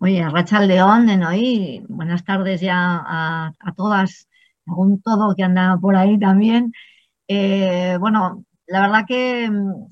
oye, 0.00 0.28
Rachel 0.28 0.68
León 0.68 1.06
de 1.06 1.16
Noí, 1.16 1.84
buenas 1.88 2.24
tardes 2.24 2.60
ya 2.60 3.02
a, 3.04 3.52
todas, 3.76 4.28
según 4.64 5.00
todo 5.02 5.34
que 5.34 5.44
anda 5.44 5.78
por 5.80 5.96
ahí 5.96 6.18
también. 6.18 6.72
Eh, 7.28 7.96
bueno, 8.00 8.44
la 8.66 8.80
verdad 8.82 9.04
que 9.06 9.50
mm, 9.50 9.86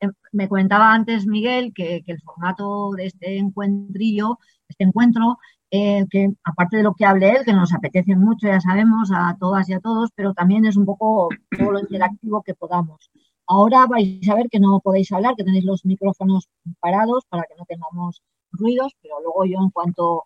em, 0.00 0.12
me 0.32 0.48
comentaba 0.48 0.92
antes 0.92 1.26
Miguel 1.26 1.72
que, 1.74 2.02
el 2.06 2.20
formato 2.22 2.92
de 2.92 3.06
este 3.06 3.38
encuentrillo, 3.38 4.38
este 4.68 4.84
encuentro, 4.84 5.38
eh, 5.70 6.06
que 6.10 6.30
aparte 6.44 6.76
de 6.78 6.82
lo 6.84 6.94
que 6.94 7.06
hable 7.06 7.30
él, 7.30 7.44
que 7.44 7.52
nos 7.52 7.72
apetece 7.74 8.16
mucho, 8.16 8.46
ya 8.48 8.60
sabemos, 8.60 9.10
a 9.12 9.36
todas 9.38 9.68
y 9.68 9.74
a 9.74 9.80
todos, 9.80 10.10
pero 10.14 10.34
también 10.34 10.66
es 10.66 10.76
un 10.76 10.86
poco 10.86 11.28
todo 11.56 11.72
lo 11.72 11.80
interactivo 11.80 12.42
que 12.42 12.54
podamos. 12.54 13.10
Ahora 13.46 13.86
vais 13.86 14.28
a 14.28 14.34
ver 14.34 14.48
que 14.50 14.60
no 14.60 14.80
podéis 14.80 15.12
hablar, 15.12 15.34
que 15.36 15.44
tenéis 15.44 15.64
los 15.64 15.84
micrófonos 15.84 16.48
parados 16.80 17.24
para 17.28 17.44
que 17.44 17.54
no 17.58 17.64
tengamos 17.66 18.22
ruidos, 18.58 18.92
pero 19.02 19.20
luego 19.20 19.44
yo 19.44 19.58
en 19.60 19.70
cuanto 19.70 20.24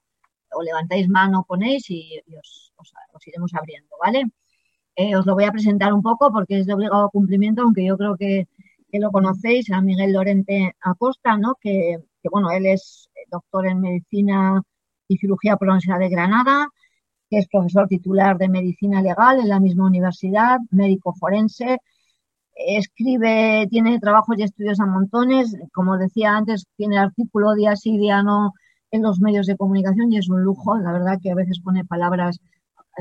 os 0.50 0.64
levantáis 0.64 1.08
mano 1.08 1.44
ponéis 1.46 1.90
y, 1.90 2.20
os, 2.38 2.72
iremos 3.26 3.52
abriendo, 3.54 3.94
¿vale? 4.00 4.24
Eh, 4.96 5.14
os 5.16 5.26
lo 5.26 5.34
voy 5.34 5.44
a 5.44 5.52
presentar 5.52 5.92
un 5.92 6.02
poco 6.02 6.32
porque 6.32 6.60
es 6.60 6.66
de 6.66 6.74
obligado 6.74 7.10
cumplimiento, 7.10 7.62
aunque 7.62 7.84
yo 7.84 7.96
creo 7.96 8.16
que, 8.16 8.48
lo 8.92 9.12
conocéis, 9.12 9.70
a 9.70 9.80
Miguel 9.82 10.12
Lorente 10.12 10.74
Acosta, 10.80 11.36
¿no? 11.36 11.56
Que, 11.60 11.98
bueno, 12.30 12.50
él 12.50 12.66
es 12.66 13.10
doctor 13.30 13.66
en 13.66 13.80
medicina 13.80 14.62
y 15.06 15.18
cirugía 15.18 15.56
por 15.56 15.68
de 15.68 16.08
Granada, 16.08 16.68
que 17.28 17.38
es 17.38 17.48
profesor 17.48 17.86
titular 17.88 18.38
de 18.38 18.48
medicina 18.48 19.02
legal 19.02 19.40
en 19.40 19.48
la 19.48 19.60
misma 19.60 19.86
universidad, 19.86 20.58
médico 20.70 21.14
forense, 21.14 21.78
escribe, 22.58 23.66
tiene 23.70 24.00
trabajos 24.00 24.36
y 24.38 24.42
estudios 24.42 24.80
a 24.80 24.86
montones, 24.86 25.56
como 25.72 25.96
decía 25.96 26.36
antes, 26.36 26.66
tiene 26.76 26.98
artículo 26.98 27.54
día 27.54 27.76
sí, 27.76 27.96
día 27.98 28.22
no 28.22 28.52
en 28.90 29.02
los 29.02 29.20
medios 29.20 29.46
de 29.46 29.56
comunicación 29.56 30.12
y 30.12 30.18
es 30.18 30.28
un 30.28 30.42
lujo, 30.42 30.76
la 30.78 30.92
verdad 30.92 31.18
que 31.22 31.30
a 31.30 31.34
veces 31.34 31.60
pone 31.60 31.84
palabras 31.84 32.40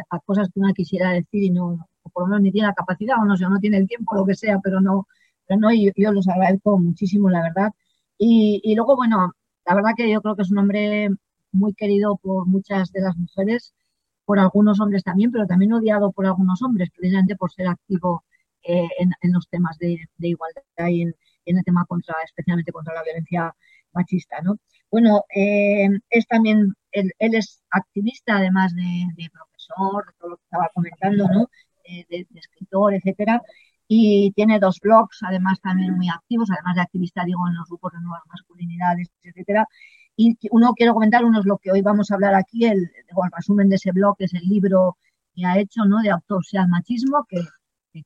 a, 0.09 0.19
cosas 0.19 0.49
que 0.53 0.59
uno 0.59 0.73
quisiera 0.73 1.11
decir 1.11 1.43
y 1.43 1.49
no, 1.49 1.87
por 2.13 2.23
lo 2.23 2.27
menos 2.27 2.41
ni 2.43 2.51
tiene 2.51 2.67
la 2.67 2.73
capacidad 2.73 3.17
o 3.19 3.25
no 3.25 3.37
sé, 3.37 3.45
no 3.45 3.59
tiene 3.59 3.77
el 3.77 3.87
tiempo, 3.87 4.15
lo 4.15 4.25
que 4.25 4.35
sea, 4.35 4.59
pero 4.63 4.81
no, 4.81 5.07
pero 5.47 5.59
no, 5.59 5.73
yo, 5.73 5.91
yo 5.95 6.11
los 6.11 6.27
agradezco 6.27 6.77
muchísimo, 6.77 7.29
la 7.29 7.41
verdad. 7.41 7.71
Y, 8.17 8.61
y 8.63 8.75
luego, 8.75 8.95
bueno, 8.95 9.33
la 9.65 9.75
verdad 9.75 9.91
que 9.97 10.11
yo 10.11 10.21
creo 10.21 10.35
que 10.35 10.43
es 10.43 10.51
un 10.51 10.59
hombre 10.59 11.09
muy 11.51 11.73
querido 11.73 12.17
por 12.17 12.47
muchas 12.47 12.91
de 12.91 13.01
las 13.01 13.17
mujeres, 13.17 13.73
por 14.25 14.39
algunos 14.39 14.79
hombres 14.81 15.03
también, 15.03 15.31
pero 15.31 15.47
también 15.47 15.73
odiado 15.73 16.11
por 16.11 16.25
algunos 16.25 16.61
hombres, 16.61 16.89
precisamente 16.95 17.35
por 17.35 17.51
ser 17.51 17.67
activo 17.67 18.23
eh, 18.67 18.89
en, 18.99 19.31
los 19.31 19.47
temas 19.47 19.77
de, 19.77 19.97
igualdad 20.19 20.61
y 20.89 21.03
en, 21.03 21.15
el 21.45 21.63
tema 21.63 21.85
contra, 21.85 22.15
especialmente 22.25 22.73
contra 22.73 22.93
la 22.93 23.03
violencia 23.03 23.55
machista, 23.93 24.41
¿no? 24.41 24.57
Bueno, 24.91 25.23
eh, 25.33 25.87
es 26.09 26.27
también, 26.27 26.73
él, 26.91 27.11
es 27.17 27.63
activista 27.71 28.37
además 28.37 28.75
de, 28.75 29.29
profesor, 29.31 30.05
de 30.05 30.11
todo 30.19 30.29
lo 30.31 30.37
que 30.37 30.43
estaba 30.43 30.69
comentando, 30.73 31.27
¿no? 31.29 31.49
De, 32.09 32.27
escritor, 32.35 32.93
etcétera, 32.93 33.41
y 33.87 34.31
tiene 34.33 34.59
dos 34.59 34.79
blogs, 34.81 35.19
además 35.23 35.61
también 35.61 35.95
muy 35.95 36.09
activos, 36.09 36.49
además 36.51 36.75
de 36.75 36.81
activista, 36.81 37.23
digo, 37.23 37.47
en 37.47 37.55
los 37.55 37.69
grupos 37.69 37.93
de 37.93 38.01
nuevas 38.01 38.23
masculinidades, 38.27 39.07
etcétera. 39.23 39.65
Y 40.17 40.37
uno 40.51 40.73
quiero 40.73 40.93
comentar, 40.93 41.23
uno 41.23 41.39
es 41.39 41.45
lo 41.45 41.57
que 41.57 41.71
hoy 41.71 41.81
vamos 41.81 42.11
a 42.11 42.15
hablar 42.15 42.35
aquí, 42.35 42.65
el, 42.65 42.79
el 42.79 43.31
resumen 43.31 43.69
de 43.69 43.75
ese 43.77 43.93
blog, 43.93 44.15
es 44.19 44.33
el 44.33 44.43
libro 44.43 44.97
que 45.33 45.45
ha 45.45 45.57
hecho, 45.57 45.85
¿no? 45.85 46.01
De 46.01 46.09
autopsia 46.09 46.63
al 46.63 46.69
machismo, 46.69 47.25
que 47.29 47.39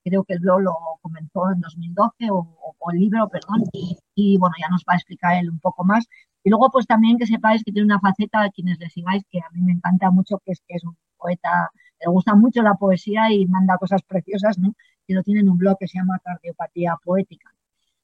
creo 0.04 0.24
que 0.24 0.34
el 0.34 0.40
blog 0.40 0.62
lo 0.62 0.74
comenzó 1.02 1.52
en 1.52 1.62
2012 1.62 2.30
o, 2.32 2.48
el 2.92 3.00
libro, 3.00 3.30
perdón, 3.30 3.64
y, 3.74 4.38
bueno, 4.38 4.56
ya 4.60 4.70
nos 4.70 4.82
va 4.82 4.94
a 4.94 4.96
explicar 4.98 5.38
él 5.38 5.50
un 5.50 5.60
poco 5.60 5.84
más. 5.84 6.06
Y 6.44 6.50
luego 6.50 6.70
pues 6.72 6.88
también 6.88 7.18
que 7.18 7.28
sepáis 7.28 7.64
que 7.64 7.72
tiene 7.72 7.86
una 7.86 8.00
faceta, 8.00 8.44
a 8.44 8.50
quienes 8.50 8.80
le 8.80 8.90
sigáis, 8.90 9.24
que 9.30 9.40
a 9.40 9.50
mí 9.54 9.62
me 9.62 9.74
encanta 9.74 10.10
mucho, 10.12 10.40
que 10.46 10.54
es 10.54 10.62
que 10.68 10.76
es 10.76 10.84
un 10.84 10.98
poeta, 11.18 11.70
le 12.00 12.10
gusta 12.12 12.36
mucho 12.36 12.64
la 12.64 12.76
poesía 12.76 13.32
y 13.32 13.46
manda 13.46 13.78
cosas 13.78 14.02
preciosas, 14.04 14.58
¿no? 14.58 14.74
Y 15.08 15.14
lo 15.14 15.24
tiene 15.24 15.42
en 15.42 15.50
un 15.50 15.58
blog 15.58 15.78
que 15.80 15.88
se 15.88 16.00
llama 16.00 16.20
Cardiopatía 16.24 16.96
Poética. 17.04 17.52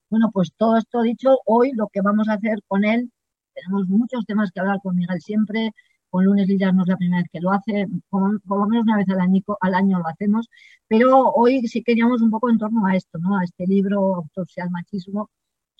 Bueno, 0.10 0.30
pues 0.32 0.54
todo 0.56 0.78
esto 0.78 1.02
dicho, 1.02 1.40
hoy 1.46 1.72
lo 1.74 1.88
que 1.88 2.02
vamos 2.02 2.30
a 2.30 2.34
hacer 2.34 2.60
con 2.68 2.86
él, 2.86 3.12
tenemos 3.54 3.88
muchos 3.88 4.26
temas 4.26 4.52
que 4.52 4.60
hablar 4.60 4.80
con 4.82 4.96
Miguel 4.96 5.20
siempre, 5.22 5.72
con 6.10 6.26
Lunes 6.26 6.48
Lilas 6.48 6.74
no 6.74 6.84
es 6.84 6.90
la 6.90 6.98
primera 6.98 7.22
vez 7.22 7.30
que 7.32 7.42
lo 7.42 7.52
hace, 7.52 7.88
por, 8.10 8.42
lo 8.46 8.68
menos 8.68 8.84
una 8.84 8.98
vez 8.98 9.10
al 9.10 9.20
año, 9.20 9.42
al 9.62 9.76
año 9.76 10.00
lo 10.00 10.08
hacemos, 10.08 10.50
pero 10.88 11.32
hoy 11.32 11.68
sí 11.68 11.84
queríamos 11.84 12.22
un 12.22 12.32
poco 12.32 12.50
en 12.50 12.58
torno 12.58 12.86
a 12.86 12.96
esto, 12.96 13.18
¿no? 13.20 13.38
A 13.38 13.44
este 13.44 13.66
libro, 13.68 14.16
Autopsia 14.16 14.64
al 14.64 14.72
Machismo, 14.72 15.30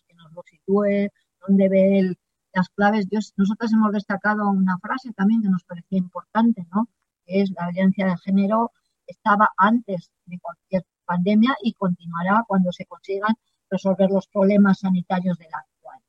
que 0.08 0.14
nos 0.16 0.32
lo 0.34 0.44
sitúe, 0.44 1.10
donde 1.48 1.70
ve 1.70 2.16
las 2.54 2.70
claves. 2.70 3.08
nosotros 3.36 3.72
hemos 3.74 3.92
destacado 3.92 4.50
una 4.50 4.78
frase 4.80 5.12
también 5.14 5.42
que 5.42 5.50
nos 5.50 5.64
parecía 5.64 5.98
importante, 6.00 6.66
¿no? 6.74 6.88
Que 7.26 7.42
es 7.42 7.52
la 7.52 7.70
violencia 7.70 8.08
de 8.08 8.18
género 8.18 8.72
estaba 9.08 9.50
antes 9.58 10.12
de 10.26 10.40
cualquier 10.40 10.84
pandemia 11.06 11.56
y 11.64 11.74
continuará 11.74 12.44
cuando 12.48 12.72
se 12.72 12.86
consigan 12.86 13.34
resolver 13.70 14.10
los 14.12 14.28
problemas 14.28 14.80
sanitarios 14.80 15.38
de 15.38 15.48
la 15.50 15.60
actual. 15.60 16.00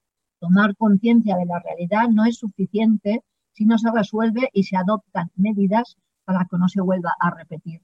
Tomar 0.40 0.76
conciencia 0.76 1.36
de 1.36 1.46
la 1.46 1.60
realidad 1.60 2.08
no 2.08 2.24
es 2.24 2.38
suficiente 2.38 3.22
si 3.58 3.64
no 3.66 3.76
se 3.76 3.90
resuelve 3.90 4.50
y 4.52 4.62
se 4.62 4.76
adoptan 4.76 5.32
medidas 5.34 5.96
para 6.24 6.46
que 6.48 6.56
no 6.58 6.68
se 6.68 6.80
vuelva 6.80 7.12
a 7.18 7.30
repetir. 7.30 7.82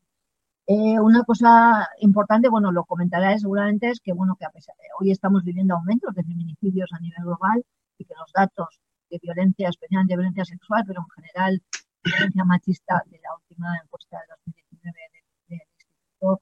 Eh, 0.68 1.00
una 1.00 1.24
cosa 1.24 1.88
importante, 2.00 2.48
bueno, 2.48 2.70
lo 2.70 2.84
comentaré 2.84 3.36
seguramente, 3.40 3.90
es 3.90 3.98
que, 3.98 4.12
bueno, 4.12 4.36
que 4.38 4.46
a 4.46 4.50
pesar 4.50 4.76
de 4.76 4.86
hoy 5.00 5.10
estamos 5.10 5.42
viviendo 5.42 5.74
aumentos 5.74 6.14
de 6.14 6.22
feminicidios 6.22 6.92
a 6.92 7.00
nivel 7.00 7.24
global 7.24 7.64
y 7.98 8.04
que 8.04 8.14
los 8.14 8.30
datos 8.32 8.80
de 9.10 9.18
violencia, 9.20 9.68
especialmente 9.68 10.12
de 10.12 10.18
violencia 10.18 10.44
sexual, 10.44 10.84
pero 10.86 11.00
en 11.00 11.22
general 11.22 11.62
violencia 12.04 12.44
machista 12.44 13.02
de 13.06 13.18
la 13.18 13.34
última 13.34 13.76
encuesta 13.82 14.18
de 14.18 14.26
2019 14.46 14.98
del 15.48 15.58
Instituto, 15.58 16.40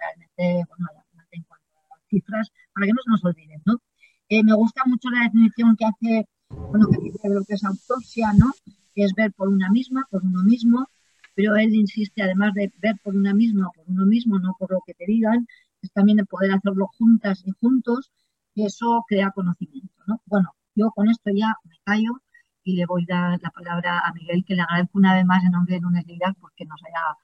realmente, 0.00 0.68
bueno, 0.68 0.88
en 1.30 1.42
cuanto 1.44 1.66
a 1.94 1.98
cifras, 2.10 2.50
para 2.74 2.86
que 2.86 2.92
no 2.92 3.02
se 3.04 3.10
nos 3.10 3.24
olviden, 3.24 3.62
¿no? 3.64 3.78
Eh, 4.28 4.42
me 4.42 4.54
gusta 4.54 4.82
mucho 4.86 5.08
la 5.10 5.22
definición 5.22 5.76
que 5.76 5.84
hace 5.84 6.26
bueno, 6.70 6.86
que 6.88 7.28
lo 7.28 7.44
que 7.44 7.54
es 7.54 7.64
autopsia, 7.64 8.32
¿no? 8.32 8.52
Es 8.94 9.14
ver 9.14 9.32
por 9.32 9.48
una 9.48 9.70
misma, 9.70 10.06
por 10.10 10.22
uno 10.22 10.42
mismo, 10.42 10.88
pero 11.34 11.56
él 11.56 11.74
insiste, 11.74 12.22
además 12.22 12.54
de 12.54 12.72
ver 12.80 12.96
por 13.02 13.16
una 13.16 13.34
misma 13.34 13.70
por 13.74 13.84
uno 13.88 14.04
mismo, 14.04 14.38
no 14.38 14.54
por 14.58 14.70
lo 14.72 14.80
que 14.86 14.94
te 14.94 15.04
digan, 15.06 15.46
es 15.80 15.92
también 15.92 16.18
de 16.18 16.24
poder 16.26 16.52
hacerlo 16.52 16.88
juntas 16.98 17.42
y 17.46 17.52
juntos, 17.60 18.12
y 18.54 18.66
eso 18.66 19.04
crea 19.08 19.30
conocimiento, 19.30 19.94
¿no? 20.06 20.20
Bueno, 20.26 20.54
yo 20.74 20.90
con 20.90 21.08
esto 21.08 21.30
ya 21.34 21.54
me 21.64 21.76
callo 21.84 22.20
y 22.64 22.76
le 22.76 22.86
voy 22.86 23.04
a 23.10 23.30
dar 23.30 23.40
la 23.42 23.50
palabra 23.50 24.00
a 24.00 24.12
Miguel, 24.12 24.44
que 24.46 24.54
le 24.54 24.62
agradezco 24.62 24.98
una 24.98 25.14
vez 25.14 25.24
más 25.24 25.44
en 25.44 25.52
nombre 25.52 25.74
de 25.74 25.80
Lunes 25.80 26.06
Ligas 26.06 26.34
porque 26.40 26.64
nos 26.64 26.80
haya 26.84 27.16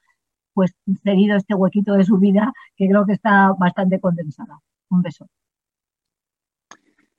pues 0.54 0.72
cedido 1.04 1.36
este 1.36 1.54
huequito 1.54 1.94
de 1.94 2.04
su 2.04 2.18
vida, 2.18 2.52
que 2.76 2.88
creo 2.88 3.06
que 3.06 3.12
está 3.12 3.52
bastante 3.58 4.00
condensada. 4.00 4.58
Un 4.90 5.02
beso. 5.02 5.28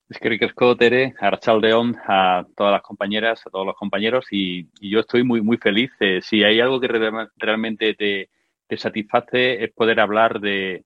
Es 0.10 0.18
que 0.18 0.76
Tere, 0.76 1.14
Archaldeón, 1.20 1.96
a 2.08 2.44
todas 2.56 2.74
las 2.74 2.82
compañeras, 2.82 3.46
a 3.46 3.52
todos 3.52 3.64
los 3.68 3.76
compañeros 3.76 4.26
y, 4.32 4.68
yo 4.82 5.02
estoy 5.02 5.24
muy 5.24 5.42
muy 5.42 5.58
feliz. 5.58 5.92
Eh, 6.00 6.20
si 6.24 6.44
hay 6.44 6.60
algo 6.60 6.80
que 6.80 6.88
realmente 7.38 7.94
te, 7.94 8.30
satisface 8.78 9.64
es 9.64 9.72
poder 9.72 10.00
hablar 10.00 10.40
de, 10.40 10.84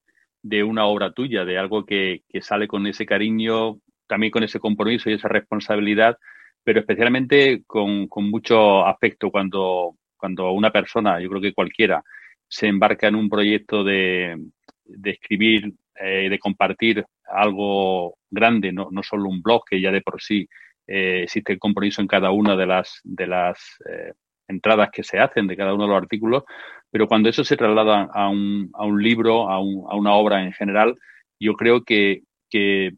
una 0.66 0.86
obra 0.88 1.14
tuya, 1.14 1.46
de 1.46 1.58
algo 1.58 1.86
que, 1.86 2.24
sale 2.42 2.68
con 2.68 2.86
ese 2.86 3.06
cariño, 3.06 3.78
también 4.08 4.32
con 4.32 4.44
ese 4.44 4.60
compromiso 4.60 5.10
y 5.10 5.14
esa 5.14 5.30
responsabilidad, 5.30 6.18
pero 6.64 6.82
especialmente 6.82 7.64
con, 7.66 8.10
mucho 8.30 8.86
afecto 8.86 9.32
cuando, 9.32 9.96
cuando 10.18 10.52
una 10.52 10.72
persona, 10.72 11.22
yo 11.22 11.30
creo 11.30 11.42
que 11.42 11.54
cualquiera, 11.54 12.04
se 12.50 12.68
embarca 12.68 13.08
en 13.08 13.16
un 13.16 13.30
proyecto 13.30 13.86
de, 13.86 14.36
de 14.84 15.12
escribir, 15.12 15.74
eh, 16.00 16.30
de 16.30 16.40
compartir 16.40 17.06
algo 17.25 18.18
grande, 18.30 18.72
no, 18.72 18.90
no, 18.92 19.04
solo 19.04 19.30
un 19.30 19.42
blog 19.42 19.63
que 19.69 19.80
ya 19.80 19.92
de 19.92 20.01
por 20.01 20.22
sí 20.22 20.48
eh, 20.88 21.22
existe 21.24 21.54
el 21.54 21.60
compromiso 21.60 22.01
en 22.01 22.07
cada 22.07 22.31
una 22.31 22.56
de 22.56 22.66
las, 22.66 23.00
de 23.04 23.28
las 23.28 23.60
eh, 23.90 24.13
entradas 24.48 24.90
que 24.92 25.04
se 25.04 25.19
hacen 25.19 25.48
de 25.48 25.56
cada 25.56 25.74
uno 25.74 25.84
de 25.84 25.90
los 25.90 26.01
artículos, 26.01 26.44
pero 26.92 27.07
cuando 27.07 27.30
eso 27.30 27.44
se 27.44 27.57
traslada 27.57 28.10
a 28.13 28.30
un, 28.30 28.69
a 28.74 28.86
un 28.86 29.01
libro, 29.01 29.50
a, 29.50 29.60
un, 29.60 29.86
a, 29.90 29.95
una 29.95 30.13
obra 30.13 30.44
en 30.44 30.54
general, 30.54 30.95
yo 31.40 31.54
creo 31.54 31.84
que, 31.84 32.24
que 32.50 32.94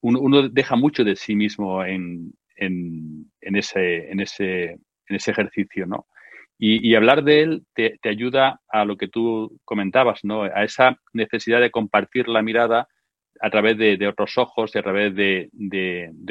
uno, 0.00 0.48
deja 0.48 0.76
mucho 0.76 1.04
de 1.04 1.16
sí 1.16 1.34
mismo 1.34 1.84
en, 1.84 2.32
en, 2.56 3.30
en, 3.40 3.56
ese, 3.56 4.10
en, 4.10 4.20
ese, 4.20 4.64
en 4.72 5.16
ese 5.16 5.30
ejercicio, 5.30 5.86
¿no? 5.86 6.06
Y, 6.58 6.94
hablar 6.94 7.22
de 7.22 7.42
él 7.42 7.62
te, 7.74 7.98
ayuda 8.04 8.60
a 8.68 8.84
lo 8.86 8.96
que 8.96 9.08
tú 9.08 9.58
comentabas, 9.64 10.20
¿no? 10.24 10.44
A 10.44 10.64
esa 10.64 10.98
necesidad 11.12 11.60
de 11.60 11.70
compartir 11.70 12.28
la 12.28 12.40
mirada 12.40 12.88
a 13.40 13.50
través 13.50 13.76
de, 13.76 14.08
otros 14.08 14.38
ojos 14.38 14.74
y 14.74 14.78
a 14.78 14.82
través 14.82 15.14
de, 15.14 15.50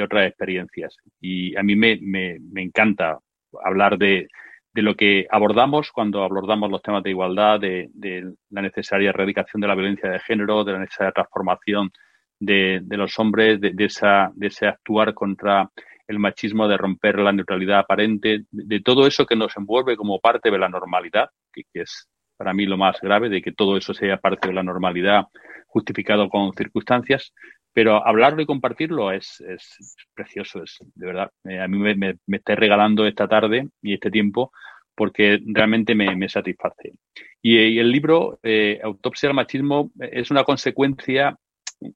otras 0.03 0.27
experiencias. 0.27 0.97
Y 1.21 1.55
a 1.55 1.61
mí 1.61 1.75
me, 1.75 2.39
encanta 2.55 3.19
hablar 3.63 3.99
de, 3.99 4.27
lo 4.73 4.95
que 4.95 5.27
abordamos 5.29 5.91
cuando 5.91 6.23
abordamos 6.23 6.71
los 6.71 6.81
temas 6.81 7.03
de 7.03 7.11
igualdad, 7.11 7.59
de, 7.59 8.33
la 8.49 8.63
necesaria 8.63 9.09
erradicación 9.09 9.61
de 9.61 9.67
la 9.67 9.75
violencia 9.75 10.09
de 10.09 10.19
género, 10.19 10.63
de 10.63 10.73
la 10.73 10.79
necesaria 10.79 11.11
transformación 11.11 11.91
de, 12.39 12.81
los 12.89 13.17
hombres, 13.19 13.61
de, 13.61 13.73
esa, 13.77 14.31
de 14.33 14.47
ese 14.47 14.67
actuar 14.67 15.13
contra 15.13 15.69
el 16.07 16.19
machismo, 16.19 16.67
de 16.67 16.77
romper 16.77 17.19
la 17.19 17.31
neutralidad 17.31 17.79
aparente, 17.79 18.45
de, 18.51 18.79
todo 18.81 19.07
eso 19.07 19.25
que 19.25 19.35
nos 19.35 19.55
envuelve 19.57 19.97
como 19.97 20.19
parte 20.19 20.51
de 20.51 20.57
la 20.57 20.69
normalidad, 20.69 21.29
que, 21.51 21.63
es 21.73 22.07
para 22.37 22.53
mí 22.53 22.65
lo 22.65 22.77
más 22.77 22.99
grave, 23.01 23.29
de 23.29 23.41
que 23.41 23.51
todo 23.51 23.77
eso 23.77 23.93
sea 23.93 24.17
parte 24.17 24.47
de 24.47 24.53
la 24.53 24.63
normalidad 24.63 25.25
justificado 25.67 26.29
con 26.29 26.53
circunstancias, 26.53 27.33
pero 27.73 28.05
hablarlo 28.05 28.41
y 28.41 28.45
compartirlo 28.45 29.11
es, 29.11 29.41
es 29.41 29.97
precioso, 30.13 30.63
es 30.63 30.77
de 30.95 31.05
verdad. 31.05 31.31
A 31.61 31.67
mí 31.67 31.77
me, 31.77 31.95
me, 31.95 32.15
me 32.25 32.41
regalando 32.45 33.05
esta 33.05 33.27
tarde 33.27 33.67
y 33.81 33.93
este 33.93 34.09
tiempo 34.11 34.51
porque 34.95 35.39
realmente 35.45 35.93
me, 35.93 36.29
satisface. 36.29 36.93
Y, 37.41 37.77
el 37.77 37.91
libro, 37.91 38.39
eh, 38.41 38.79
Autopsia 38.81 39.29
al 39.29 39.35
Machismo, 39.35 39.91
es 39.99 40.31
una 40.31 40.43
consecuencia 40.43 41.37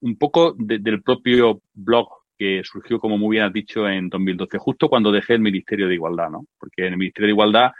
un 0.01 0.17
poco 0.17 0.53
del 0.57 1.01
propio 1.01 1.61
blog 1.73 2.09
que 2.39 2.61
surgió, 2.63 2.99
como 2.99 3.17
muy 3.17 3.35
bien 3.35 3.43
has 3.43 3.53
dicho, 3.53 3.87
en 3.87 4.07
2012, 4.07 4.57
justo 4.57 4.87
cuando 4.87 5.11
dejé 5.11 5.33
el 5.33 5.41
Ministerio 5.41 5.89
de 5.89 5.95
Igualdad, 5.95 6.29
¿no? 6.29 6.45
Porque 6.57 6.87
en 6.87 6.93
el 6.93 6.97
Ministerio 6.97 7.27
de 7.27 7.33
Igualdad, 7.33 7.71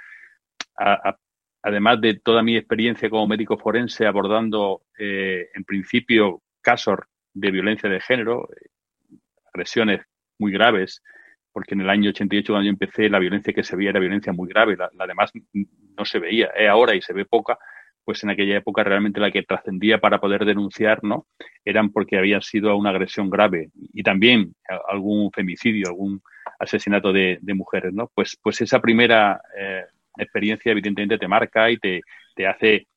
además 1.61 2.01
de 2.01 2.15
toda 2.15 2.43
mi 2.43 2.57
experiencia 2.57 3.09
como 3.09 3.25
médico 3.25 3.57
forense 3.57 4.05
abordando, 4.05 4.81
eh, 4.97 5.47
en 5.53 5.63
principio, 5.63 6.41
casos 6.61 6.99
de 7.33 7.51
violencia 7.51 7.89
de 7.89 8.01
género, 8.01 8.49
eh, 8.51 9.15
agresiones 9.53 10.01
muy 10.37 10.51
graves, 10.51 11.01
porque 11.53 11.75
en 11.75 11.81
el 11.81 11.89
año 11.89 12.09
88 12.09 12.51
cuando 12.51 12.65
yo 12.65 12.71
empecé 12.71 13.09
la 13.09 13.19
violencia 13.19 13.53
que 13.53 13.63
se 13.63 13.77
veía 13.77 13.91
era 13.91 13.99
violencia 14.01 14.33
muy 14.33 14.49
grave, 14.49 14.75
la, 14.75 14.89
la 14.93 15.07
demás 15.07 15.31
no 15.53 16.03
se 16.03 16.19
veía, 16.19 16.47
es 16.47 16.67
ahora 16.67 16.95
y 16.95 17.01
se 17.01 17.13
ve 17.13 17.23
poca, 17.23 17.57
pues 18.03 18.23
en 18.23 18.29
aquella 18.29 18.57
época 18.57 18.83
realmente 18.83 19.19
la 19.19 19.31
que 19.31 19.43
trascendía 19.43 19.99
para 19.99 20.19
poder 20.19 20.45
denunciar, 20.45 21.03
¿no? 21.03 21.27
Eran 21.63 21.91
porque 21.91 22.17
había 22.17 22.41
sido 22.41 22.75
una 22.75 22.89
agresión 22.89 23.29
grave 23.29 23.69
y 23.93 24.03
también 24.03 24.55
algún 24.87 25.31
femicidio, 25.31 25.89
algún 25.89 26.21
asesinato 26.59 27.13
de, 27.13 27.39
mujeres, 27.53 27.93
¿no? 27.93 28.11
Pues, 28.13 28.37
pues 28.41 28.61
esa 28.61 28.79
primera 28.79 29.41
eh, 29.57 29.83
experiencia 30.17 30.71
evidentemente 30.71 31.17
te 31.17 31.27
marca 31.27 31.69
y 31.69 31.77
te, 31.77 32.01
te 32.35 32.47
hace, 32.47 32.87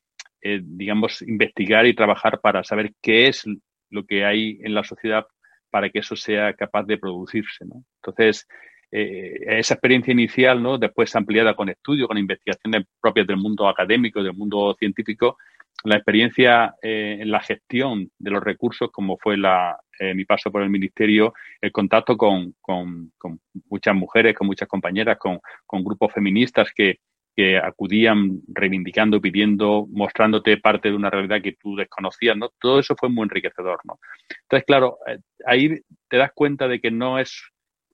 eh, 0.40 0.60
digamos, 0.62 1.22
investigar 1.22 1.86
y 1.86 1.94
trabajar 1.94 2.40
para 2.40 2.64
saber 2.64 2.92
qué 3.00 3.28
es 3.28 3.44
lo 3.90 4.04
que 4.04 4.24
hay 4.24 4.58
en 4.62 4.74
la 4.74 4.84
sociedad 4.84 5.26
para 5.70 5.88
que 5.90 6.00
eso 6.00 6.16
sea 6.16 6.52
capaz 6.54 6.84
de 6.84 6.98
producirse. 6.98 7.64
¿no? 7.64 7.84
Entonces, 8.02 8.46
eh, 8.94 9.58
esa 9.58 9.74
experiencia 9.74 10.12
inicial, 10.12 10.62
¿no? 10.62 10.76
después 10.76 11.16
ampliada 11.16 11.54
con 11.54 11.70
estudios, 11.70 12.06
con 12.06 12.18
investigaciones 12.18 12.84
propias 13.00 13.26
del 13.26 13.38
mundo 13.38 13.66
académico, 13.66 14.22
del 14.22 14.34
mundo 14.34 14.76
científico, 14.78 15.38
la 15.84 15.96
experiencia 15.96 16.74
eh, 16.82 17.16
en 17.20 17.30
la 17.30 17.40
gestión 17.40 18.10
de 18.18 18.30
los 18.30 18.44
recursos, 18.44 18.90
como 18.92 19.16
fue 19.16 19.38
la, 19.38 19.80
eh, 19.98 20.14
mi 20.14 20.26
paso 20.26 20.52
por 20.52 20.62
el 20.62 20.68
ministerio, 20.68 21.32
el 21.60 21.72
contacto 21.72 22.18
con, 22.18 22.54
con, 22.60 23.12
con 23.16 23.40
muchas 23.70 23.94
mujeres, 23.94 24.34
con 24.36 24.46
muchas 24.46 24.68
compañeras, 24.68 25.16
con, 25.18 25.40
con 25.64 25.82
grupos 25.82 26.12
feministas 26.12 26.70
que, 26.74 26.98
que 27.34 27.56
acudían 27.56 28.42
reivindicando, 28.46 29.20
pidiendo, 29.20 29.86
mostrándote 29.90 30.58
parte 30.58 30.90
de 30.90 30.96
una 30.96 31.08
realidad 31.08 31.40
que 31.42 31.56
tú 31.60 31.76
desconocías, 31.76 32.36
¿no? 32.36 32.50
Todo 32.60 32.78
eso 32.78 32.94
fue 32.94 33.08
muy 33.08 33.24
enriquecedor, 33.24 33.80
¿no? 33.84 33.98
Entonces, 34.42 34.66
claro, 34.66 34.98
ahí 35.46 35.80
te 36.08 36.18
das 36.18 36.30
cuenta 36.34 36.68
de 36.68 36.78
que 36.78 36.90
no 36.90 37.18
es, 37.18 37.42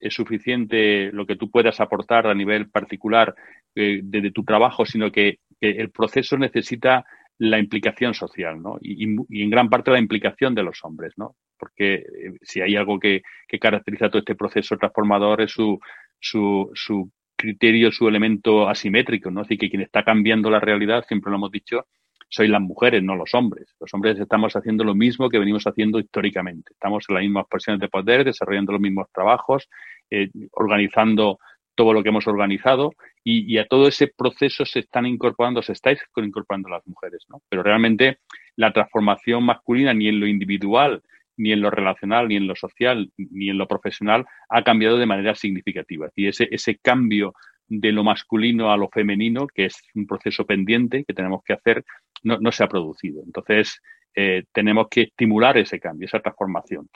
suficiente 0.09 1.11
lo 1.11 1.25
que 1.25 1.35
tú 1.35 1.49
puedas 1.49 1.79
aportar 1.79 2.27
a 2.27 2.33
nivel 2.33 2.69
particular 2.69 3.35
eh, 3.75 4.01
de, 4.03 4.31
tu 4.31 4.43
trabajo, 4.43 4.85
sino 4.85 5.11
que, 5.11 5.39
el 5.61 5.91
proceso 5.91 6.37
necesita 6.37 7.05
la 7.37 7.59
implicación 7.59 8.13
social, 8.13 8.61
¿no? 8.61 8.77
Y, 8.81 9.03
en 9.03 9.49
gran 9.49 9.69
parte 9.69 9.91
la 9.91 9.99
implicación 9.99 10.55
de 10.55 10.63
los 10.63 10.79
hombres, 10.83 11.13
¿no? 11.17 11.35
Porque 11.57 11.95
eh, 11.95 12.03
si 12.41 12.61
hay 12.61 12.77
algo 12.77 12.97
que, 12.97 13.23
que, 13.45 13.59
caracteriza 13.59 14.09
todo 14.09 14.19
este 14.19 14.35
proceso 14.35 14.77
transformador 14.77 15.41
es 15.41 15.51
su, 15.51 15.77
su, 16.17 16.71
su 16.73 17.11
criterio, 17.35 17.91
su 17.91 18.07
elemento 18.07 18.69
asimétrico, 18.69 19.31
¿no? 19.31 19.41
Así 19.41 19.57
que 19.57 19.69
quien 19.69 19.81
está 19.81 20.03
cambiando 20.03 20.49
la 20.49 20.59
realidad, 20.59 21.03
siempre 21.07 21.29
lo 21.29 21.37
hemos 21.37 21.51
dicho, 21.51 21.85
soy 22.29 22.47
las 22.47 22.61
mujeres, 22.61 23.03
no 23.03 23.15
los 23.15 23.33
hombres. 23.33 23.75
Los 23.79 23.93
hombres 23.93 24.19
estamos 24.19 24.55
haciendo 24.55 24.83
lo 24.83 24.95
mismo 24.95 25.29
que 25.29 25.39
venimos 25.39 25.65
haciendo 25.65 25.99
históricamente. 25.99 26.73
Estamos 26.73 27.05
en 27.09 27.15
las 27.15 27.23
mismas 27.23 27.45
posiciones 27.49 27.81
de 27.81 27.89
poder, 27.89 28.23
desarrollando 28.23 28.73
los 28.73 28.81
mismos 28.81 29.07
trabajos, 29.11 29.67
eh, 30.11 30.29
organizando 30.51 31.39
todo 31.75 31.93
lo 31.93 32.03
que 32.03 32.09
hemos 32.09 32.27
organizado 32.27 32.93
y, 33.23 33.57
a 33.57 33.65
todo 33.65 33.87
ese 33.87 34.07
proceso 34.07 34.65
se 34.65 34.79
están 34.79 35.05
incorporando, 35.05 35.61
se 35.61 35.73
estáis 35.73 35.99
incorporando 36.17 36.67
las 36.67 36.85
mujeres, 36.85 37.25
¿no? 37.29 37.41
Pero 37.47 37.63
realmente 37.63 38.19
la 38.55 38.73
transformación 38.73 39.43
masculina 39.43 39.93
ni 39.93 40.07
en 40.07 40.19
lo 40.19 40.27
individual 40.27 41.01
ni 41.37 41.53
en 41.53 41.61
lo 41.61 41.69
relacional, 41.69 42.27
ni 42.27 42.35
en 42.35 42.47
lo 42.47 42.55
social, 42.55 43.09
ni 43.15 43.49
en 43.49 43.57
lo 43.57 43.65
profesional 43.65 44.25
ha 44.49 44.61
cambiado 44.61 44.97
de 44.97 45.05
manera 45.05 45.35
significativa. 45.35 46.09
Y 46.13 46.27
ese, 46.27 46.49
ese 46.51 46.77
cambio 46.79 47.33
de 47.69 47.93
lo 47.93 48.03
masculino 48.03 48.73
a 48.73 48.77
lo 48.77 48.89
femenino, 48.89 49.47
que 49.47 49.65
es 49.65 49.81
un 49.95 50.05
proceso 50.05 50.45
pendiente 50.45 51.05
que 51.05 51.13
tenemos 51.13 51.41
que 51.45 51.53
hacer, 51.53 51.85
no, 52.23 52.51
se 52.51 52.63
ha 52.63 52.67
producido. 52.67 53.23
Entonces, 53.25 53.81
eh, 54.15 54.43
tenemos 54.51 54.87
que 54.89 55.01
estimular 55.03 55.57
ese 55.57 55.79
cambio, 55.79 56.05
esa 56.05 56.19
transformación. 56.19 56.89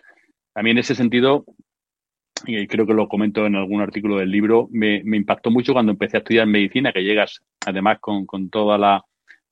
A 0.55 0.63
mí 0.63 0.71
en 0.71 0.79
ese 0.79 0.95
sentido, 0.95 1.45
y 2.45 2.67
creo 2.67 2.85
que 2.85 2.93
lo 2.93 3.07
comento 3.07 3.45
en 3.45 3.55
algún 3.55 3.81
artículo 3.81 4.17
del 4.17 4.31
libro, 4.31 4.67
me, 4.71 4.97
impactó 4.97 5.51
mucho 5.51 5.73
cuando 5.73 5.91
empecé 5.91 6.17
a 6.17 6.19
estudiar 6.19 6.47
medicina, 6.47 6.91
que 6.91 7.03
llegas 7.03 7.41
además 7.65 7.99
con 7.99 8.49
toda 8.49 8.77
la, 8.77 9.03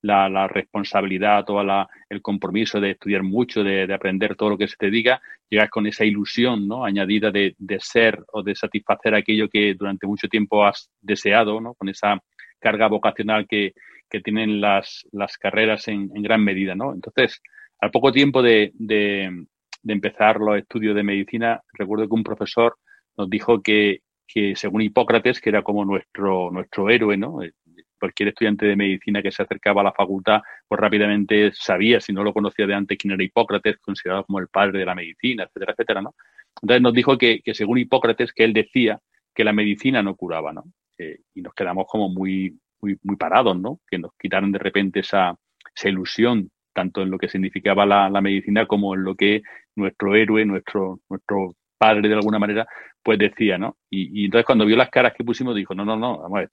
la, 0.01 0.47
responsabilidad, 0.47 1.45
todo 1.45 1.61
el 2.09 2.21
compromiso 2.21 2.79
de 2.79 2.91
estudiar 2.91 3.23
mucho, 3.23 3.63
de, 3.63 3.91
aprender 3.93 4.35
todo 4.35 4.51
lo 4.51 4.57
que 4.57 4.67
se 4.67 4.75
te 4.77 4.89
diga, 4.89 5.21
llegas 5.49 5.69
con 5.69 5.85
esa 5.87 6.05
ilusión 6.05 6.67
¿no? 6.67 6.83
añadida 6.83 7.31
de, 7.31 7.55
ser 7.79 8.23
o 8.31 8.43
de 8.43 8.55
satisfacer 8.55 9.13
aquello 9.15 9.47
que 9.47 9.75
durante 9.75 10.07
mucho 10.07 10.27
tiempo 10.27 10.65
has 10.65 10.89
deseado, 11.01 11.61
¿no? 11.61 11.75
con 11.75 11.89
esa 11.89 12.19
carga 12.59 12.87
vocacional 12.87 13.47
que, 13.47 13.73
tienen 14.19 14.59
las, 14.59 15.07
las 15.11 15.37
carreras 15.37 15.87
en, 15.87 16.09
gran 16.21 16.43
medida. 16.43 16.75
¿no? 16.75 16.93
Entonces, 16.93 17.41
al 17.79 17.91
poco 17.91 18.11
tiempo 18.11 18.41
de, 18.41 18.71
de, 18.73 19.45
empezar 19.87 20.39
los 20.39 20.57
estudios 20.57 20.95
de 20.95 21.03
medicina, 21.03 21.61
recuerdo 21.73 22.07
que 22.07 22.15
un 22.15 22.23
profesor 22.23 22.75
nos 23.17 23.29
dijo 23.29 23.61
que, 23.61 24.01
que 24.27 24.55
según 24.55 24.81
Hipócrates, 24.81 25.39
que 25.39 25.49
era 25.49 25.63
como 25.63 25.85
nuestro, 25.85 26.51
nuestro 26.51 26.89
héroe, 26.89 27.15
¿no? 27.17 27.39
cualquier 28.01 28.29
estudiante 28.29 28.65
de 28.65 28.75
medicina 28.75 29.21
que 29.21 29.31
se 29.31 29.43
acercaba 29.43 29.81
a 29.81 29.83
la 29.83 29.93
facultad, 29.93 30.41
pues 30.67 30.81
rápidamente 30.81 31.51
sabía, 31.53 32.01
si 32.01 32.11
no 32.11 32.23
lo 32.23 32.33
conocía 32.33 32.65
de 32.65 32.73
antes, 32.73 32.97
quién 32.97 33.13
era 33.13 33.23
Hipócrates, 33.23 33.77
considerado 33.77 34.25
como 34.25 34.39
el 34.39 34.47
padre 34.47 34.79
de 34.79 34.85
la 34.85 34.95
medicina, 34.95 35.43
etcétera, 35.43 35.73
etcétera, 35.73 36.01
¿no? 36.01 36.15
Entonces 36.61 36.81
nos 36.81 36.93
dijo 36.93 37.17
que, 37.17 37.41
según 37.53 37.77
Hipócrates, 37.77 38.33
que 38.33 38.43
él 38.43 38.53
decía 38.53 38.99
que 39.33 39.43
la 39.43 39.53
medicina 39.53 40.01
no 40.01 40.15
curaba, 40.15 40.51
¿no? 40.51 40.65
y 41.33 41.41
nos 41.41 41.55
quedamos 41.55 41.87
como 41.87 42.09
muy, 42.09 42.59
muy, 42.81 43.15
parados, 43.17 43.59
¿no? 43.59 43.79
Que 43.89 43.97
nos 43.97 44.11
quitaron 44.19 44.51
de 44.51 44.59
repente 44.59 45.01
esa, 45.01 45.35
esa 45.75 45.89
ilusión, 45.89 46.49
tanto 46.73 47.01
en 47.01 47.11
lo 47.11 47.17
que 47.17 47.29
significaba 47.29 47.85
la, 47.85 48.21
medicina 48.21 48.65
como 48.65 48.95
en 48.95 49.03
lo 49.03 49.15
que 49.15 49.41
nuestro 49.75 50.15
héroe, 50.15 50.45
nuestro, 50.45 50.99
nuestro 51.09 51.55
padre 51.77 52.07
de 52.07 52.15
alguna 52.15 52.39
manera, 52.39 52.67
pues 53.03 53.19
decía, 53.19 53.57
¿no? 53.57 53.77
Y, 53.89 54.21
y, 54.21 54.25
entonces 54.25 54.45
cuando 54.45 54.65
vio 54.65 54.77
las 54.77 54.89
caras 54.89 55.13
que 55.13 55.23
pusimos 55.23 55.55
dijo, 55.55 55.73
no, 55.75 55.85
no, 55.85 55.95
no, 55.95 56.19
vamos 56.19 56.37
a 56.37 56.41
ver, 56.41 56.49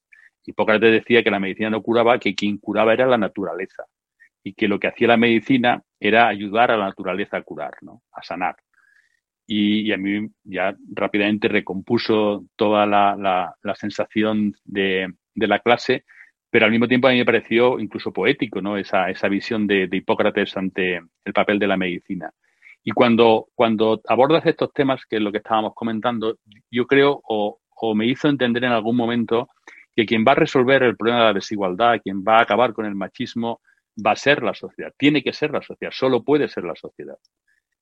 Hipócrates 0.49 0.93
decía 0.93 1.23
que 1.23 1.31
la 1.31 1.41
medicina 1.41 1.71
no 1.71 1.83
curaba, 1.83 2.19
que 2.19 2.35
quien 2.35 2.59
curaba 2.59 2.95
era 2.95 3.07
la 3.07 3.19
naturaleza 3.19 3.85
y 4.43 4.55
que 4.55 4.69
lo 4.69 4.79
que 4.79 4.89
hacía 4.89 5.09
la 5.09 5.17
medicina 5.17 5.83
era 6.01 6.29
ayudar 6.29 6.71
a 6.71 6.77
la 6.77 6.87
naturaleza 6.87 7.37
a 7.37 7.43
curar, 7.43 7.75
¿no? 7.83 8.03
a 8.13 8.23
sanar. 8.23 8.57
Y, 9.47 9.93
a 9.93 9.97
mí 9.97 10.29
ya 10.45 10.77
rápidamente 10.95 11.49
recompuso 11.49 12.45
toda 12.57 12.87
la, 12.87 13.55
sensación 13.75 14.55
de, 14.65 15.13
la 15.35 15.59
clase, 15.61 16.05
pero 16.51 16.65
al 16.65 16.71
mismo 16.71 16.89
tiempo 16.89 17.09
a 17.09 17.11
mí 17.11 17.19
me 17.19 17.25
pareció 17.25 17.79
incluso 17.79 18.13
poético 18.13 18.61
¿no? 18.61 18.77
esa, 18.77 19.11
esa 19.11 19.29
visión 19.29 19.67
de, 19.67 19.89
Hipócrates 19.91 20.57
ante 20.57 21.01
el 21.25 21.33
papel 21.33 21.59
de 21.59 21.67
la 21.67 21.77
medicina. 21.77 22.33
Y 22.83 22.93
cuando, 22.93 23.49
cuando 23.55 24.01
abordas 24.09 24.47
estos 24.47 24.73
temas, 24.73 25.05
que 25.05 25.17
es 25.17 25.23
lo 25.23 25.33
que 25.33 25.39
estábamos 25.39 25.75
comentando, 25.75 26.39
yo 26.71 26.87
creo 26.87 27.21
o, 27.29 27.59
o 27.77 27.95
me 27.95 28.07
hizo 28.07 28.29
entender 28.29 28.65
en 28.65 28.73
algún 28.73 28.97
momento 28.97 29.49
que 29.95 30.07
quien 30.07 30.25
va 30.27 30.33
a 30.33 30.37
resolver 30.37 30.83
el 30.85 30.97
problema 30.97 31.21
de 31.21 31.27
la 31.27 31.33
desigualdad, 31.35 32.01
quien 32.03 32.23
va 32.23 32.39
a 32.39 32.43
acabar 32.43 32.73
con 32.73 32.87
el 32.87 32.95
machismo, 32.95 33.61
va 34.05 34.13
a 34.13 34.17
ser 34.17 34.43
la 34.43 34.55
sociedad, 34.55 34.93
tiene 34.97 35.23
que 35.23 35.33
ser 35.33 35.51
la 35.51 35.63
sociedad, 35.63 35.93
solo 35.93 36.23
puede 36.23 36.49
ser 36.49 36.65
la 36.65 36.77
sociedad. 36.77 37.19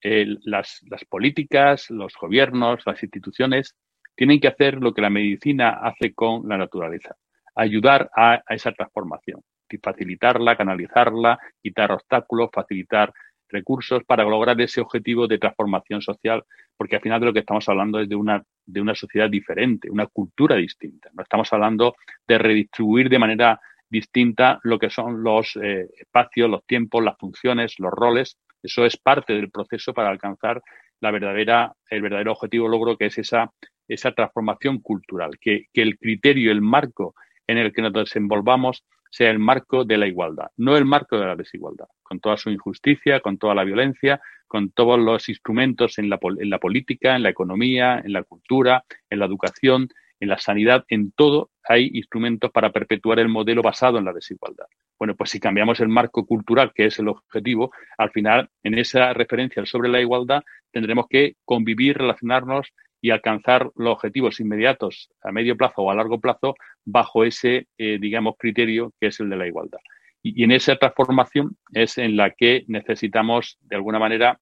las, 0.03 0.83
políticas, 1.09 1.91
los 1.91 2.15
gobiernos, 2.21 2.81
las 2.87 3.03
instituciones 3.03 3.77
tienen 4.15 4.41
que 4.41 4.49
hacer 4.49 4.77
lo 4.77 4.95
que 4.95 5.03
la 5.03 5.11
medicina 5.11 5.79
hace 5.83 6.15
con 6.15 6.49
la 6.49 6.57
naturaleza, 6.57 7.17
ayudar 7.57 8.11
a, 8.15 8.43
esa 8.49 8.73
transformación, 8.73 9.43
facilitarla, 9.83 10.57
canalizarla, 10.57 11.39
quitar 11.61 11.91
obstáculos, 11.91 12.51
facilitar 12.53 13.13
recursos 13.49 14.03
para 14.05 14.25
lograr 14.25 14.61
ese 14.61 14.81
objetivo 14.81 15.27
de 15.27 15.39
transformación 15.39 16.03
social, 16.03 16.45
porque 16.77 16.97
al 16.97 17.03
final 17.03 17.21
de 17.21 17.27
lo 17.27 17.33
que 17.33 17.41
estamos 17.41 17.69
hablando 17.69 18.01
es 18.01 18.09
de 18.09 18.17
una, 18.17 18.43
de 18.65 18.81
una 18.81 18.95
sociedad 18.95 19.31
diferente, 19.31 19.91
una 19.91 20.07
cultura 20.07 20.57
distinta. 20.57 21.11
No 21.15 21.23
estamos 21.23 21.53
hablando 21.53 21.95
de 22.27 22.39
redistribuir 22.39 23.09
de 23.09 23.19
manera 23.19 23.61
distinta 23.89 24.59
lo 24.65 24.79
que 24.79 24.91
son 24.91 25.23
los 25.23 25.57
eh, 25.57 25.89
espacios, 25.99 26.51
los 26.51 26.65
tiempos, 26.67 27.05
las 27.05 27.17
funciones, 27.19 27.79
los 27.79 27.93
roles. 27.93 28.37
Eso 28.63 28.85
es 28.85 28.97
parte 28.97 29.33
del 29.33 29.51
proceso 29.51 29.95
para 29.95 30.11
alcanzar 30.11 30.61
la 31.01 31.11
verdadera, 31.11 31.73
el 31.89 32.03
verdadero 32.03 32.33
objetivo 32.33 32.69
logro 32.69 32.97
que 32.97 33.07
es 33.07 33.19
esa 33.19 33.53
esa 33.89 34.13
transformación 34.13 34.81
cultural, 34.81 35.39
que, 35.41 35.67
que 35.73 35.83
el 35.83 35.99
criterio, 35.99 36.51
el 36.51 36.61
marco 36.61 37.15
en 37.47 37.59
el 37.59 37.73
que 37.73 37.83
nos 37.83 37.93
desenvolvamos 37.93 38.85
sea 39.11 39.31
el 39.31 39.39
marco 39.39 39.85
de 39.85 39.99
la 39.99 40.07
igualdad, 40.07 40.51
no 40.57 40.77
el 40.77 40.85
marco 40.85 41.19
de 41.19 41.27
la 41.27 41.37
desigualdad, 41.37 41.87
con 42.03 42.21
toda 42.21 42.37
su 42.37 42.51
injusticia, 42.51 43.21
con 43.21 43.39
toda 43.39 43.55
la 43.55 43.65
violencia, 43.65 44.21
con 44.47 44.71
todos 44.71 44.99
los 44.99 45.29
instrumentos 45.29 45.99
en 45.99 46.11
la, 46.11 46.19
en 46.23 46.51
la 46.51 46.59
política, 46.59 47.17
en 47.17 47.23
la 47.23 47.31
economía, 47.31 48.03
en 48.05 48.13
la 48.13 48.23
cultura, 48.23 48.85
en 49.09 49.19
la 49.19 49.27
educación, 49.27 49.89
en 50.21 50.29
la 50.29 50.39
sanidad, 50.39 50.85
en 50.89 51.13
todo 51.13 51.51
hay 51.69 51.91
instrumentos 51.95 52.51
para 52.51 52.71
perpetuar 52.71 53.19
el 53.19 53.29
modelo 53.29 53.63
basado 53.63 53.99
en 53.99 54.05
la 54.05 54.13
desigualdad. 54.13 54.67
Bueno, 54.99 55.15
pues 55.15 55.31
si 55.31 55.41
cambiamos 55.41 55.81
el 55.81 55.89
marco 55.89 56.25
cultural, 56.25 56.73
que 56.75 56.87
es 56.87 56.99
el 56.99 57.09
objetivo, 57.09 57.71
al 57.99 58.11
final, 58.11 58.49
en 58.63 58.79
esa 58.79 59.13
referencia 59.13 59.65
sobre 59.67 59.89
la 59.91 60.01
igualdad, 60.01 60.43
tendremos 60.73 61.07
que 61.09 61.37
convivir, 61.45 61.99
relacionarnos 61.99 62.73
y 63.07 63.11
alcanzar 63.13 63.71
los 63.77 63.93
objetivos 63.93 64.41
inmediatos 64.41 65.09
a 65.23 65.31
medio 65.31 65.57
plazo 65.57 65.83
o 65.83 65.93
a 65.93 65.95
largo 65.95 66.21
plazo 66.21 66.57
bajo 66.85 67.23
ese, 67.23 67.69
eh, 67.79 67.99
digamos, 68.01 68.35
criterio 68.37 68.93
que 68.99 69.07
es 69.07 69.21
el 69.21 69.31
de 69.31 69.37
la 69.37 69.47
igualdad. 69.47 69.79
Y, 70.25 70.43
en 70.43 70.51
esa 70.51 70.75
transformación 70.75 71.57
es 71.73 71.99
en 71.99 72.17
la 72.17 72.33
que 72.33 72.65
necesitamos, 72.67 73.59
de 73.61 73.77
alguna 73.77 74.01
manera, 74.01 74.41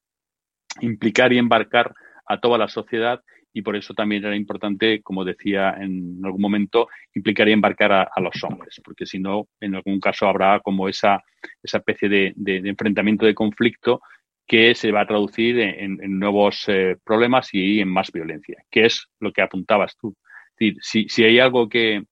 implicar 0.80 1.30
y 1.34 1.36
embarcar 1.36 1.94
a 2.24 2.40
toda 2.40 2.56
la 2.56 2.68
sociedad 2.68 3.20
y 3.52 3.60
por 3.60 3.76
eso 3.76 3.92
también 3.92 4.24
era 4.24 4.34
importante, 4.34 5.02
como 5.02 5.26
decía 5.26 5.74
en 5.78 6.22
algún 6.24 6.40
momento, 6.40 6.88
implicar 7.14 7.46
y 7.50 7.52
embarcar 7.52 7.92
a, 7.92 8.20
los 8.22 8.42
hombres, 8.44 8.80
porque 8.82 9.04
si 9.04 9.18
no, 9.18 9.46
en 9.60 9.74
algún 9.74 10.00
caso 10.00 10.26
habrá 10.26 10.58
como 10.60 10.88
esa, 10.88 11.22
esa 11.62 11.78
especie 11.78 12.08
de, 12.08 12.34
enfrentamiento 12.64 13.26
de 13.26 13.34
conflicto 13.34 14.00
que 14.46 14.74
se 14.74 14.92
va 14.92 15.02
a 15.02 15.06
traducir 15.06 15.58
en, 15.58 15.98
nuevos 16.18 16.64
eh, 16.68 16.96
problemas 17.02 17.48
y 17.52 17.80
en 17.80 17.88
más 17.88 18.12
violencia, 18.12 18.62
que 18.70 18.86
es 18.86 19.08
lo 19.20 19.32
que 19.32 19.42
apuntabas 19.42 19.96
tú. 19.96 20.14
si, 20.56 21.08
si 21.08 21.24
hay 21.24 21.38
algo 21.38 21.68
que, 21.68 22.02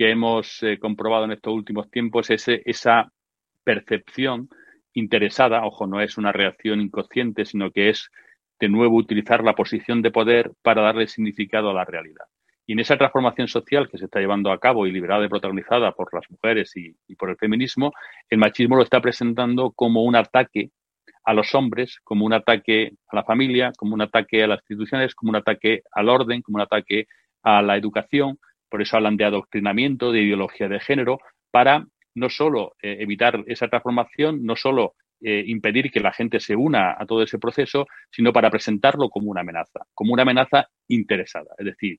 que 0.00 0.10
hemos 0.10 0.62
eh, 0.62 0.78
comprobado 0.78 1.26
en 1.26 1.32
estos 1.32 1.52
últimos 1.52 1.90
tiempos 1.90 2.30
es 2.30 2.46
esa 2.48 3.12
percepción 3.62 4.48
interesada, 4.94 5.66
ojo, 5.66 5.86
no 5.86 6.00
es 6.00 6.16
una 6.16 6.32
reacción 6.32 6.80
inconsciente, 6.80 7.44
sino 7.44 7.70
que 7.70 7.90
es 7.90 8.10
de 8.58 8.70
nuevo 8.70 8.96
utilizar 8.96 9.44
la 9.44 9.54
posición 9.54 10.00
de 10.00 10.10
poder 10.10 10.52
para 10.62 10.80
darle 10.80 11.06
significado 11.06 11.68
a 11.68 11.74
la 11.74 11.84
realidad. 11.84 12.24
Y 12.66 12.72
en 12.72 12.80
esa 12.80 12.96
transformación 12.96 13.48
social 13.48 13.90
que 13.90 13.98
se 13.98 14.06
está 14.06 14.20
llevando 14.20 14.50
a 14.52 14.58
cabo 14.58 14.86
y 14.86 14.92
liberada 14.92 15.26
y 15.26 15.28
protagonizada 15.28 15.92
por 15.92 16.14
las 16.14 16.24
mujeres 16.30 16.74
y, 16.76 16.94
por 17.16 17.28
el 17.28 17.36
feminismo, 17.36 17.92
el 18.30 18.38
machismo 18.38 18.76
lo 18.76 18.84
está 18.84 19.02
presentando 19.02 19.72
como 19.72 20.04
un 20.04 20.16
ataque 20.16 20.70
a 21.24 21.34
los 21.34 21.54
hombres, 21.54 21.98
como 22.04 22.24
un 22.24 22.32
ataque 22.32 22.92
a 23.08 23.16
la 23.16 23.24
familia, 23.24 23.72
como 23.76 23.94
un 23.94 24.02
ataque 24.02 24.42
a 24.42 24.46
las 24.46 24.60
instituciones, 24.60 25.14
como 25.14 25.30
un 25.30 25.36
ataque 25.36 25.82
al 25.92 26.08
orden, 26.08 26.42
como 26.42 26.56
un 26.56 26.62
ataque 26.62 27.06
a 27.42 27.62
la 27.62 27.76
educación. 27.76 28.38
Por 28.68 28.82
eso 28.82 28.96
hablan 28.96 29.16
de 29.16 29.24
adoctrinamiento, 29.24 30.12
de 30.12 30.22
ideología 30.22 30.68
de 30.68 30.80
género, 30.80 31.18
para 31.50 31.86
no 32.14 32.28
solo 32.28 32.74
eh, 32.82 32.96
evitar 33.00 33.42
esa 33.46 33.68
transformación, 33.68 34.44
no 34.44 34.56
solo 34.56 34.94
eh, 35.22 35.44
impedir 35.46 35.90
que 35.90 36.00
la 36.00 36.12
gente 36.12 36.40
se 36.40 36.56
una 36.56 36.96
a 36.98 37.04
todo 37.06 37.22
ese 37.22 37.38
proceso, 37.38 37.86
sino 38.10 38.32
para 38.32 38.50
presentarlo 38.50 39.10
como 39.10 39.30
una 39.30 39.42
amenaza, 39.42 39.80
como 39.94 40.14
una 40.14 40.22
amenaza 40.22 40.68
interesada. 40.88 41.50
Es 41.58 41.66
decir, 41.66 41.98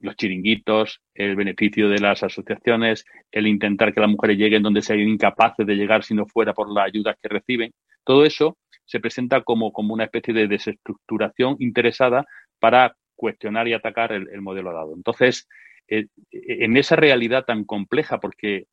los 0.00 0.16
chiringuitos, 0.16 1.00
el 1.14 1.36
beneficio 1.36 1.88
de 1.88 1.98
las 1.98 2.22
asociaciones, 2.22 3.04
el 3.32 3.46
intentar 3.46 3.94
que 3.94 4.00
las 4.00 4.10
mujeres 4.10 4.38
lleguen 4.38 4.62
donde 4.62 4.82
sean 4.82 5.00
incapaces 5.00 5.66
de 5.66 5.74
llegar 5.74 6.04
si 6.04 6.14
no 6.14 6.26
fuera 6.26 6.52
por 6.52 6.72
las 6.72 6.86
ayudas 6.86 7.16
que 7.22 7.28
reciben, 7.28 7.72
todo 8.04 8.24
eso 8.24 8.58
se 8.84 9.00
presenta 9.00 9.42
como, 9.42 9.72
como 9.72 9.94
una 9.94 10.04
especie 10.04 10.32
de 10.32 10.46
desestructuración 10.46 11.56
interesada 11.58 12.24
para 12.58 12.94
cuestionar 13.16 13.66
y 13.68 13.72
atacar 13.72 14.12
el, 14.12 14.40
modelo 14.40 14.72
dado. 14.72 14.94
Entonces, 14.94 15.48
eh, 15.88 16.06
en 16.30 16.76
esa 16.76 16.96
realidad 16.96 17.44
tan 17.44 17.64
compleja, 17.64 18.20
porque 18.20 18.66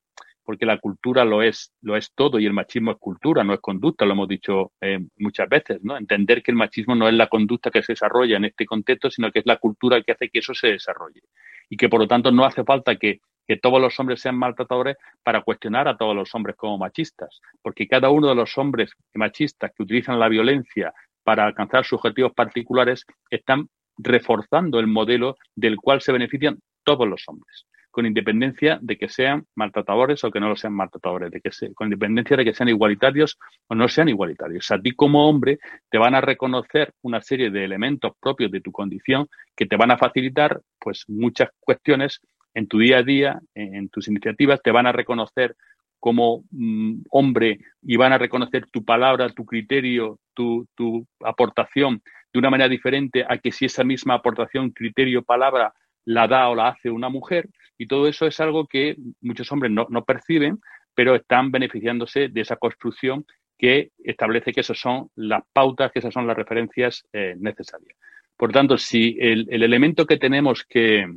porque 0.44 0.66
la 0.66 0.78
cultura 0.78 1.26
lo 1.26 1.42
es, 1.42 1.74
lo 1.82 1.96
es 1.96 2.12
todo 2.14 2.40
y 2.40 2.46
el 2.46 2.54
machismo 2.54 2.92
es 2.92 2.98
cultura, 2.98 3.44
no 3.44 3.54
es 3.54 3.60
conducta, 3.60 4.06
lo 4.06 4.14
hemos 4.14 4.28
dicho 4.28 4.74
eh, 4.82 5.00
muchas 5.18 5.48
veces, 5.50 5.80
¿no? 5.84 5.98
Entender 5.98 6.44
que 6.44 6.52
el 6.52 6.58
machismo 6.58 6.96
no 6.96 7.08
es 7.08 7.14
la 7.14 7.28
conducta 7.28 7.72
que 7.72 7.82
se 7.82 7.94
desarrolla 7.94 8.38
en 8.38 8.46
este 8.46 8.66
contexto, 8.66 9.10
sino 9.10 9.32
que 9.32 9.40
es 9.40 9.46
la 9.46 9.58
cultura 9.58 10.02
que 10.02 10.12
hace 10.12 10.30
que 10.30 10.40
eso 10.40 10.54
se 10.54 10.68
desarrolle. 10.68 11.22
Y 11.70 11.78
que 11.78 11.90
por 11.90 12.00
lo 12.00 12.08
tanto 12.08 12.32
no 12.32 12.46
hace 12.46 12.64
falta 12.64 12.96
que, 12.98 13.22
que 13.48 13.58
todos 13.58 13.80
los 13.80 13.98
hombres 14.00 14.22
sean 14.22 14.38
maltratadores 14.38 14.98
para 15.24 15.42
cuestionar 15.42 15.88
a 15.88 15.98
todos 15.98 16.16
los 16.16 16.34
hombres 16.36 16.56
como 16.56 16.78
machistas, 16.78 17.40
porque 17.62 17.88
cada 17.88 18.10
uno 18.10 18.28
de 18.28 18.36
los 18.36 18.58
hombres 18.58 18.92
machistas 19.14 19.72
que 19.76 19.84
utilizan 19.84 20.20
la 20.20 20.30
violencia 20.30 20.94
para 21.24 21.46
alcanzar 21.46 21.86
sus 21.86 22.00
objetivos 22.00 22.34
particulares 22.34 23.06
están 23.30 23.70
reforzando 23.98 24.80
el 24.80 24.88
modelo 24.88 25.38
del 25.56 25.78
cual 25.78 26.02
se 26.02 26.12
benefician 26.12 26.60
todos 26.84 27.08
los 27.08 27.24
hombres 27.28 27.66
con 27.94 28.08
independencia 28.08 28.80
de 28.82 28.98
que 28.98 29.08
sean 29.08 29.46
maltratadores 29.54 30.24
o 30.24 30.32
que 30.32 30.40
no 30.40 30.50
lo 30.50 30.56
sean 30.56 30.74
maltratadores, 30.74 31.30
de 31.30 31.42
que 31.42 31.52
con 31.76 31.88
independencia 31.88 32.36
de 32.36 32.44
que 32.44 32.54
sean 32.56 32.70
igualitarios 32.70 33.38
o 33.68 33.76
no 33.76 33.88
sean 33.88 34.10
igualitarios. 34.10 34.72
A 34.72 34.80
ti 34.80 34.94
como 34.94 35.30
hombre 35.30 35.60
te 35.92 36.00
van 36.00 36.16
a 36.16 36.22
reconocer 36.22 36.92
una 37.04 37.22
serie 37.22 37.52
de 37.52 37.64
elementos 37.64 38.14
propios 38.20 38.50
de 38.50 38.62
tu 38.62 38.72
condición 38.72 39.28
que 39.56 39.68
te 39.68 39.78
van 39.78 39.92
a 39.92 40.00
facilitar 40.00 40.60
pues 40.80 41.04
muchas 41.08 41.50
cuestiones 41.60 42.20
en 42.56 42.68
tu 42.68 42.80
día 42.80 42.98
a 42.98 43.04
día, 43.04 43.40
en, 43.54 43.88
tus 43.90 44.08
iniciativas, 44.08 44.60
te 44.64 44.72
van 44.72 44.88
a 44.88 44.92
reconocer 44.92 45.56
como 46.00 46.46
mm, 46.50 47.04
hombre 47.12 47.60
y 47.84 47.96
van 47.96 48.12
a 48.12 48.18
reconocer 48.18 48.66
tu 48.72 48.84
palabra, 48.84 49.30
tu 49.30 49.46
criterio, 49.46 50.18
tu, 50.34 50.68
tu 50.76 51.06
aportación 51.24 52.02
de 52.34 52.40
una 52.40 52.50
manera 52.50 52.70
diferente 52.70 53.24
a 53.30 53.38
que 53.38 53.52
si 53.52 53.66
esa 53.66 53.84
misma 53.84 54.16
aportación, 54.16 54.72
criterio, 54.72 55.22
palabra 55.22 55.74
la 56.06 56.28
da 56.28 56.50
o 56.50 56.56
la 56.56 56.70
hace 56.70 56.90
una 56.90 57.10
mujer 57.10 57.50
y 57.78 57.88
todo 57.88 58.08
eso 58.08 58.26
es 58.26 58.40
algo 58.40 58.68
que 58.68 58.96
muchos 59.22 59.52
hombres 59.52 59.72
no, 59.72 60.06
perciben, 60.06 60.60
pero 60.94 61.16
están 61.16 61.52
beneficiándose 61.52 62.30
de 62.30 62.42
esa 62.42 62.56
construcción 62.58 63.26
que 63.58 63.92
establece 64.04 64.52
que 64.52 64.62
esas 64.62 64.80
son 64.80 65.10
las 65.16 65.44
pautas, 65.54 65.92
que 65.92 66.00
esas 66.00 66.14
son 66.14 66.28
las 66.28 66.38
referencias 66.38 67.06
eh, 67.14 67.36
necesarias. 67.38 67.98
Por 68.38 68.52
tanto, 68.52 68.78
si 68.78 69.18
el, 69.20 69.48
elemento 69.50 70.06
que 70.06 70.18
tenemos 70.18 70.64
que 70.64 71.08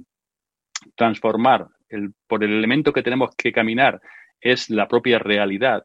transformar, 0.95 1.67
el, 1.89 2.13
por 2.27 2.45
el 2.45 2.53
elemento 2.53 2.93
que 2.93 3.03
tenemos 3.03 3.35
que 3.37 3.53
caminar 3.53 4.01
es 4.41 4.71
la 4.71 4.87
propia 4.87 5.19
realidad, 5.19 5.85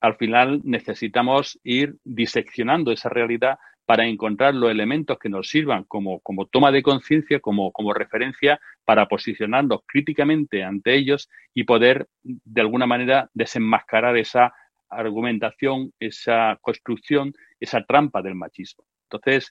al 0.00 0.16
final 0.16 0.60
necesitamos 0.64 1.60
ir 1.62 1.96
diseccionando 2.04 2.90
esa 2.90 3.08
realidad 3.08 3.58
para 3.84 4.06
encontrar 4.06 4.54
los 4.54 4.70
elementos 4.70 5.18
que 5.18 5.28
nos 5.28 5.48
sirvan 5.48 5.84
como, 5.84 6.20
como 6.20 6.46
toma 6.46 6.70
de 6.70 6.82
conciencia, 6.82 7.40
como, 7.40 7.72
como 7.72 7.92
referencia 7.92 8.60
para 8.84 9.06
posicionarnos 9.06 9.80
críticamente 9.86 10.62
ante 10.62 10.94
ellos 10.94 11.28
y 11.54 11.64
poder 11.64 12.08
de 12.22 12.60
alguna 12.60 12.86
manera 12.86 13.28
desenmascarar 13.34 14.16
esa 14.16 14.52
argumentación, 14.88 15.92
esa 15.98 16.58
construcción, 16.60 17.32
esa 17.58 17.82
trampa 17.84 18.22
del 18.22 18.34
machismo. 18.34 18.84
Entonces, 19.10 19.50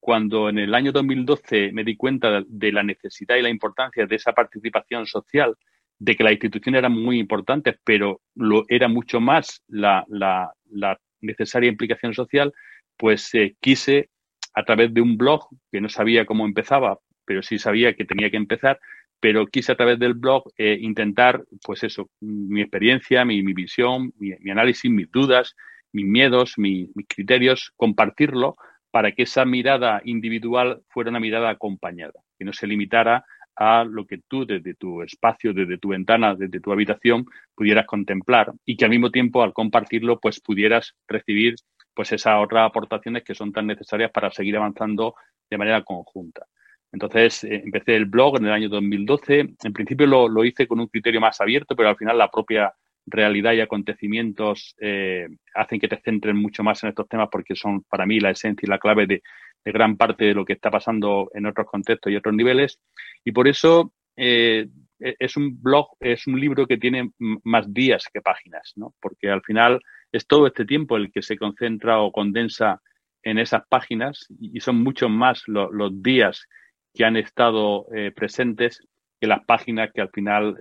cuando 0.00 0.48
en 0.48 0.58
el 0.58 0.74
año 0.74 0.92
2012 0.92 1.72
me 1.72 1.84
di 1.84 1.96
cuenta 1.96 2.42
de 2.46 2.72
la 2.72 2.82
necesidad 2.82 3.36
y 3.36 3.42
la 3.42 3.50
importancia 3.50 4.06
de 4.06 4.16
esa 4.16 4.32
participación 4.32 5.06
social, 5.06 5.56
de 5.98 6.16
que 6.16 6.24
las 6.24 6.32
instituciones 6.32 6.78
eran 6.78 6.92
muy 6.92 7.18
importantes, 7.18 7.76
pero 7.84 8.22
lo 8.34 8.64
era 8.68 8.88
mucho 8.88 9.20
más 9.20 9.62
la, 9.68 10.04
la, 10.08 10.50
la 10.70 10.98
necesaria 11.20 11.68
implicación 11.68 12.14
social, 12.14 12.52
pues 13.00 13.34
eh, 13.34 13.56
quise 13.60 14.10
a 14.54 14.62
través 14.62 14.92
de 14.92 15.00
un 15.00 15.16
blog 15.16 15.48
que 15.72 15.80
no 15.80 15.88
sabía 15.88 16.26
cómo 16.26 16.44
empezaba, 16.44 16.98
pero 17.24 17.42
sí 17.42 17.58
sabía 17.58 17.94
que 17.94 18.04
tenía 18.04 18.30
que 18.30 18.36
empezar, 18.36 18.78
pero 19.20 19.46
quise 19.46 19.72
a 19.72 19.76
través 19.76 19.98
del 19.98 20.12
blog 20.12 20.44
eh, 20.58 20.76
intentar, 20.78 21.42
pues 21.64 21.82
eso, 21.82 22.10
mi 22.20 22.60
experiencia, 22.60 23.24
mi, 23.24 23.40
visión, 23.54 24.12
mi, 24.18 24.50
análisis, 24.50 24.90
mis 24.90 25.10
dudas, 25.10 25.56
mis 25.92 26.04
miedos, 26.04 26.54
mis 26.58 26.90
criterios, 27.08 27.72
compartirlo 27.76 28.56
para 28.90 29.12
que 29.12 29.22
esa 29.22 29.46
mirada 29.46 30.02
individual 30.04 30.82
fuera 30.88 31.08
una 31.08 31.20
mirada 31.20 31.48
acompañada, 31.48 32.20
que 32.38 32.44
no 32.44 32.52
se 32.52 32.66
limitara 32.66 33.24
a 33.56 33.84
lo 33.84 34.06
que 34.06 34.18
tú 34.28 34.44
desde 34.44 34.74
tu 34.74 35.02
espacio, 35.02 35.54
desde 35.54 35.78
tu 35.78 35.88
ventana, 35.88 36.34
desde 36.34 36.60
tu 36.60 36.70
habitación 36.70 37.24
pudieras 37.54 37.86
contemplar 37.86 38.52
y 38.66 38.76
que 38.76 38.84
al 38.84 38.90
mismo 38.90 39.10
tiempo 39.10 39.42
al 39.42 39.54
compartirlo 39.54 40.18
pues 40.20 40.40
pudieras 40.40 40.94
recibir 41.08 41.54
pues 42.00 42.12
esas 42.12 42.42
otras 42.42 42.66
aportaciones 42.66 43.22
que 43.24 43.34
son 43.34 43.52
tan 43.52 43.66
necesarias 43.66 44.10
para 44.10 44.30
seguir 44.30 44.56
avanzando 44.56 45.16
de 45.50 45.58
manera 45.58 45.82
conjunta. 45.82 46.46
Entonces, 46.90 47.44
eh, 47.44 47.60
empecé 47.62 47.94
el 47.94 48.06
blog 48.06 48.38
en 48.38 48.46
el 48.46 48.52
año 48.52 48.70
2012. 48.70 49.40
En 49.62 49.72
principio 49.74 50.06
lo, 50.06 50.42
hice 50.42 50.66
con 50.66 50.80
un 50.80 50.86
criterio 50.86 51.20
más 51.20 51.42
abierto, 51.42 51.76
pero 51.76 51.90
al 51.90 51.98
final 51.98 52.16
la 52.16 52.30
propia 52.30 52.72
realidad 53.04 53.52
y 53.52 53.60
acontecimientos 53.60 54.74
eh, 54.80 55.28
hacen 55.54 55.78
que 55.78 55.88
te 55.88 56.00
centren 56.00 56.38
mucho 56.38 56.62
más 56.62 56.82
en 56.82 56.88
estos 56.88 57.06
temas 57.06 57.28
porque 57.30 57.54
son 57.54 57.82
para 57.82 58.06
mí 58.06 58.18
la 58.18 58.30
esencia 58.30 58.64
y 58.66 58.70
la 58.70 58.78
clave 58.78 59.06
de, 59.06 59.22
gran 59.62 59.98
parte 59.98 60.24
de 60.24 60.32
lo 60.32 60.46
que 60.46 60.54
está 60.54 60.70
pasando 60.70 61.30
en 61.34 61.44
otros 61.44 61.66
contextos 61.66 62.10
y 62.10 62.16
otros 62.16 62.34
niveles. 62.34 62.80
Y 63.26 63.32
por 63.32 63.46
eso 63.46 63.92
eh, 64.16 64.68
e, 65.00 65.16
es 65.18 65.36
un 65.36 65.60
blog, 65.60 65.88
es 66.00 66.26
un 66.26 66.40
libro 66.40 66.66
que 66.66 66.78
tiene 66.78 67.10
más 67.44 67.70
días 67.70 68.06
que 68.10 68.22
páginas, 68.22 68.72
¿no? 68.76 68.94
Porque 69.02 69.28
al 69.28 69.42
final 69.42 69.82
es 70.12 70.26
todo 70.26 70.46
este 70.46 70.64
tiempo 70.64 70.96
el 70.96 71.10
que 71.12 71.22
se 71.22 71.36
concentra 71.36 72.00
o 72.00 72.12
condensa 72.12 72.80
en 73.22 73.38
esas 73.38 73.62
páginas 73.68 74.26
y 74.40 74.60
son 74.60 74.82
muchos 74.82 75.10
más 75.10 75.42
los 75.46 76.02
días 76.02 76.46
que 76.94 77.04
han 77.04 77.16
estado 77.16 77.86
presentes 78.16 78.82
que 79.20 79.26
las 79.26 79.44
páginas 79.44 79.90
que 79.92 80.00
al 80.00 80.08
final 80.08 80.56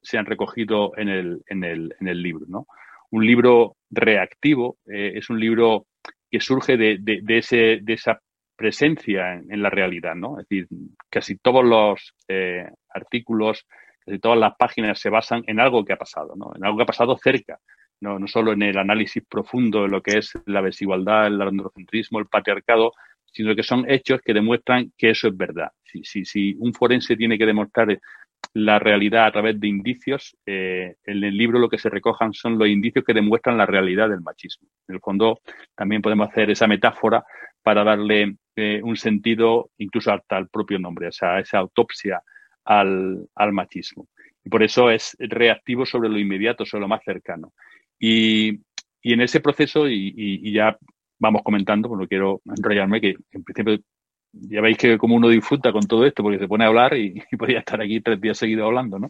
se 0.00 0.18
han 0.18 0.24
recogido 0.24 0.92
en 0.96 1.10
el, 1.10 1.42
en 1.46 1.64
el, 1.64 1.94
en 2.00 2.08
el 2.08 2.22
libro. 2.22 2.46
¿no? 2.48 2.66
Un 3.10 3.26
libro 3.26 3.76
reactivo 3.90 4.78
es 4.86 5.28
un 5.28 5.38
libro 5.38 5.86
que 6.32 6.40
surge 6.40 6.78
de, 6.78 6.96
de, 6.98 7.38
ese, 7.38 7.80
de 7.82 7.92
esa 7.92 8.18
presencia 8.56 9.34
en, 9.34 9.62
la 9.62 9.68
realidad, 9.68 10.14
¿no? 10.14 10.40
Es 10.40 10.48
decir, 10.48 10.66
casi 11.10 11.36
todos 11.36 11.62
los 11.62 12.14
eh, 12.26 12.70
artículos, 12.88 13.66
casi 14.00 14.18
todas 14.18 14.38
las 14.38 14.54
páginas 14.56 14.98
se 14.98 15.10
basan 15.10 15.44
en 15.46 15.60
algo 15.60 15.84
que 15.84 15.92
ha 15.92 15.98
pasado, 15.98 16.34
¿no? 16.34 16.52
En 16.56 16.64
algo 16.64 16.78
que 16.78 16.84
ha 16.84 16.86
pasado 16.86 17.18
cerca, 17.18 17.58
no, 18.02 18.18
no 18.18 18.26
solo 18.26 18.52
en 18.52 18.62
el 18.62 18.78
análisis 18.78 19.22
profundo 19.28 19.82
de 19.82 19.88
lo 19.88 20.02
que 20.02 20.18
es 20.18 20.32
la 20.46 20.60
desigualdad, 20.60 21.28
el 21.28 21.40
androcentrismo, 21.40 22.18
el 22.18 22.26
patriarcado, 22.26 22.92
sino 23.32 23.54
que 23.54 23.62
son 23.62 23.90
hechos 23.90 24.20
que 24.22 24.34
demuestran 24.34 24.92
que 24.96 25.10
eso 25.10 25.28
es 25.28 25.36
verdad. 25.36 25.70
Si, 25.84 26.04
si, 26.04 26.24
si 26.24 26.54
un 26.58 26.74
forense 26.74 27.16
tiene 27.16 27.38
que 27.38 27.46
demostrar 27.46 27.98
la 28.54 28.78
realidad 28.78 29.26
a 29.26 29.32
través 29.32 29.58
de 29.58 29.68
indicios, 29.68 30.36
eh, 30.44 30.96
en 31.04 31.24
el 31.24 31.36
libro 31.36 31.58
lo 31.58 31.68
que 31.68 31.78
se 31.78 31.88
recojan 31.88 32.34
son 32.34 32.58
los 32.58 32.68
indicios 32.68 33.04
que 33.04 33.14
demuestran 33.14 33.56
la 33.56 33.66
realidad 33.66 34.08
del 34.10 34.20
machismo. 34.20 34.68
En 34.88 34.96
el 34.96 35.00
fondo, 35.00 35.40
también 35.74 36.02
podemos 36.02 36.28
hacer 36.28 36.50
esa 36.50 36.66
metáfora 36.66 37.24
para 37.62 37.84
darle 37.84 38.36
eh, 38.56 38.80
un 38.82 38.96
sentido 38.96 39.70
incluso 39.78 40.12
hasta 40.12 40.36
al 40.36 40.48
propio 40.48 40.78
nombre, 40.78 41.08
o 41.08 41.12
sea, 41.12 41.38
esa 41.38 41.58
autopsia 41.58 42.22
al, 42.64 43.28
machismo. 43.52 44.08
Y 44.44 44.50
por 44.50 44.62
eso 44.62 44.90
es 44.90 45.16
reactivo 45.18 45.86
sobre 45.86 46.08
lo 46.08 46.18
inmediato, 46.18 46.66
sobre 46.66 46.82
lo 46.82 46.88
más 46.88 47.02
cercano. 47.04 47.52
Y, 48.04 48.60
en 49.04 49.20
ese 49.20 49.40
proceso, 49.40 49.88
y, 49.88 50.52
ya 50.52 50.76
vamos 51.20 51.42
comentando, 51.44 51.88
porque 51.88 52.02
no 52.02 52.08
quiero 52.08 52.42
enrollarme, 52.44 53.00
que 53.00 53.14
en 53.30 53.44
principio 53.44 53.78
ya 54.32 54.60
veis 54.60 54.76
que 54.76 54.98
como 54.98 55.14
uno 55.14 55.28
disfruta 55.28 55.70
con 55.70 55.86
todo 55.86 56.04
esto, 56.04 56.22
porque 56.22 56.40
se 56.40 56.48
pone 56.48 56.64
a 56.64 56.68
hablar 56.68 56.96
y, 56.96 57.22
podría 57.38 57.60
estar 57.60 57.80
aquí 57.80 58.00
tres 58.00 58.20
días 58.20 58.38
seguidos 58.38 58.66
hablando, 58.66 58.98
¿no? 58.98 59.08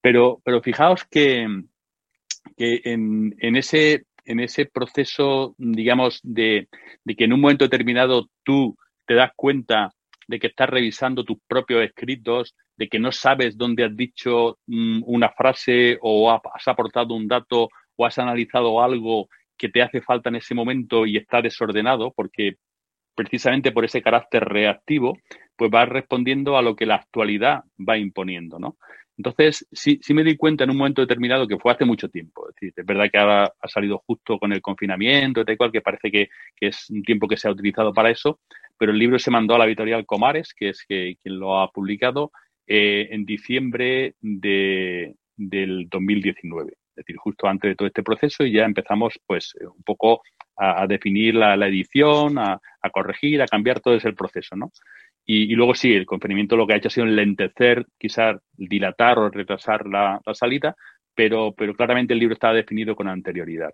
Pero, 0.00 0.40
pero 0.44 0.60
fijaos 0.60 1.04
que, 1.04 1.46
que 2.56 2.80
en, 2.84 3.36
en, 3.38 3.54
ese, 3.56 4.06
en 4.24 4.40
ese 4.40 4.66
proceso, 4.66 5.54
digamos, 5.56 6.18
de, 6.24 6.68
de, 7.04 7.14
que 7.14 7.24
en 7.24 7.34
un 7.34 7.40
momento 7.40 7.64
determinado 7.64 8.28
tú 8.42 8.76
te 9.06 9.14
das 9.14 9.30
cuenta 9.36 9.94
de 10.26 10.40
que 10.40 10.48
estás 10.48 10.68
revisando 10.68 11.22
tus 11.22 11.38
propios 11.46 11.84
escritos, 11.84 12.56
de 12.76 12.88
que 12.88 12.98
no 12.98 13.12
sabes 13.12 13.56
dónde 13.56 13.84
has 13.84 13.96
dicho 13.96 14.58
mm, 14.66 15.02
una 15.06 15.30
frase 15.30 15.96
o 16.00 16.32
has 16.32 16.66
aportado 16.66 17.14
un 17.14 17.28
dato 17.28 17.68
has 18.06 18.18
analizado 18.18 18.82
algo 18.82 19.28
que 19.56 19.68
te 19.68 19.82
hace 19.82 20.00
falta 20.00 20.28
en 20.28 20.36
ese 20.36 20.54
momento 20.54 21.06
y 21.06 21.16
está 21.16 21.40
desordenado, 21.40 22.12
porque 22.14 22.56
precisamente 23.14 23.72
por 23.72 23.84
ese 23.84 24.02
carácter 24.02 24.44
reactivo, 24.44 25.18
pues 25.56 25.70
va 25.72 25.84
respondiendo 25.84 26.56
a 26.56 26.62
lo 26.62 26.74
que 26.74 26.86
la 26.86 26.96
actualidad 26.96 27.62
va 27.78 27.98
imponiendo, 27.98 28.58
¿no? 28.58 28.76
Entonces, 29.16 29.66
sí, 29.70 29.98
sí 30.02 30.14
me 30.14 30.24
di 30.24 30.36
cuenta 30.36 30.64
en 30.64 30.70
un 30.70 30.78
momento 30.78 31.02
determinado 31.02 31.46
que 31.46 31.58
fue 31.58 31.72
hace 31.72 31.84
mucho 31.84 32.08
tiempo. 32.08 32.48
Es, 32.48 32.54
decir, 32.54 32.72
es 32.76 32.86
verdad 32.86 33.10
que 33.10 33.18
ahora 33.18 33.52
ha 33.60 33.68
salido 33.68 34.02
justo 34.06 34.38
con 34.38 34.52
el 34.52 34.62
confinamiento 34.62 35.44
tal 35.44 35.56
cual, 35.56 35.70
que 35.70 35.82
parece 35.82 36.10
que, 36.10 36.28
es 36.60 36.88
un 36.90 37.02
tiempo 37.02 37.28
que 37.28 37.36
se 37.36 37.46
ha 37.46 37.52
utilizado 37.52 37.92
para 37.92 38.10
eso, 38.10 38.40
pero 38.78 38.92
el 38.92 38.98
libro 38.98 39.18
se 39.18 39.30
mandó 39.30 39.54
a 39.54 39.58
la 39.58 39.66
editorial 39.66 40.06
Comares, 40.06 40.54
que 40.54 40.70
es 40.70 40.84
quien 40.86 41.16
lo 41.24 41.60
ha 41.60 41.70
publicado, 41.70 42.32
eh, 42.66 43.08
en 43.10 43.24
diciembre 43.24 44.14
de, 44.20 45.14
del 45.36 45.88
2019. 45.88 46.72
Es 46.92 47.06
decir, 47.06 47.16
justo 47.16 47.46
antes 47.46 47.70
de 47.70 47.74
todo 47.74 47.88
este 47.88 48.02
proceso 48.02 48.44
y 48.44 48.52
ya 48.52 48.64
empezamos, 48.64 49.18
pues, 49.26 49.54
un 49.60 49.82
poco 49.82 50.22
a, 50.56 50.86
definir 50.86 51.34
la, 51.34 51.54
edición, 51.66 52.38
a, 52.38 52.60
corregir, 52.92 53.40
a 53.40 53.46
cambiar 53.46 53.80
todo 53.80 53.94
ese 53.94 54.12
proceso, 54.12 54.56
¿no? 54.56 54.70
Y, 55.24 55.54
luego 55.54 55.74
sí, 55.74 55.94
el 55.94 56.04
confinamiento 56.04 56.56
lo 56.56 56.66
que 56.66 56.74
ha 56.74 56.76
hecho 56.76 56.88
ha 56.88 56.90
sido 56.90 57.06
lentecer, 57.06 57.86
quizás 57.98 58.36
dilatar 58.52 59.18
o 59.18 59.30
retrasar 59.30 59.86
la, 59.86 60.20
salida, 60.34 60.76
pero, 61.14 61.54
pero 61.56 61.74
claramente 61.74 62.12
el 62.12 62.20
libro 62.20 62.34
estaba 62.34 62.54
definido 62.54 62.94
con 62.94 63.08
anterioridad. 63.08 63.70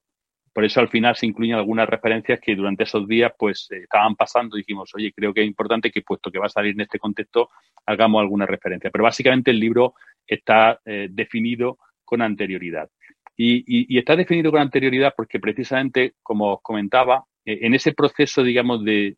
Por 0.53 0.65
eso 0.65 0.81
al 0.81 0.89
final 0.89 1.17
se 1.17 1.27
incluyen 1.27 1.57
algunas 1.57 1.89
referencias 1.89 2.41
que 2.41 2.57
durante 2.57 2.85
esos 2.85 3.07
días 3.07 3.33
pues 3.39 3.69
eh, 3.71 3.83
estaban 3.83 4.17
pasando 4.17 4.57
y 4.57 4.61
dijimos, 4.61 4.91
oye, 4.95 5.13
creo 5.15 5.33
que 5.33 5.43
es 5.43 5.47
importante 5.47 5.91
que 5.91 6.03
puesto 6.03 6.31
que 6.31 6.39
va 6.39 6.47
a 6.47 6.51
salir 6.51 6.73
en 6.73 6.81
este 6.83 6.99
contexto, 6.99 7.51
hagamos 7.87 8.21
alguna 8.21 8.47
referencia. 8.47 8.91
Pero 8.91 9.05
básicamente 9.05 9.51
el 9.51 9.61
libro 9.61 9.95
está 10.27 10.81
eh, 10.85 11.09
definido 11.11 11.79
con 12.05 12.23
anterioridad. 12.23 12.91
Y, 13.41 13.97
está 13.97 14.17
definido 14.17 14.51
con 14.51 14.61
anterioridad 14.61 15.15
porque 15.17 15.39
precisamente, 15.39 16.15
como 16.25 16.55
os 16.55 16.61
comentaba, 16.61 17.25
eh, 17.45 17.61
en 17.63 17.73
ese 17.73 17.93
proceso, 17.93 18.43
digamos, 18.43 18.85
de, 18.85 19.17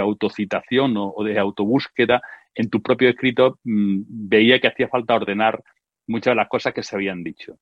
autocitación 0.00 0.94
o, 0.96 1.22
de 1.22 1.38
autobúsqueda 1.38 2.20
en 2.54 2.68
tu 2.68 2.82
propio 2.82 3.08
escrito, 3.08 3.60
mm, 3.62 4.02
veía 4.08 4.58
que 4.60 4.66
hacía 4.66 4.88
falta 4.88 5.14
ordenar 5.14 5.62
muchas 6.08 6.32
de 6.32 6.36
las 6.36 6.48
cosas 6.48 6.74
que 6.74 6.82
se 6.82 6.96
habían 6.96 7.22
dicho. 7.22 7.58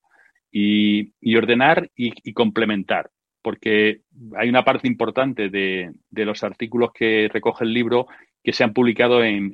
Y, 0.50 1.12
ordenar 1.36 1.90
y, 1.94 2.32
complementar, 2.32 3.10
porque 3.42 4.00
hay 4.36 4.48
una 4.48 4.64
parte 4.64 4.88
importante 4.88 5.50
de, 5.50 5.92
los 6.10 6.42
artículos 6.42 6.90
que 6.94 7.28
recoge 7.30 7.64
el 7.64 7.74
libro 7.74 8.06
que 8.42 8.52
se 8.52 8.64
han 8.64 8.72
publicado 8.72 9.22
en, 9.22 9.50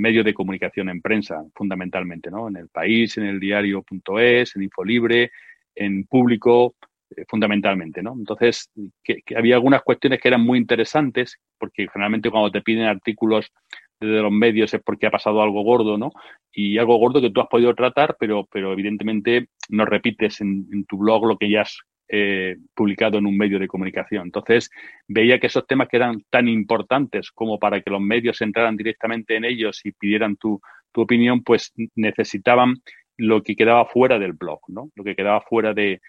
medios 0.00 0.24
de 0.24 0.34
comunicación, 0.34 0.88
en 0.88 1.00
prensa, 1.00 1.42
fundamentalmente, 1.54 2.30
¿no? 2.30 2.48
En 2.48 2.56
el 2.56 2.68
país, 2.68 3.16
en 3.18 3.24
el 3.24 3.40
diario.es, 3.40 4.56
en 4.56 4.62
Infolibre, 4.62 5.32
en 5.74 6.04
público, 6.04 6.76
eh, 7.16 7.24
fundamentalmente, 7.28 8.02
¿no? 8.02 8.12
Entonces, 8.12 8.70
que, 9.02 9.22
había 9.36 9.56
algunas 9.56 9.82
cuestiones 9.82 10.20
que 10.20 10.28
eran 10.28 10.42
muy 10.42 10.58
interesantes, 10.58 11.38
porque 11.58 11.88
generalmente 11.92 12.30
cuando 12.30 12.52
te 12.52 12.62
piden 12.62 12.84
artículos 12.84 13.50
desde 13.98 14.22
los 14.22 14.32
medios 14.32 14.72
es 14.72 14.80
porque 14.82 15.06
ha 15.06 15.10
pasado 15.10 15.42
algo 15.42 15.62
gordo, 15.62 15.98
¿no? 15.98 16.12
Y 16.52 16.78
algo 16.78 16.96
gordo 16.96 17.20
que 17.20 17.30
tú 17.30 17.40
has 17.40 17.48
podido 17.48 17.74
tratar, 17.74 18.16
pero, 18.18 18.46
pero 18.50 18.72
evidentemente 18.72 19.48
no 19.68 19.84
repites 19.84 20.40
en 20.40 20.84
tu 20.86 20.98
blog 20.98 21.26
lo 21.26 21.36
que 21.36 21.50
ya 21.50 21.62
has 21.62 21.80
eh, 22.12 22.56
publicado 22.74 23.18
en 23.18 23.26
un 23.26 23.36
medio 23.36 23.60
de 23.60 23.68
comunicación. 23.68 24.24
Entonces, 24.24 24.68
veía 25.06 25.38
que 25.38 25.46
esos 25.46 25.64
temas 25.66 25.86
que 25.88 25.96
eran 25.96 26.24
tan 26.28 26.48
importantes 26.48 27.30
como 27.30 27.58
para 27.60 27.80
que 27.80 27.90
los 27.90 28.00
medios 28.00 28.40
entraran 28.40 28.76
directamente 28.76 29.36
en 29.36 29.44
ellos 29.44 29.80
y 29.84 29.92
pidieran 29.92 30.34
tu, 30.36 30.60
opinión, 30.96 31.44
pues 31.44 31.72
necesitaban 31.94 32.74
lo 33.16 33.44
que 33.44 33.54
quedaba 33.54 33.86
fuera 33.86 34.18
del 34.18 34.32
blog, 34.32 34.58
¿no? 34.66 34.90
Lo 34.96 35.04
que 35.04 35.14
quedaba 35.14 35.40
fuera 35.42 35.72
de, 35.72 36.00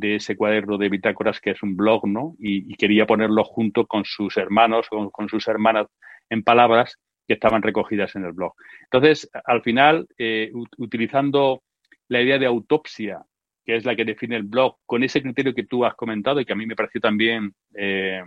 ese 0.00 0.36
cuaderno 0.36 0.78
de 0.78 0.88
bitácoras 0.88 1.40
que 1.40 1.50
es 1.50 1.62
un 1.64 1.76
blog, 1.76 2.06
¿no? 2.06 2.36
Y, 2.38 2.76
quería 2.76 3.04
ponerlo 3.04 3.42
junto 3.42 3.86
con 3.86 4.04
sus 4.04 4.36
hermanos, 4.36 4.88
con, 4.88 5.10
con, 5.10 5.28
sus 5.28 5.48
hermanas 5.48 5.88
en 6.30 6.44
palabras 6.44 6.96
que 7.26 7.34
estaban 7.34 7.62
recogidas 7.62 8.14
en 8.14 8.24
el 8.24 8.32
blog. 8.32 8.54
Entonces, 8.84 9.28
al 9.44 9.62
final, 9.62 10.06
eh, 10.16 10.52
utilizando 10.76 11.62
la 12.06 12.22
idea 12.22 12.38
de 12.38 12.46
autopsia 12.46 13.20
que 13.68 13.76
es 13.76 13.84
la 13.84 13.94
que 13.94 14.06
define 14.06 14.34
el 14.34 14.44
blog, 14.44 14.76
con 14.86 15.02
ese 15.02 15.20
criterio 15.20 15.54
que 15.54 15.66
tú 15.66 15.84
has 15.84 15.94
comentado 15.94 16.40
y 16.40 16.46
que 16.46 16.54
a 16.54 16.56
mí 16.56 16.64
me 16.64 16.74
pareció 16.74 17.02
también 17.02 17.52
eh, 17.74 18.22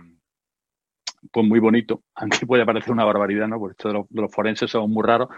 pues 1.32 1.44
muy 1.44 1.58
bonito, 1.58 2.04
aunque 2.14 2.46
puede 2.46 2.64
parecer 2.64 2.92
una 2.92 3.04
barbaridad, 3.04 3.48
¿no? 3.48 3.58
Porque 3.58 3.72
esto 3.72 3.88
de 3.88 4.22
los, 4.22 4.32
forenses 4.32 4.70
son 4.70 4.88
muy 4.92 5.02
raros, 5.02 5.30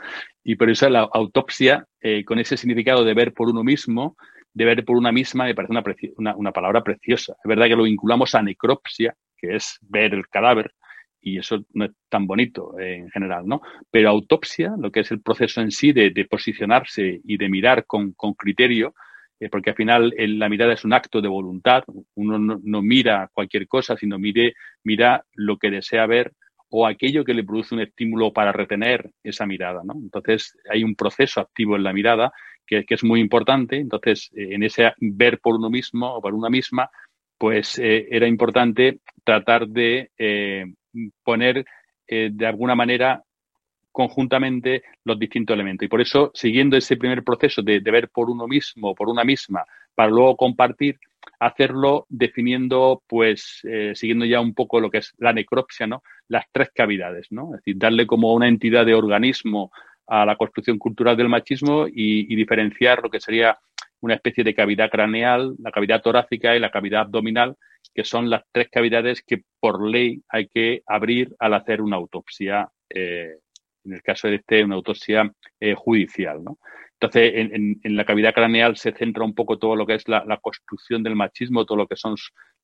y 0.43 0.57
por 0.57 0.69
eso 0.69 0.91
la 0.91 1.09
autopsia, 1.11 1.87
eh, 2.03 2.23
con 2.23 2.39
ese 2.39 2.59
significado 2.59 3.03
de 3.03 3.15
ver 3.15 3.33
por 3.33 3.49
uno 3.49 3.65
mismo, 3.65 4.19
de 4.53 4.67
ver 4.67 4.85
por 4.85 4.99
una 4.99 5.11
misma, 5.11 5.47
me 5.47 5.55
parece 5.55 6.13
una, 6.19 6.37
una, 6.37 6.53
palabra 6.53 6.83
preciosa. 6.83 7.33
Es 7.43 7.49
verdad 7.49 7.65
que 7.65 7.77
lo 7.77 7.85
vinculamos 7.85 8.35
a 8.35 8.43
necropsia, 8.43 9.17
que 9.39 9.57
es 9.57 9.79
ver 9.81 10.13
el 10.13 10.29
cadáver, 10.29 10.75
y 11.19 11.39
eso 11.39 11.65
no 11.73 11.87
es 11.87 11.93
tan 12.11 12.27
bonito 12.27 12.79
eh, 12.79 12.97
en 12.97 13.11
general, 13.11 13.47
¿no? 13.47 13.63
Pero 13.91 14.11
autopsia, 14.11 14.75
lo 14.79 14.93
que 14.93 15.01
es 15.01 15.11
el 15.13 15.23
proceso 15.23 15.63
en 15.63 15.71
sí 15.71 15.95
de, 15.95 16.11
de 16.11 16.27
posicionarse 16.27 17.23
y 17.25 17.39
de 17.39 17.49
mirar 17.49 17.87
con, 17.87 18.13
con 18.13 18.35
criterio, 18.35 18.95
eh, 19.41 19.49
porque 19.51 19.71
al 19.71 19.77
final 19.77 20.15
la 20.17 20.49
mirada 20.49 20.73
es 20.75 20.85
un 20.85 20.93
acto 20.93 21.21
de 21.21 21.29
voluntad, 21.29 21.83
uno 22.15 22.39
no, 22.39 22.83
mira 22.83 23.31
cualquier 23.33 23.67
cosa, 23.67 23.97
sino 23.97 24.19
mire, 24.19 24.55
mira 24.85 25.25
lo 25.35 25.57
que 25.57 25.71
desea 25.71 26.07
ver 26.07 26.33
o 26.71 26.87
aquello 26.87 27.25
que 27.25 27.35
le 27.35 27.45
produce 27.45 27.75
un 27.75 27.81
estímulo 27.81 28.33
para 28.33 28.53
retener 28.53 29.11
esa 29.23 29.47
mirada. 29.47 29.83
Entonces 29.95 30.57
hay 30.71 30.83
un 30.83 30.95
proceso 30.97 31.41
activo 31.41 31.77
en 31.77 31.85
la 31.85 31.93
mirada 31.93 32.33
que, 32.67 32.85
es 32.89 33.05
muy 33.05 33.21
importante. 33.21 33.77
Entonces, 33.77 34.31
eh, 34.35 34.55
en 34.55 34.63
ese 34.65 34.93
ver 34.99 35.39
por 35.41 35.55
uno 35.55 35.71
mismo 35.71 36.15
o 36.15 36.21
por 36.21 36.35
una 36.35 36.51
misma, 36.51 36.91
pues 37.39 37.79
eh, 37.79 38.09
era 38.11 38.27
importante 38.27 38.99
tratar 39.25 39.69
de 39.69 40.11
poner 41.23 41.65
de 42.07 42.47
alguna 42.47 42.75
manera 42.75 43.23
conjuntamente 43.95 44.83
los 45.05 45.17
distintos 45.21 45.55
elementos. 45.55 45.87
Y 45.87 45.89
por 45.89 46.01
eso, 46.01 46.33
siguiendo 46.35 46.77
ese 46.77 46.97
primer 46.97 47.23
proceso 47.23 47.63
de, 47.63 47.79
ver 47.79 48.09
por 48.09 48.29
uno 48.29 48.49
mismo, 48.49 48.93
por 48.93 49.09
una 49.09 49.23
misma, 49.23 49.65
para 49.95 50.11
luego 50.11 50.37
compartir, 50.37 50.99
hacerlo 51.39 52.05
definiendo, 52.09 53.05
pues, 53.07 53.61
eh, 53.63 53.93
siguiendo 53.95 54.25
ya 54.25 54.41
un 54.41 54.53
poco 54.53 54.81
lo 54.81 54.91
que 54.91 54.99
es 54.99 55.15
la 55.19 55.33
necropsia, 55.33 55.87
¿no? 55.87 56.03
Las 56.27 56.47
tres 56.51 56.71
cavidades, 56.75 57.29
¿no? 57.31 57.55
Es 57.55 57.61
decir, 57.61 57.77
darle 57.79 58.05
como 58.05 58.35
una 58.35 58.49
entidad 58.49 58.85
de 58.85 58.95
organismo 58.95 59.71
a 60.09 60.27
la 60.27 60.35
construcción 60.35 60.77
cultural 60.77 61.17
del 61.17 61.29
machismo 61.29 61.87
y, 61.87 62.35
diferenciar 62.35 63.01
lo 63.01 63.11
que 63.11 63.21
sería 63.21 63.57
una 64.01 64.15
especie 64.15 64.43
de 64.43 64.57
cavidad 64.57 64.91
craneal, 64.91 65.55
la 65.61 65.71
cavidad 65.71 66.03
torácica 66.03 66.57
y 66.57 66.59
la 66.59 66.73
cavidad 66.73 67.03
abdominal, 67.03 67.57
que 67.95 68.03
son 68.05 68.29
las 68.29 68.43
tres 68.51 68.69
cavidades 68.73 69.23
que 69.23 69.45
por 69.61 69.89
ley 69.89 70.21
hay 70.29 70.49
que 70.49 70.83
abrir 70.85 71.37
al 71.39 71.55
hacer 71.55 71.81
una 71.81 71.97
autopsia 71.97 72.69
eh, 72.91 73.37
en 73.85 73.93
el 73.93 74.03
caso 74.03 74.29
de 74.29 74.37
este, 74.37 74.65
una 74.65 74.77
autopsia 74.77 75.31
eh, 75.61 75.75
judicial. 75.75 76.43
¿no? 76.43 76.59
Entonces, 76.95 77.33
en, 77.35 77.97
la 77.97 78.05
cavidad 78.05 78.33
craneal 78.33 78.77
se 78.77 78.93
centra 78.93 79.25
un 79.25 79.35
poco 79.35 79.59
todo 79.59 79.77
lo 79.77 79.87
que 79.87 79.95
es 79.95 80.09
la, 80.09 80.39
construcción 80.41 81.03
del 81.03 81.17
machismo, 81.17 81.67
todo 81.67 81.79
lo 81.79 81.87
que 81.87 81.97
son 81.97 82.15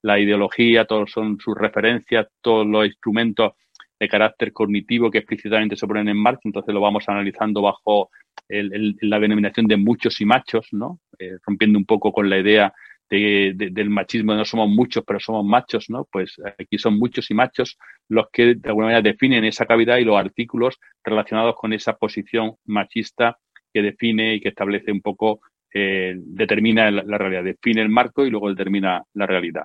la 0.02 0.18
ideología, 0.18 0.86
todos 0.86 1.10
son 1.10 1.38
sus 1.38 1.54
referencias, 1.56 2.26
todos 2.40 2.66
los 2.66 2.86
instrumentos 2.86 3.52
de 3.98 4.08
carácter 4.08 4.52
cognitivo 4.52 5.10
que 5.10 5.18
explícitamente 5.18 5.76
se 5.76 5.86
ponen 5.86 6.08
en 6.08 6.16
marcha. 6.16 6.42
Entonces 6.44 6.72
lo 6.72 6.80
vamos 6.80 7.04
analizando 7.08 7.60
bajo 7.60 8.10
la 8.48 9.20
denominación 9.20 9.66
de 9.66 9.76
muchos 9.76 10.20
y 10.20 10.24
machos, 10.24 10.68
¿no? 10.72 11.00
Eh, 11.18 11.36
rompiendo 11.46 11.78
un 11.78 11.84
poco 11.84 12.10
con 12.10 12.30
la 12.30 12.38
idea 12.38 12.72
del 13.10 13.90
machismo, 13.90 14.34
no 14.34 14.44
somos 14.44 14.68
muchos, 14.68 15.02
pero 15.04 15.18
somos 15.18 15.44
machos, 15.44 15.90
¿no? 15.90 16.06
Pues 16.10 16.36
aquí 16.58 16.78
son 16.78 16.98
muchos 16.98 17.30
y 17.30 17.34
machos 17.34 17.76
los 18.08 18.26
que 18.32 18.54
de 18.54 18.68
alguna 18.68 18.86
manera 18.86 19.02
definen 19.02 19.44
esa 19.44 19.66
cavidad 19.66 19.98
y 19.98 20.04
los 20.04 20.16
artículos 20.16 20.78
relacionados 21.02 21.56
con 21.56 21.72
esa 21.72 21.96
posición 21.96 22.54
machista 22.64 23.38
que 23.72 23.82
define 23.82 24.34
y 24.34 24.40
que 24.40 24.50
establece 24.50 24.92
un 24.92 25.00
poco, 25.00 25.40
eh, 25.72 26.14
determina 26.16 26.90
la, 26.90 27.18
realidad, 27.18 27.44
define 27.44 27.82
el 27.82 27.88
marco 27.88 28.24
y 28.24 28.30
luego 28.30 28.48
determina 28.48 29.02
la 29.14 29.26
realidad. 29.26 29.64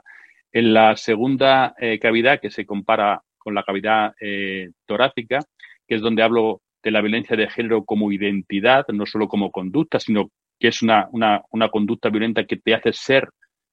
En 0.52 0.74
la 0.74 0.96
segunda 0.96 1.76
eh, 1.80 2.00
cavidad, 2.00 2.40
que 2.40 2.50
se 2.50 2.66
compara 2.66 3.22
con 3.38 3.54
la 3.54 3.64
cavidad 3.64 4.14
eh, 4.20 4.72
torácica, 4.86 5.40
que 5.88 5.96
es 5.96 6.02
donde 6.02 6.24
hablo 6.24 6.62
de 6.84 6.92
la 6.92 7.02
violencia 7.02 7.36
de 7.36 7.50
género 7.50 7.84
como 7.84 8.12
identidad, 8.12 8.86
no 8.90 9.06
solo 9.06 9.28
como 9.28 9.52
conducta, 9.52 10.00
sino 10.00 10.30
que 10.60 10.70
es 10.70 10.82
una, 10.82 11.08
una, 11.12 11.42
una 11.52 11.70
conducta 11.70 12.10
violenta 12.10 12.46
que 12.46 12.58
te 12.58 12.74
hace 12.74 12.94
ser 12.94 13.30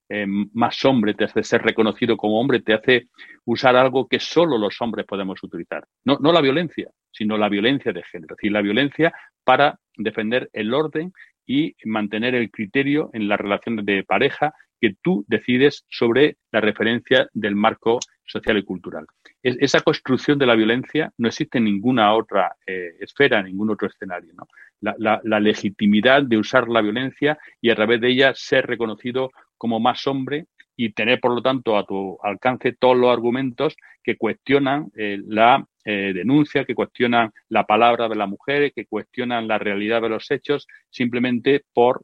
eh, 0.08 0.26
más 0.26 0.84
hombre, 0.84 1.14
te 1.14 1.24
hace 1.24 1.42
ser 1.42 1.62
reconocido 1.62 2.16
como 2.16 2.38
hombre, 2.38 2.60
te 2.60 2.74
hace 2.74 3.08
usar 3.46 3.76
algo 3.76 4.08
que 4.08 4.20
solo 4.20 4.58
los 4.58 4.80
hombres 4.80 5.06
podemos 5.06 5.42
utilizar. 5.42 5.84
No, 6.04 6.18
no 6.20 6.32
la 6.32 6.40
violencia, 6.40 6.90
sino 7.10 7.38
la 7.38 7.48
violencia 7.48 7.92
de 7.92 8.02
género, 8.02 8.34
es 8.34 8.36
decir, 8.36 8.52
la 8.52 8.60
violencia 8.60 9.12
para 9.42 9.78
defender 9.96 10.50
el 10.52 10.74
orden 10.74 11.12
y 11.46 11.74
mantener 11.84 12.34
el 12.34 12.50
criterio 12.50 13.10
en 13.12 13.28
las 13.28 13.40
relaciones 13.40 13.86
de 13.86 14.04
pareja 14.04 14.52
que 14.80 14.94
tú 15.00 15.24
decides 15.28 15.84
sobre 15.88 16.36
la 16.50 16.60
referencia 16.60 17.28
del 17.32 17.54
marco 17.54 17.98
social 18.24 18.58
y 18.58 18.62
cultural. 18.62 19.06
esa 19.42 19.80
construcción 19.80 20.38
de 20.38 20.46
la 20.46 20.54
violencia 20.54 21.12
no 21.18 21.28
existe 21.28 21.58
en 21.58 21.64
ninguna 21.64 22.14
otra 22.14 22.56
eh, 22.66 22.96
esfera, 23.00 23.40
en 23.40 23.46
ningún 23.46 23.70
otro 23.70 23.88
escenario. 23.88 24.32
La, 24.80 25.40
legitimidad 25.40 26.22
de 26.22 26.38
usar 26.38 26.68
la 26.68 26.80
violencia 26.80 27.38
y 27.60 27.70
a 27.70 27.74
través 27.74 28.00
de 28.00 28.08
ella 28.08 28.32
ser 28.34 28.66
reconocido 28.66 29.30
como 29.56 29.80
más 29.80 30.06
hombre 30.06 30.46
y 30.76 30.92
tener, 30.92 31.20
por 31.20 31.34
lo 31.34 31.42
tanto, 31.42 31.76
a 31.76 31.84
tu 31.84 32.18
alcance 32.22 32.72
todos 32.72 32.96
los 32.96 33.12
argumentos 33.12 33.76
que 34.02 34.16
cuestionan 34.16 34.90
eh, 34.96 35.20
la 35.24 35.64
eh, 35.84 36.12
denuncia, 36.14 36.64
que 36.64 36.74
cuestionan 36.74 37.30
la 37.48 37.64
palabra 37.64 38.08
de 38.08 38.16
la 38.16 38.26
mujer, 38.26 38.72
que 38.72 38.86
cuestionan 38.86 39.46
la 39.46 39.58
realidad 39.58 40.02
de 40.02 40.08
los 40.08 40.30
hechos, 40.30 40.66
simplemente 40.90 41.64
por 41.72 42.02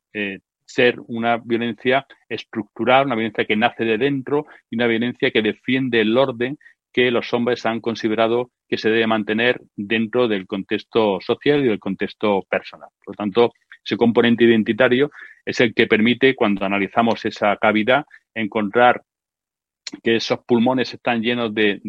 ser 0.68 0.96
una 1.06 1.38
violencia 1.38 2.06
estructural, 2.28 3.06
una 3.06 3.14
violencia 3.14 3.46
que 3.46 3.56
nace 3.56 3.84
de 3.84 3.96
dentro 3.96 4.46
y 4.70 4.76
una 4.76 4.86
violencia 4.86 5.30
que 5.30 5.40
defiende 5.40 6.02
el 6.02 6.16
orden 6.16 6.58
que 6.92 7.10
los 7.10 7.32
hombres 7.32 7.64
han 7.64 7.80
considerado 7.80 8.50
que 8.68 8.76
se 8.76 8.90
debe 8.90 9.06
mantener 9.06 9.60
dentro 9.76 10.28
del 10.28 10.46
contexto 10.46 11.20
social 11.20 11.60
y 11.60 11.68
del 11.68 11.78
contexto 11.78 12.42
personal. 12.50 12.90
Por 13.02 13.14
lo 13.14 13.16
tanto, 13.16 13.52
ese 13.82 13.96
componente 13.96 14.44
identitario 14.44 15.10
es 15.44 15.60
el 15.60 15.72
que 15.72 15.86
permite, 15.86 16.34
cuando 16.34 16.66
analizamos 16.66 17.24
esa 17.24 17.56
cavidad, 17.56 18.04
encontrar 18.34 19.02
que 20.02 20.16
esos 20.16 20.40
pulmones 20.44 20.92
están 20.92 21.22
llenos 21.22 21.54
de, 21.54 21.80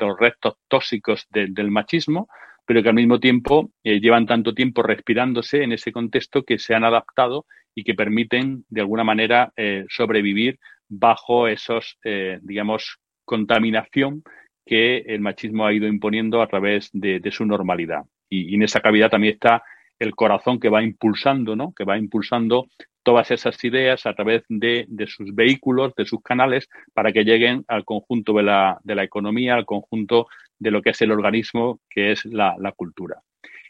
los 0.00 0.18
restos 0.18 0.54
tóxicos 0.66 1.28
del 1.30 1.70
machismo, 1.70 2.28
pero 2.66 2.82
que 2.82 2.88
al 2.88 2.94
mismo 2.94 3.20
tiempo 3.20 3.70
eh, 3.82 4.00
llevan 4.00 4.26
tanto 4.26 4.54
tiempo 4.54 4.82
respirándose 4.82 5.62
en 5.62 5.72
ese 5.72 5.92
contexto 5.92 6.42
que 6.42 6.58
se 6.58 6.74
han 6.74 6.84
adaptado 6.84 7.46
y 7.74 7.84
que 7.84 7.94
permiten 7.94 8.64
de 8.68 8.80
alguna 8.80 9.04
manera 9.04 9.52
eh, 9.56 9.84
sobrevivir 9.88 10.58
bajo 10.88 11.48
esos, 11.48 11.98
eh, 12.04 12.38
digamos, 12.42 12.98
contaminación 13.24 14.22
que 14.64 14.98
el 14.98 15.20
machismo 15.20 15.66
ha 15.66 15.72
ido 15.72 15.86
imponiendo 15.86 16.40
a 16.40 16.46
través 16.46 16.88
de, 16.92 17.20
su 17.30 17.44
normalidad. 17.44 18.02
Y, 18.30 18.54
en 18.54 18.62
esa 18.62 18.80
cavidad 18.80 19.10
también 19.10 19.34
está 19.34 19.62
el 19.98 20.14
corazón 20.14 20.60
que 20.60 20.68
va 20.68 20.82
impulsando, 20.82 21.56
¿no? 21.56 21.72
Que 21.72 21.84
va 21.84 21.98
impulsando 21.98 22.66
todas 23.02 23.30
esas 23.30 23.62
ideas 23.64 24.06
a 24.06 24.14
través 24.14 24.42
de, 24.48 24.86
sus 25.06 25.34
vehículos, 25.34 25.94
de 25.94 26.06
sus 26.06 26.22
canales, 26.22 26.68
para 26.94 27.12
que 27.12 27.24
lleguen 27.24 27.64
al 27.68 27.84
conjunto 27.84 28.32
de 28.32 28.42
la, 28.42 28.78
de 28.82 28.94
la 28.94 29.04
economía, 29.04 29.54
al 29.54 29.66
conjunto 29.66 30.26
de 30.58 30.70
lo 30.70 30.82
que 30.82 30.90
es 30.90 31.02
el 31.02 31.12
organismo, 31.12 31.80
que 31.90 32.12
es 32.12 32.24
la, 32.24 32.56
cultura. 32.76 33.20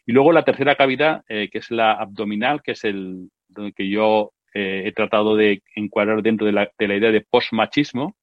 Y 0.07 0.13
luego 0.13 0.33
la 0.33 0.45
tercera 0.45 0.77
cavidad, 0.77 1.23
eh, 1.29 1.49
que 1.51 1.59
es 1.59 1.71
la 1.71 1.93
abdominal, 1.93 2.63
que 2.63 2.73
es 2.73 2.85
el 2.85 3.31
que 3.77 3.89
yo 3.89 4.33
eh, 4.53 4.83
he 4.87 4.93
tratado 4.93 5.37
de 5.37 5.63
encuadrar 5.75 6.23
dentro 6.23 6.47
de 6.47 6.53
la, 6.53 6.71
de 6.79 6.89
la 6.89 6.97
idea 6.97 7.11
de 7.11 7.21
postmachismo, 7.21 8.15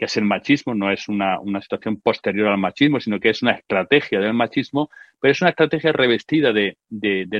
que 0.00 0.06
es 0.06 0.16
el 0.16 0.24
machismo, 0.24 0.74
no 0.74 0.90
es 0.90 1.08
una, 1.08 1.38
situación 1.60 2.00
posterior 2.00 2.48
al 2.48 2.56
machismo, 2.56 3.00
sino 3.00 3.20
que 3.20 3.28
es 3.28 3.42
una 3.42 3.52
estrategia 3.52 4.18
del 4.18 4.32
machismo, 4.32 4.88
pero 5.20 5.32
es 5.32 5.40
una 5.40 5.50
estrategia 5.50 5.92
revestida 5.92 6.52
de, 6.52 6.76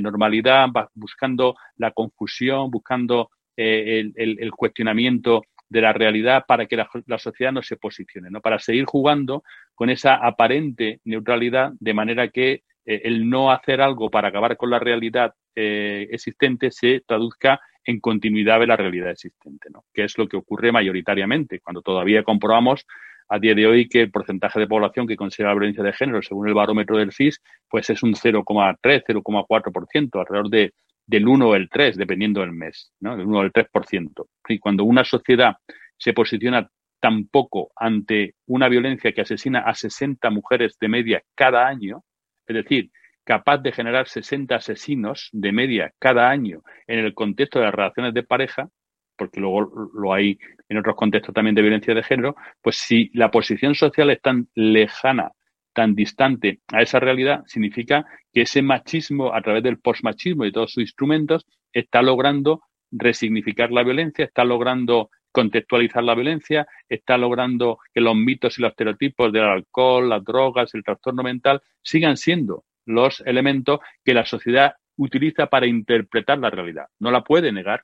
normalidad, 0.01 0.69
buscando 0.95 1.57
la 1.77 1.91
confusión, 1.93 2.71
buscando 2.71 3.31
eh, 3.57 4.11
el, 4.15 4.51
cuestionamiento 4.51 5.43
de 5.69 5.81
la 5.81 5.93
realidad 5.93 6.45
para 6.47 6.67
que 6.67 6.77
la, 6.77 7.19
sociedad 7.19 7.53
no 7.53 7.63
se 7.63 7.77
posicione, 7.77 8.31
¿no? 8.31 8.41
Para 8.41 8.59
seguir 8.59 8.85
jugando 8.85 9.45
con 9.75 9.89
esa 9.89 10.15
aparente 10.15 11.01
neutralidad 11.05 11.73
de 11.79 11.95
manera 11.95 12.29
que 12.29 12.65
eh, 12.85 13.03
el 13.05 13.29
no 13.29 13.51
hacer 13.51 13.81
algo 13.81 14.11
para 14.11 14.29
acabar 14.29 14.57
con 14.57 14.71
la 14.71 14.79
realidad 14.79 15.33
eh, 15.55 16.09
existente 16.11 16.71
se 16.71 17.03
traduzca 17.07 17.61
en 17.85 18.01
continuidad 18.01 18.61
de 18.61 18.67
la 18.67 18.77
realidad 18.77 19.11
existente, 19.11 19.71
¿no? 19.71 19.85
Que 19.95 20.05
es 20.05 20.19
lo 20.19 20.29
que 20.29 20.37
ocurre 20.37 20.73
mayoritariamente 20.73 21.61
cuando 21.61 21.83
todavía 21.83 22.25
comprobamos 22.25 22.85
a 23.31 23.39
día 23.39 23.55
de 23.55 23.67
hoy 23.67 23.89
que 23.89 24.03
el 24.03 24.11
porcentaje 24.11 24.59
de 24.61 24.67
población 24.67 25.07
que 25.07 25.17
considera 25.17 25.51
la 25.51 25.55
violencia 25.55 25.85
de 25.85 25.93
género, 25.93 26.21
según 26.21 26.49
el 26.49 26.55
barómetro 26.55 26.99
del 26.99 27.13
CIS, 27.13 27.41
pues 27.69 27.89
es 27.89 28.03
un 28.03 28.15
0,3, 28.15 29.05
0,4%, 29.07 30.21
alrededor 30.21 30.51
de 30.51 30.75
del 31.07 31.27
1 31.27 31.49
o 31.49 31.55
el 31.57 31.69
3, 31.69 31.97
dependiendo 31.97 32.41
del 32.41 32.53
mes, 32.53 32.93
¿no? 33.01 33.17
del 33.17 33.27
1 33.27 33.39
o 33.39 33.43
el 33.43 33.53
3%. 33.53 34.27
Y 34.49 34.59
cuando 34.61 34.85
una 34.85 35.05
sociedad 35.05 35.57
se 35.99 36.13
posiciona 36.13 36.71
tan 37.01 37.27
poco 37.27 37.73
ante 37.75 38.35
una 38.47 38.69
violencia 38.69 39.13
que 39.13 39.23
asesina 39.23 39.61
a 39.61 39.75
60 39.75 40.31
mujeres 40.31 40.77
de 40.81 40.89
media 40.89 41.23
cada 41.35 41.67
año, 41.67 42.05
es 42.47 42.55
decir, 42.55 42.91
capaz 43.25 43.59
de 43.59 43.73
generar 43.73 44.07
60 44.07 44.55
asesinos 44.55 45.29
de 45.33 45.53
media 45.53 45.93
cada 45.99 46.31
año 46.31 46.63
en 46.87 47.01
el 47.01 47.13
contexto 47.13 47.59
de 47.59 47.65
las 47.65 47.75
relaciones 47.75 48.15
de 48.15 48.23
pareja, 48.23 48.69
porque 49.17 49.41
luego 49.41 49.91
lo 49.95 50.13
hay 50.13 50.39
en 50.71 50.79
otros 50.79 50.97
contextos 50.97 51.35
también 51.35 51.55
de 51.55 51.63
violencia 51.63 51.95
de 51.95 52.03
género, 52.03 52.37
pues 52.63 52.77
si 52.77 53.11
la 53.13 53.31
posición 53.31 53.75
social 53.75 54.09
es 54.11 54.23
tan 54.23 54.49
lejana 54.55 55.33
tan 55.73 55.95
distante 55.95 56.61
a 56.73 56.83
esa 56.83 57.01
realidad, 57.01 57.43
significa 57.47 58.05
que 58.33 58.43
ese 58.43 58.63
machismo, 58.63 59.35
a 59.35 59.41
través 59.41 59.63
del 59.63 59.79
postmachismo 59.79 60.45
y 60.45 60.53
todos 60.53 60.73
sus 60.73 60.83
instrumentos, 60.83 61.47
está 61.73 62.03
logrando 62.03 62.63
resignificar 62.91 63.71
la 63.71 63.85
violencia, 63.85 64.25
está 64.25 64.45
logrando 64.45 65.11
contextualizar 65.33 66.03
la 66.03 66.15
violencia, 66.15 66.67
está 66.89 67.17
logrando 67.17 67.79
que 67.95 68.01
los 68.01 68.17
mitos 68.17 68.59
y 68.59 68.63
los 68.63 68.71
estereotipos 68.71 69.33
del 69.33 69.45
alcohol, 69.45 70.09
las 70.09 70.25
drogas, 70.25 70.75
el 70.75 70.83
trastorno 70.83 71.23
mental 71.23 71.63
sigan 71.83 72.17
siendo 72.17 72.65
los 72.85 73.21
elementos 73.21 73.79
que 74.05 74.15
la 74.15 74.27
sociedad 74.27 74.75
utiliza 74.97 75.47
para 75.47 75.67
interpretar 75.67 76.39
la 76.39 76.51
realidad. 76.51 76.87
No 76.99 77.11
la 77.11 77.23
puede 77.23 77.53
negar. 77.53 77.83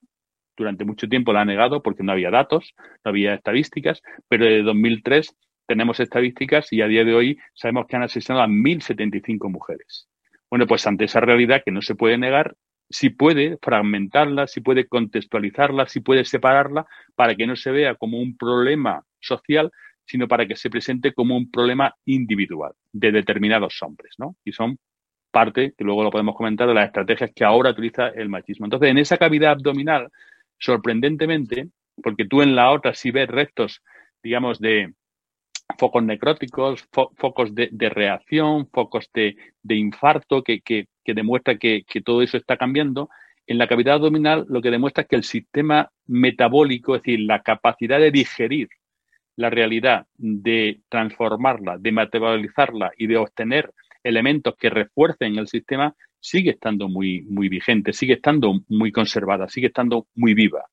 Durante 0.56 0.84
mucho 0.84 1.08
tiempo 1.08 1.32
la 1.32 1.42
ha 1.42 1.44
negado 1.44 1.82
porque 1.82 2.02
no 2.02 2.12
había 2.12 2.30
datos, 2.30 2.74
no 3.04 3.10
había 3.10 3.34
estadísticas, 3.34 4.02
pero 4.28 4.44
desde 4.44 4.62
2003 4.62 5.36
tenemos 5.66 6.00
estadísticas 6.00 6.72
y 6.72 6.80
a 6.80 6.86
día 6.86 7.04
de 7.04 7.14
hoy 7.14 7.38
sabemos 7.54 7.86
que 7.86 7.96
han 7.96 8.04
asesinado 8.04 8.42
a 8.42 8.48
1.075 8.48 9.50
mujeres. 9.50 10.08
Bueno, 10.48 10.66
pues 10.66 10.86
ante 10.86 11.04
esa 11.04 11.20
realidad 11.20 11.62
que 11.64 11.72
no 11.72 11.82
se 11.82 11.94
puede 11.94 12.18
negar, 12.18 12.54
si 12.88 13.10
puede 13.10 13.58
fragmentarla, 13.60 14.46
si 14.46 14.60
puede 14.60 14.86
contextualizarla, 14.86 15.86
si 15.86 16.00
puede 16.00 16.24
separarla 16.24 16.86
para 17.16 17.34
que 17.34 17.46
no 17.46 17.56
se 17.56 17.72
vea 17.72 17.96
como 17.96 18.20
un 18.20 18.36
problema 18.36 19.02
social, 19.20 19.72
sino 20.04 20.28
para 20.28 20.46
que 20.46 20.54
se 20.54 20.70
presente 20.70 21.12
como 21.12 21.36
un 21.36 21.50
problema 21.50 21.94
individual 22.04 22.72
de 22.92 23.10
determinados 23.10 23.82
hombres, 23.82 24.14
¿no? 24.18 24.36
Y 24.44 24.52
son 24.52 24.78
parte, 25.32 25.74
que 25.76 25.84
luego 25.84 26.04
lo 26.04 26.10
podemos 26.10 26.36
comentar, 26.36 26.68
de 26.68 26.74
las 26.74 26.86
estrategias 26.86 27.32
que 27.34 27.44
ahora 27.44 27.70
utiliza 27.70 28.08
el 28.08 28.28
machismo. 28.28 28.66
Entonces, 28.66 28.88
en 28.88 28.98
esa 28.98 29.18
cavidad 29.18 29.50
abdominal, 29.50 30.08
sorprendentemente, 30.58 31.68
porque 32.02 32.26
tú 32.26 32.42
en 32.42 32.54
la 32.54 32.70
otra 32.70 32.94
sí 32.94 33.10
ves 33.10 33.28
restos, 33.28 33.82
digamos, 34.22 34.58
de, 34.60 34.92
focos 35.78 36.02
necróticos, 36.02 36.88
focos 36.90 37.54
de, 37.54 37.88
reacción, 37.88 38.68
focos 38.72 39.10
de, 39.12 39.36
infarto 39.68 40.42
que, 40.42 40.60
que, 40.60 40.86
demuestra 41.04 41.56
que, 41.56 41.84
todo 42.04 42.22
eso 42.22 42.36
está 42.36 42.56
cambiando. 42.56 43.08
En 43.46 43.58
la 43.58 43.68
cavidad 43.68 43.94
abdominal 43.94 44.46
lo 44.48 44.60
que 44.60 44.70
demuestra 44.70 45.02
es 45.02 45.08
que 45.08 45.16
el 45.16 45.24
sistema 45.24 45.90
metabólico, 46.06 46.96
es 46.96 47.02
decir, 47.02 47.20
la 47.20 47.42
capacidad 47.42 47.98
de 47.98 48.10
digerir 48.10 48.68
la 49.36 49.50
realidad, 49.50 50.06
de 50.16 50.80
transformarla, 50.88 51.76
de 51.78 51.92
materializarla 51.92 52.92
y 52.96 53.06
de 53.06 53.18
obtener 53.18 53.72
elementos 54.02 54.54
que 54.56 54.70
refuercen 54.70 55.36
el 55.36 55.46
sistema, 55.46 55.94
sigue 56.26 56.50
estando 56.50 56.88
muy, 56.88 57.22
muy 57.22 57.48
vigente, 57.48 57.92
sigue 57.92 58.14
estando 58.14 58.60
muy 58.68 58.90
conservada, 58.90 59.48
sigue 59.48 59.68
estando 59.68 60.08
muy 60.16 60.34
viva. 60.34 60.64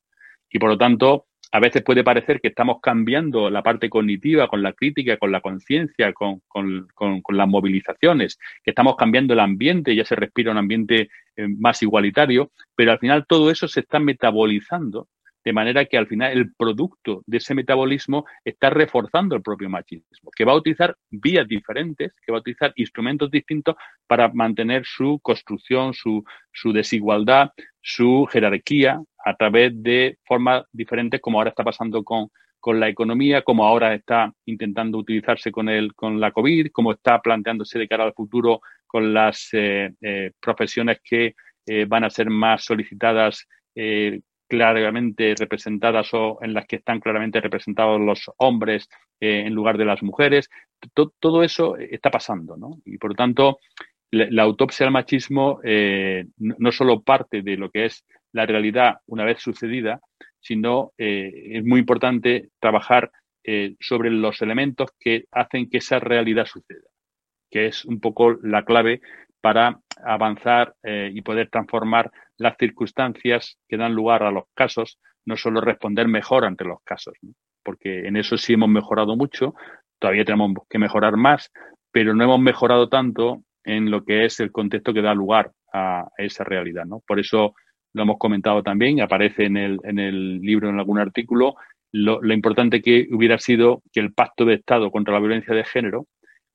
Y 0.50 0.58
por 0.58 0.70
lo 0.70 0.76
tanto, 0.76 1.26
a 1.52 1.60
veces 1.60 1.82
puede 1.82 2.02
parecer 2.02 2.40
que 2.40 2.48
estamos 2.48 2.78
cambiando 2.82 3.48
la 3.50 3.62
parte 3.62 3.88
cognitiva 3.88 4.48
con 4.48 4.62
la 4.62 4.72
crítica, 4.72 5.16
con 5.16 5.30
la 5.30 5.40
conciencia, 5.40 6.12
con, 6.12 6.42
las 7.28 7.48
movilizaciones, 7.48 8.38
que 8.64 8.72
estamos 8.72 8.96
cambiando 8.96 9.34
el 9.34 9.40
ambiente, 9.40 9.94
ya 9.94 10.04
se 10.04 10.16
respira 10.16 10.50
un 10.50 10.58
ambiente 10.58 11.10
eh, 11.36 11.46
más 11.46 11.80
igualitario, 11.82 12.50
pero 12.74 12.90
al 12.90 12.98
final 12.98 13.24
todo 13.28 13.50
eso 13.52 13.68
se 13.68 13.80
está 13.80 14.00
metabolizando 14.00 15.06
de 15.44 15.52
manera 15.52 15.84
que 15.84 15.98
al 15.98 16.06
final 16.06 16.32
el 16.32 16.54
producto 16.54 17.22
de 17.26 17.36
ese 17.36 17.54
metabolismo 17.54 18.24
está 18.44 18.70
reforzando 18.70 19.36
el 19.36 19.42
propio 19.42 19.68
machismo, 19.68 20.30
que 20.34 20.44
va 20.44 20.52
a 20.52 20.56
utilizar 20.56 20.96
vías 21.10 21.46
diferentes, 21.46 22.14
que 22.24 22.32
va 22.32 22.38
a 22.38 22.40
utilizar 22.40 22.72
instrumentos 22.76 23.30
distintos 23.30 23.76
para 24.06 24.28
mantener 24.28 24.84
su 24.84 25.20
construcción, 25.22 25.92
su, 25.92 26.24
su 26.52 26.72
desigualdad, 26.72 27.50
su 27.80 28.26
jerarquía 28.30 29.00
a 29.24 29.36
través 29.36 29.72
de 29.82 30.18
formas 30.24 30.64
diferentes, 30.72 31.20
como 31.20 31.38
ahora 31.38 31.50
está 31.50 31.64
pasando 31.64 32.02
con, 32.02 32.28
con 32.64 32.80
la 32.80 32.88
economía, 32.88 33.42
como 33.42 33.66
ahora 33.66 33.94
está 33.94 34.32
intentando 34.46 34.96
utilizarse 34.96 35.52
con, 35.52 35.68
el, 35.68 35.94
con 35.94 36.18
la 36.20 36.32
COVID, 36.32 36.70
como 36.72 36.92
está 36.92 37.20
planteándose 37.20 37.78
de 37.78 37.88
cara 37.88 38.04
al 38.04 38.14
futuro 38.14 38.60
con 38.86 39.12
las 39.12 39.48
eh, 39.52 39.92
eh, 40.00 40.30
profesiones 40.40 41.00
que 41.04 41.34
eh, 41.66 41.84
van 41.86 42.04
a 42.04 42.10
ser 42.10 42.30
más 42.30 42.64
solicitadas 42.64 43.46
claramente 44.48 45.34
representadas 45.38 46.12
o 46.12 46.38
en 46.42 46.54
las 46.54 46.66
que 46.66 46.76
están 46.76 47.00
claramente 47.00 47.40
representados 47.40 48.00
los 48.00 48.30
hombres 48.38 48.88
eh, 49.20 49.44
en 49.46 49.54
lugar 49.54 49.78
de 49.78 49.84
las 49.84 50.02
mujeres. 50.02 50.50
todo 50.92 51.42
eso 51.42 51.76
está 51.76 52.10
pasando, 52.10 52.56
¿no? 52.56 52.78
Y 52.84 52.98
por 52.98 53.10
lo 53.10 53.16
tanto, 53.16 53.58
la, 54.10 54.42
autopsia 54.42 54.86
al 54.86 54.92
machismo 54.92 55.60
eh, 55.64 56.26
no, 56.38 56.72
solo 56.72 57.02
parte 57.02 57.42
de 57.42 57.56
lo 57.56 57.70
que 57.70 57.86
es 57.86 58.04
la 58.32 58.46
realidad 58.46 58.96
una 59.06 59.24
vez 59.24 59.40
sucedida, 59.40 60.00
sino 60.40 60.92
eh, 60.98 61.32
es 61.52 61.64
muy 61.64 61.80
importante 61.80 62.50
trabajar 62.60 63.10
sobre 63.78 64.10
los 64.10 64.40
elementos 64.40 64.88
que 64.98 65.26
hacen 65.30 65.68
que 65.68 65.76
esa 65.76 65.98
realidad 65.98 66.46
suceda, 66.46 66.88
que 67.50 67.66
es 67.66 67.84
un 67.84 68.00
poco 68.00 68.38
la 68.42 68.64
clave 68.64 69.02
para 69.44 69.78
avanzar 70.02 70.74
y 70.82 71.20
poder 71.20 71.50
transformar 71.50 72.10
las 72.38 72.56
circunstancias 72.56 73.58
que 73.68 73.76
dan 73.76 73.94
lugar 73.94 74.22
a 74.22 74.30
los 74.30 74.44
casos, 74.54 74.98
no 75.26 75.36
solo 75.36 75.60
responder 75.60 76.08
mejor 76.08 76.46
ante 76.46 76.64
los 76.64 76.78
casos, 76.82 77.12
porque 77.62 78.08
en 78.08 78.16
eso 78.16 78.38
sí 78.38 78.54
hemos 78.54 78.70
mejorado 78.70 79.16
mucho, 79.16 79.54
todavía 79.98 80.24
tenemos 80.24 80.52
que 80.70 80.78
mejorar 80.78 81.18
más, 81.18 81.52
pero 81.92 82.14
no 82.14 82.24
hemos 82.24 82.40
mejorado 82.40 82.88
tanto 82.88 83.42
en 83.64 83.90
lo 83.90 84.02
que 84.02 84.24
es 84.24 84.40
el 84.40 84.50
contexto 84.50 84.94
que 84.94 85.02
da 85.02 85.12
lugar 85.12 85.52
a 85.74 86.08
esa 86.16 86.42
realidad. 86.42 86.86
¿no? 86.86 87.02
Por 87.06 87.20
eso 87.20 87.54
lo 87.92 88.02
hemos 88.02 88.16
comentado 88.16 88.62
también, 88.62 89.02
aparece 89.02 89.44
en 89.44 89.58
el, 89.58 89.78
en 89.84 89.98
el 89.98 90.40
libro, 90.40 90.70
en 90.70 90.78
algún 90.78 91.00
artículo, 91.00 91.56
lo, 91.92 92.32
importante 92.32 92.80
que 92.80 93.08
hubiera 93.12 93.38
sido 93.38 93.82
que 93.92 94.00
el 94.00 94.14
pacto 94.14 94.46
de 94.46 94.54
Estado 94.54 94.90
contra 94.90 95.12
la 95.12 95.20
violencia 95.20 95.54
de 95.54 95.64
género 95.64 96.06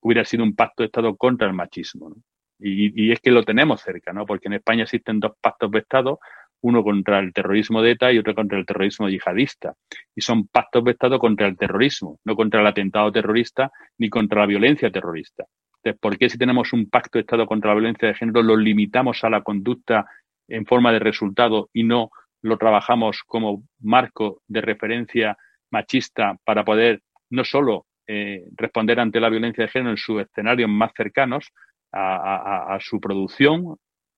hubiera 0.02 0.26
sido 0.26 0.44
un 0.44 0.56
pacto 0.56 0.82
de 0.82 0.88
Estado 0.88 1.16
contra 1.16 1.46
el 1.46 1.54
machismo. 1.54 2.16
Y, 2.60 3.12
es 3.12 3.20
que 3.22 3.32
lo 3.32 3.44
tenemos 3.44 3.82
cerca, 3.82 4.12
¿no? 4.12 4.26
Porque 4.26 4.48
en 4.48 4.54
España 4.56 4.84
existen 4.84 5.20
dos 5.20 5.34
pactos 5.40 5.72
de 5.72 5.80
Estado, 5.80 6.20
uno 6.62 6.84
contra 6.84 7.20
el 7.20 7.32
terrorismo 7.32 7.82
de 7.82 7.92
ETA 7.92 8.12
y 8.12 8.18
otro 8.18 8.36
contra 8.36 8.58
el 8.58 8.66
terrorismo 8.66 9.08
yihadista. 9.08 9.74
Y 10.14 10.22
son 10.22 10.48
pactos 10.48 10.84
de 10.84 10.92
Estado 10.92 11.20
contra 11.20 11.48
el 11.48 11.58
terrorismo, 11.58 12.20
no 12.26 12.36
contra 12.36 12.60
el 12.60 12.68
atentado 12.68 13.12
terrorista 13.12 13.72
ni 13.98 14.10
contra 14.10 14.42
la 14.42 14.48
violencia 14.48 14.92
terrorista. 14.92 15.46
Entonces, 15.78 16.00
¿por 16.02 16.18
qué 16.18 16.30
si 16.30 16.38
tenemos 16.38 16.74
un 16.74 16.90
pacto 16.90 17.18
de 17.18 17.22
Estado 17.22 17.46
contra 17.46 17.70
la 17.70 17.76
violencia 17.76 18.10
de 18.10 18.16
género 18.16 18.44
lo 18.44 18.58
limitamos 18.58 19.24
a 19.24 19.30
la 19.30 19.42
conducta 19.42 20.06
en 20.50 20.66
forma 20.66 20.92
de 20.92 21.00
resultado 21.00 21.70
y 21.72 21.84
no 21.84 22.10
lo 22.42 22.58
trabajamos 22.58 23.24
como 23.26 23.64
marco 23.80 24.42
de 24.48 24.62
referencia 24.62 25.38
machista 25.72 26.36
para 26.44 26.66
poder 26.66 27.02
no 27.30 27.46
solo 27.46 27.86
eh, 28.08 28.46
responder 28.58 29.00
ante 29.00 29.20
la 29.20 29.30
violencia 29.30 29.66
de 29.66 29.70
género 29.70 29.92
en 29.92 29.98
sus 29.98 30.22
escenarios 30.22 30.70
más 30.70 30.92
cercanos, 30.96 31.52
a, 31.92 32.78
su 32.82 33.00
producción, 33.00 33.78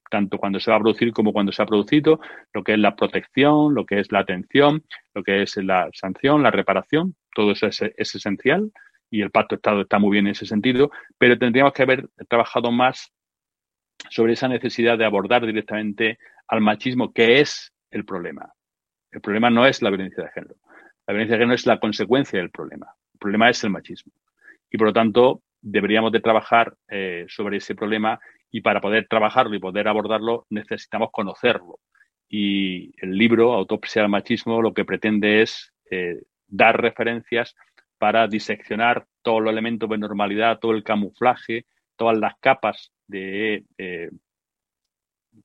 tanto 0.09 0.37
cuando 0.37 0.59
se 0.59 0.71
va 0.71 0.77
a 0.77 0.81
producir 0.81 1.13
como 1.13 1.31
cuando 1.33 1.51
se 1.51 1.61
ha 1.61 1.65
producido, 1.65 2.19
lo 2.53 2.63
que 2.63 2.73
es 2.73 2.79
la 2.79 2.95
protección, 2.95 3.73
lo 3.73 3.85
que 3.85 3.99
es 3.99 4.11
la 4.11 4.19
atención, 4.19 4.83
lo 5.13 5.23
que 5.23 5.43
es 5.43 5.55
la 5.57 5.89
sanción, 5.93 6.43
la 6.43 6.51
reparación, 6.51 7.15
todo 7.33 7.51
eso 7.51 7.67
es, 7.67 7.81
esencial 7.97 8.71
y 9.09 9.21
el 9.21 9.31
pacto 9.31 9.55
Estado 9.55 9.81
está 9.81 9.99
muy 9.99 10.11
bien 10.11 10.27
en 10.27 10.31
ese 10.31 10.45
sentido, 10.45 10.91
pero 11.17 11.37
tendríamos 11.37 11.73
que 11.73 11.83
haber 11.83 12.09
trabajado 12.29 12.71
más 12.71 13.11
sobre 14.09 14.33
esa 14.33 14.47
necesidad 14.47 14.97
de 14.97 15.05
abordar 15.05 15.45
directamente 15.45 16.17
al 16.47 16.61
machismo, 16.61 17.13
que 17.13 17.39
es 17.39 17.73
el 17.91 18.05
problema. 18.05 18.53
El 19.11 19.21
problema 19.21 19.49
no 19.49 19.65
es 19.65 19.81
la 19.81 19.89
violencia 19.89 20.23
de 20.23 20.31
género. 20.31 20.55
La 21.05 21.13
violencia 21.13 21.35
de 21.35 21.43
género 21.43 21.55
es 21.55 21.65
la 21.65 21.79
consecuencia 21.79 22.39
del 22.39 22.49
problema. 22.49 22.87
El 23.13 23.19
problema 23.19 23.49
es 23.49 23.63
el 23.63 23.69
machismo. 23.69 24.13
Y 24.69 24.77
por 24.77 24.87
lo 24.87 24.93
tanto, 24.93 25.43
deberíamos 25.61 26.11
de 26.11 26.19
trabajar 26.19 26.75
eh, 26.89 27.25
sobre 27.29 27.57
ese 27.57 27.75
problema 27.75 28.19
y 28.51 28.61
para 28.61 28.81
poder 28.81 29.07
trabajarlo 29.07 29.55
y 29.55 29.59
poder 29.59 29.87
abordarlo 29.87 30.45
necesitamos 30.49 31.09
conocerlo. 31.11 31.79
Y 32.27 32.93
el 33.03 33.17
libro, 33.17 33.53
Autopsia 33.53 34.03
al 34.03 34.09
Machismo, 34.09 34.61
lo 34.61 34.73
que 34.73 34.85
pretende 34.85 35.41
es 35.41 35.73
eh, 35.89 36.21
dar 36.47 36.81
referencias 36.81 37.55
para 37.97 38.27
diseccionar 38.27 39.05
todos 39.21 39.41
los 39.41 39.51
elementos 39.51 39.89
de 39.89 39.97
normalidad, 39.97 40.59
todo 40.59 40.71
el 40.71 40.83
camuflaje, 40.83 41.65
todas 41.95 42.17
las 42.17 42.33
capas 42.39 42.91
de 43.07 43.65
eh, 43.77 44.09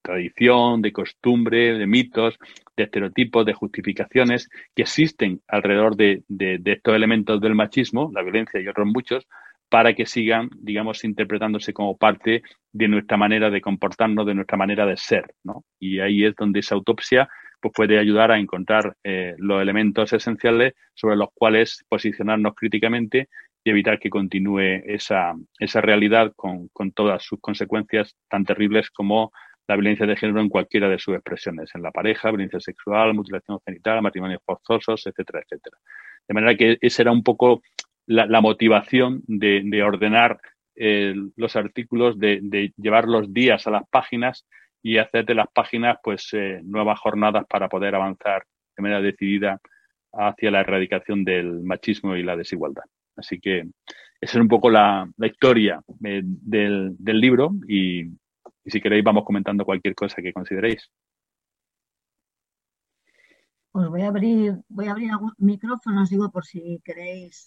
tradición, 0.00 0.80
de 0.80 0.92
costumbre, 0.92 1.74
de 1.74 1.86
mitos, 1.86 2.38
de 2.76 2.84
estereotipos, 2.84 3.44
de 3.44 3.52
justificaciones 3.52 4.48
que 4.74 4.82
existen 4.82 5.42
alrededor 5.48 5.96
de 5.96 6.22
estos 6.64 6.94
elementos 6.94 7.40
del 7.40 7.54
machismo, 7.54 8.10
la 8.14 8.22
violencia 8.22 8.60
y 8.60 8.68
otros 8.68 8.86
muchos, 8.86 9.26
para 9.68 9.94
que 9.94 10.06
sigan, 10.06 10.48
digamos, 10.56 11.04
interpretándose 11.04 11.72
como 11.72 11.96
parte 11.96 12.42
de 12.72 12.88
nuestra 12.88 13.16
manera 13.16 13.50
de 13.50 13.60
comportarnos, 13.60 14.26
de 14.26 14.34
nuestra 14.34 14.56
manera 14.56 14.86
de 14.86 14.96
ser, 14.96 15.34
¿no? 15.44 15.64
Y 15.80 16.00
ahí 16.00 16.24
es 16.24 16.34
donde 16.36 16.60
esa 16.60 16.74
autopsia 16.74 17.28
pues, 17.60 17.72
puede 17.74 17.98
ayudar 17.98 18.30
a 18.30 18.38
encontrar 18.38 18.96
eh, 19.02 19.34
los 19.38 19.60
elementos 19.60 20.12
esenciales 20.12 20.74
sobre 20.94 21.16
los 21.16 21.28
cuales 21.34 21.84
posicionarnos 21.88 22.54
críticamente 22.54 23.28
y 23.64 23.70
evitar 23.70 23.98
que 23.98 24.10
continúe 24.10 24.82
esa, 24.86 25.34
esa 25.58 25.80
realidad 25.80 26.32
con, 26.36 26.68
con 26.68 26.92
todas 26.92 27.24
sus 27.24 27.40
consecuencias 27.40 28.14
tan 28.28 28.44
terribles 28.44 28.90
como 28.90 29.32
la 29.66 29.74
violencia 29.74 30.06
de 30.06 30.16
género 30.16 30.40
en 30.40 30.48
cualquiera 30.48 30.88
de 30.88 30.98
sus 31.00 31.14
expresiones, 31.14 31.70
en 31.74 31.82
la 31.82 31.90
pareja, 31.90 32.30
violencia 32.30 32.60
sexual, 32.60 33.14
mutilación 33.14 33.58
genital, 33.66 34.00
matrimonios 34.02 34.40
forzosos, 34.44 35.04
etcétera, 35.06 35.40
etcétera. 35.40 35.76
De 36.28 36.34
manera 36.34 36.56
que 36.56 36.78
ese 36.80 37.02
era 37.02 37.10
un 37.10 37.24
poco 37.24 37.62
la, 38.06 38.40
motivación 38.40 39.22
de, 39.26 39.82
ordenar 39.82 40.40
eh, 40.74 41.14
los 41.36 41.56
artículos, 41.56 42.18
de, 42.18 42.72
llevar 42.76 43.06
los 43.06 43.32
días 43.32 43.66
a 43.66 43.70
las 43.70 43.88
páginas 43.88 44.46
y 44.82 44.98
hacer 44.98 45.24
de 45.24 45.34
las 45.34 45.48
páginas 45.52 45.98
pues 46.02 46.28
eh, 46.32 46.60
nuevas 46.64 46.98
jornadas 47.00 47.44
para 47.48 47.68
poder 47.68 47.94
avanzar 47.94 48.44
de 48.76 48.82
manera 48.82 49.00
decidida 49.00 49.60
hacia 50.12 50.50
la 50.50 50.60
erradicación 50.60 51.24
del 51.24 51.62
machismo 51.62 52.14
y 52.16 52.22
la 52.22 52.36
desigualdad. 52.36 52.84
Así 53.16 53.40
que 53.40 53.60
esa 54.20 54.38
es 54.38 54.42
un 54.42 54.48
poco 54.48 54.70
la, 54.70 55.08
historia 55.18 55.82
eh, 56.04 56.22
del, 56.24 56.96
libro 56.98 57.52
y, 57.68 58.04
si 58.64 58.80
queréis 58.80 59.04
vamos 59.04 59.24
comentando 59.24 59.64
cualquier 59.64 59.94
cosa 59.94 60.22
que 60.22 60.32
consideréis. 60.32 60.90
Pues 63.72 63.88
voy 63.88 64.02
a 64.02 64.08
abrir, 64.08 64.54
voy 64.68 64.86
a 64.86 64.92
abrir 64.92 65.10
micrófonos, 65.38 66.08
digo, 66.08 66.30
por 66.30 66.46
si 66.46 66.80
queréis 66.82 67.46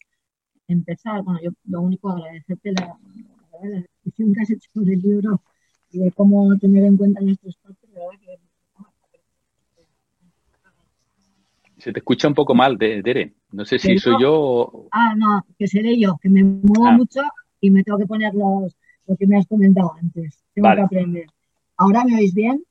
empezar, 0.69 1.23
bueno, 1.23 1.39
yo 1.43 1.51
lo 1.65 1.81
único 1.81 2.09
agradecerte 2.09 2.71
la, 2.73 2.97
la, 3.61 3.69
descripción 3.69 4.33
que 4.33 4.41
has 4.41 4.49
hecho 4.51 4.69
del 4.75 4.99
libro 4.99 5.41
y 5.91 5.99
de 5.99 6.11
cómo 6.11 6.55
tener 6.57 6.83
en 6.83 6.97
cuenta 6.97 7.21
nuestros 7.21 7.57
partes, 7.57 7.89
la 7.91 7.99
verdad 7.99 8.19
que 8.19 8.39
se 11.79 11.93
te 11.93 11.99
escucha 11.99 12.27
un 12.27 12.33
poco 12.33 12.53
mal, 12.53 12.77
Dere. 12.77 13.33
No 13.51 13.63
sé 13.63 13.79
si 13.79 13.97
soy 13.97 14.21
yo 14.21 14.33
o... 14.33 14.87
Ah, 14.91 15.15
no, 15.15 15.45
que 15.57 15.65
seré 15.65 15.97
yo, 15.97 16.17
que 16.21 16.29
me 16.29 16.43
muevo 16.43 16.85
ah. 16.85 16.91
mucho 16.91 17.21
y 17.61 17.71
me 17.71 17.83
tengo 17.83 17.97
que 17.97 18.05
poner 18.05 18.33
los, 18.33 18.75
lo 19.07 19.15
que 19.15 19.25
me 19.25 19.37
has 19.37 19.47
comentado 19.47 19.93
antes. 19.93 20.43
Tengo 20.53 20.75
que 20.75 20.81
aprender. 20.81 21.27
¿Ahora 21.77 22.03
me 22.03 22.17
oís 22.17 22.33
bien? 22.33 22.63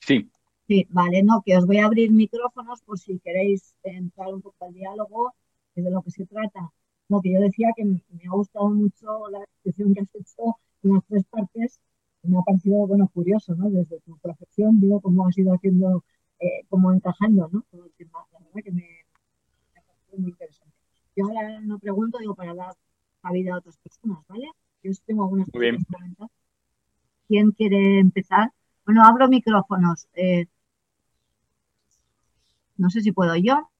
Sí. 0.00 0.30
Sí, 0.66 0.86
vale, 0.90 1.22
no, 1.22 1.42
que 1.44 1.56
os 1.56 1.66
voy 1.66 1.78
a 1.78 1.86
abrir 1.86 2.10
micrófonos 2.10 2.80
por 2.82 2.98
si 2.98 3.18
queréis 3.20 3.74
entrar 3.82 4.32
un 4.32 4.40
poco 4.40 4.64
al 4.64 4.72
diálogo, 4.72 5.34
que 5.74 5.82
de 5.82 5.90
lo 5.90 6.02
que 6.02 6.10
se 6.10 6.26
trata 6.26 6.72
no, 7.08 7.20
que 7.20 7.32
yo 7.32 7.40
decía 7.40 7.68
que 7.76 7.84
me, 7.84 8.02
ha 8.26 8.30
gustado 8.30 8.68
mucho 8.70 9.28
la 9.30 9.40
descripción 9.40 9.94
que 9.94 10.00
has 10.00 10.14
hecho 10.14 10.56
en 10.82 10.94
las 10.94 11.04
tres 11.06 11.24
partes, 11.30 11.80
me 12.22 12.38
ha 12.38 12.42
parecido, 12.42 12.86
bueno, 12.86 13.08
curioso, 13.08 13.54
¿no? 13.54 13.70
Desde 13.70 14.00
tu 14.00 14.18
profesión, 14.18 14.80
digo, 14.80 15.00
cómo 15.00 15.26
has 15.26 15.38
ido 15.38 15.54
haciendo, 15.54 16.04
eh, 16.40 16.64
cómo 16.68 16.92
encajando, 16.92 17.48
¿no? 17.52 17.64
Todo 17.70 17.86
el 17.86 17.92
tema, 17.92 18.26
la 18.32 18.40
verdad 18.40 18.60
que 18.64 18.72
me, 18.72 18.84
ha 19.76 19.82
parecido 19.82 20.18
muy 20.18 20.30
interesante. 20.30 20.74
Yo 21.16 21.24
ahora 21.26 21.60
no 21.60 21.78
pregunto, 21.78 22.18
digo, 22.18 22.34
para 22.34 22.54
dar 22.54 22.74
cabida 23.22 23.54
a 23.54 23.58
otras 23.58 23.78
personas, 23.78 24.18
¿vale? 24.28 24.50
Yo 24.82 24.92
tengo 25.06 25.24
algunas 25.24 25.48
comentar. 25.50 26.28
¿quién 27.26 27.50
quiere 27.52 28.00
empezar? 28.00 28.52
Bueno, 28.84 29.04
abro 29.04 29.28
micrófonos. 29.28 30.08
Eh, 30.14 30.46
no 32.76 32.90
sé 32.90 33.02
si 33.02 33.12
puedo 33.12 33.36
yo. 33.36 33.70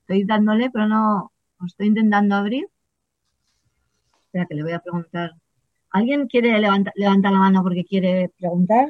Estoy 0.00 0.24
dándole, 0.24 0.70
pero 0.70 0.86
no, 0.86 1.32
estoy 1.66 1.88
intentando 1.88 2.34
abrir. 2.34 2.68
Espera 4.26 4.46
que 4.46 4.54
le 4.54 4.62
voy 4.62 4.72
a 4.72 4.80
preguntar. 4.80 5.32
¿Alguien 5.90 6.26
quiere 6.26 6.58
levantar, 6.58 6.92
levantar 6.96 7.32
la 7.32 7.38
mano 7.38 7.62
porque 7.62 7.84
quiere 7.84 8.30
preguntar? 8.38 8.88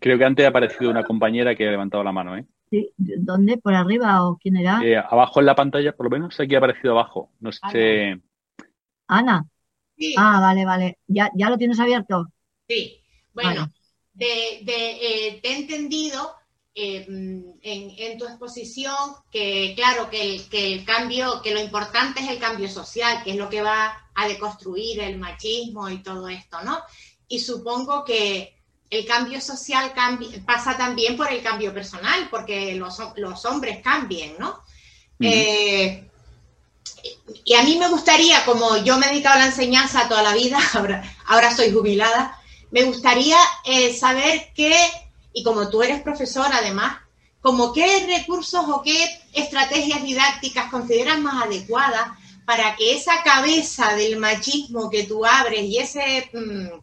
Creo 0.00 0.18
que 0.18 0.24
antes 0.24 0.44
ha 0.46 0.48
aparecido 0.50 0.90
una 0.90 1.04
compañera 1.04 1.54
que 1.54 1.66
ha 1.66 1.70
levantado 1.70 2.02
la 2.04 2.12
mano, 2.12 2.36
¿eh? 2.36 2.46
Sí, 2.70 2.92
¿dónde? 2.96 3.56
¿Por 3.56 3.74
arriba 3.74 4.24
o 4.24 4.36
quién 4.36 4.56
era? 4.56 4.80
Eh, 4.84 4.96
abajo 4.96 5.40
en 5.40 5.46
la 5.46 5.56
pantalla, 5.56 5.92
por 5.92 6.06
lo 6.06 6.10
menos 6.10 6.38
aquí 6.38 6.54
ha 6.54 6.58
aparecido 6.58 6.92
abajo. 6.92 7.32
No 7.40 7.50
sé. 7.50 8.20
Ana. 9.08 9.44
Sí. 9.96 10.14
Ah, 10.16 10.40
vale, 10.40 10.64
vale. 10.64 10.98
¿Ya, 11.08 11.30
ya 11.34 11.50
lo 11.50 11.58
tienes 11.58 11.80
abierto? 11.80 12.28
Sí. 12.68 13.00
Bueno, 13.32 13.62
Vale. 13.62 13.72
de, 14.14 14.64
de, 14.64 14.90
eh, 14.92 15.40
te 15.42 15.48
he 15.48 15.58
entendido 15.58 16.32
eh, 16.74 17.04
en, 17.08 17.54
en 17.98 18.18
tu 18.18 18.24
exposición 18.26 18.94
que, 19.30 19.72
claro, 19.76 20.08
que 20.10 20.22
el, 20.22 20.48
que 20.48 20.72
el 20.72 20.84
cambio, 20.84 21.42
que 21.42 21.52
lo 21.52 21.60
importante 21.60 22.20
es 22.20 22.28
el 22.28 22.38
cambio 22.38 22.68
social, 22.68 23.22
que 23.24 23.30
es 23.32 23.36
lo 23.36 23.48
que 23.48 23.62
va 23.62 24.08
a 24.14 24.28
deconstruir 24.28 25.00
el 25.00 25.18
machismo 25.18 25.88
y 25.88 26.02
todo 26.02 26.28
esto, 26.28 26.62
¿no? 26.62 26.78
Y 27.28 27.40
supongo 27.40 28.04
que 28.04 28.54
el 28.90 29.06
cambio 29.06 29.40
social 29.40 29.92
cambi- 29.94 30.44
pasa 30.44 30.76
también 30.76 31.16
por 31.16 31.30
el 31.32 31.42
cambio 31.42 31.72
personal, 31.72 32.28
porque 32.30 32.74
los, 32.74 32.98
los 33.16 33.44
hombres 33.44 33.80
cambien, 33.82 34.36
¿no? 34.38 34.60
Eh, 35.28 36.08
y 37.44 37.54
a 37.54 37.62
mí 37.62 37.76
me 37.76 37.88
gustaría, 37.88 38.44
como 38.44 38.76
yo 38.78 38.98
me 38.98 39.06
he 39.06 39.10
dedicado 39.10 39.36
a 39.36 39.38
la 39.40 39.46
enseñanza 39.46 40.08
toda 40.08 40.22
la 40.22 40.34
vida, 40.34 40.58
ahora, 40.74 41.02
ahora 41.26 41.54
soy 41.54 41.72
jubilada, 41.72 42.36
me 42.70 42.82
gustaría 42.84 43.38
eh, 43.64 43.94
saber 43.94 44.48
qué, 44.54 44.74
y 45.32 45.42
como 45.42 45.68
tú 45.68 45.82
eres 45.82 46.02
profesora 46.02 46.58
además, 46.58 46.98
como 47.40 47.72
qué 47.72 48.06
recursos 48.06 48.64
o 48.68 48.82
qué 48.82 49.20
estrategias 49.32 50.02
didácticas 50.02 50.70
consideras 50.70 51.18
más 51.20 51.44
adecuadas 51.44 52.10
para 52.44 52.76
que 52.76 52.94
esa 52.94 53.22
cabeza 53.22 53.94
del 53.94 54.18
machismo 54.18 54.90
que 54.90 55.04
tú 55.04 55.24
abres 55.24 55.62
y 55.62 55.78
ese 55.78 56.30
mm, 56.32 56.80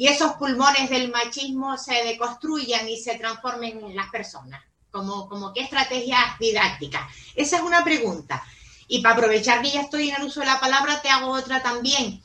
y 0.00 0.06
esos 0.06 0.32
pulmones 0.32 0.88
del 0.88 1.10
machismo 1.10 1.76
se 1.76 1.92
deconstruyan 2.04 2.88
y 2.88 2.96
se 2.96 3.18
transformen 3.18 3.84
en 3.84 3.94
las 3.94 4.08
personas. 4.08 4.62
Como, 4.90 5.28
como 5.28 5.52
qué 5.52 5.60
estrategias 5.60 6.38
didácticas. 6.38 7.02
Esa 7.34 7.58
es 7.58 7.62
una 7.62 7.84
pregunta. 7.84 8.42
Y 8.88 9.02
para 9.02 9.16
aprovechar 9.16 9.60
que 9.60 9.72
ya 9.72 9.82
estoy 9.82 10.08
en 10.08 10.16
el 10.16 10.22
uso 10.22 10.40
de 10.40 10.46
la 10.46 10.58
palabra, 10.58 11.02
te 11.02 11.10
hago 11.10 11.30
otra 11.32 11.62
también. 11.62 12.22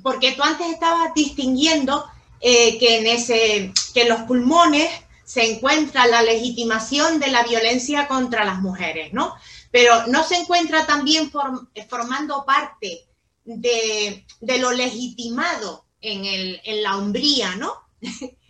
Porque 0.00 0.30
tú 0.30 0.44
antes 0.44 0.68
estabas 0.68 1.12
distinguiendo 1.12 2.08
eh, 2.40 2.78
que, 2.78 2.98
en 2.98 3.06
ese, 3.06 3.72
que 3.94 4.02
en 4.02 4.08
los 4.08 4.22
pulmones 4.22 4.88
se 5.24 5.44
encuentra 5.44 6.06
la 6.06 6.22
legitimación 6.22 7.20
de 7.20 7.28
la 7.30 7.42
violencia 7.42 8.08
contra 8.08 8.44
las 8.44 8.60
mujeres, 8.60 9.12
¿no? 9.12 9.34
Pero 9.70 10.06
no 10.06 10.24
se 10.24 10.36
encuentra 10.36 10.86
también 10.86 11.30
form- 11.30 11.68
formando 11.88 12.44
parte 12.46 13.06
de, 13.44 14.24
lo 14.58 14.72
legitimado 14.72 15.84
en, 16.00 16.24
el, 16.24 16.60
en 16.64 16.82
la 16.82 16.96
hombría, 16.96 17.56
¿no? 17.56 17.72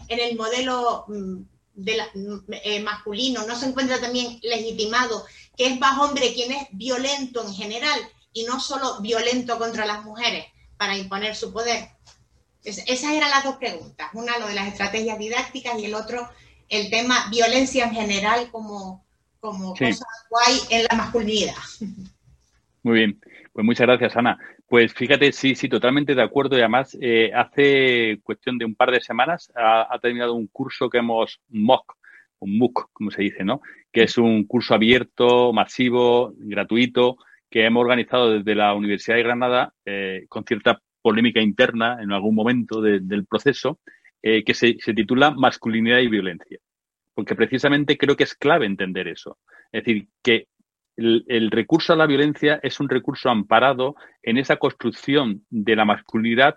en 0.08 0.20
el 0.20 0.36
modelo 0.36 1.04
mm, 1.08 1.36
de 1.74 1.96
la- 1.96 2.10
mm, 2.14 2.52
eh, 2.62 2.80
masculino, 2.80 3.44
no 3.46 3.56
se 3.58 3.66
encuentra 3.66 4.00
también 4.00 4.38
legitimado 4.42 5.24
que 5.56 5.66
es 5.66 5.80
más 5.80 5.98
hombre 5.98 6.32
quien 6.34 6.52
es 6.52 6.68
violento 6.70 7.42
en 7.44 7.52
general 7.54 7.98
y 8.32 8.44
no 8.44 8.60
solo 8.60 9.00
violento 9.00 9.58
contra 9.58 9.84
las 9.86 10.04
mujeres 10.04 10.46
para 10.76 10.96
imponer 10.96 11.34
su 11.34 11.52
poder. 11.52 11.88
Es- 12.64 12.84
esas 12.88 13.12
eran 13.12 13.30
las 13.30 13.44
dos 13.44 13.56
preguntas. 13.56 14.08
Una, 14.14 14.38
lo 14.38 14.46
de 14.48 14.54
las 14.54 14.68
estrategias 14.68 15.18
didácticas 15.18 15.78
y 15.78 15.84
el 15.86 15.94
otro, 15.94 16.28
el 16.68 16.90
tema 16.90 17.16
violencia 17.30 17.84
en 17.84 17.92
general 17.94 18.50
como, 18.50 19.04
como 19.40 19.74
Sí. 19.76 19.84
cosa 19.86 20.04
guay 20.30 20.58
en 20.70 20.86
la 20.90 20.96
masculinidad. 20.96 21.54
Muy 22.82 22.98
bien, 22.98 23.20
pues 23.52 23.64
muchas 23.64 23.86
gracias, 23.86 24.16
Ana. 24.16 24.38
Pues 24.68 24.92
fíjate, 24.92 25.32
sí, 25.32 25.54
sí, 25.54 25.68
totalmente 25.68 26.14
de 26.14 26.22
acuerdo. 26.22 26.56
Y 26.56 26.60
además, 26.60 26.96
eh, 27.00 27.30
hace 27.34 28.20
cuestión 28.22 28.58
de 28.58 28.64
un 28.64 28.74
par 28.74 28.90
de 28.90 29.00
semanas 29.00 29.50
ha, 29.54 29.86
ha 29.92 29.98
terminado 29.98 30.34
un 30.34 30.46
curso 30.46 30.88
que 30.90 30.98
hemos, 30.98 31.40
un 31.50 31.64
MOOC, 31.64 31.96
un 32.40 32.58
MOOC, 32.58 32.90
como 32.92 33.10
se 33.10 33.22
dice, 33.22 33.44
¿no? 33.44 33.60
Que 33.92 34.02
es 34.04 34.18
un 34.18 34.44
curso 34.44 34.74
abierto, 34.74 35.52
masivo, 35.52 36.32
gratuito, 36.36 37.16
que 37.50 37.64
hemos 37.64 37.80
organizado 37.80 38.30
desde 38.30 38.54
la 38.54 38.74
Universidad 38.74 39.16
de 39.16 39.22
Granada 39.22 39.72
eh, 39.86 40.26
con 40.28 40.44
cierta 40.44 40.80
polémica 41.08 41.40
interna 41.40 41.96
en 42.02 42.12
algún 42.12 42.34
momento 42.34 42.82
de- 42.82 43.00
del 43.00 43.24
proceso, 43.24 43.80
eh, 44.22 44.44
que 44.44 44.52
se, 44.52 44.74
titula 44.94 45.30
Masculinidad 45.30 46.00
y 46.00 46.08
Violencia. 46.08 46.58
Porque 47.14 47.34
precisamente 47.34 47.96
creo 47.96 48.14
que 48.14 48.24
es 48.24 48.34
clave 48.34 48.66
entender 48.66 49.08
eso. 49.08 49.38
Es 49.72 49.84
decir, 49.84 50.08
que 50.22 50.48
el, 50.96 51.50
recurso 51.50 51.94
a 51.94 51.96
la 51.96 52.06
violencia 52.06 52.60
es 52.62 52.78
un 52.78 52.90
recurso 52.90 53.30
amparado 53.30 53.94
en 54.22 54.36
esa 54.36 54.56
construcción 54.56 55.46
de 55.48 55.76
la 55.76 55.86
masculinidad 55.86 56.56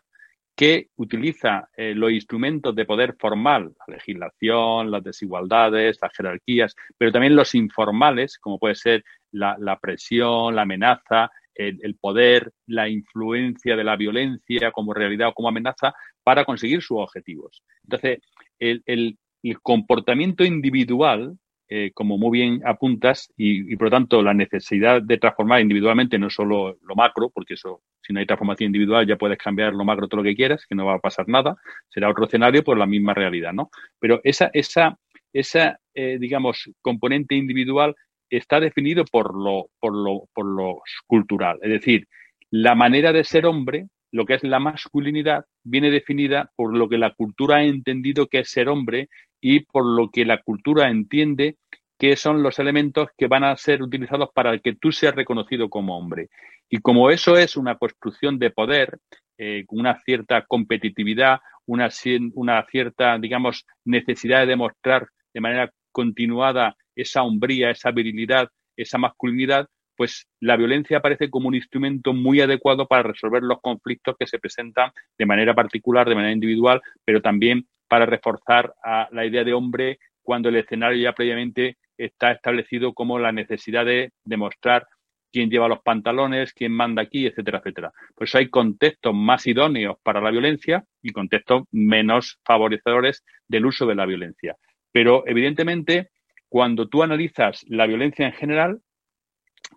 que 0.53 0.89
utiliza 0.97 1.69
eh, 1.77 1.93
los 1.95 2.11
instrumentos 2.11 2.75
de 2.75 2.85
poder 2.85 3.15
formal, 3.17 3.71
la 3.87 3.95
legislación, 3.95 4.91
las 4.91 5.03
desigualdades, 5.03 5.97
las 6.01 6.11
jerarquías, 6.13 6.75
pero 6.97 7.13
también 7.13 7.37
los 7.37 7.55
informales, 7.55 8.37
como 8.37 8.59
puede 8.59 8.75
ser 8.75 9.05
la 9.31 9.79
presión, 9.79 10.55
la 10.55 10.63
amenaza, 10.63 11.31
el, 11.55 11.95
poder, 11.95 12.51
la 12.67 12.89
influencia 12.89 13.75
de 13.75 13.83
la 13.83 13.95
violencia 13.95 14.71
como 14.71 14.93
realidad 14.93 15.29
o 15.29 15.33
como 15.33 15.49
amenaza 15.49 15.93
para 16.23 16.45
conseguir 16.45 16.81
sus 16.81 16.97
objetivos. 16.99 17.63
Entonces, 17.83 18.19
el, 18.59 19.17
comportamiento 19.63 20.43
individual 20.43 21.35
eh, 21.67 21.91
como 21.93 22.17
muy 22.17 22.37
bien 22.37 22.61
apuntas, 22.65 23.31
y, 23.37 23.75
por 23.77 23.85
lo 23.85 23.91
tanto 23.91 24.21
la 24.21 24.33
necesidad 24.33 25.01
de 25.01 25.17
transformar 25.17 25.61
individualmente, 25.61 26.19
no 26.19 26.29
solo 26.29 26.77
lo 26.81 26.95
macro, 26.95 27.29
porque 27.29 27.53
eso, 27.53 27.81
si 28.01 28.11
no 28.11 28.19
hay 28.19 28.25
transformación 28.25 28.67
individual, 28.67 29.07
ya 29.07 29.15
puedes 29.15 29.37
cambiar 29.37 29.73
lo 29.73 29.85
macro 29.85 30.09
todo 30.09 30.17
lo 30.17 30.25
que 30.25 30.35
quieras, 30.35 30.65
que 30.67 30.75
no 30.75 30.85
va 30.85 30.95
a 30.95 30.99
pasar 30.99 31.29
nada, 31.29 31.55
será 31.87 32.09
otro 32.09 32.25
escenario, 32.25 32.61
pues 32.61 32.77
la 32.77 32.85
misma 32.85 33.13
realidad, 33.13 33.53
¿no? 33.53 33.69
Pero 33.99 34.19
esa, 34.25 34.51
esa, 34.53 34.99
esa 35.31 35.79
eh, 35.93 36.17
digamos, 36.19 36.69
componente 36.81 37.35
individual 37.35 37.95
está 38.37 38.59
definido 38.59 39.05
por 39.05 39.35
lo, 39.35 39.69
por, 39.79 39.93
lo, 39.93 40.27
por 40.33 40.45
lo 40.45 40.81
cultural, 41.05 41.59
es 41.61 41.69
decir, 41.69 42.07
la 42.49 42.75
manera 42.75 43.13
de 43.13 43.23
ser 43.23 43.45
hombre, 43.45 43.87
lo 44.11 44.25
que 44.25 44.33
es 44.33 44.43
la 44.43 44.59
masculinidad, 44.59 45.45
viene 45.63 45.89
definida 45.89 46.51
por 46.55 46.75
lo 46.75 46.89
que 46.89 46.97
la 46.97 47.13
cultura 47.13 47.57
ha 47.57 47.63
entendido 47.63 48.27
que 48.27 48.39
es 48.39 48.49
ser 48.49 48.67
hombre 48.67 49.09
y 49.39 49.61
por 49.61 49.85
lo 49.85 50.09
que 50.09 50.25
la 50.25 50.41
cultura 50.41 50.89
entiende 50.89 51.55
que 51.97 52.15
son 52.15 52.41
los 52.41 52.59
elementos 52.59 53.09
que 53.17 53.27
van 53.27 53.43
a 53.43 53.55
ser 53.55 53.83
utilizados 53.83 54.29
para 54.33 54.57
que 54.59 54.73
tú 54.75 54.91
seas 54.91 55.15
reconocido 55.15 55.69
como 55.69 55.97
hombre. 55.97 56.29
Y 56.67 56.79
como 56.79 57.11
eso 57.11 57.37
es 57.37 57.55
una 57.55 57.77
construcción 57.77 58.39
de 58.39 58.49
poder, 58.49 58.97
eh, 59.37 59.65
una 59.69 59.99
cierta 60.01 60.43
competitividad, 60.45 61.39
una, 61.65 61.89
una, 62.33 62.65
cierta, 62.65 63.17
digamos, 63.19 63.65
necesidad 63.85 64.39
de 64.39 64.47
demostrar 64.47 65.07
de 65.33 65.41
manera 65.41 65.71
continuada 65.91 66.75
esa 67.01 67.23
hombría, 67.23 67.71
esa 67.71 67.91
virilidad, 67.91 68.49
esa 68.75 68.97
masculinidad, 68.97 69.67
pues 69.95 70.27
la 70.39 70.57
violencia 70.57 70.97
aparece 70.97 71.29
como 71.29 71.47
un 71.47 71.55
instrumento 71.55 72.13
muy 72.13 72.41
adecuado 72.41 72.87
para 72.87 73.03
resolver 73.03 73.43
los 73.43 73.59
conflictos 73.61 74.15
que 74.17 74.25
se 74.25 74.39
presentan 74.39 74.91
de 75.17 75.25
manera 75.25 75.53
particular, 75.53 76.07
de 76.07 76.15
manera 76.15 76.33
individual, 76.33 76.81
pero 77.05 77.21
también 77.21 77.67
para 77.87 78.05
reforzar 78.05 78.73
la 79.11 79.25
idea 79.25 79.43
de 79.43 79.53
hombre 79.53 79.99
cuando 80.23 80.49
el 80.49 80.55
escenario 80.55 81.01
ya 81.03 81.13
previamente 81.13 81.77
está 81.97 82.31
establecido 82.31 82.93
como 82.93 83.19
la 83.19 83.31
necesidad 83.31 83.85
de 83.85 84.11
demostrar 84.23 84.87
quién 85.31 85.49
lleva 85.49 85.67
los 85.67 85.81
pantalones, 85.81 86.53
quién 86.53 86.71
manda 86.71 87.01
aquí, 87.01 87.25
etcétera, 87.25 87.59
etcétera. 87.59 87.91
Por 88.15 88.27
eso 88.27 88.37
hay 88.37 88.49
contextos 88.49 89.13
más 89.13 89.45
idóneos 89.47 89.97
para 90.03 90.19
la 90.19 90.31
violencia 90.31 90.83
y 91.01 91.11
contextos 91.11 91.63
menos 91.71 92.39
favorecedores 92.43 93.23
del 93.47 93.65
uso 93.65 93.85
de 93.85 93.95
la 93.95 94.05
violencia. 94.05 94.55
Pero 94.91 95.23
evidentemente, 95.27 96.09
cuando 96.51 96.89
tú 96.89 97.01
analizas 97.01 97.63
la 97.69 97.87
violencia 97.87 98.25
en 98.25 98.33
general, 98.33 98.81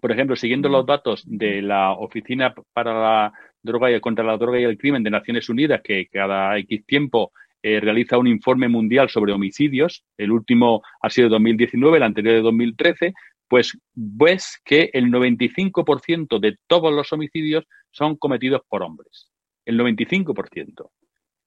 por 0.00 0.10
ejemplo, 0.10 0.34
siguiendo 0.34 0.68
los 0.68 0.84
datos 0.84 1.22
de 1.24 1.62
la 1.62 1.92
Oficina 1.92 2.52
para 2.72 2.92
la 2.92 3.32
Droga 3.62 3.92
y 3.92 4.00
contra 4.00 4.24
la 4.24 4.36
Droga 4.36 4.58
y 4.58 4.64
el 4.64 4.76
Crimen 4.76 5.04
de 5.04 5.10
Naciones 5.10 5.48
Unidas, 5.48 5.82
que 5.84 6.08
cada 6.08 6.58
X 6.58 6.84
tiempo 6.84 7.30
eh, 7.62 7.78
realiza 7.78 8.18
un 8.18 8.26
informe 8.26 8.66
mundial 8.66 9.08
sobre 9.08 9.32
homicidios, 9.32 10.04
el 10.18 10.32
último 10.32 10.82
ha 11.00 11.10
sido 11.10 11.28
de 11.28 11.34
2019, 11.34 11.96
el 11.96 12.02
anterior 12.02 12.34
de 12.34 12.42
2013, 12.42 13.14
pues 13.46 13.78
ves 13.94 14.60
que 14.64 14.90
el 14.94 15.12
95% 15.12 16.40
de 16.40 16.58
todos 16.66 16.92
los 16.92 17.12
homicidios 17.12 17.66
son 17.92 18.16
cometidos 18.16 18.62
por 18.68 18.82
hombres. 18.82 19.30
El 19.64 19.78
95%. 19.78 20.90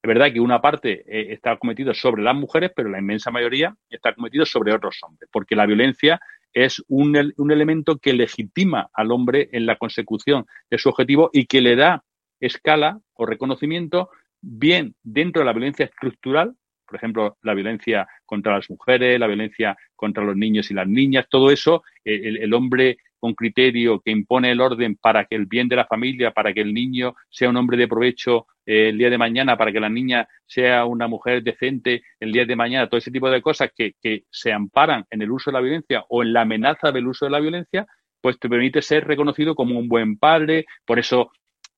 Es 0.07 0.15
verdad 0.15 0.31
que 0.31 0.39
una 0.39 0.61
parte 0.61 1.03
eh, 1.05 1.33
está 1.33 1.57
cometido 1.57 1.93
sobre 1.93 2.23
las 2.23 2.33
mujeres, 2.33 2.71
pero 2.73 2.87
la 2.87 2.99
inmensa 2.99 3.29
mayoría 3.29 3.75
está 3.89 4.15
cometido 4.15 4.45
sobre 4.45 4.73
otros 4.73 4.97
hombres, 5.03 5.29
porque 5.33 5.53
la 5.53 5.65
violencia 5.65 6.21
es 6.53 6.81
un, 6.87 7.33
un, 7.35 7.51
elemento 7.51 7.97
que 7.97 8.13
legitima 8.13 8.87
al 8.93 9.11
hombre 9.11 9.49
en 9.51 9.65
la 9.65 9.75
consecución 9.75 10.45
de 10.69 10.77
su 10.77 10.87
objetivo 10.87 11.29
y 11.33 11.45
que 11.45 11.59
le 11.59 11.75
da 11.75 12.05
escala 12.39 13.01
o 13.15 13.25
reconocimiento 13.25 14.09
bien 14.39 14.95
dentro 15.03 15.41
de 15.41 15.45
la 15.45 15.51
violencia 15.51 15.87
estructural, 15.87 16.55
por 16.85 16.95
ejemplo, 16.95 17.37
la 17.41 17.53
violencia 17.53 18.07
contra 18.25 18.55
las 18.55 18.69
mujeres, 18.69 19.19
la 19.19 19.27
violencia 19.27 19.75
contra 19.93 20.23
los 20.23 20.37
niños 20.37 20.71
y 20.71 20.73
las 20.73 20.87
niñas, 20.87 21.27
todo 21.29 21.51
eso, 21.51 21.83
el, 22.05 22.53
hombre 22.53 22.99
con 23.19 23.33
criterio 23.33 23.99
que 23.99 24.11
impone 24.11 24.51
el 24.51 24.61
orden 24.61 24.95
para 24.95 25.25
que 25.25 25.35
el 25.35 25.45
bien 25.45 25.67
de 25.67 25.75
la 25.75 25.85
familia, 25.85 26.31
para 26.31 26.53
que 26.53 26.61
el 26.61 26.73
niño 26.73 27.15
sea 27.29 27.49
un 27.49 27.57
hombre 27.57 27.77
de 27.77 27.87
provecho 27.87 28.47
eh, 28.65 28.89
el 28.89 28.97
día 28.97 29.09
de 29.09 29.17
mañana, 29.17 29.57
para 29.57 29.71
que 29.71 29.79
la 29.79 29.89
niña 29.89 30.27
sea 30.45 30.85
una 30.85 31.07
mujer 31.07 31.43
decente 31.43 32.03
el 32.19 32.31
día 32.31 32.45
de 32.45 32.55
mañana, 32.55 32.87
todo 32.87 32.97
ese 32.97 33.11
tipo 33.11 33.29
de 33.29 33.41
cosas 33.41 33.71
que, 33.75 33.93
que 34.01 34.23
se 34.29 34.51
amparan 34.51 35.05
en 35.09 35.21
el 35.21 35.31
uso 35.31 35.49
de 35.49 35.53
la 35.53 35.61
violencia 35.61 36.05
o 36.09 36.23
en 36.23 36.33
la 36.33 36.41
amenaza 36.41 36.91
del 36.91 37.07
uso 37.07 37.25
de 37.25 37.31
la 37.31 37.39
violencia, 37.39 37.87
pues 38.21 38.39
te 38.39 38.49
permite 38.49 38.81
ser 38.81 39.05
reconocido 39.05 39.55
como 39.55 39.79
un 39.79 39.87
buen 39.87 40.17
padre, 40.17 40.65
por 40.85 40.99
eso 40.99 41.31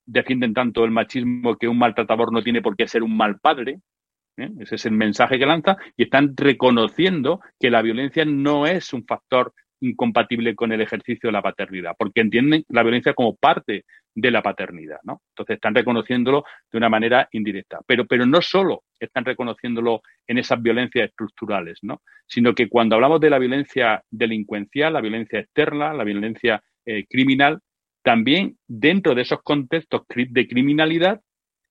defienden 0.06 0.54
tanto 0.54 0.84
el 0.84 0.92
machismo 0.92 1.56
que 1.56 1.68
un 1.68 1.78
maltratador 1.78 2.34
no 2.34 2.42
tiene 2.42 2.62
por 2.62 2.76
qué 2.76 2.88
ser 2.88 3.04
un 3.04 3.16
mal 3.16 3.40
padre. 3.40 3.80
¿eh? 4.38 4.50
Ese 4.60 4.76
es 4.76 4.86
el 4.86 4.94
mensaje 4.94 5.38
que 5.38 5.46
lanza 5.46 5.78
y 5.96 6.04
están 6.04 6.36
reconociendo 6.36 7.42
que 7.60 7.70
la 7.70 7.82
violencia 7.82 8.26
no 8.26 8.66
es 8.66 8.94
un 8.94 9.06
factor 9.06 9.54
incompatible 9.82 10.56
con 10.56 10.72
el 10.72 10.82
ejercicio 10.82 11.28
de 11.28 11.34
la 11.34 11.42
paternidad, 11.42 11.96
porque 11.98 12.22
entienden 12.22 12.64
la 12.70 12.84
violencia 12.84 13.14
como 13.14 13.36
parte 13.36 13.86
de 14.16 14.32
la 14.32 14.42
paternidad, 14.42 15.00
¿no? 15.04 15.22
Entonces 15.30 15.56
están 15.56 15.76
reconociéndolo 15.76 16.44
de 16.72 16.78
una 16.78 16.90
manera 16.90 17.30
indirecta. 17.32 17.80
Pero, 17.86 18.06
pero 18.06 18.26
no 18.26 18.42
solo 18.42 18.84
están 19.00 19.26
reconociéndolo 19.26 20.02
en 20.28 20.38
esas 20.38 20.62
violencias 20.62 21.10
estructurales, 21.10 21.80
¿no? 21.82 22.02
Sino 22.28 22.54
que 22.54 22.68
cuando 22.68 22.96
hablamos 22.96 23.22
de 23.22 23.30
la 23.30 23.40
violencia 23.40 24.04
delincuencial, 24.10 24.94
la 24.94 25.02
violencia 25.02 25.40
externa, 25.40 25.94
la 25.94 26.04
violencia 26.04 26.62
eh, 26.86 27.06
criminal, 27.10 27.60
también 28.04 28.58
dentro 28.68 29.16
de 29.16 29.22
esos 29.22 29.42
contextos 29.44 30.02
de 30.10 30.48
criminalidad 30.48 31.22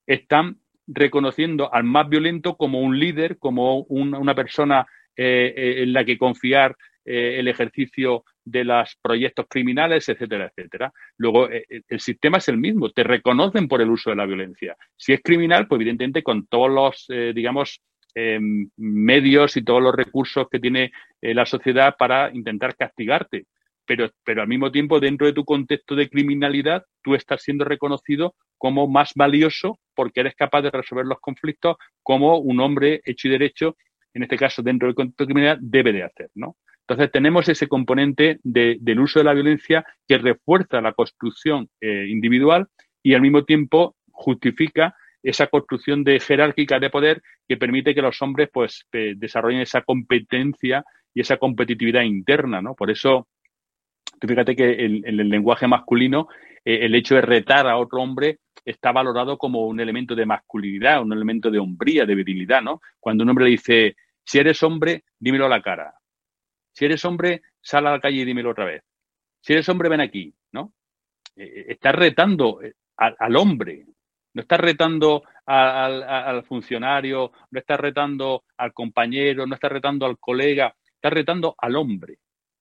están 0.06 0.58
reconociendo 0.86 1.72
al 1.72 1.84
más 1.84 2.08
violento 2.08 2.56
como 2.56 2.80
un 2.80 2.98
líder, 2.98 3.38
como 3.38 3.82
una 3.82 4.34
persona 4.34 4.86
eh, 5.16 5.52
eh, 5.56 5.82
en 5.82 5.92
la 5.92 6.04
que 6.04 6.16
confiar 6.16 6.76
eh, 7.08 7.38
el 7.38 7.48
ejercicio 7.48 8.24
de 8.44 8.64
los 8.64 8.96
proyectos 9.00 9.46
criminales, 9.48 10.08
etcétera, 10.08 10.46
etcétera. 10.46 10.92
Luego, 11.16 11.48
el 11.48 12.00
sistema 12.00 12.38
es 12.38 12.48
el 12.48 12.58
mismo, 12.58 12.90
te 12.90 13.04
reconocen 13.04 13.68
por 13.68 13.80
el 13.80 13.90
uso 13.90 14.10
de 14.10 14.16
la 14.16 14.26
violencia. 14.26 14.76
Si 14.96 15.12
es 15.12 15.20
criminal, 15.22 15.66
pues 15.66 15.80
evidentemente 15.80 16.22
con 16.22 16.46
todos 16.46 16.70
los, 16.70 17.06
digamos, 17.34 17.80
em, 18.14 18.70
medios 18.76 19.56
y 19.56 19.62
todos 19.62 19.82
los 19.82 19.94
recursos 19.94 20.48
que 20.50 20.60
tiene 20.60 20.92
la 21.20 21.44
sociedad 21.44 21.94
para 21.98 22.30
intentar 22.32 22.74
castigarte 22.74 23.44
pero, 23.88 24.10
pero 24.22 24.42
al 24.42 24.48
mismo 24.48 24.70
tiempo 24.70 25.00
dentro 25.00 25.26
de 25.26 25.32
tu 25.32 25.44
contexto 25.46 25.96
de 25.96 26.10
criminalidad 26.10 26.84
tú 27.02 27.14
estás 27.14 27.42
siendo 27.42 27.64
reconocido 27.64 28.34
como 28.58 28.86
más 28.86 29.12
valioso 29.14 29.80
porque 29.94 30.20
eres 30.20 30.34
capaz 30.36 30.62
de 30.62 30.70
resolver 30.70 31.06
los 31.06 31.20
conflictos 31.20 31.76
como 32.02 32.38
un 32.38 32.60
hombre 32.60 33.00
hecho 33.04 33.28
y 33.28 33.30
derecho, 33.30 33.76
en 34.12 34.24
este 34.24 34.36
caso 34.36 34.62
dentro 34.62 34.86
del 34.86 34.94
contexto 34.94 35.24
de 35.24 35.26
criminalidad, 35.28 35.58
debe 35.62 35.92
de 35.92 36.02
hacer, 36.02 36.30
¿no? 36.34 36.56
Entonces 36.88 37.12
tenemos 37.12 37.46
ese 37.50 37.68
componente 37.68 38.40
del 38.42 38.98
uso 38.98 39.18
de 39.18 39.24
la 39.26 39.34
violencia 39.34 39.84
que 40.06 40.16
refuerza 40.16 40.80
la 40.80 40.94
construcción 40.94 41.68
eh, 41.82 42.06
individual 42.08 42.68
y 43.02 43.12
al 43.12 43.20
mismo 43.20 43.44
tiempo 43.44 43.94
justifica 44.10 44.96
esa 45.22 45.48
construcción 45.48 46.02
de 46.02 46.18
jerárquica 46.18 46.78
de 46.78 46.88
poder 46.88 47.22
que 47.46 47.58
permite 47.58 47.94
que 47.94 48.00
los 48.00 48.22
hombres 48.22 48.48
pues 48.50 48.86
desarrollen 48.90 49.60
esa 49.60 49.82
competencia 49.82 50.82
y 51.12 51.20
esa 51.20 51.36
competitividad 51.36 52.02
interna, 52.02 52.62
¿no? 52.62 52.74
Por 52.74 52.90
eso 52.90 53.28
fíjate 54.26 54.56
que 54.56 54.86
en, 54.86 55.02
el 55.04 55.28
lenguaje 55.28 55.68
masculino 55.68 56.28
eh, 56.64 56.86
el 56.86 56.94
hecho 56.94 57.16
de 57.16 57.20
retar 57.20 57.68
a 57.68 57.76
otro 57.76 58.00
hombre 58.00 58.38
está 58.64 58.92
valorado 58.92 59.36
como 59.36 59.66
un 59.66 59.78
elemento 59.78 60.14
de 60.14 60.24
masculinidad, 60.24 61.02
un 61.02 61.12
elemento 61.12 61.50
de 61.50 61.58
hombría, 61.58 62.06
de 62.06 62.14
virilidad, 62.14 62.62
¿no? 62.62 62.80
Cuando 62.98 63.24
un 63.24 63.28
hombre 63.28 63.44
le 63.44 63.50
dice, 63.50 63.96
si 64.24 64.38
eres 64.38 64.62
hombre, 64.62 65.04
dímelo 65.18 65.44
a 65.44 65.50
la 65.50 65.60
cara. 65.60 65.97
Si 66.78 66.84
eres 66.84 67.04
hombre, 67.04 67.42
sal 67.60 67.88
a 67.88 67.90
la 67.90 68.00
calle 68.00 68.18
y 68.18 68.24
dímelo 68.24 68.50
otra 68.50 68.64
vez. 68.64 68.84
Si 69.40 69.52
eres 69.52 69.68
hombre, 69.68 69.88
ven 69.88 70.00
aquí, 70.00 70.32
¿no? 70.52 70.74
Eh, 71.34 71.42
eh, 71.42 71.64
estás 71.70 71.92
retando 71.92 72.60
al, 72.96 73.36
hombre, 73.36 73.84
no 74.32 74.42
estás 74.42 74.60
retando 74.60 75.24
al, 75.44 76.04
al, 76.04 76.44
funcionario, 76.44 77.32
no 77.50 77.58
estás 77.58 77.80
retando 77.80 78.44
al 78.56 78.72
compañero, 78.72 79.44
no 79.44 79.56
estás 79.56 79.72
retando 79.72 80.06
al 80.06 80.18
colega, 80.20 80.72
estás 80.94 81.12
retando 81.12 81.56
al 81.58 81.74
hombre. 81.74 82.18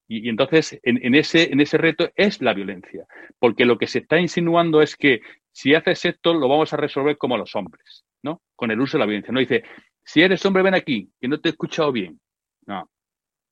Y, 0.07 0.29
entonces, 0.29 0.79
en, 0.81 1.13
ese, 1.13 1.51
en 1.53 1.59
ese 1.59 1.77
reto 1.77 2.09
es 2.15 2.41
la 2.41 2.55
violencia, 2.55 3.05
porque 3.37 3.65
lo 3.65 3.77
que 3.77 3.85
se 3.85 3.99
está 3.99 4.19
insinuando 4.19 4.81
es 4.81 4.95
que 4.95 5.21
si 5.51 5.75
haces 5.75 6.05
esto, 6.05 6.33
lo 6.33 6.47
vamos 6.47 6.73
a 6.73 6.77
resolver 6.77 7.19
como 7.19 7.37
los 7.37 7.55
hombres, 7.55 8.03
¿no? 8.23 8.41
Con 8.55 8.71
el 8.71 8.81
uso 8.81 8.97
de 8.97 9.01
la 9.01 9.05
violencia. 9.05 9.31
No 9.31 9.41
dice, 9.41 9.61
si 10.03 10.23
eres 10.23 10.43
hombre, 10.43 10.63
ven 10.63 10.73
aquí, 10.73 11.07
que 11.21 11.27
no 11.27 11.39
te 11.39 11.49
he 11.49 11.51
escuchado 11.51 11.91
bien. 11.91 12.19
No. 12.65 12.89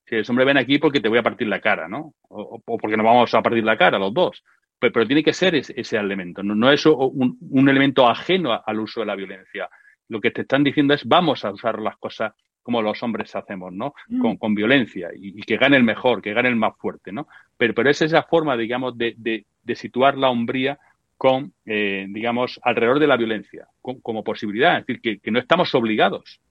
Si 0.06 0.16
eres 0.16 0.30
hombre, 0.30 0.46
ven 0.46 0.58
aquí 0.58 0.78
porque 0.78 1.00
te 1.00 1.10
voy 1.10 1.18
a 1.18 1.24
partir 1.24 1.48
la 1.48 1.60
cara, 1.60 1.88
¿no? 1.88 2.14
O, 2.30 2.62
porque 2.78 2.98
nos 2.98 3.06
vamos 3.06 3.34
a 3.34 3.42
partir 3.42 3.64
la 3.64 3.78
cara, 3.78 3.98
los 3.98 4.14
dos. 4.14 4.44
Pero, 4.80 5.08
tiene 5.08 5.24
que 5.24 5.34
ser 5.34 5.56
ese, 5.56 5.98
elemento, 5.98 6.44
no, 6.44 6.54
no 6.54 6.72
es 6.72 6.86
un, 6.86 7.38
un, 7.50 7.70
elemento 7.70 8.08
ajeno 8.08 8.62
al 8.64 8.80
uso 8.80 9.00
de 9.00 9.06
la 9.06 9.16
violencia. 9.16 9.70
Lo 10.10 10.22
que 10.22 10.32
te 10.32 10.42
están 10.42 10.64
diciendo 10.64 10.94
es, 10.94 11.06
vamos 11.06 11.44
a 11.44 11.52
usar 11.52 11.80
las 11.80 11.98
cosas 11.98 12.34
como 12.66 12.82
los 12.82 13.04
hombres 13.04 13.36
hacemos, 13.36 13.72
¿no? 13.72 13.94
Mm. 14.08 14.38
Con, 14.38 14.56
violencia 14.56 15.10
y, 15.16 15.40
que 15.44 15.58
gane 15.58 15.78
el 15.78 15.84
mejor, 15.84 16.20
que 16.20 16.34
gane 16.34 16.50
el 16.50 16.56
más 16.56 16.76
fuerte, 16.80 17.12
¿no? 17.12 17.28
Pero, 17.58 17.76
pero 17.76 17.92
es 17.92 18.02
esa 18.02 18.24
forma, 18.24 18.58
digamos, 18.58 18.98
de, 18.98 19.14
de, 19.18 19.76
situar 19.76 20.18
la 20.18 20.32
hombría 20.32 20.80
con, 21.16 21.54
eh, 21.68 22.08
digamos, 22.10 22.60
alrededor 22.64 22.98
de 22.98 23.06
la 23.06 23.18
violencia, 23.18 23.68
como 23.82 24.24
posibilidad. 24.24 24.80
Es 24.80 24.88
decir, 24.88 25.22
que, 25.22 25.32
no 25.32 25.38
estamos 25.38 25.76
obligados. 25.76 26.42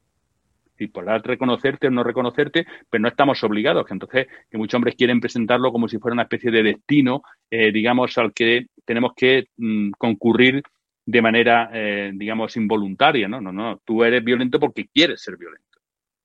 Y 0.79 0.89
podrás 0.89 1.23
reconocerte 1.23 1.87
o 1.87 1.91
no 1.91 2.03
reconocerte, 2.03 2.67
pero 2.91 3.03
no 3.03 3.09
estamos 3.09 3.43
obligados. 3.45 3.87
Entonces, 3.91 4.27
que 4.51 4.59
muchos 4.59 4.77
hombres 4.77 4.97
quieren 4.97 5.21
presentarlo 5.21 5.71
como 5.73 5.89
si 5.89 5.99
fuera 5.99 6.15
una 6.15 6.25
especie 6.25 6.51
de 6.51 6.63
destino, 6.63 7.23
eh, 7.51 7.71
digamos, 7.73 8.17
al 8.19 8.33
que 8.33 8.67
tenemos 8.85 9.13
que 9.15 9.47
mm, 9.57 9.91
concurrir 9.99 10.63
de 11.07 11.23
manera, 11.23 11.71
eh, 11.73 12.11
digamos, 12.15 12.57
involuntaria. 12.57 13.29
No, 13.29 13.41
no, 13.41 13.53
no. 13.53 13.81
Tú 13.85 14.03
eres 14.05 14.25
violento 14.25 14.59
porque 14.59 14.89
quieres 14.93 15.23
ser 15.23 15.37
violento 15.37 15.75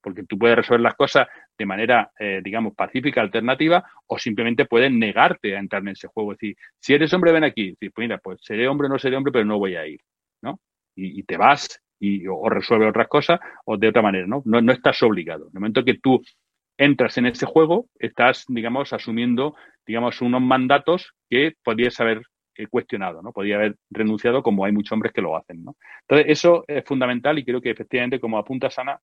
porque 0.02 0.24
tú 0.24 0.38
puedes 0.38 0.58
resolver 0.58 0.82
las 0.82 0.96
cosas 0.96 1.28
de 1.58 1.66
manera, 1.66 2.12
eh, 2.18 2.42
digamos, 2.44 2.74
pacífica, 2.74 3.22
alternativa, 3.22 3.84
o 4.08 4.18
simplemente 4.18 4.66
puedes 4.66 4.92
negarte 4.92 5.56
a 5.56 5.60
entrar 5.60 5.82
en 5.82 5.90
ese 5.90 6.08
juego. 6.08 6.34
Es 6.34 6.40
decir, 6.40 6.58
si 6.80 6.94
eres 6.94 7.14
hombre, 7.14 7.32
ven 7.32 7.44
aquí. 7.44 7.76
pues 7.80 7.92
mira, 7.98 8.18
pues 8.18 8.40
seré 8.42 8.68
hombre 8.68 8.88
o 8.88 8.90
no 8.90 9.00
seré 9.00 9.18
hombre, 9.18 9.32
pero 9.32 9.46
no 9.46 9.60
voy 9.60 9.76
a 9.76 9.86
ir, 9.86 10.02
¿no? 10.42 10.60
Y, 10.96 11.24
te 11.24 11.38
vas 11.38 11.82
y, 12.00 12.28
o, 12.28 12.50
resuelve 12.50 12.88
otras 12.88 13.08
cosas 13.08 13.40
o 13.66 13.78
de 13.78 13.90
otra 13.90 14.02
manera, 14.02 14.26
¿no? 14.28 14.42
¿no? 14.46 14.72
estás 14.72 15.02
obligado. 15.04 15.46
En 15.46 15.52
el 15.56 15.60
momento 15.60 15.84
que 15.84 15.96
tú 15.96 16.22
entras 16.78 17.18
en 17.18 17.26
ese 17.26 17.46
juego, 17.46 17.88
estás, 18.00 18.46
digamos, 18.48 18.94
asumiendo, 18.94 19.56
digamos, 19.86 20.22
unos 20.22 20.42
mandatos 20.42 21.14
que 21.30 21.54
podrías 21.64 22.00
haber 22.00 22.22
eh, 22.56 22.68
cuestionado, 22.68 23.22
¿no? 23.22 23.34
Podría 23.34 23.58
haber 23.58 23.76
renunciado 23.90 24.42
como 24.42 24.64
hay 24.64 24.72
muchos 24.72 24.94
hombres 24.94 25.12
que 25.12 25.22
lo 25.22 25.36
hacen, 25.36 25.64
¿no? 25.64 25.76
Entonces, 26.02 26.28
eso 26.30 26.64
es 26.68 26.86
fundamental 26.86 27.38
y 27.38 27.44
creo 27.44 27.62
que 27.62 27.72
efectivamente, 27.72 28.20
como 28.20 28.38
apunta 28.38 28.70
Sana, 28.70 29.00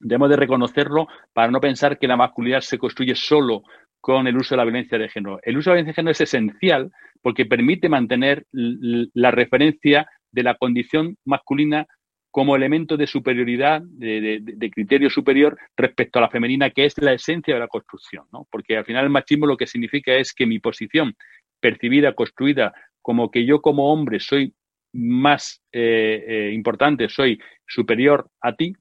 Debemos 0.00 0.30
de 0.30 0.36
reconocerlo 0.36 1.08
para 1.32 1.50
no 1.50 1.60
pensar 1.60 1.98
que 1.98 2.06
la 2.06 2.16
masculinidad 2.16 2.60
se 2.60 2.78
construye 2.78 3.14
solo 3.14 3.62
con 4.00 4.26
el 4.26 4.36
uso 4.36 4.54
de 4.54 4.58
la 4.58 4.64
violencia 4.64 4.96
de 4.96 5.08
género. 5.08 5.40
El 5.42 5.58
uso 5.58 5.70
de 5.70 5.72
la 5.72 5.76
violencia 5.76 5.90
de 5.90 5.96
género 5.96 6.12
es 6.12 6.20
esencial 6.20 6.90
porque 7.20 7.46
permite 7.46 7.88
mantener 7.88 8.46
la 8.52 9.30
referencia 9.30 10.08
de 10.30 10.42
la 10.42 10.54
condición 10.54 11.16
masculina 11.24 11.86
como 12.30 12.54
elemento 12.54 12.96
de 12.96 13.06
superioridad, 13.06 13.82
de, 13.82 14.70
criterio 14.72 15.10
superior 15.10 15.58
respecto 15.76 16.18
a 16.18 16.22
la 16.22 16.30
femenina, 16.30 16.70
que 16.70 16.84
es 16.84 16.96
la 16.98 17.12
esencia 17.12 17.54
de 17.54 17.60
la 17.60 17.68
construcción. 17.68 18.26
¿no? 18.32 18.46
Porque 18.50 18.76
al 18.76 18.84
final 18.84 19.04
el 19.04 19.10
machismo 19.10 19.46
lo 19.46 19.56
que 19.56 19.66
significa 19.66 20.14
es 20.14 20.32
que 20.32 20.46
mi 20.46 20.58
posición 20.58 21.16
percibida, 21.60 22.14
construida 22.14 22.72
como 23.02 23.30
que 23.30 23.44
yo 23.44 23.60
como 23.60 23.92
hombre 23.92 24.20
soy 24.20 24.54
más 24.92 25.62
eh, 25.72 26.24
eh, 26.26 26.50
importante, 26.52 27.08
soy 27.08 27.40
superior 27.66 28.30
a 28.40 28.54
ti, 28.54 28.74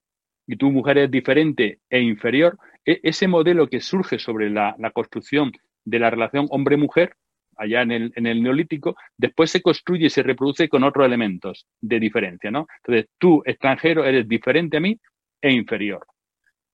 y 0.47 0.55
tu 0.55 0.71
mujer 0.71 0.97
es 0.97 1.11
diferente 1.11 1.79
e 1.89 1.99
inferior, 1.99 2.57
e, 2.85 2.99
ese 3.03 3.27
modelo 3.27 3.67
que 3.67 3.81
surge 3.81 4.17
sobre 4.17 4.49
la, 4.49 4.75
construcción 4.93 5.51
de 5.85 5.99
la 5.99 6.09
relación 6.09 6.47
hombre-mujer, 6.49 7.15
allá 7.57 7.81
en 7.81 7.91
el, 7.91 8.43
neolítico, 8.43 8.95
después 9.17 9.51
se 9.51 9.61
construye 9.61 10.07
y 10.07 10.09
se 10.09 10.23
reproduce 10.23 10.69
con 10.69 10.83
otros 10.83 11.05
elementos 11.05 11.65
de 11.81 11.99
diferencia, 11.99 12.51
¿no? 12.51 12.67
Entonces, 12.77 13.09
tú, 13.17 13.41
extranjero, 13.45 14.05
eres 14.05 14.27
diferente 14.27 14.77
a 14.77 14.79
mí 14.79 14.97
e 15.41 15.51
inferior. 15.51 16.05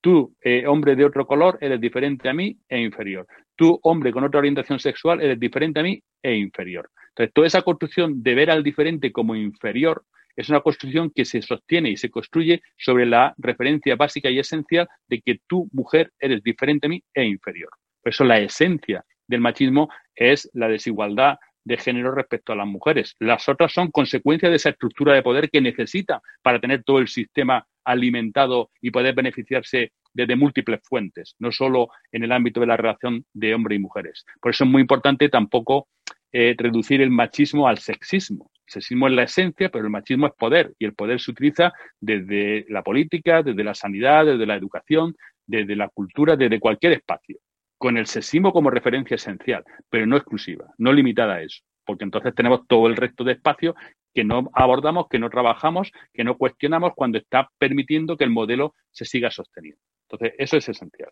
Tú, 0.00 0.34
eh, 0.42 0.66
hombre 0.66 0.96
de 0.96 1.04
otro 1.04 1.26
color, 1.26 1.58
eres 1.60 1.80
diferente 1.80 2.28
a 2.28 2.34
mí 2.34 2.56
e 2.68 2.80
inferior. 2.80 3.26
Tú, 3.56 3.78
hombre 3.82 4.12
con 4.12 4.24
otra 4.24 4.40
orientación 4.40 4.78
sexual, 4.78 5.22
eres 5.22 5.40
diferente 5.40 5.80
a 5.80 5.82
mí 5.82 6.00
e 6.22 6.34
inferior. 6.36 6.90
Entonces, 7.08 7.32
toda 7.32 7.46
esa 7.46 7.62
construcción 7.62 8.22
de 8.22 8.34
ver 8.34 8.50
al 8.50 8.62
diferente 8.62 9.12
como 9.12 9.34
inferior 9.34 10.04
es 10.36 10.48
una 10.48 10.60
construcción 10.60 11.10
que 11.14 11.24
se 11.24 11.42
sostiene 11.42 11.90
y 11.90 11.96
se 11.96 12.10
construye 12.10 12.60
sobre 12.76 13.06
la 13.06 13.34
referencia 13.38 13.96
básica 13.96 14.30
y 14.30 14.38
esencial 14.38 14.88
de 15.08 15.20
que 15.20 15.38
tú, 15.46 15.68
mujer, 15.72 16.12
eres 16.18 16.42
diferente 16.42 16.86
a 16.86 16.90
mí 16.90 17.02
e 17.14 17.24
inferior. 17.24 17.70
Por 18.02 18.12
eso 18.12 18.24
la 18.24 18.38
esencia 18.38 19.04
del 19.26 19.40
machismo 19.40 19.88
es 20.14 20.50
la 20.54 20.68
desigualdad 20.68 21.38
de 21.64 21.78
género 21.78 22.14
respecto 22.14 22.52
a 22.52 22.56
las 22.56 22.66
mujeres. 22.66 23.16
Las 23.18 23.48
otras 23.48 23.72
son 23.72 23.90
consecuencia 23.90 24.50
de 24.50 24.56
esa 24.56 24.70
estructura 24.70 25.14
de 25.14 25.22
poder 25.22 25.50
que 25.50 25.60
necesita 25.60 26.20
para 26.42 26.60
tener 26.60 26.84
todo 26.84 26.98
el 26.98 27.08
sistema 27.08 27.66
alimentado 27.84 28.70
y 28.80 28.90
poder 28.90 29.14
beneficiarse 29.14 29.92
desde 30.12 30.36
múltiples 30.36 30.80
fuentes, 30.84 31.34
no 31.38 31.50
solo 31.50 31.88
en 32.12 32.22
el 32.22 32.32
ámbito 32.32 32.60
de 32.60 32.66
la 32.66 32.76
relación 32.76 33.24
de 33.32 33.54
hombres 33.54 33.78
y 33.78 33.82
mujeres. 33.82 34.24
Por 34.40 34.52
eso 34.52 34.64
es 34.64 34.70
muy 34.70 34.82
importante 34.82 35.28
tampoco 35.28 35.88
eh, 36.32 36.54
reducir 36.56 37.00
el 37.00 37.10
machismo 37.10 37.66
al 37.66 37.78
sexismo. 37.78 38.50
El 38.66 38.72
sexismo 38.72 39.08
es 39.08 39.14
la 39.14 39.24
esencia, 39.24 39.70
pero 39.70 39.84
el 39.84 39.90
machismo 39.90 40.26
es 40.26 40.32
poder 40.34 40.72
y 40.78 40.84
el 40.84 40.94
poder 40.94 41.20
se 41.20 41.30
utiliza 41.30 41.72
desde 42.00 42.64
la 42.68 42.82
política, 42.82 43.42
desde 43.42 43.64
la 43.64 43.74
sanidad, 43.74 44.24
desde 44.24 44.46
la 44.46 44.54
educación, 44.54 45.14
desde 45.46 45.76
la 45.76 45.88
cultura, 45.88 46.36
desde 46.36 46.60
cualquier 46.60 46.92
espacio, 46.92 47.38
con 47.78 47.96
el 47.96 48.06
sexismo 48.06 48.52
como 48.52 48.70
referencia 48.70 49.16
esencial, 49.16 49.64
pero 49.88 50.06
no 50.06 50.16
exclusiva, 50.16 50.66
no 50.78 50.92
limitada 50.92 51.34
a 51.34 51.42
eso, 51.42 51.62
porque 51.84 52.04
entonces 52.04 52.34
tenemos 52.34 52.66
todo 52.66 52.86
el 52.86 52.96
resto 52.96 53.24
de 53.24 53.32
espacio 53.32 53.74
que 54.14 54.24
no 54.24 54.48
abordamos, 54.54 55.08
que 55.08 55.18
no 55.18 55.28
trabajamos, 55.28 55.90
que 56.12 56.24
no 56.24 56.36
cuestionamos 56.36 56.92
cuando 56.94 57.18
está 57.18 57.50
permitiendo 57.58 58.16
que 58.16 58.24
el 58.24 58.30
modelo 58.30 58.74
se 58.90 59.04
siga 59.04 59.30
sosteniendo. 59.30 59.80
Entonces, 60.08 60.34
eso 60.38 60.56
es 60.56 60.68
esencial. 60.68 61.10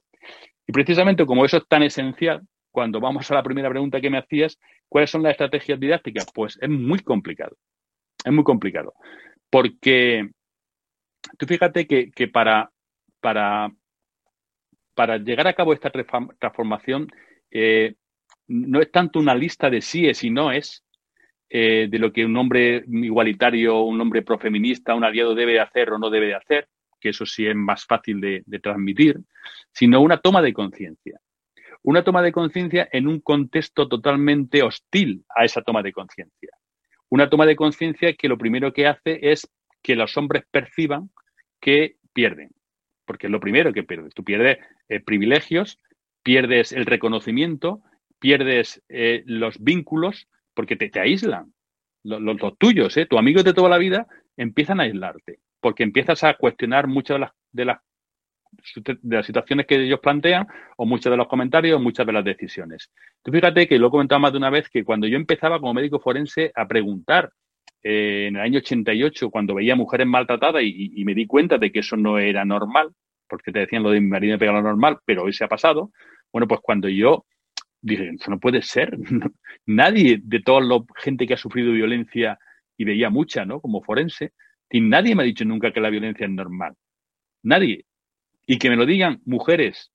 Y 0.66 0.72
precisamente 0.72 1.26
como 1.26 1.44
eso 1.44 1.56
es 1.56 1.66
tan 1.66 1.82
esencial, 1.82 2.42
cuando 2.70 3.00
vamos 3.00 3.30
a 3.30 3.34
la 3.34 3.42
primera 3.42 3.68
pregunta 3.68 4.00
que 4.00 4.10
me 4.10 4.18
hacías, 4.18 4.58
¿cuáles 4.88 5.10
son 5.10 5.22
las 5.22 5.32
estrategias 5.32 5.78
didácticas? 5.78 6.26
Pues 6.32 6.58
es 6.60 6.68
muy 6.68 7.00
complicado. 7.00 7.56
Es 8.24 8.32
muy 8.32 8.44
complicado. 8.44 8.94
Porque 9.50 10.30
tú 11.38 11.46
fíjate 11.46 11.86
que, 11.86 12.28
para, 12.28 12.70
para, 13.20 13.70
para 14.94 15.18
llegar 15.18 15.46
a 15.46 15.54
cabo 15.54 15.72
esta 15.72 15.90
transformación, 15.90 17.08
eh, 17.50 17.94
no 18.48 18.80
es 18.80 18.90
tanto 18.90 19.18
una 19.18 19.34
lista 19.34 19.70
de 19.70 19.80
síes 19.80 20.24
y 20.24 20.30
noes 20.30 20.84
eh, 21.48 21.86
de 21.90 21.98
lo 21.98 22.12
que 22.12 22.24
un 22.24 22.36
hombre 22.36 22.84
igualitario, 22.86 23.82
un 23.82 24.00
hombre 24.00 24.22
profeminista, 24.22 24.94
un 24.94 25.04
aliado 25.04 25.34
debe 25.34 25.60
hacer 25.60 25.90
o 25.90 25.98
no 25.98 26.08
debe 26.08 26.34
hacer, 26.34 26.68
que 26.98 27.10
eso 27.10 27.26
sí 27.26 27.46
es 27.46 27.54
más 27.54 27.84
fácil 27.84 28.20
de, 28.20 28.42
transmitir, 28.62 29.20
sino 29.72 30.00
una 30.00 30.18
toma 30.18 30.40
de 30.40 30.52
conciencia. 30.52 31.20
Una 31.82 32.04
toma 32.04 32.22
de 32.22 32.32
conciencia 32.32 32.88
en 32.92 33.08
un 33.08 33.20
contexto 33.20 33.88
totalmente 33.88 34.62
hostil 34.62 35.24
a 35.34 35.44
esa 35.44 35.62
toma 35.62 35.82
de 35.82 35.92
conciencia. 35.92 36.50
Una 37.10 37.28
toma 37.28 37.44
de 37.44 37.56
conciencia 37.56 38.14
que 38.14 38.28
lo 38.28 38.38
primero 38.38 38.72
que 38.72 38.86
hace 38.86 39.18
es 39.20 39.46
que 39.82 39.96
los 39.96 40.16
hombres 40.16 40.44
perciban 40.50 41.10
que 41.60 41.96
pierden, 42.14 42.50
porque 43.12 43.26
es 43.26 43.30
lo 43.30 43.40
primero 43.40 43.74
que 43.74 43.82
pierdes. 43.82 44.14
Tú 44.14 44.24
pierdes 44.24 44.56
eh, 44.88 45.00
privilegios, 45.00 45.78
pierdes 46.22 46.72
el 46.72 46.86
reconocimiento, 46.86 47.82
pierdes 48.18 48.82
eh, 48.88 49.22
los 49.26 49.62
vínculos, 49.62 50.28
porque 50.54 50.76
te, 50.76 50.98
aíslan. 50.98 51.52
Los, 52.04 52.22
los, 52.22 52.56
tuyos, 52.56 52.96
¿eh? 52.96 53.04
tus 53.04 53.18
amigos 53.18 53.44
de 53.44 53.52
toda 53.52 53.68
la 53.68 53.76
vida 53.76 54.06
empiezan 54.38 54.80
a 54.80 54.84
aislarte 54.84 55.40
porque 55.60 55.82
empiezas 55.82 56.24
a 56.24 56.32
cuestionar 56.38 56.86
muchas 56.86 57.16
de 57.16 57.20
las, 57.20 57.32
de 57.52 57.64
las, 57.66 57.78
de 59.02 59.16
las 59.16 59.26
situaciones 59.26 59.66
que 59.66 59.76
ellos 59.76 60.00
plantean 60.00 60.46
o 60.78 60.86
muchos 60.86 61.10
de 61.10 61.18
los 61.18 61.28
comentarios 61.28 61.76
o 61.76 61.80
muchas 61.82 62.06
de 62.06 62.14
las 62.14 62.24
decisiones. 62.24 62.90
Tú 63.22 63.30
fíjate 63.30 63.68
que 63.68 63.78
lo 63.78 63.88
he 63.88 63.90
comentado 63.90 64.20
más 64.20 64.32
de 64.32 64.38
una 64.38 64.48
vez 64.48 64.70
que 64.70 64.84
cuando 64.84 65.06
yo 65.06 65.16
empezaba 65.16 65.60
como 65.60 65.74
médico 65.74 66.00
forense 66.00 66.50
a 66.54 66.66
preguntar 66.66 67.30
eh, 67.84 68.26
en 68.28 68.36
el 68.36 68.42
año 68.42 68.58
88, 68.58 69.30
cuando 69.30 69.54
veía 69.54 69.76
mujeres 69.76 70.06
maltratadas 70.06 70.62
y, 70.64 71.04
me 71.04 71.14
di 71.14 71.26
cuenta 71.26 71.58
de 71.58 71.72
que 71.72 71.80
eso 71.80 71.96
no 71.96 72.18
era 72.18 72.44
normal, 72.44 72.90
porque 73.32 73.50
te 73.50 73.60
decían 73.60 73.82
lo 73.82 73.90
de 73.90 73.98
mi 73.98 74.08
marido 74.08 74.34
me 74.34 74.38
pega 74.38 74.52
lo 74.52 74.60
normal, 74.60 74.98
pero 75.06 75.22
hoy 75.22 75.32
se 75.32 75.42
ha 75.42 75.48
pasado. 75.48 75.90
Bueno, 76.30 76.46
pues 76.46 76.60
cuando 76.62 76.86
yo 76.86 77.24
dije, 77.80 78.10
eso 78.10 78.30
no 78.30 78.38
puede 78.38 78.60
ser. 78.60 78.94
Nadie 79.64 80.20
de 80.22 80.40
toda 80.40 80.60
la 80.60 80.78
gente 80.96 81.26
que 81.26 81.32
ha 81.32 81.38
sufrido 81.38 81.72
violencia, 81.72 82.38
y 82.76 82.84
veía 82.84 83.08
mucha, 83.08 83.46
¿no? 83.46 83.58
Como 83.62 83.82
forense, 83.82 84.34
y 84.68 84.82
nadie 84.82 85.14
me 85.14 85.22
ha 85.22 85.24
dicho 85.24 85.46
nunca 85.46 85.72
que 85.72 85.80
la 85.80 85.88
violencia 85.88 86.26
es 86.26 86.32
normal. 86.32 86.74
Nadie. 87.42 87.86
Y 88.46 88.58
que 88.58 88.68
me 88.68 88.76
lo 88.76 88.84
digan 88.84 89.22
mujeres 89.24 89.90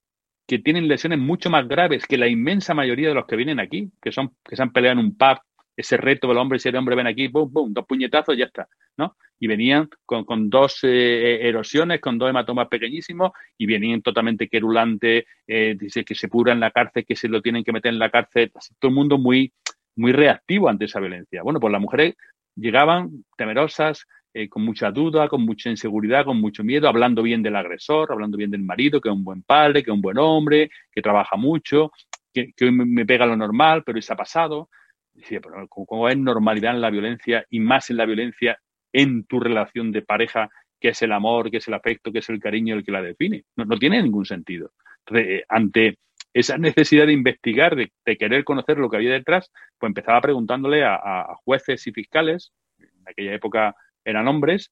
que 0.48 0.58
tienen 0.58 0.88
lesiones 0.88 1.20
mucho 1.20 1.52
más 1.52 1.68
graves 1.68 2.08
que 2.08 2.18
la 2.18 2.28
inmensa 2.28 2.74
mayoría 2.74 3.10
de 3.10 3.14
los 3.14 3.28
que 3.28 3.36
vienen 3.36 3.60
aquí, 3.60 3.92
que 4.02 4.12
son 4.12 4.36
que 4.44 4.56
se 4.56 4.64
han 4.64 4.72
peleado 4.72 5.00
en 5.00 5.06
un 5.06 5.16
pub, 5.16 5.38
ese 5.78 5.96
reto 5.96 6.28
del 6.28 6.38
hombre, 6.38 6.58
si 6.58 6.70
el 6.70 6.76
hombre 6.76 6.96
ven 6.96 7.06
aquí, 7.06 7.28
boom, 7.28 7.54
boom, 7.54 7.74
dos 7.74 7.86
puñetazos, 7.86 8.36
ya 8.36 8.46
está, 8.46 8.68
¿no? 8.98 9.16
Y 9.40 9.46
venían 9.46 9.88
con, 10.06 10.50
dos 10.50 10.80
eh, 10.82 11.48
erosiones, 11.48 12.02
con 12.02 12.18
dos 12.18 12.30
hematomas 12.32 12.68
pequeñísimos, 12.68 13.32
y 13.58 13.68
venían 13.68 14.02
totalmente 14.02 14.50
querulantes, 14.50 15.26
eh, 15.46 15.76
dice 15.80 16.04
que 16.04 16.16
se 16.16 16.28
pura 16.28 16.52
en 16.52 16.60
la 16.60 16.72
cárcel, 16.72 17.06
que 17.06 17.16
se 17.16 17.30
lo 17.30 17.42
tienen 17.44 17.64
que 17.64 17.72
meter 17.72 17.94
en 17.94 18.00
la 18.00 18.10
cárcel, 18.10 18.52
todo 18.80 18.90
el 18.90 18.96
mundo 18.96 19.20
muy, 19.20 19.54
muy 19.96 20.12
reactivo 20.12 20.68
ante 20.68 20.86
esa 20.86 21.00
violencia. 21.00 21.44
Bueno, 21.44 21.60
pues 21.60 21.72
las 21.72 21.82
mujeres 21.82 22.16
llegaban 22.56 23.24
temerosas, 23.38 24.08
eh, 24.34 24.50
con 24.50 24.64
mucha 24.64 24.92
duda, 24.92 25.28
con 25.30 25.44
mucha 25.44 25.70
inseguridad, 25.70 26.26
con 26.26 26.42
mucho 26.42 26.64
miedo, 26.64 26.88
hablando 26.88 27.22
bien 27.22 27.42
del 27.44 27.56
agresor, 27.56 28.12
hablando 28.12 28.38
bien 28.38 28.52
del 28.52 28.62
marido, 28.62 29.00
que 29.00 29.10
es 29.10 29.16
un 29.16 29.24
buen 29.24 29.44
padre, 29.44 29.84
que 29.84 29.92
es 29.92 29.96
un 29.96 30.02
buen 30.02 30.18
hombre, 30.18 30.70
que 30.92 31.02
trabaja 31.02 31.38
mucho, 31.38 31.92
que, 32.34 32.54
hoy 32.62 32.72
me 32.72 33.06
pega 33.06 33.26
lo 33.26 33.36
normal, 33.36 33.84
pero 33.86 33.98
eso 33.98 34.14
ha 34.14 34.18
pasado. 34.18 34.70
Decía, 35.18 35.42
pero 35.42 35.68
¿cómo 35.68 36.08
es 36.10 36.18
normalidad 36.18 36.76
en 36.76 36.82
la 36.82 36.92
violencia 36.92 37.44
y 37.50 37.60
más 37.60 37.90
en 37.90 37.98
la 37.98 38.06
violencia 38.06 38.60
en 38.94 39.26
tu 39.26 39.40
relación 39.40 39.92
de 39.92 40.04
pareja, 40.04 40.50
que 40.80 40.90
es 40.90 41.02
el 41.02 41.12
amor, 41.12 41.50
que 41.50 41.58
es 41.58 41.68
el 41.68 41.74
afecto, 41.74 42.12
que 42.12 42.20
es 42.20 42.30
el 42.30 42.40
cariño 42.40 42.76
el 42.76 42.86
que 42.86 42.92
la 42.92 43.02
define? 43.02 43.44
No, 43.56 43.78
tiene 43.78 44.02
ningún 44.02 44.26
sentido. 44.26 44.72
Eh, 45.14 45.44
ante 45.50 45.98
esa 46.34 46.58
necesidad 46.58 47.08
de 47.08 47.14
investigar, 47.14 47.76
de, 47.76 48.18
querer 48.18 48.44
conocer 48.44 48.78
lo 48.78 48.90
que 48.90 48.98
había 48.98 49.12
detrás, 49.12 49.52
pues 49.80 49.90
empezaba 49.90 50.22
preguntándole 50.22 50.86
a 50.86 51.34
jueces 51.44 51.88
y 51.88 51.92
fiscales, 51.92 52.52
en 52.78 53.08
aquella 53.08 53.34
época 53.34 53.76
eran 54.06 54.28
hombres. 54.28 54.72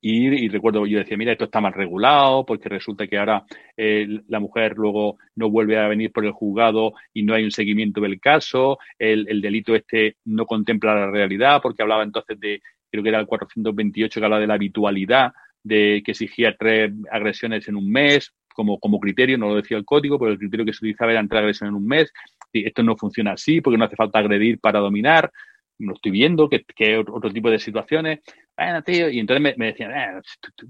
Y, 0.00 0.48
recuerdo, 0.48 0.86
yo 0.86 0.98
decía, 0.98 1.16
mira, 1.16 1.32
esto 1.32 1.46
está 1.46 1.60
mal 1.60 1.72
regulado, 1.72 2.46
porque 2.46 2.68
resulta 2.68 3.08
que 3.08 3.18
ahora 3.18 3.44
eh, 3.76 4.06
la 4.28 4.38
mujer 4.38 4.74
luego 4.76 5.18
no 5.34 5.50
vuelve 5.50 5.76
a 5.76 5.88
venir 5.88 6.12
por 6.12 6.24
el 6.24 6.30
juzgado 6.30 6.92
y 7.12 7.24
no 7.24 7.34
hay 7.34 7.42
un 7.42 7.50
seguimiento 7.50 8.00
del 8.00 8.20
caso, 8.20 8.78
el, 8.96 9.40
delito 9.40 9.74
este 9.74 10.16
no 10.24 10.46
contempla 10.46 10.94
la 10.94 11.10
realidad, 11.10 11.60
porque 11.60 11.82
hablaba 11.82 12.04
entonces 12.04 12.38
de, 12.38 12.62
creo 12.90 13.02
que 13.02 13.08
era 13.08 13.18
el 13.18 13.26
428 13.26 14.20
que 14.20 14.24
hablaba 14.24 14.40
de 14.40 14.46
la 14.46 14.54
habitualidad, 14.54 15.32
de 15.64 16.00
que 16.04 16.12
exigía 16.12 16.54
tres 16.56 16.92
agresiones 17.10 17.66
en 17.66 17.74
un 17.74 17.90
mes, 17.90 18.32
como, 18.54 18.78
como 18.78 19.00
criterio, 19.00 19.36
no 19.36 19.48
lo 19.48 19.56
decía 19.56 19.76
el 19.76 19.84
código, 19.84 20.18
pero 20.18 20.32
el 20.32 20.38
criterio 20.38 20.64
que 20.64 20.72
se 20.72 20.78
utilizaba 20.78 21.12
era 21.12 21.26
tres 21.26 21.40
agresiones 21.40 21.72
en 21.72 21.76
un 21.76 21.86
mes. 21.86 22.12
Y 22.52 22.66
esto 22.66 22.82
no 22.82 22.96
funciona 22.96 23.32
así, 23.32 23.60
porque 23.60 23.78
no 23.78 23.84
hace 23.84 23.96
falta 23.96 24.18
agredir 24.18 24.58
para 24.58 24.80
dominar 24.80 25.30
lo 25.78 25.94
estoy 25.94 26.12
viendo, 26.12 26.48
que, 26.48 26.64
que 26.64 26.98
otro 26.98 27.32
tipo 27.32 27.50
de 27.50 27.58
situaciones. 27.58 28.20
Bueno, 28.56 28.82
tío, 28.82 29.08
y 29.08 29.20
entonces 29.20 29.56
me, 29.56 29.66
decían, 29.66 29.92
eh, 29.92 30.20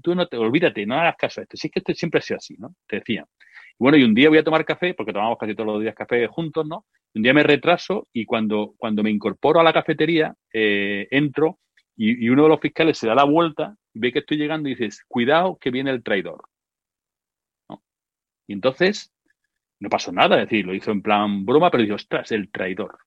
tú, 0.01 0.13
no 0.15 0.27
te 0.27 0.37
olvídate, 0.37 0.85
no 0.85 0.95
hagas 0.95 1.15
caso 1.17 1.41
a 1.41 1.43
esto. 1.43 1.57
Si 1.57 1.67
es 1.67 1.73
que 1.73 1.79
esto 1.79 1.93
siempre 1.93 2.19
ha 2.19 2.21
sido 2.21 2.37
así, 2.37 2.55
¿no? 2.57 2.75
Te 2.87 2.97
decían. 2.97 3.25
Y 3.71 3.77
bueno, 3.79 3.97
y 3.97 4.03
un 4.03 4.13
día 4.13 4.29
voy 4.29 4.37
a 4.37 4.43
tomar 4.43 4.65
café, 4.65 4.93
porque 4.93 5.13
tomamos 5.13 5.37
casi 5.37 5.55
todos 5.55 5.67
los 5.67 5.81
días 5.81 5.95
café 5.95 6.27
juntos, 6.27 6.67
¿no? 6.67 6.85
Un 7.15 7.23
día 7.23 7.33
me 7.33 7.43
retraso 7.43 8.07
y 8.13 8.25
cuando, 8.25 8.75
cuando 8.77 9.01
me 9.01 9.09
incorporo 9.09 9.59
a 9.59 9.63
la 9.63 9.73
cafetería, 9.73 10.35
eh, 10.53 11.07
entro 11.09 11.59
y, 11.95 12.29
uno 12.29 12.43
de 12.43 12.49
los 12.49 12.61
fiscales 12.61 12.97
se 12.97 13.07
da 13.07 13.15
la 13.15 13.25
vuelta, 13.25 13.75
ve 13.93 14.13
que 14.13 14.19
estoy 14.19 14.37
llegando 14.37 14.69
y 14.69 14.75
dices, 14.75 15.03
cuidado 15.07 15.57
que 15.59 15.71
viene 15.71 15.91
el 15.91 16.03
traidor. 16.03 16.43
Y 18.47 18.53
entonces, 18.53 19.11
no 19.79 19.89
pasó 19.89 20.11
nada, 20.11 20.37
es 20.37 20.49
decir, 20.49 20.65
lo 20.65 20.73
hizo 20.73 20.91
en 20.91 21.01
plan 21.01 21.45
broma, 21.45 21.69
pero 21.69 21.83
digo, 21.83 21.95
ostras, 21.95 22.31
el 22.31 22.49
traidor. 22.51 22.99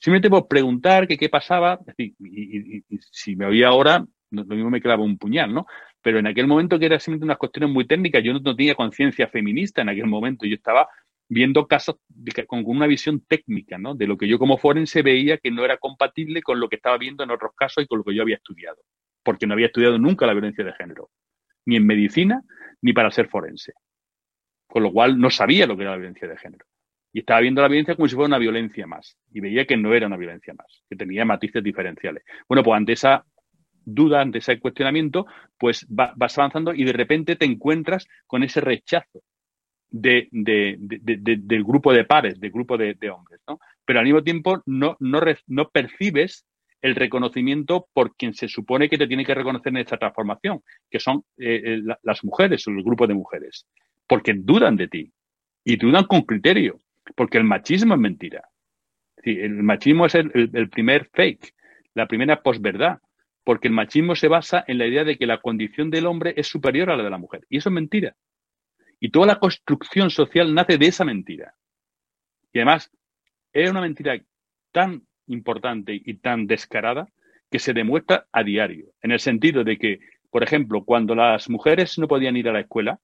Simplemente 0.00 0.30
por 0.30 0.48
preguntar 0.48 1.06
que 1.06 1.18
qué 1.18 1.28
pasaba, 1.28 1.78
y, 1.98 2.14
si 3.12 3.36
me 3.36 3.44
oía 3.44 3.68
ahora, 3.68 4.06
lo 4.30 4.44
mismo 4.44 4.70
me 4.70 4.80
quedaba 4.80 5.04
un 5.04 5.18
puñal, 5.18 5.52
¿no? 5.52 5.66
Pero 6.00 6.18
en 6.18 6.26
aquel 6.26 6.46
momento 6.46 6.78
que 6.78 6.86
era 6.86 6.98
simplemente 6.98 7.26
unas 7.26 7.36
cuestiones 7.36 7.70
muy 7.70 7.86
técnicas, 7.86 8.22
yo 8.24 8.32
no, 8.32 8.56
tenía 8.56 8.74
conciencia 8.74 9.28
feminista 9.28 9.82
en 9.82 9.90
aquel 9.90 10.06
momento, 10.06 10.46
yo 10.46 10.54
estaba 10.54 10.88
viendo 11.28 11.66
casos 11.66 11.96
con 12.46 12.62
una 12.64 12.86
visión 12.86 13.20
técnica, 13.20 13.76
¿no? 13.76 13.94
De 13.94 14.06
lo 14.06 14.16
que 14.16 14.26
yo 14.26 14.38
como 14.38 14.56
forense 14.56 15.02
veía 15.02 15.36
que 15.36 15.50
no 15.50 15.66
era 15.66 15.76
compatible 15.76 16.40
con 16.42 16.58
lo 16.58 16.70
que 16.70 16.76
estaba 16.76 16.96
viendo 16.96 17.22
en 17.22 17.30
otros 17.30 17.52
casos 17.54 17.84
y 17.84 17.86
con 17.86 17.98
lo 17.98 18.04
que 18.04 18.14
yo 18.14 18.22
había 18.22 18.36
estudiado, 18.36 18.78
porque 19.22 19.46
no 19.46 19.52
había 19.52 19.66
estudiado 19.66 19.98
nunca 19.98 20.24
la 20.24 20.32
violencia 20.32 20.64
de 20.64 20.72
género, 20.72 21.10
ni 21.66 21.76
en 21.76 21.86
medicina, 21.86 22.42
ni 22.80 22.94
para 22.94 23.10
ser 23.10 23.28
forense. 23.28 23.74
Con 24.66 24.82
lo 24.82 24.92
cual 24.92 25.18
no 25.18 25.28
sabía 25.28 25.66
lo 25.66 25.76
que 25.76 25.82
era 25.82 25.90
la 25.90 25.98
violencia 25.98 26.26
de 26.26 26.38
género 26.38 26.64
y 27.12 27.20
estaba 27.20 27.40
viendo 27.40 27.62
la 27.62 27.68
violencia 27.68 27.96
como 27.96 28.08
si 28.08 28.14
fuera 28.14 28.28
una 28.28 28.38
violencia 28.38 28.86
más. 28.86 29.16
Y 29.32 29.40
veía 29.40 29.66
que 29.66 29.76
no 29.76 29.94
era 29.94 30.06
una 30.06 30.16
violencia 30.16 30.54
más, 30.54 30.82
que 30.88 30.96
tenía 30.96 31.24
matices 31.24 31.62
diferenciales. 31.62 32.22
Bueno, 32.48 32.62
pues 32.62 32.76
ante 32.76 32.92
esa 32.92 33.24
duda, 33.84 34.20
ante 34.20 34.38
ese 34.38 34.60
cuestionamiento, 34.60 35.26
pues 35.58 35.86
vas 35.88 36.38
avanzando 36.38 36.74
y 36.74 36.84
de 36.84 36.92
repente 36.92 37.36
te 37.36 37.46
encuentras 37.46 38.06
con 38.26 38.42
ese 38.42 38.60
rechazo 38.60 39.22
de, 39.90 40.28
del 40.30 41.64
grupo 41.64 41.92
de 41.92 42.04
pares, 42.04 42.38
del 42.38 42.52
grupo 42.52 42.78
de, 42.78 42.96
hombres. 43.10 43.40
¿no? 43.48 43.58
Pero 43.84 43.98
al 43.98 44.04
mismo 44.04 44.22
tiempo 44.22 44.62
no, 44.66 44.96
no, 45.00 45.20
no 45.46 45.68
percibes 45.70 46.46
el 46.82 46.94
reconocimiento 46.94 47.88
por 47.92 48.16
quien 48.16 48.32
se 48.32 48.48
supone 48.48 48.88
que 48.88 48.96
te 48.96 49.06
tiene 49.06 49.24
que 49.24 49.34
reconocer 49.34 49.70
en 49.70 49.78
esta 49.78 49.98
transformación, 49.98 50.62
que 50.90 51.00
son 51.00 51.24
eh, 51.36 51.60
eh, 51.64 51.82
las 52.02 52.24
mujeres 52.24 52.66
o 52.66 52.70
el 52.70 52.82
grupo 52.82 53.06
de 53.06 53.14
mujeres, 53.14 53.66
porque 54.06 54.32
dudan 54.34 54.76
de 54.76 54.88
ti 54.88 55.12
y 55.62 55.76
dudan 55.76 56.04
con 56.04 56.22
criterio 56.22 56.78
porque 57.16 57.38
el 57.38 57.44
machismo 57.44 57.94
es 57.94 58.00
mentira. 58.00 58.48
el 59.22 59.62
machismo 59.62 60.06
es 60.06 60.14
el, 60.14 60.70
primer 60.70 61.08
fake, 61.12 61.54
la 61.94 62.06
primera 62.06 62.42
posverdad, 62.42 62.98
porque 63.44 63.68
el 63.68 63.74
machismo 63.74 64.14
se 64.14 64.28
basa 64.28 64.64
en 64.66 64.78
la 64.78 64.86
idea 64.86 65.04
de 65.04 65.16
que 65.16 65.26
la 65.26 65.40
condición 65.40 65.90
del 65.90 66.06
hombre 66.06 66.34
es 66.36 66.46
superior 66.46 66.90
a 66.90 66.96
la 66.96 67.02
de 67.02 67.10
la 67.10 67.18
mujer. 67.18 67.44
Y 67.48 67.58
eso 67.58 67.68
es 67.68 67.74
mentira. 67.74 68.14
Y 68.98 69.10
toda 69.10 69.26
la 69.26 69.38
construcción 69.38 70.10
social 70.10 70.54
nace 70.54 70.78
de 70.78 70.86
esa 70.86 71.04
mentira. 71.04 71.54
Y 72.52 72.58
además, 72.58 72.90
es 73.52 73.70
una 73.70 73.80
mentira 73.80 74.18
tan 74.72 75.02
importante 75.26 76.00
y 76.04 76.14
tan 76.14 76.46
descarada 76.46 77.08
que 77.50 77.58
se 77.58 77.72
demuestra 77.72 78.26
a 78.32 78.44
diario, 78.44 78.92
en 79.02 79.10
el 79.10 79.20
sentido 79.20 79.64
de 79.64 79.76
que, 79.76 80.00
por 80.30 80.42
ejemplo, 80.42 80.84
cuando 80.84 81.14
las 81.14 81.50
mujeres 81.50 81.98
no 81.98 82.06
podían 82.06 82.36
ir 82.36 82.48
a 82.48 82.52
la 82.52 82.60
escuela, 82.60 83.00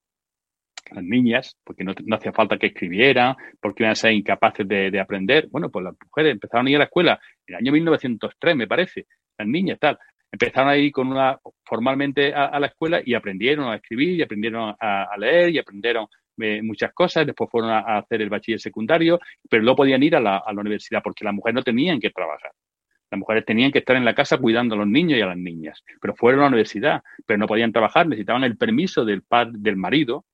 las 0.91 1.05
niñas, 1.05 1.57
porque 1.65 1.85
no, 1.85 1.95
hacía 2.13 2.33
falta 2.33 2.59
que 2.59 2.69
escribieran, 2.69 3.35
porque 3.61 3.83
iban 3.83 3.93
a 3.93 3.97
ser 3.97 4.13
incapaces 4.13 4.67
de, 4.67 5.01
aprender. 5.01 5.49
Bueno, 5.51 5.71
pues 5.71 5.85
las 5.85 5.95
mujeres 6.05 6.33
empezaron 6.33 6.67
a 6.67 6.71
ir 6.71 6.77
a 6.77 6.79
la 6.81 6.85
escuela 6.85 7.21
en 7.47 7.55
el 7.55 7.61
año 7.61 7.73
1903, 7.73 8.57
me 8.57 8.67
parece, 8.67 9.07
las 9.39 9.49
niñas, 9.49 9.79
tal. 9.81 9.99
Empezaron 10.31 10.71
a 10.71 10.77
ir 10.77 10.93
con 10.93 11.09
una, 11.09 11.39
formalmente 11.65 12.35
a, 12.35 12.59
la 12.59 12.67
escuela 12.67 13.01
y 13.05 13.15
aprendieron 13.15 13.69
a 13.69 13.77
escribir, 13.77 14.11
y 14.11 14.23
aprendieron 14.23 14.75
a, 14.79 15.17
leer, 15.19 15.51
y 15.51 15.59
aprendieron 15.59 16.07
eh, 16.39 16.63
muchas 16.63 16.93
cosas. 16.93 17.27
Después 17.27 17.51
fueron 17.51 17.71
a, 17.71 17.99
hacer 17.99 18.23
el 18.23 18.29
bachiller 18.29 18.61
secundario, 18.61 19.19
pero 19.49 19.63
no 19.63 19.75
podían 19.75 20.03
ir 20.03 20.17
a 20.17 20.21
la, 20.21 20.39
a 20.39 20.53
la 20.53 20.61
universidad 20.61 21.03
porque 21.03 21.25
las 21.25 21.35
mujeres 21.35 21.55
no 21.55 21.63
tenían 21.63 22.01
que 22.01 22.11
trabajar. 22.11 22.53
Las 23.11 23.21
mujeres 23.21 23.45
tenían 23.45 23.71
que 23.71 23.79
estar 23.79 23.97
en 23.97 24.05
la 24.05 24.15
casa 24.15 24.37
cuidando 24.37 24.75
a 24.75 24.79
los 24.79 24.89
niños 24.89 25.19
y 25.19 25.23
a 25.23 25.27
las 25.27 25.37
niñas, 25.37 25.83
pero 26.01 26.15
fueron 26.17 26.41
a 26.41 26.43
la 26.45 26.49
universidad, 26.49 27.03
pero 27.25 27.39
no 27.39 27.47
podían 27.47 27.73
trabajar, 27.73 28.09
necesitaban 28.09 28.43
el 28.43 28.57
permiso 28.57 29.05
del 29.05 29.23
padre, 29.23 29.53
del 29.59 29.77
marido 29.77 30.25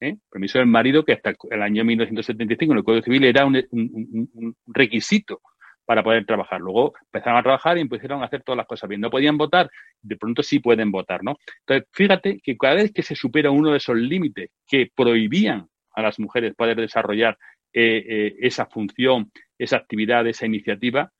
¿eh? 0.00 0.16
permiso 0.30 0.58
del 0.58 0.68
marido, 0.68 1.04
que 1.04 1.12
hasta 1.12 1.34
el 1.50 1.62
año 1.62 1.84
1975 1.84 2.72
en 2.72 2.78
el 2.78 2.84
Código 2.84 3.02
Civil 3.02 3.24
era 3.24 3.44
un, 3.44 4.56
requisito 4.66 5.40
para 5.84 6.02
poder 6.02 6.26
trabajar. 6.26 6.60
Luego 6.60 6.94
empezaron 7.02 7.38
a 7.38 7.42
trabajar 7.42 7.78
y 7.78 7.80
empezaron 7.80 8.22
a 8.22 8.26
hacer 8.26 8.42
todas 8.42 8.58
las 8.58 8.66
cosas 8.66 8.88
bien. 8.88 9.00
No 9.00 9.10
podían 9.10 9.38
votar, 9.38 9.70
de 10.02 10.16
pronto 10.16 10.42
sí 10.42 10.58
pueden 10.60 10.90
votar, 10.90 11.22
¿no? 11.22 11.36
Entonces, 11.60 11.88
fíjate 11.92 12.40
que 12.42 12.56
cada 12.56 12.74
vez 12.74 12.92
que 12.92 13.02
se 13.02 13.14
supera 13.14 13.50
uno 13.50 13.70
de 13.70 13.78
esos 13.78 13.96
límites 13.96 14.50
que 14.66 14.90
prohibían 14.94 15.66
a 15.94 16.02
las 16.02 16.18
mujeres 16.18 16.54
poder 16.54 16.76
desarrollar 16.76 17.38
eh, 17.72 18.04
eh, 18.06 18.36
esa 18.40 18.66
función, 18.66 19.30
esa 19.58 19.76
actividad, 19.76 20.26
esa 20.26 20.46
iniciativa, 20.46 21.10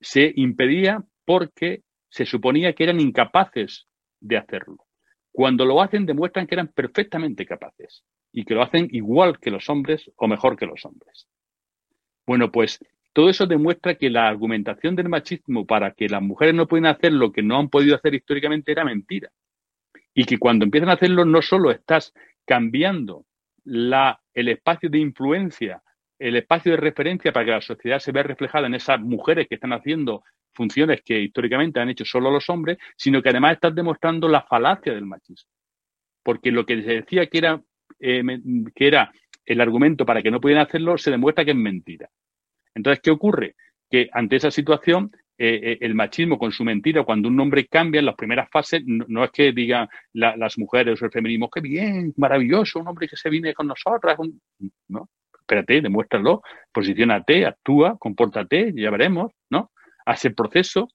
se 0.00 0.32
impedía 0.36 1.02
porque 1.24 1.82
se 2.10 2.24
suponía 2.24 2.72
que 2.72 2.84
eran 2.84 3.00
incapaces 3.00 3.86
de 4.20 4.36
hacerlo. 4.36 4.76
Cuando 5.32 5.64
lo 5.64 5.80
hacen, 5.82 6.06
demuestran 6.06 6.46
que 6.46 6.54
eran 6.54 6.68
perfectamente 6.68 7.46
capaces 7.46 8.04
y 8.38 8.44
que 8.44 8.54
lo 8.54 8.62
hacen 8.62 8.86
igual 8.92 9.40
que 9.40 9.50
los 9.50 9.68
hombres 9.68 10.12
o 10.14 10.28
mejor 10.28 10.56
que 10.56 10.64
los 10.64 10.84
hombres. 10.84 11.26
Bueno, 12.24 12.52
pues 12.52 12.78
todo 13.12 13.30
eso 13.30 13.46
demuestra 13.48 13.96
que 13.96 14.10
la 14.10 14.28
argumentación 14.28 14.94
del 14.94 15.08
machismo 15.08 15.66
para 15.66 15.90
que 15.90 16.08
las 16.08 16.22
mujeres 16.22 16.54
no 16.54 16.68
pueden 16.68 16.86
hacer 16.86 17.12
lo 17.12 17.32
que 17.32 17.42
no 17.42 17.58
han 17.58 17.68
podido 17.68 17.96
hacer 17.96 18.14
históricamente 18.14 18.70
era 18.70 18.84
mentira. 18.84 19.32
Y 20.14 20.22
que 20.22 20.38
cuando 20.38 20.64
empiezan 20.64 20.88
a 20.88 20.92
hacerlo 20.92 21.24
no 21.24 21.42
solo 21.42 21.72
estás 21.72 22.14
cambiando 22.46 23.24
la, 23.64 24.20
el 24.32 24.50
espacio 24.50 24.88
de 24.88 25.00
influencia, 25.00 25.82
el 26.16 26.36
espacio 26.36 26.70
de 26.70 26.76
referencia 26.76 27.32
para 27.32 27.44
que 27.44 27.50
la 27.50 27.60
sociedad 27.60 27.98
se 27.98 28.12
vea 28.12 28.22
reflejada 28.22 28.68
en 28.68 28.74
esas 28.76 29.00
mujeres 29.00 29.48
que 29.48 29.56
están 29.56 29.72
haciendo 29.72 30.22
funciones 30.52 31.02
que 31.04 31.18
históricamente 31.18 31.80
han 31.80 31.88
hecho 31.88 32.04
solo 32.04 32.30
los 32.30 32.48
hombres, 32.48 32.78
sino 32.96 33.20
que 33.20 33.30
además 33.30 33.54
estás 33.54 33.74
demostrando 33.74 34.28
la 34.28 34.42
falacia 34.42 34.94
del 34.94 35.06
machismo. 35.06 35.50
Porque 36.22 36.52
lo 36.52 36.64
que 36.64 36.80
se 36.82 36.92
decía 37.00 37.26
que 37.26 37.38
era 37.38 37.60
eh, 38.00 38.22
que 38.74 38.86
era 38.86 39.12
el 39.44 39.60
argumento 39.60 40.04
para 40.04 40.22
que 40.22 40.30
no 40.30 40.40
pudieran 40.40 40.66
hacerlo, 40.66 40.98
se 40.98 41.10
demuestra 41.10 41.44
que 41.44 41.52
es 41.52 41.56
mentira. 41.56 42.08
Entonces, 42.74 43.00
¿qué 43.02 43.10
ocurre? 43.10 43.56
Que 43.90 44.08
ante 44.12 44.36
esa 44.36 44.50
situación, 44.50 45.10
eh, 45.38 45.60
eh, 45.62 45.78
el 45.80 45.94
machismo 45.94 46.38
con 46.38 46.52
su 46.52 46.64
mentira, 46.64 47.02
cuando 47.04 47.28
un 47.28 47.40
hombre 47.40 47.66
cambia 47.66 48.00
en 48.00 48.06
las 48.06 48.14
primeras 48.14 48.50
fases, 48.50 48.82
no, 48.84 49.24
es 49.24 49.30
que 49.30 49.52
digan 49.52 49.88
las 50.12 50.58
mujeres 50.58 51.00
o 51.00 51.06
el 51.06 51.10
feminismo, 51.10 51.48
qué 51.48 51.60
bien, 51.60 52.12
maravilloso, 52.16 52.78
un 52.78 52.88
hombre 52.88 53.08
que 53.08 53.16
se 53.16 53.30
viene 53.30 53.54
con 53.54 53.66
nosotras. 53.66 54.18
no, 54.88 55.08
espérate, 55.40 55.80
demuéstralo, 55.80 56.42
posicionate, 56.70 57.46
actúa, 57.46 57.96
compórtate, 57.98 58.72
ya 58.76 58.90
veremos, 58.90 59.32
¿no? 59.48 59.70
Hace 60.04 60.28
el 60.28 60.34
proceso. 60.34 60.88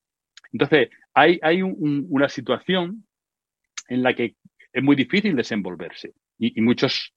Entonces, 0.51 0.89
hay, 1.15 1.39
hay 1.41 1.63
una 1.63 2.29
situación 2.29 3.05
en 3.87 4.03
la 4.03 4.13
que 4.13 4.35
es 4.71 4.83
muy 4.83 4.95
difícil 4.95 5.35
desenvolverse 5.35 6.13
y, 6.37 6.61
muchos 6.61 7.13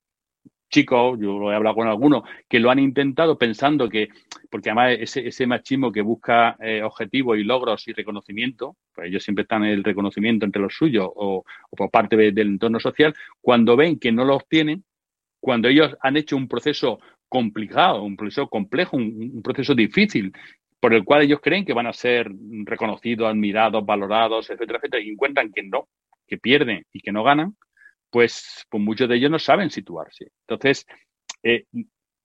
chicos, 0.69 1.19
yo 1.21 1.39
lo 1.39 1.53
he 1.53 1.55
hablado 1.55 1.77
con 1.77 1.89
algunos, 1.89 2.23
que 2.49 2.61
lo 2.61 2.71
han 2.71 2.79
intentado 2.79 3.39
pensando 3.39 3.89
que, 3.89 4.09
porque 4.51 4.71
además 4.71 4.97
ese, 4.99 5.27
ese 5.29 5.47
machismo 5.47 5.93
que 5.93 6.03
busca 6.03 6.57
eh, 6.61 6.83
objetivos 6.83 7.39
y 7.39 7.45
logros 7.45 7.87
y 7.89 7.93
reconocimiento, 7.93 8.77
pues 8.95 9.09
ellos 9.09 9.23
siempre 9.23 9.43
están 9.43 9.65
en 9.65 9.71
el 9.71 9.85
reconocimiento 9.85 10.45
entre 10.45 10.63
los 10.63 10.75
suyos 10.75 11.09
o, 11.15 11.45
por 11.71 11.91
parte 11.91 12.17
del 12.17 12.49
entorno 12.49 12.81
social, 12.81 13.15
cuando 13.41 13.77
ven 13.77 13.99
que 13.99 14.13
no 14.13 14.25
lo 14.25 14.37
obtienen, 14.37 14.85
cuando 15.41 15.69
ellos 15.69 15.97
han 16.01 16.17
hecho 16.17 16.37
un 16.37 16.49
proceso 16.49 16.99
complicado, 17.29 18.03
un 18.03 18.17
proceso 18.17 18.49
complejo, 18.49 18.97
un, 18.97 19.43
proceso 19.43 19.75
difícil, 19.75 20.33
por 20.81 20.95
el 20.95 21.05
cual 21.05 21.23
ellos 21.23 21.41
creen 21.43 21.65
que 21.65 21.73
van 21.73 21.87
a 21.87 21.93
ser 21.93 22.31
reconocidos, 22.65 23.29
admirados, 23.29 23.85
valorados, 23.85 24.51
etcétera, 24.51 24.79
etcétera, 24.79 25.03
y 25.03 25.11
encuentran 25.11 25.53
que 25.53 25.63
no, 25.63 25.89
que 26.27 26.39
pierden 26.39 26.85
y 26.93 27.01
que 27.01 27.13
no 27.13 27.23
ganan, 27.23 27.57
pues, 28.17 28.67
pues, 28.71 28.83
muchos 28.83 29.11
de 29.11 29.17
ellos 29.17 29.31
no 29.31 29.39
saben 29.39 29.69
situarse. 29.69 30.31
Entonces, 30.49 30.87
eh, 31.43 31.67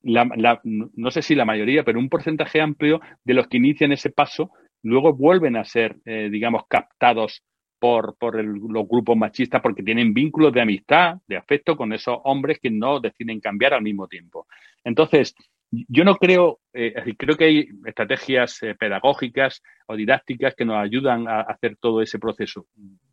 no 0.04 1.12
sé 1.12 1.22
si 1.22 1.36
la 1.36 1.44
mayoría, 1.44 1.84
pero 1.84 2.00
un 2.00 2.08
porcentaje 2.08 2.62
amplio 2.62 3.02
de 3.26 3.34
los 3.34 3.50
que 3.50 3.58
inician 3.58 3.92
ese 3.92 4.10
paso 4.10 4.52
luego 4.84 5.12
vuelven 5.12 5.58
a 5.58 5.66
ser, 5.66 5.98
eh, 6.06 6.30
digamos, 6.32 6.64
captados 6.70 7.44
por, 7.78 8.16
por 8.18 8.42
los 8.42 8.88
grupos 8.88 9.18
machistas 9.18 9.62
porque 9.62 9.84
tienen 9.84 10.14
vínculos 10.14 10.54
de 10.54 10.62
amistad, 10.62 11.18
de 11.28 11.36
afecto 11.36 11.76
con 11.76 11.92
esos 11.92 12.20
hombres 12.24 12.60
que 12.62 12.72
no 12.72 13.02
deciden 13.02 13.42
cambiar 13.42 13.74
al 13.74 13.82
mismo 13.82 14.08
tiempo. 14.08 14.48
Entonces, 14.86 15.36
yo 15.72 16.06
no 16.06 16.16
creo, 16.16 16.62
eh, 16.72 16.94
creo 17.18 17.36
que 17.36 17.44
hay 17.44 17.68
estrategias 17.86 18.62
pedagógicas 18.80 19.62
o 19.88 19.98
didácticas 19.98 20.56
que 20.56 20.64
nos 20.64 20.78
ayudan 20.78 21.28
a 21.28 21.42
hacer 21.42 21.76
todo 21.76 22.02
ese 22.02 22.18
proceso, 22.18 22.68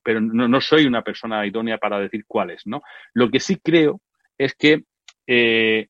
pero 0.09 0.23
no, 0.23 0.61
soy 0.63 0.87
una 0.87 1.03
persona 1.03 1.47
idónea 1.47 1.77
para 1.77 2.01
decir 2.01 2.25
cuáles, 2.27 2.67
¿no? 2.67 2.81
Lo 3.13 3.31
que 3.31 3.41
sí 3.41 3.57
creo 3.63 4.01
es 4.39 4.55
que 4.55 4.85
eh, 5.27 5.89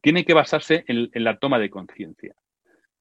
tiene 0.00 0.24
que 0.24 0.34
basarse 0.34 0.84
en, 0.86 1.10
la 1.14 1.36
toma 1.36 1.58
de 1.58 1.68
conciencia. 1.68 2.32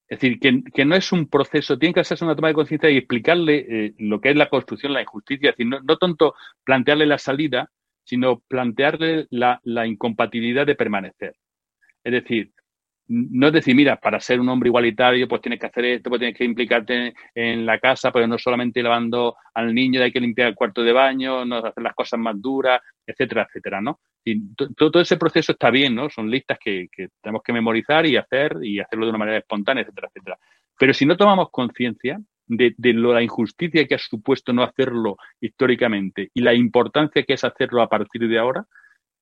Es 0.08 0.20
decir, 0.20 0.40
que, 0.40 0.86
no 0.86 0.96
es 0.96 1.12
un 1.12 1.30
proceso, 1.30 1.78
tiene 1.78 1.94
que 1.94 2.00
en 2.00 2.24
una 2.24 2.36
toma 2.36 2.48
de 2.48 2.56
conciencia 2.56 2.90
y 2.90 2.98
explicarle 2.98 3.94
lo 4.00 4.20
que 4.20 4.32
es 4.32 4.36
la 4.36 4.50
construcción, 4.50 4.92
la 4.92 5.04
injusticia. 5.04 5.52
Es 5.52 5.58
decir, 5.58 5.68
no, 5.68 5.98
tanto 5.98 6.34
plantearle 6.64 7.06
la 7.06 7.20
salida, 7.20 7.70
sino 8.04 8.40
plantearle 8.40 9.28
la, 9.30 9.62
la 9.66 9.86
incompatibilidad 9.86 10.66
de 10.66 10.74
permanecer. 10.74 11.36
Es 12.04 12.12
decir, 12.12 12.54
no 13.10 13.48
es 13.48 13.54
decir, 13.54 13.76
mira, 13.76 13.96
para 13.96 14.20
ser 14.20 14.40
un 14.40 14.50
hombre 14.50 14.70
igualitario, 14.70 15.28
pues 15.28 15.42
tienes 15.42 15.60
que 15.60 15.66
hacer 15.66 15.86
esto, 15.86 16.10
pues 16.10 16.20
tienes 16.20 16.38
que 16.38 16.46
implicarte 16.46 17.14
en 17.34 17.66
la 17.66 17.80
casa, 17.80 18.12
pero 18.12 18.28
no 18.28 18.38
solamente 18.38 18.84
lavando 18.84 19.36
al 19.56 19.74
niño, 19.74 20.02
hay 20.02 20.12
que 20.12 20.20
limpiar 20.20 20.50
el 20.50 20.56
cuarto 20.56 20.84
de 20.84 20.94
baño, 20.94 21.44
no 21.44 21.58
hacer 21.58 21.84
las 21.84 21.96
cosas 21.96 22.20
más 22.20 22.40
duras, 22.40 22.80
etcétera, 23.06 23.48
etcétera, 23.50 23.82
¿no? 23.82 24.00
Y 24.24 24.54
todo, 24.54 25.02
ese 25.02 25.18
proceso 25.18 25.54
está 25.54 25.72
bien, 25.72 25.96
¿no? 25.96 26.08
Son 26.12 26.30
listas 26.30 26.60
que, 26.64 26.88
tenemos 27.20 27.42
que 27.44 27.52
memorizar 27.52 28.06
y 28.06 28.16
hacer 28.16 28.58
y 28.62 28.80
hacerlo 28.80 29.06
de 29.06 29.10
una 29.10 29.20
manera 29.20 29.40
espontánea, 29.40 29.82
etcétera, 29.82 30.10
etcétera. 30.10 30.38
Pero 30.78 30.94
si 30.94 31.08
no 31.08 31.18
tomamos 31.18 31.50
conciencia 31.50 32.22
de, 32.46 32.76
la 32.78 33.24
injusticia 33.24 33.88
que 33.88 33.96
ha 33.96 34.00
supuesto 34.00 34.54
no 34.54 34.62
hacerlo 34.62 35.18
históricamente 35.42 36.30
y 36.32 36.42
la 36.42 36.54
importancia 36.54 37.24
que 37.24 37.34
es 37.34 37.44
hacerlo 37.44 37.82
a 37.82 37.90
partir 37.90 38.28
de 38.28 38.38
ahora, 38.38 38.66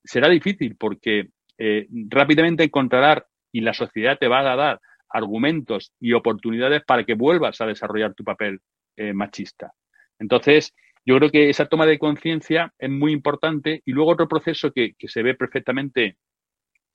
será 0.03 0.27
difícil 0.27 0.75
porque 0.77 1.29
eh, 1.57 1.87
rápidamente 2.09 2.65
encontrará 2.65 3.25
y 3.51 3.61
la 3.61 3.73
sociedad 3.73 4.17
te 4.17 4.27
va 4.27 4.39
a 4.39 4.55
dar 4.55 4.81
argumentos 5.09 5.93
y 5.99 6.13
oportunidades 6.13 6.83
para 6.83 7.03
que 7.03 7.13
vuelvas 7.13 7.61
a 7.61 7.65
desarrollar 7.65 8.13
tu 8.13 8.23
papel 8.23 8.59
eh, 8.95 9.13
machista. 9.13 9.73
Entonces, 10.19 10.73
yo 11.05 11.17
creo 11.17 11.31
que 11.31 11.49
esa 11.49 11.67
toma 11.67 11.85
de 11.85 11.99
conciencia 11.99 12.73
es 12.77 12.89
muy 12.89 13.13
importante 13.13 13.81
y 13.85 13.91
luego 13.91 14.11
otro 14.11 14.27
proceso 14.27 14.71
que, 14.71 14.95
se 14.99 15.23
ve 15.23 15.35
perfectamente 15.35 16.17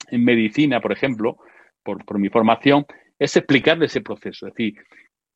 en 0.09 0.25
medicina, 0.25 0.81
por 0.81 0.93
ejemplo, 0.93 1.39
por, 1.83 2.19
mi 2.19 2.29
formación, 2.29 2.85
es 3.19 3.37
explicarle 3.37 3.87
ese 3.87 4.03
proceso. 4.03 4.47
Es 4.47 4.55
decir, 4.55 4.75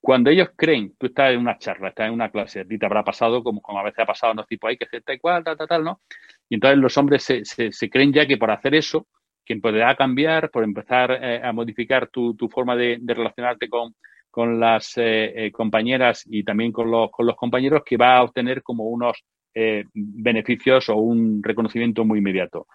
cuando 0.00 0.30
ellos 0.30 0.50
creen, 0.56 0.94
tú 0.98 1.06
estás 1.06 1.32
en 1.32 1.40
una 1.40 1.58
charla, 1.58 1.88
estás 1.88 2.08
en 2.08 2.12
una 2.12 2.30
clase, 2.30 2.60
a 2.60 2.64
ti 2.64 2.78
te 2.78 2.84
habrá 2.84 3.02
pasado 3.02 3.42
como, 3.42 3.62
como 3.62 3.78
a 3.78 3.84
veces 3.84 4.00
ha 4.00 4.06
pasado, 4.06 4.34
no 4.34 4.44
tipo, 4.44 4.68
hay 4.68 4.76
que 4.76 4.84
hacer 4.84 5.02
tal 5.02 5.20
cual, 5.20 5.42
tal, 5.42 5.56
tal, 5.56 5.68
tal, 5.68 5.84
¿no? 5.84 6.00
Y 6.48 6.56
entonces 6.56 6.78
los 6.78 6.96
hombres 6.98 7.22
se, 7.22 7.44
se 7.44 7.90
creen 7.90 8.12
ya 8.12 8.26
que 8.26 8.36
por 8.36 8.50
hacer 8.50 8.74
eso 8.74 9.06
quien 9.46 9.60
podrá 9.60 9.94
cambiar, 9.94 10.50
por 10.50 10.64
empezar 10.64 11.18
eh, 11.22 11.40
a 11.42 11.52
modificar 11.52 12.08
tu, 12.08 12.36
forma 12.52 12.76
de, 12.76 13.00
relacionarte 13.06 13.68
con, 13.68 13.94
las 14.60 14.98
eh, 14.98 15.46
eh, 15.46 15.52
compañeras 15.52 16.24
y 16.26 16.44
también 16.44 16.70
con 16.72 16.90
los, 16.90 17.10
con 17.10 17.26
compañeros, 17.32 17.82
que 17.86 17.96
va 17.96 18.18
a 18.18 18.22
obtener 18.22 18.62
como 18.62 18.84
unos 18.84 19.24
beneficios 19.94 20.90
o 20.90 20.96
un 20.96 21.42
reconocimiento 21.42 22.04
muy 22.04 22.18
inmediato. 22.18 22.66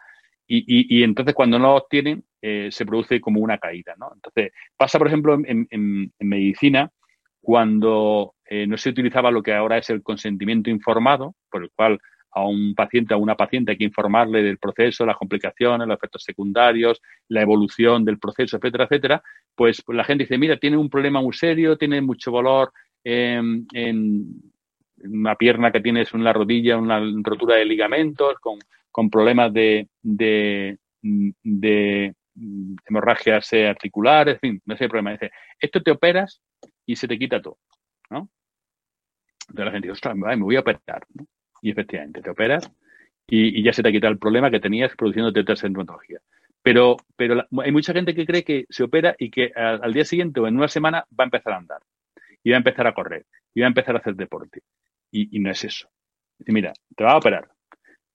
y, 0.48 1.04
entonces 1.04 1.36
cuando 1.36 1.60
no 1.60 1.68
lo 1.68 1.76
obtienen 1.76 2.24
se 2.42 2.86
produce 2.88 3.22
como 3.22 3.40
una 3.40 3.60
caída. 3.60 3.94
Entonces 4.16 4.52
pasa, 4.76 4.98
por 4.98 5.06
ejemplo, 5.06 5.38
en, 5.46 6.12
medicina 6.20 6.90
cuando 7.40 8.34
no 8.50 8.78
se 8.78 8.90
utilizaba 8.90 9.30
lo 9.30 9.44
que 9.44 9.54
ahora 9.54 9.78
es 9.78 9.92
el 9.92 10.02
consentimiento 10.02 10.72
informado, 10.72 11.36
por 11.52 11.62
el 11.62 11.70
cual 11.76 12.00
a 12.34 12.46
un 12.46 12.74
paciente, 12.76 13.14
a 13.14 13.18
una 13.18 13.36
paciente 13.36 13.72
hay 13.72 13.78
que 13.78 13.84
informarle 13.84 14.42
del 14.42 14.58
proceso, 14.58 15.06
las 15.06 15.18
complicaciones, 15.18 15.88
los 15.88 15.98
efectos 15.98 16.24
secundarios, 16.24 17.02
la 17.28 17.42
evolución 17.42 18.06
del 18.06 18.20
proceso, 18.20 18.58
etcétera, 18.58 18.86
etcétera, 18.86 19.24
pues, 19.56 19.84
la 19.88 20.04
gente 20.04 20.24
dice, 20.24 20.38
mira, 20.38 20.58
tiene 20.58 20.78
un 20.78 20.90
problema 20.90 21.22
muy 21.22 21.34
serio, 21.34 21.78
tiene 21.78 22.02
mucho 22.02 22.32
dolor 22.32 22.72
en, 23.04 23.68
una 25.04 25.36
pierna 25.36 25.72
que 25.72 25.82
tienes 25.82 26.14
en 26.14 26.24
la 26.24 26.34
rodilla, 26.34 26.78
una 26.78 27.02
rotura 27.24 27.56
de 27.56 27.66
ligamentos, 27.66 28.36
con, 28.40 29.10
problemas 29.10 29.52
de, 29.52 29.90
de, 30.02 30.78
de 31.02 32.14
hemorragias 32.86 33.52
articulares, 33.54 34.36
en 34.36 34.40
fin, 34.40 34.62
no 34.66 34.78
sé 34.78 34.88
problema. 34.88 35.12
Dice, 35.12 35.32
esto 35.60 35.82
te 35.82 35.92
operas 35.92 36.42
y 36.86 36.96
se 36.96 37.08
te 37.08 37.18
quita 37.18 37.42
todo, 37.42 37.58
¿no? 38.10 38.30
Entonces 39.50 39.66
la 39.66 39.72
gente 39.72 39.88
dice, 39.88 39.94
ostras, 39.94 40.16
me 40.16 40.36
voy 40.38 40.56
a 40.56 40.62
operar. 40.62 41.06
Y 41.62 41.72
efectivamente, 41.72 42.22
te 42.22 42.30
operas 42.30 42.72
y, 43.28 43.64
ya 43.64 43.72
se 43.72 43.82
te 43.82 43.90
ha 43.90 43.92
quitado 43.92 44.12
el 44.12 44.20
problema 44.20 44.52
que 44.52 44.60
tenías 44.60 44.96
produciendo 44.96 45.32
sintomatología. 45.56 46.20
Pero, 46.62 46.98
pero 47.16 47.48
hay 47.64 47.72
mucha 47.72 47.94
gente 47.94 48.14
que 48.14 48.26
cree 48.26 48.44
que 48.44 48.66
se 48.70 48.84
opera 48.84 49.16
y 49.18 49.32
que 49.32 49.52
al, 49.56 49.94
día 49.94 50.06
siguiente 50.06 50.40
o 50.40 50.48
en 50.48 50.58
una 50.58 50.68
semana 50.68 51.06
va 51.18 51.24
a 51.24 51.26
empezar 51.26 51.54
a 51.54 51.58
andar 51.58 51.82
y 52.44 52.52
va 52.52 52.58
a 52.58 52.60
empezar 52.60 52.86
a 52.88 52.94
correr 52.94 53.26
y 53.54 53.62
va 53.62 53.68
a 53.68 53.70
empezar 53.70 53.96
a 53.96 54.00
hacer 54.00 54.16
deporte. 54.16 54.62
Y, 55.12 55.40
no 55.40 55.50
es 55.50 55.64
eso. 55.64 55.90
Mira, 56.46 56.74
te 56.96 57.04
va 57.04 57.14
a 57.14 57.18
operar. 57.18 57.50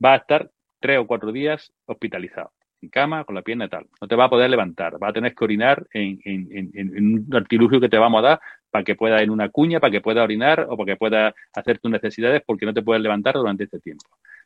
Va 0.02 0.14
a 0.14 0.16
estar 0.16 0.50
tres 0.80 0.98
o 0.98 1.06
cuatro 1.06 1.32
días 1.32 1.72
hospitalizado, 1.86 2.52
en 2.80 2.88
cama, 2.90 3.24
con 3.24 3.34
la 3.34 3.42
pierna 3.42 3.66
y 3.66 3.68
tal. 3.68 3.86
No 4.00 4.08
te 4.08 4.16
va 4.16 4.24
a 4.24 4.30
poder 4.30 4.48
levantar. 4.50 5.02
Va 5.02 5.08
a 5.08 5.12
tener 5.12 5.34
que 5.34 5.44
orinar 5.44 5.86
en, 5.92 6.20
un 6.26 7.34
artilugio 7.34 7.80
que 7.80 7.88
te 7.88 7.98
vamos 7.98 8.20
a 8.20 8.28
dar 8.28 8.40
para 8.76 8.84
que 8.84 8.94
pueda 8.94 9.22
en 9.22 9.30
una 9.30 9.48
cuña, 9.48 9.80
para 9.80 9.90
que 9.90 10.02
pueda 10.02 10.22
orinar 10.22 10.66
o 10.68 10.76
para 10.76 10.92
que 10.92 10.96
pueda 10.96 11.34
hacer 11.54 11.78
tus 11.78 11.90
necesidades 11.90 12.42
porque 12.44 12.66
no 12.66 12.74
te 12.74 12.82
puedes 12.82 13.02
levantar 13.02 13.34
durante 13.34 13.64
este 13.64 13.80
tiempo. 13.80 14.04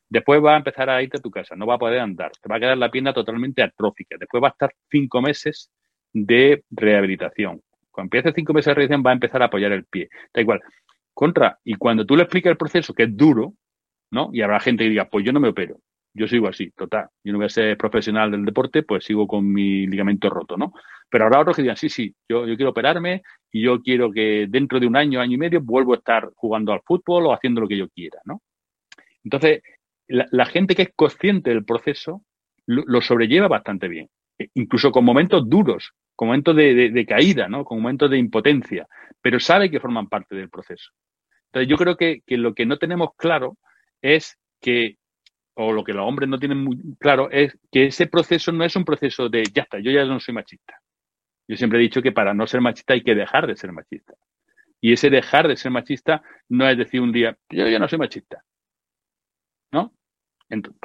Después 0.08 0.40
va 0.40 0.54
a 0.54 0.58
empezar 0.58 0.88
a 0.88 1.02
irte 1.02 1.16
a 1.16 1.20
tu 1.20 1.32
casa, 1.32 1.56
no 1.56 1.66
va 1.66 1.74
a 1.74 1.78
poder 1.78 1.98
andar, 1.98 2.30
te 2.40 2.48
va 2.48 2.54
a 2.54 2.60
quedar 2.60 2.78
la 2.78 2.92
pierna 2.92 3.12
totalmente 3.12 3.60
atrófica. 3.60 4.14
Después 4.20 4.40
va 4.40 4.46
a 4.46 4.50
estar 4.52 4.72
cinco 4.88 5.20
meses 5.20 5.68
de 6.12 6.62
rehabilitación. 6.70 7.60
Cuando 7.90 8.06
empiece 8.06 8.32
cinco 8.32 8.52
meses 8.52 8.66
de 8.66 8.74
rehabilitación 8.74 9.04
va 9.04 9.10
a 9.10 9.14
empezar 9.14 9.42
a 9.42 9.46
apoyar 9.46 9.72
el 9.72 9.84
pie. 9.86 10.08
Da 10.32 10.40
igual. 10.40 10.60
Contra, 11.12 11.58
y 11.64 11.74
cuando 11.74 12.06
tú 12.06 12.14
le 12.14 12.22
explicas 12.22 12.52
el 12.52 12.56
proceso, 12.56 12.94
que 12.94 13.02
es 13.02 13.16
duro, 13.16 13.54
¿no? 14.12 14.30
Y 14.32 14.42
habrá 14.42 14.60
gente 14.60 14.84
que 14.84 14.90
diga, 14.90 15.06
pues 15.06 15.24
yo 15.24 15.32
no 15.32 15.40
me 15.40 15.48
opero. 15.48 15.80
Yo 16.14 16.28
sigo 16.28 16.46
así, 16.46 16.70
total. 16.70 17.08
Yo 17.24 17.32
no 17.32 17.38
voy 17.38 17.46
a 17.46 17.48
ser 17.48 17.76
profesional 17.76 18.30
del 18.30 18.44
deporte, 18.44 18.84
pues 18.84 19.04
sigo 19.04 19.26
con 19.26 19.52
mi 19.52 19.88
ligamento 19.88 20.30
roto, 20.30 20.56
¿no? 20.56 20.72
Pero 21.10 21.24
habrá 21.24 21.40
otros 21.40 21.56
que 21.56 21.62
digan, 21.62 21.76
sí, 21.76 21.88
sí, 21.88 22.14
yo, 22.28 22.46
yo 22.46 22.56
quiero 22.56 22.70
operarme 22.70 23.22
y 23.50 23.62
yo 23.62 23.80
quiero 23.82 24.12
que 24.12 24.46
dentro 24.48 24.78
de 24.78 24.86
un 24.86 24.96
año, 24.96 25.20
año 25.20 25.34
y 25.34 25.38
medio, 25.38 25.60
vuelvo 25.60 25.94
a 25.94 25.96
estar 25.96 26.30
jugando 26.36 26.72
al 26.72 26.80
fútbol 26.82 27.26
o 27.26 27.32
haciendo 27.32 27.60
lo 27.60 27.68
que 27.68 27.76
yo 27.76 27.88
quiera, 27.88 28.20
¿no? 28.24 28.40
Entonces, 29.24 29.62
la, 30.08 30.46
gente 30.46 30.74
que 30.74 30.82
es 30.82 30.92
consciente 30.94 31.50
del 31.50 31.64
proceso 31.64 32.22
lo, 32.66 33.00
sobrelleva 33.00 33.48
bastante 33.48 33.88
bien, 33.88 34.08
e 34.38 34.48
incluso 34.54 34.90
con 34.90 35.04
momentos 35.04 35.48
duros, 35.48 35.92
con 36.14 36.28
momentos 36.28 36.56
de, 36.56 37.06
caída, 37.06 37.48
¿no? 37.48 37.64
con 37.64 37.80
momentos 37.80 38.10
de 38.10 38.18
impotencia, 38.18 38.86
pero 39.20 39.40
sabe 39.40 39.70
que 39.70 39.80
forman 39.80 40.08
parte 40.08 40.34
del 40.34 40.50
proceso. 40.50 40.90
Entonces, 41.46 41.68
yo 41.68 41.76
creo 41.76 41.96
que, 41.96 42.22
lo 42.28 42.54
que 42.54 42.66
no 42.66 42.78
tenemos 42.78 43.10
claro 43.16 43.56
es 44.02 44.38
que, 44.60 44.96
o 45.54 45.72
lo 45.72 45.82
que 45.84 45.92
los 45.92 46.06
hombres 46.06 46.28
no 46.28 46.38
tienen 46.38 46.58
muy 46.58 46.76
claro, 46.98 47.30
es 47.30 47.56
que 47.70 47.86
ese 47.86 48.06
proceso 48.06 48.52
no 48.52 48.64
es 48.64 48.76
un 48.76 48.84
proceso 48.84 49.28
de, 49.28 49.44
ya 49.52 49.62
está, 49.62 49.78
yo 49.80 49.90
ya 49.90 50.04
no 50.04 50.20
soy 50.20 50.34
machista. 50.34 50.80
Yo 51.50 51.56
siempre 51.56 51.80
he 51.80 51.82
dicho 51.82 52.00
que 52.00 52.12
para 52.12 52.32
no 52.32 52.46
ser 52.46 52.60
machista 52.60 52.94
hay 52.94 53.02
que 53.02 53.16
dejar 53.16 53.48
de 53.48 53.56
ser 53.56 53.72
machista. 53.72 54.14
Y 54.80 54.92
ese 54.92 55.10
dejar 55.10 55.48
de 55.48 55.56
ser 55.56 55.72
machista 55.72 56.22
no 56.48 56.68
es 56.68 56.78
decir 56.78 57.00
un 57.00 57.10
día, 57.10 57.36
yo 57.48 57.66
ya 57.66 57.80
no 57.80 57.88
soy 57.88 57.98
machista. 57.98 58.44
¿No? 59.72 59.92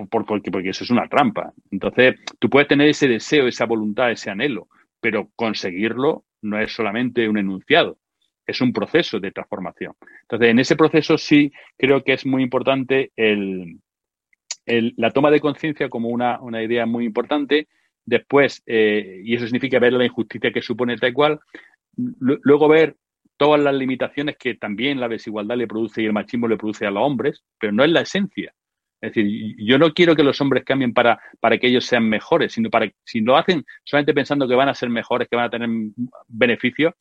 porque, 0.09 0.49
porque 0.49 0.69
eso 0.69 0.83
es 0.83 0.89
una 0.89 1.07
trampa. 1.07 1.53
Entonces, 1.69 2.15
tú 2.39 2.49
puedes 2.49 2.67
tener 2.67 2.89
ese 2.89 3.07
deseo, 3.07 3.47
esa 3.47 3.65
voluntad, 3.65 4.09
ese 4.09 4.31
anhelo, 4.31 4.67
pero 4.99 5.29
conseguirlo 5.35 6.25
no 6.41 6.59
es 6.59 6.73
solamente 6.73 7.29
un 7.29 7.37
enunciado, 7.37 7.99
es 8.47 8.59
un 8.59 8.73
proceso 8.73 9.19
de 9.19 9.31
transformación. 9.31 9.93
Entonces, 10.23 10.49
en 10.49 10.57
ese 10.57 10.75
proceso 10.75 11.19
sí 11.19 11.53
creo 11.77 12.03
que 12.03 12.13
es 12.13 12.25
muy 12.25 12.41
importante 12.41 13.11
el, 13.15 13.81
la 14.65 15.11
toma 15.11 15.29
de 15.29 15.41
conciencia 15.41 15.89
como 15.89 16.09
una, 16.09 16.39
idea 16.63 16.87
muy 16.87 17.05
importante. 17.05 17.67
Después, 18.05 18.61
eh, 18.65 19.21
y 19.23 19.35
eso 19.35 19.45
significa 19.45 19.79
ver 19.79 19.93
la 19.93 20.05
injusticia 20.05 20.51
que 20.51 20.61
supone 20.61 20.97
tal 20.97 21.13
cual, 21.13 21.39
luego 21.95 22.67
ver 22.67 22.95
todas 23.37 23.61
las 23.61 23.73
limitaciones 23.73 24.37
que 24.37 24.55
también 24.55 24.99
la 24.99 25.07
desigualdad 25.07 25.57
le 25.57 25.67
produce 25.67 26.01
y 26.01 26.05
el 26.05 26.13
machismo 26.13 26.47
le 26.47 26.57
produce 26.57 26.85
a 26.85 26.91
los 26.91 27.03
hombres, 27.03 27.43
pero 27.59 27.73
no 27.73 27.83
es 27.83 27.89
la 27.89 28.01
esencia. 28.01 28.53
Es 29.01 29.13
decir, 29.13 29.55
yo 29.59 29.77
no 29.77 29.93
quiero 29.93 30.15
que 30.15 30.23
los 30.23 30.39
hombres 30.41 30.63
cambien 30.63 30.93
para, 30.93 31.19
para 31.39 31.57
que 31.57 31.67
ellos 31.67 31.85
sean 31.85 32.07
mejores, 32.07 32.53
sino 32.53 32.69
para 32.69 32.89
si 33.03 33.21
lo 33.21 33.35
hacen 33.35 33.65
solamente 33.83 34.13
pensando 34.13 34.47
que 34.47 34.55
van 34.55 34.69
a 34.69 34.73
ser 34.73 34.89
mejores, 34.89 35.27
que 35.27 35.35
van 35.35 35.45
a 35.45 35.49
tener 35.49 35.69
beneficios, 36.27 36.93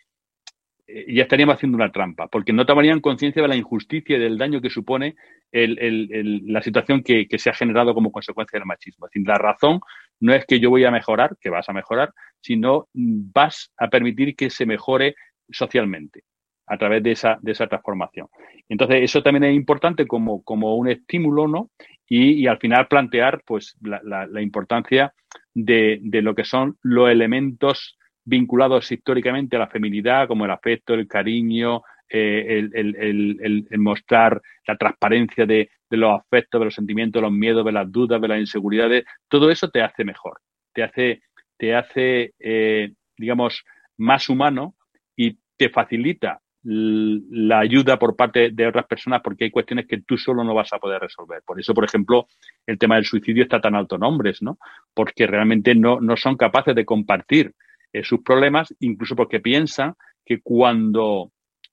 ya 0.87 1.23
estaríamos 1.23 1.57
haciendo 1.57 1.77
una 1.77 1.91
trampa, 1.91 2.29
porque 2.29 2.53
no 2.53 2.67
tomarían 2.67 3.01
conciencia 3.01 3.43
de 3.43 3.49
la 3.49 3.57
injusticia 3.57 4.17
y 4.17 4.21
del 4.21 4.39
daño 4.39 4.61
que 4.61 4.71
supone 4.71 5.17
la 5.53 6.63
situación 6.63 7.03
que, 7.03 7.27
se 7.39 7.51
ha 7.51 7.55
generado 7.55 7.95
como 7.95 8.13
consecuencia 8.13 8.59
del 8.59 8.67
machismo. 8.67 9.07
Es 9.07 9.13
decir, 9.13 9.27
la 9.27 9.39
razón 9.39 9.81
no 10.21 10.35
es 10.35 10.45
que 10.47 10.61
yo 10.61 10.71
voy 10.71 10.85
a 10.85 10.91
mejorar, 10.91 11.37
que 11.41 11.51
vas 11.51 11.69
a 11.69 11.73
mejorar, 11.73 12.13
sino 12.41 12.89
vas 12.93 13.73
a 13.79 13.89
permitir 13.89 14.37
que 14.37 14.51
se 14.51 14.67
mejore 14.67 15.15
socialmente 15.51 16.25
a 16.67 16.79
través 16.79 17.03
de 17.03 17.13
esa, 17.13 17.39
de 17.41 17.53
esa 17.53 17.67
transformación. 17.67 18.29
Entonces, 18.69 19.03
eso 19.03 19.23
también 19.23 19.45
es 19.45 19.55
importante 19.55 20.07
como, 20.07 20.43
como 20.43 20.77
un 20.77 20.89
estímulo, 20.89 21.47
¿no? 21.47 21.71
Y, 22.09 22.47
al 22.47 22.59
final 22.59 22.89
plantear, 22.89 23.43
pues, 23.47 23.77
la, 23.83 24.27
la, 24.27 24.43
importancia 24.43 25.13
de, 25.55 25.99
de, 26.03 26.23
lo 26.23 26.35
que 26.35 26.45
son 26.45 26.77
los 26.83 27.11
elementos 27.11 27.99
vinculados 28.25 28.91
históricamente 28.91 29.57
a 29.57 29.61
la 29.61 29.69
feminidad, 29.69 30.29
como 30.29 30.45
el 30.45 30.51
afecto, 30.51 30.95
el 30.95 31.07
cariño, 31.07 31.83
eh, 32.09 32.59
el, 32.59 32.71
el, 32.75 33.67
el, 33.71 33.79
mostrar 33.79 34.41
la 34.67 34.77
transparencia 34.77 35.47
de, 35.47 35.71
de, 35.91 35.97
los 35.97 36.21
afectos, 36.21 36.61
de 36.61 36.65
los 36.67 36.75
sentimientos, 36.75 37.21
de 37.21 37.29
los 37.29 37.33
miedos, 37.37 37.65
de 37.65 37.73
las 37.73 37.91
dudas, 37.91 38.21
de 38.21 38.29
las 38.29 38.41
inseguridades, 38.41 39.05
todo 39.29 39.51
eso 39.51 39.69
te 39.71 39.83
hace 39.83 40.05
mejor, 40.05 40.41
te 40.73 40.83
hace, 40.83 41.23
te 41.57 41.75
hace 41.75 42.35
eh, 42.39 42.93
digamos, 43.17 43.65
más 43.97 44.29
humano 44.29 44.75
y 45.17 45.39
te 45.57 45.69
facilita 45.69 46.41
la 46.67 47.59
ayuda 47.59 47.99
por 47.99 48.17
parte 48.17 48.51
de 48.51 48.67
otras 48.67 48.87
personas 48.87 49.21
porque 49.23 49.45
hay 49.45 49.51
cuestiones 49.51 49.87
que 49.87 50.01
tú 50.01 50.17
solo 50.17 50.43
no 50.45 50.55
vas 50.55 50.73
a 50.73 50.79
poder 50.79 51.01
resolver. 51.01 51.43
Por 51.45 51.61
eso, 51.61 51.75
por 51.75 51.85
ejemplo, 51.85 52.27
el 52.67 52.79
tema 52.79 52.95
del 52.95 53.05
suicidio 53.05 53.43
está 53.43 53.61
tan 53.61 53.75
alto 53.75 53.97
en 53.97 54.05
hombres, 54.05 54.41
¿no? 54.41 54.59
Porque 54.95 55.27
realmente 55.27 55.75
no, 55.75 56.01
no 56.01 56.17
son 56.17 56.39
capaces 56.39 56.75
de 56.75 56.87
compartir 56.87 57.53
eh, 57.95 58.05
sus 58.05 58.23
problemas, 58.23 58.75
incluso 58.81 59.15
porque 59.15 59.41
piensan 59.41 59.95
que 60.27 60.41
cuando, 60.43 61.31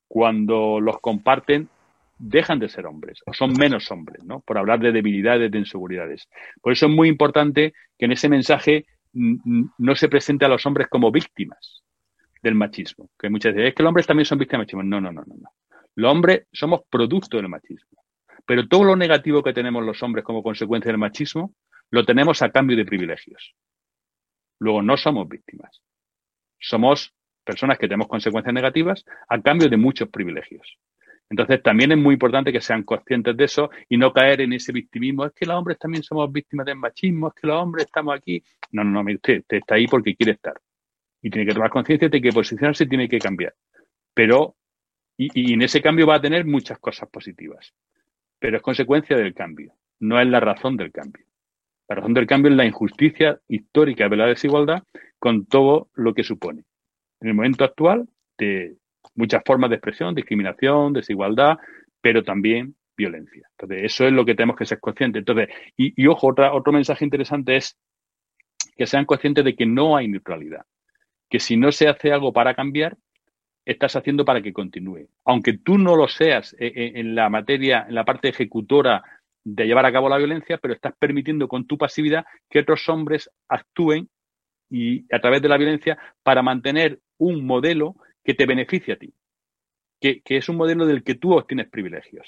cuando 0.08 0.80
los 0.80 1.00
comparten 1.00 1.68
dejan 2.20 2.60
de 2.60 2.70
ser 2.70 2.86
hombres 2.86 3.20
o 3.26 3.34
son 3.34 3.54
menos 3.54 3.90
hombres, 3.90 4.24
¿no? 4.24 4.42
Por 4.42 4.60
hablar 4.60 4.80
de 4.80 4.92
debilidades, 4.92 5.52
de 5.52 5.58
inseguridades. 5.58 6.30
Por 6.62 6.74
eso 6.74 6.86
es 6.86 6.92
muy 6.92 7.10
importante 7.10 7.74
que 7.98 8.06
en 8.06 8.12
ese 8.12 8.30
mensaje 8.30 8.86
no 9.14 9.96
se 9.96 10.08
presente 10.08 10.46
a 10.46 10.48
los 10.48 10.64
hombres 10.66 10.88
como 10.88 11.12
víctimas, 11.12 11.82
del 12.42 12.56
machismo. 12.56 13.10
Que 13.20 13.30
muchas 13.30 13.54
veces 13.54 13.70
es 13.70 13.76
que 13.76 13.84
los 13.84 13.90
hombres 13.90 14.08
también 14.08 14.26
son 14.26 14.38
víctimas 14.38 14.68
del 14.68 14.78
machismo. 14.78 14.84
No, 14.84 15.02
no, 15.02 15.12
no, 15.12 15.24
no. 15.26 15.36
no. 15.36 15.50
Los 15.96 16.12
hombres 16.12 16.48
somos 16.52 16.82
producto 16.90 17.38
del 17.38 17.50
machismo. 17.50 18.04
Pero 18.46 18.68
todo 18.68 18.84
lo 18.84 18.96
negativo 18.96 19.44
que 19.44 19.54
tenemos 19.54 19.84
los 19.84 20.02
hombres 20.04 20.24
como 20.24 20.44
consecuencia 20.44 20.92
del 20.92 21.00
machismo 21.00 21.54
lo 21.90 22.06
tenemos 22.06 22.42
a 22.42 22.52
cambio 22.52 22.78
de 22.78 22.86
privilegios. 22.86 23.56
Luego 24.60 24.82
no 24.82 24.98
somos 24.98 25.28
víctimas. 25.28 25.82
Somos 26.62 27.14
personas 27.44 27.78
que 27.78 27.88
tenemos 27.88 28.08
consecuencias 28.08 28.54
negativas 28.54 29.04
a 29.28 29.42
cambio 29.42 29.68
de 29.68 29.76
muchos 29.76 30.08
privilegios. 30.08 30.78
Entonces 31.30 31.62
también 31.62 31.92
es 31.92 31.98
muy 31.98 32.14
importante 32.14 32.52
que 32.52 32.62
sean 32.62 32.84
conscientes 32.84 33.36
de 33.36 33.44
eso 33.46 33.70
y 33.90 33.98
no 33.98 34.14
caer 34.14 34.42
en 34.42 34.54
ese 34.54 34.72
victimismo. 34.72 35.26
Es 35.26 35.34
que 35.34 35.46
los 35.46 35.56
hombres 35.56 35.78
también 35.80 36.04
somos 36.04 36.32
víctimas 36.32 36.66
del 36.66 36.76
machismo, 36.76 37.30
es 37.30 37.34
que 37.34 37.48
los 37.48 37.62
hombres 37.62 37.86
estamos 37.86 38.16
aquí. 38.16 38.44
No, 38.72 38.84
no, 38.84 39.04
no, 39.04 39.14
usted, 39.14 39.40
usted 39.40 39.58
está 39.58 39.76
ahí 39.76 39.88
porque 39.88 40.16
quiere 40.16 40.34
estar 40.34 40.56
y 41.22 41.30
tiene 41.30 41.48
que 41.48 41.54
tomar 41.54 41.70
conciencia 41.70 42.10
de 42.10 42.22
que 42.22 42.32
posicionarse 42.32 42.86
tiene 42.86 43.08
que 43.08 43.20
cambiar. 43.20 43.54
Pero, 44.14 44.56
y, 45.18 45.54
en 45.54 45.62
ese 45.62 45.82
cambio 45.82 46.08
va 46.08 46.16
a 46.16 46.22
tener 46.22 46.46
muchas 46.46 46.80
cosas 46.80 47.10
positivas, 47.10 47.74
pero 48.40 48.58
es 48.58 48.64
consecuencia 48.64 49.16
del 49.16 49.34
cambio, 49.34 49.74
no 50.00 50.20
es 50.20 50.28
la 50.28 50.40
razón 50.40 50.78
del 50.78 50.92
cambio. 50.92 51.26
La 51.88 51.96
razón 51.96 52.14
del 52.14 52.26
cambio 52.26 52.52
es 52.52 52.58
la 52.58 52.66
injusticia 52.66 53.40
histórica 53.48 54.10
de 54.10 54.18
la 54.18 54.26
desigualdad 54.26 54.84
con 55.22 55.46
todo 55.46 55.90
lo 55.94 56.16
que 56.16 56.24
supone. 56.24 56.64
En 57.20 57.28
el 57.28 57.36
momento 57.36 57.64
actual, 57.64 58.10
de 58.40 58.76
muchas 59.14 59.44
formas 59.46 59.70
de 59.70 59.76
expresión, 59.76 60.16
discriminación, 60.16 60.94
desigualdad, 60.94 61.60
pero 62.02 62.24
también 62.24 62.76
violencia. 62.98 63.48
Entonces, 63.52 63.84
eso 63.84 64.08
es 64.08 64.14
lo 64.14 64.26
que 64.26 64.34
tenemos 64.34 64.56
que 64.58 64.66
ser 64.66 64.80
conscientes. 64.80 65.20
Entonces, 65.20 65.50
y, 65.78 66.08
ojo, 66.08 66.26
otra, 66.26 66.54
otro 66.54 66.74
mensaje 66.74 67.06
interesante 67.06 67.56
es 67.56 67.78
que 68.76 68.88
sean 68.88 69.06
conscientes 69.06 69.46
de 69.46 69.56
que 69.56 69.68
no 69.68 69.96
hay 69.96 70.08
neutralidad, 70.08 70.66
que 71.30 71.40
si 71.40 71.56
no 71.56 71.72
se 71.72 71.88
hace 71.88 72.12
algo 72.12 72.34
para 72.34 72.56
cambiar, 72.56 72.98
estás 73.64 73.96
haciendo 73.96 74.26
para 74.26 74.42
que 74.42 74.52
continúe. 74.52 75.08
Aunque 75.24 75.56
tú 75.56 75.78
no 75.78 75.96
lo 75.96 76.08
seas 76.08 76.54
eh, 76.54 76.74
eh, 76.76 76.94
en 76.96 77.14
la 77.14 77.30
materia, 77.30 77.86
en 77.88 77.94
la 77.94 78.06
parte 78.06 78.30
ejecutora 78.30 79.04
de 79.44 79.68
llevar 79.68 79.86
a 79.86 79.92
cabo 79.92 80.10
la 80.10 80.18
violencia, 80.18 80.58
pero 80.58 80.74
estás 80.74 80.96
permitiendo 80.98 81.48
con 81.48 81.68
tu 81.68 81.78
pasividad 81.78 82.26
que 82.50 82.58
otros 82.58 82.90
hombres 82.90 83.30
actúen 83.48 84.10
y 84.72 85.06
a 85.14 85.20
través 85.20 85.42
de 85.42 85.50
la 85.50 85.58
violencia 85.58 85.98
para 86.24 86.42
mantener 86.42 87.00
un 87.18 87.46
modelo 87.46 87.96
que 88.24 88.34
te 88.34 88.46
beneficie 88.46 88.94
a 88.94 88.98
ti, 88.98 89.14
que, 90.00 90.22
es 90.26 90.50
un 90.50 90.56
modelo 90.56 90.86
del 90.86 91.04
que 91.04 91.16
tú 91.16 91.34
obtienes 91.34 91.70
privilegios. 91.70 92.28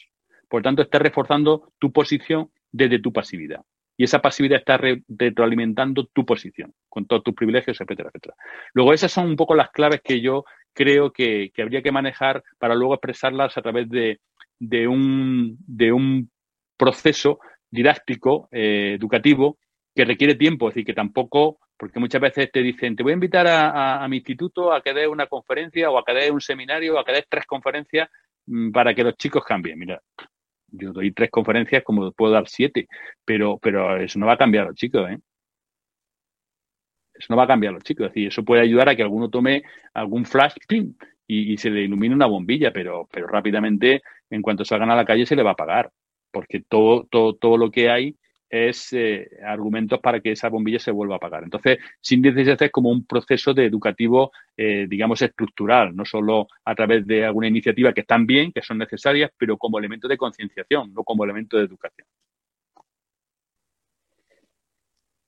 Por 0.49 0.61
tanto, 0.61 0.83
estás 0.83 1.01
reforzando 1.01 1.71
tu 1.79 1.91
posición 1.91 2.51
desde 2.71 2.99
tu 2.99 3.11
pasividad. 3.11 3.61
Y 3.95 4.03
esa 4.03 4.21
pasividad 4.21 4.59
está 4.59 4.77
retroalimentando 4.77 6.05
tu 6.07 6.25
posición, 6.25 6.73
con 6.89 7.05
todos 7.05 7.23
tus 7.23 7.33
privilegios, 7.33 7.79
etcétera, 7.79 8.09
etcétera. 8.09 8.35
Luego, 8.73 8.93
esas 8.93 9.11
son 9.11 9.27
un 9.27 9.35
poco 9.35 9.55
las 9.55 9.71
claves 9.71 10.01
que 10.03 10.19
yo 10.19 10.45
creo 10.73 11.13
que, 11.13 11.51
habría 11.57 11.81
que 11.81 11.91
manejar 11.91 12.43
para 12.57 12.75
luego 12.75 12.95
expresarlas 12.95 13.57
a 13.57 13.61
través 13.61 13.87
de, 13.89 14.19
un, 14.87 15.57
de 15.65 15.93
un 15.93 16.29
proceso 16.75 17.39
didáctico, 17.69 18.49
eh, 18.51 18.95
educativo, 18.99 19.57
que 19.95 20.05
requiere 20.05 20.35
tiempo, 20.35 20.67
es 20.67 20.73
decir, 20.73 20.85
que 20.85 20.93
tampoco, 20.93 21.59
porque 21.83 21.99
muchas 21.99 22.21
veces 22.21 22.49
te 22.49 22.61
dicen, 22.61 22.95
te 22.95 23.03
voy 23.03 23.11
a 23.11 23.15
invitar 23.15 23.45
a, 23.45 24.07
mi 24.07 24.15
instituto 24.15 24.71
a 24.71 24.81
que 24.81 24.93
dé 24.93 25.05
una 25.05 25.27
conferencia 25.27 25.91
o 25.91 25.99
a 25.99 26.05
que 26.05 26.13
dé 26.13 26.31
un 26.31 26.39
seminario 26.39 26.95
o 26.95 26.97
a 26.97 27.03
que 27.03 27.11
dé 27.11 27.25
tres 27.27 27.45
conferencias 27.45 28.09
mm, 28.45 28.71
para 28.71 28.95
que 28.95 29.03
los 29.03 29.17
chicos 29.17 29.43
cambien. 29.43 29.77
Mira, 29.77 30.01
yo 30.69 30.93
doy 30.93 31.11
tres 31.11 31.29
conferencias 31.29 31.83
como 31.83 32.13
puedo 32.13 32.31
dar 32.31 32.47
siete, 32.47 32.87
pero, 33.25 33.57
pero 33.57 33.97
eso 33.97 34.17
no 34.17 34.27
va 34.27 34.33
a 34.35 34.37
cambiar 34.37 34.63
a 34.63 34.67
los 34.69 34.77
chicos, 34.77 35.11
¿eh? 35.11 35.19
Eso 37.13 37.27
no 37.27 37.35
va 37.35 37.43
a 37.43 37.47
cambiar 37.47 37.71
a 37.71 37.73
los 37.73 37.83
chicos. 37.83 38.05
Es 38.05 38.13
decir, 38.13 38.27
eso 38.29 38.45
puede 38.45 38.61
ayudar 38.61 38.87
a 38.87 38.95
que 38.95 39.03
alguno 39.03 39.29
tome 39.29 39.63
algún 39.93 40.25
flash 40.25 40.55
y, 41.27 41.57
se 41.57 41.69
le 41.69 41.81
ilumine 41.81 42.15
una 42.15 42.27
bombilla, 42.27 42.71
pero, 42.71 43.09
pero 43.11 43.27
rápidamente, 43.27 44.03
en 44.29 44.41
cuanto 44.41 44.63
salgan 44.63 44.89
a 44.89 44.95
la 44.95 45.03
calle, 45.03 45.25
se 45.25 45.35
le 45.35 45.43
va 45.43 45.49
a 45.49 45.53
apagar 45.53 45.91
porque 46.31 46.61
todo, 46.61 47.05
todo, 47.11 47.35
todo 47.35 47.57
lo 47.57 47.71
que 47.71 47.89
hay 47.89 48.15
es 48.53 48.93
eh, 48.93 49.27
argumentos 49.43 49.99
para 49.99 50.19
que 50.19 50.33
esa 50.33 50.47
bombilla 50.47 50.77
se 50.77 50.91
vuelva 50.91 51.15
a 51.15 51.17
apagar. 51.17 51.43
Entonces, 51.43 51.79
Síndice 51.99 52.55
es 52.59 52.71
como 52.71 52.91
un 52.91 53.03
proceso 53.03 53.51
de 53.51 53.65
educativo, 53.65 54.31
eh, 54.55 54.85
digamos, 54.87 55.23
estructural, 55.23 55.95
no 55.95 56.05
solo 56.05 56.47
a 56.63 56.75
través 56.75 57.07
de 57.07 57.25
alguna 57.25 57.47
iniciativa 57.47 57.93
que 57.93 58.01
están 58.01 58.27
bien, 58.27 58.51
que 58.51 58.61
son 58.61 58.77
necesarias, 58.77 59.31
pero 59.39 59.57
como 59.57 59.79
elemento 59.79 60.07
de 60.07 60.17
concienciación, 60.17 60.93
no 60.93 61.03
como 61.03 61.23
elemento 61.23 61.57
de 61.57 61.63
educación. 61.63 62.07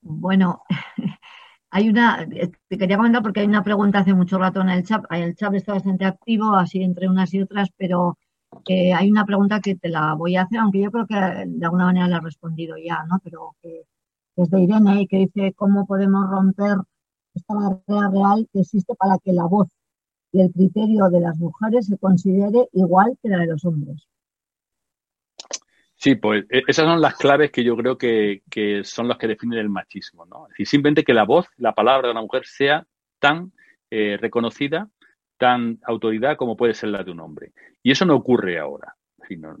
Bueno, 0.02 0.62
hay 1.70 1.88
una, 1.88 2.28
te 2.68 2.78
quería 2.78 2.96
comentar 2.96 3.22
porque 3.22 3.40
hay 3.40 3.46
una 3.46 3.64
pregunta 3.64 3.98
hace 3.98 4.14
mucho 4.14 4.38
rato 4.38 4.60
en 4.60 4.68
el 4.68 4.84
chat, 4.84 5.04
el 5.10 5.34
chat 5.34 5.52
está 5.54 5.72
bastante 5.74 6.04
activo, 6.04 6.54
así 6.54 6.80
entre 6.80 7.08
unas 7.08 7.34
y 7.34 7.42
otras, 7.42 7.70
pero 7.76 8.16
hay 8.66 9.10
una 9.10 9.24
pregunta 9.24 9.60
que 9.60 9.76
te 9.76 9.88
la 9.88 10.14
voy 10.14 10.36
a 10.36 10.42
hacer, 10.42 10.58
aunque 10.58 10.82
yo 10.82 10.90
creo 10.90 11.06
que 11.06 11.14
de 11.14 11.64
alguna 11.64 11.86
manera 11.86 12.08
la 12.08 12.16
he 12.18 12.20
respondido 12.20 12.76
ya, 12.76 13.04
¿no? 13.08 13.18
Pero 13.22 13.56
que 13.62 13.82
es 14.36 14.50
de 14.50 14.60
Irene 14.60 15.02
y 15.02 15.06
que 15.06 15.18
dice 15.18 15.52
cómo 15.54 15.86
podemos 15.86 16.28
romper 16.30 16.76
esta 17.34 17.54
barrera 17.54 18.10
real 18.10 18.48
que 18.52 18.60
existe 18.60 18.94
para 18.94 19.18
que 19.18 19.32
la 19.32 19.44
voz 19.44 19.68
y 20.32 20.40
el 20.40 20.52
criterio 20.52 21.08
de 21.08 21.20
las 21.20 21.38
mujeres 21.38 21.86
se 21.86 21.98
considere 21.98 22.68
igual 22.72 23.16
que 23.22 23.28
la 23.28 23.38
de 23.38 23.46
los 23.46 23.64
hombres. 23.64 24.06
Sí, 25.94 26.14
pues 26.14 26.44
e, 26.50 26.62
esas 26.66 26.84
son 26.84 27.00
las 27.00 27.16
claves 27.16 27.50
que 27.50 27.64
yo 27.64 27.76
creo 27.76 27.96
que, 27.96 28.42
son 28.84 29.08
las 29.08 29.18
que 29.18 29.28
definen 29.28 29.58
el 29.58 29.70
machismo, 29.70 30.26
¿no? 30.26 30.46
Es 30.46 30.50
decir, 30.50 30.66
simplemente 30.66 31.04
que 31.04 31.14
la 31.14 31.24
voz, 31.24 31.46
la 31.56 31.74
palabra 31.74 32.08
de 32.08 32.12
una 32.12 32.22
mujer 32.22 32.44
sea 32.44 32.86
tan 33.18 33.52
eh, 33.90 34.18
reconocida 34.20 34.90
tan 35.38 35.78
autoridad 35.84 36.36
como 36.36 36.56
puede 36.56 36.74
ser 36.74 36.90
la 36.90 37.02
de 37.02 37.10
un 37.10 37.20
hombre. 37.20 37.52
Y 37.82 37.90
eso 37.90 38.04
no 38.04 38.16
ocurre 38.16 38.58
ahora. 38.58 38.94
No, 39.38 39.56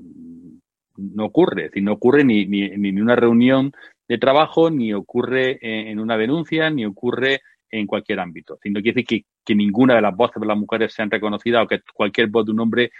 no 0.96 1.24
ocurre, 1.24 1.70
no 1.76 1.92
ocurre 1.92 2.24
ni, 2.24 2.46
ni, 2.46 2.64
en 2.64 3.02
una 3.02 3.16
reunión 3.16 3.72
de 4.08 4.18
trabajo, 4.18 4.70
ni 4.70 4.92
ocurre 4.92 5.58
en, 5.60 5.98
una 5.98 6.16
denuncia, 6.16 6.70
ni 6.70 6.84
ocurre 6.84 7.40
en 7.70 7.86
cualquier 7.86 8.20
ámbito. 8.20 8.58
no 8.64 8.80
quiere 8.80 9.02
decir 9.02 9.24
que, 9.44 9.54
ninguna 9.54 9.94
de 9.94 10.02
las 10.02 10.14
voces 10.14 10.40
de 10.40 10.46
las 10.46 10.56
mujeres 10.56 10.92
sean 10.92 11.10
reconocidas 11.10 11.64
o 11.64 11.66
que 11.66 11.80
cualquier 11.94 12.28
voz 12.28 12.46
de 12.46 12.52
un 12.52 12.60
hombre 12.60 12.90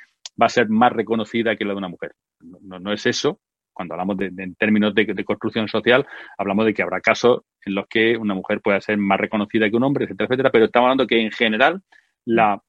va 0.41 0.47
a 0.47 0.51
ser 0.51 0.69
más 0.69 0.93
reconocida 0.93 1.57
que 1.57 1.65
la 1.65 1.73
de 1.73 1.79
una 1.79 1.89
mujer. 1.89 2.13
No, 2.41 2.93
es 2.93 3.07
eso. 3.07 3.41
Cuando 3.73 3.95
hablamos 3.95 4.17
de, 4.17 4.27
en 4.27 4.55
términos 4.55 4.95
de, 4.95 5.05
de, 5.05 5.25
construcción 5.25 5.69
social, 5.69 6.07
hablamos 6.39 6.67
de 6.67 6.75
que 6.75 6.83
habrá 6.83 7.01
casos 7.01 7.43
en 7.65 7.75
los 7.75 7.87
que 7.89 8.17
una 8.17 8.35
mujer 8.35 8.61
pueda 8.63 8.81
ser 8.81 8.97
más 8.97 9.21
reconocida 9.21 9.69
que 9.69 9.77
un 9.77 9.83
hombre, 9.83 10.05
etcétera, 10.05 10.27
etcétera, 10.27 10.51
pero 10.51 10.65
estamos 10.67 10.87
hablando 10.87 11.07
que 11.07 11.21
en 11.21 11.31
general 11.31 11.83
la, 12.27 12.63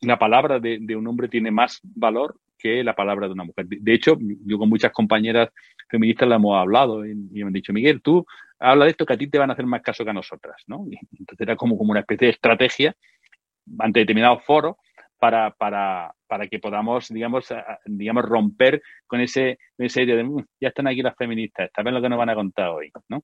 la 0.00 0.18
palabra 0.18 0.58
de, 0.58 0.96
un 0.96 1.06
hombre 1.06 1.28
tiene 1.28 1.50
más 1.50 1.80
valor 1.82 2.40
que 2.58 2.82
la 2.82 2.94
palabra 2.94 3.26
de 3.26 3.32
una 3.32 3.44
mujer. 3.44 3.66
De 3.66 3.94
hecho, 3.94 4.18
yo 4.20 4.58
con 4.58 4.68
muchas 4.68 4.92
compañeras 4.92 5.50
feministas 5.88 6.28
la 6.28 6.36
hemos 6.36 6.58
hablado 6.58 7.06
y, 7.06 7.14
me 7.14 7.42
han 7.42 7.52
dicho, 7.52 7.72
Miguel, 7.72 8.02
tú 8.02 8.26
habla 8.58 8.84
de 8.84 8.90
esto 8.90 9.06
que 9.06 9.14
a 9.14 9.16
ti 9.16 9.28
te 9.28 9.38
van 9.38 9.50
a 9.50 9.52
hacer 9.54 9.66
más 9.66 9.82
caso 9.82 10.04
que 10.04 10.10
a 10.10 10.14
nosotras, 10.14 10.62
¿no? 10.66 10.84
entonces 11.18 11.40
era 11.40 11.56
como, 11.56 11.78
como 11.78 11.92
una 11.92 12.00
especie 12.00 12.26
de 12.26 12.32
estrategia 12.32 12.94
ante 13.78 14.00
determinados 14.00 14.44
foros 14.44 14.76
para, 15.18 15.50
para, 15.52 16.12
para 16.26 16.46
que 16.48 16.58
podamos, 16.58 17.08
digamos, 17.08 17.46
digamos, 17.84 18.24
romper 18.24 18.82
con 19.06 19.20
ese, 19.20 19.58
ese 19.78 20.02
idea 20.02 20.16
de, 20.16 20.24
mm, 20.24 20.44
ya 20.60 20.68
están 20.68 20.88
aquí 20.88 21.02
las 21.02 21.16
feministas, 21.16 21.66
esta 21.66 21.82
vez 21.82 21.94
lo 21.94 22.02
que 22.02 22.08
nos 22.08 22.18
van 22.18 22.30
a 22.30 22.34
contar 22.34 22.70
hoy, 22.70 22.90
¿no? 23.08 23.22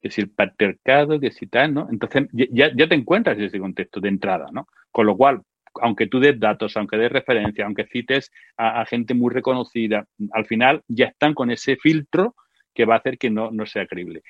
Que 0.00 0.10
si 0.10 0.20
el 0.20 0.30
patriarcado, 0.30 1.18
que 1.18 1.32
si 1.32 1.46
tal, 1.46 1.74
¿no? 1.74 1.88
Entonces 1.90 2.28
ya, 2.32 2.70
ya 2.76 2.88
te 2.88 2.94
encuentras 2.94 3.38
en 3.38 3.44
ese 3.44 3.58
contexto 3.58 4.00
de 4.00 4.08
entrada, 4.08 4.48
¿no? 4.52 4.66
Con 4.90 5.06
lo 5.06 5.16
cual, 5.16 5.42
aunque 5.80 6.06
tú 6.06 6.20
des 6.20 6.38
datos, 6.38 6.76
aunque 6.76 6.96
des 6.96 7.12
referencia, 7.12 7.64
aunque 7.64 7.86
cites 7.86 8.30
a, 8.56 8.84
gente 8.86 9.14
muy 9.14 9.32
reconocida, 9.32 10.06
al 10.32 10.46
final 10.46 10.82
ya 10.88 11.06
están 11.06 11.34
con 11.34 11.50
ese 11.50 11.76
filtro 11.76 12.34
que 12.74 12.84
va 12.84 12.94
a 12.94 12.98
hacer 12.98 13.18
que 13.18 13.30
no, 13.30 13.50
sea 13.66 13.86
creíble. 13.86 14.22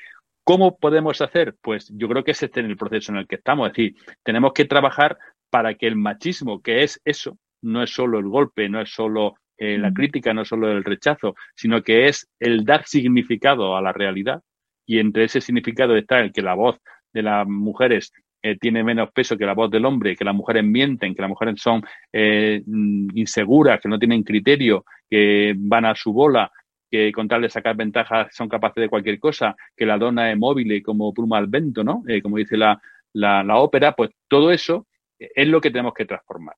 ¿Cómo 0.44 0.78
podemos 0.78 1.20
hacer? 1.20 1.54
Pues 1.60 1.90
yo 1.94 2.08
creo 2.08 2.24
que 2.24 2.32
es 2.32 2.42
este 2.42 2.60
en 2.60 2.66
el 2.66 2.76
proceso 2.76 3.12
en 3.12 3.18
el 3.18 3.26
que 3.26 3.36
estamos. 3.36 3.68
Es 3.68 3.74
decir, 3.74 3.94
tenemos 4.22 4.52
que 4.52 4.64
trabajar 4.64 5.18
para 5.50 5.74
que 5.74 5.86
el 5.86 5.96
machismo, 5.96 6.60
que 6.60 6.82
es 6.82 7.00
eso, 7.04 7.38
no 7.62 7.82
es 7.82 7.90
solo 7.90 8.18
el 8.18 8.28
golpe, 8.28 8.68
no 8.68 8.80
es 8.80 8.90
solo 8.90 9.34
eh, 9.58 9.78
la 9.78 9.92
crítica, 9.92 10.32
no 10.32 10.42
es 10.42 10.48
solo 10.48 10.70
el 10.70 10.84
rechazo, 10.84 11.34
sino 11.54 11.82
que 11.82 12.08
es 12.08 12.28
el 12.38 12.64
dar 12.64 12.86
significado 12.86 13.76
a 13.76 13.82
la 13.82 13.92
realidad. 13.92 14.42
Y 14.86 14.98
entre 14.98 15.24
ese 15.24 15.40
significado 15.40 15.96
está 15.96 16.20
el 16.20 16.32
que 16.32 16.42
la 16.42 16.54
voz 16.54 16.78
de 17.12 17.22
las 17.22 17.46
mujeres 17.46 18.12
eh, 18.42 18.56
tiene 18.58 18.82
menos 18.82 19.10
peso 19.12 19.36
que 19.36 19.44
la 19.44 19.52
voz 19.52 19.70
del 19.70 19.84
hombre, 19.84 20.16
que 20.16 20.24
las 20.24 20.34
mujeres 20.34 20.64
mienten, 20.64 21.14
que 21.14 21.20
las 21.20 21.28
mujeres 21.28 21.60
son 21.60 21.82
eh, 22.10 22.62
mm, 22.64 23.08
inseguras, 23.14 23.80
que 23.80 23.88
no 23.88 23.98
tienen 23.98 24.22
criterio, 24.22 24.86
que 25.10 25.54
van 25.58 25.84
a 25.84 25.94
su 25.94 26.12
bola, 26.12 26.50
que 26.90 27.12
con 27.12 27.28
tal 27.28 27.42
de 27.42 27.50
sacar 27.50 27.76
ventajas 27.76 28.34
son 28.34 28.48
capaces 28.48 28.80
de 28.80 28.88
cualquier 28.88 29.18
cosa, 29.18 29.54
que 29.76 29.84
la 29.84 29.98
dona 29.98 30.32
es 30.32 30.38
móvil 30.38 30.82
como 30.82 31.12
pluma 31.12 31.36
al 31.36 31.48
vento, 31.48 31.84
¿no? 31.84 32.02
Eh, 32.08 32.22
como 32.22 32.38
dice 32.38 32.56
la, 32.56 32.80
la, 33.12 33.56
ópera, 33.58 33.92
pues 33.92 34.10
todo 34.26 34.50
eso 34.52 34.86
es 35.18 35.46
lo 35.46 35.60
que 35.60 35.70
tenemos 35.70 35.92
que 35.92 36.06
transformar. 36.06 36.56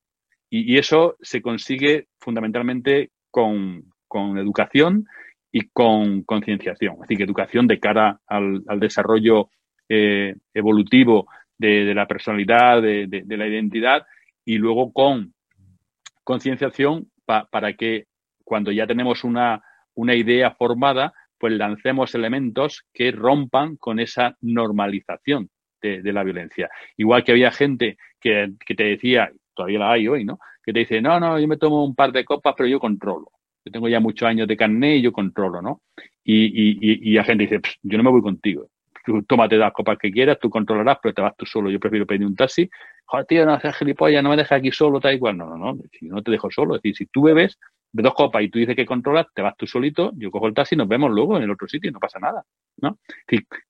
Y, 0.48 0.78
eso 0.78 1.16
se 1.20 1.42
consigue 1.42 2.06
fundamentalmente 2.20 3.10
con, 3.30 3.86
con 4.06 4.38
educación 4.38 5.06
y 5.50 5.62
con 5.70 6.22
concienciación. 6.22 6.94
Es 6.94 7.00
decir, 7.00 7.18
que 7.18 7.24
educación 7.24 7.66
de 7.66 7.80
cara 7.80 8.20
al 8.26 8.78
desarrollo 8.78 9.48
evolutivo 9.88 11.26
de, 11.62 11.94
la 11.94 12.06
personalidad, 12.06 12.82
de, 12.82 13.24
la 13.28 13.46
identidad, 13.46 14.04
y 14.44 14.58
luego 14.58 14.92
con 14.92 15.32
concienciación 16.24 17.08
para 17.24 17.72
que 17.74 18.06
cuando 18.44 18.72
ya 18.72 18.86
tenemos 18.86 19.24
una, 19.24 19.62
una 19.94 20.14
idea 20.14 20.50
formada, 20.52 21.12
pues 21.38 21.52
lancemos 21.54 22.14
elementos 22.14 22.84
que 22.92 23.10
rompan 23.12 23.76
con 23.76 23.98
esa 24.00 24.36
normalización 24.40 25.48
de, 25.80 26.12
la 26.12 26.22
violencia. 26.22 26.70
Igual 26.96 27.24
que 27.24 27.32
había 27.32 27.50
gente 27.50 27.96
que, 28.20 28.52
te 28.64 28.84
decía, 28.84 29.32
todavía 29.54 29.80
la 29.80 29.92
hay 29.92 30.06
hoy, 30.06 30.24
¿no? 30.24 30.38
Que 30.62 30.72
te 30.72 30.80
dice, 30.80 31.00
no, 31.00 31.18
no, 31.18 31.40
yo 31.40 31.48
me 31.48 31.56
tomo 31.56 31.84
un 31.84 31.94
par 31.96 32.12
de 32.12 32.24
copas, 32.24 32.54
pero 32.56 32.68
yo 32.68 32.78
controlo. 32.78 33.32
Yo 33.64 33.72
tengo 33.72 33.88
ya 33.88 33.98
muchos 33.98 34.28
años 34.28 34.46
de 34.46 34.56
carné 34.56 34.96
y 34.96 35.02
yo 35.02 35.12
controlo, 35.12 35.60
¿no? 35.60 35.82
Y, 36.22 36.44
y, 36.44 37.10
y, 37.10 37.14
la 37.14 37.24
gente 37.24 37.44
dice, 37.44 37.60
yo 37.82 37.98
no 37.98 38.04
me 38.04 38.10
voy 38.10 38.22
contigo 38.22 38.68
tú 39.04 39.22
tómate 39.22 39.56
las 39.56 39.72
copas 39.72 39.98
que 39.98 40.10
quieras, 40.10 40.38
tú 40.40 40.50
controlarás, 40.50 40.98
pero 41.02 41.14
te 41.14 41.22
vas 41.22 41.36
tú 41.36 41.46
solo. 41.46 41.70
Yo 41.70 41.80
prefiero 41.80 42.06
pedir 42.06 42.26
un 42.26 42.36
taxi. 42.36 42.68
Joder, 43.04 43.26
tío, 43.26 43.46
no 43.46 43.54
haces 43.54 43.76
gilipollas, 43.76 44.22
no 44.22 44.30
me 44.30 44.36
dejes 44.36 44.52
aquí 44.52 44.70
solo, 44.70 45.00
tal 45.00 45.14
y 45.14 45.18
cual. 45.18 45.36
No, 45.36 45.46
no, 45.46 45.56
no, 45.56 45.82
si 45.92 46.06
no 46.06 46.22
te 46.22 46.30
dejo 46.30 46.50
solo. 46.50 46.76
Es 46.76 46.82
decir, 46.82 46.96
si 46.96 47.06
tú 47.06 47.22
bebes 47.22 47.58
de 47.92 48.02
dos 48.02 48.14
copas 48.14 48.42
y 48.42 48.48
tú 48.48 48.58
dices 48.58 48.74
que 48.74 48.86
controlas, 48.86 49.26
te 49.34 49.42
vas 49.42 49.56
tú 49.56 49.66
solito, 49.66 50.12
yo 50.16 50.30
cojo 50.30 50.46
el 50.46 50.54
taxi 50.54 50.74
y 50.74 50.78
nos 50.78 50.88
vemos 50.88 51.10
luego 51.10 51.36
en 51.36 51.42
el 51.42 51.50
otro 51.50 51.68
sitio 51.68 51.90
y 51.90 51.92
no 51.92 52.00
pasa 52.00 52.18
nada, 52.18 52.42
¿no? 52.78 52.98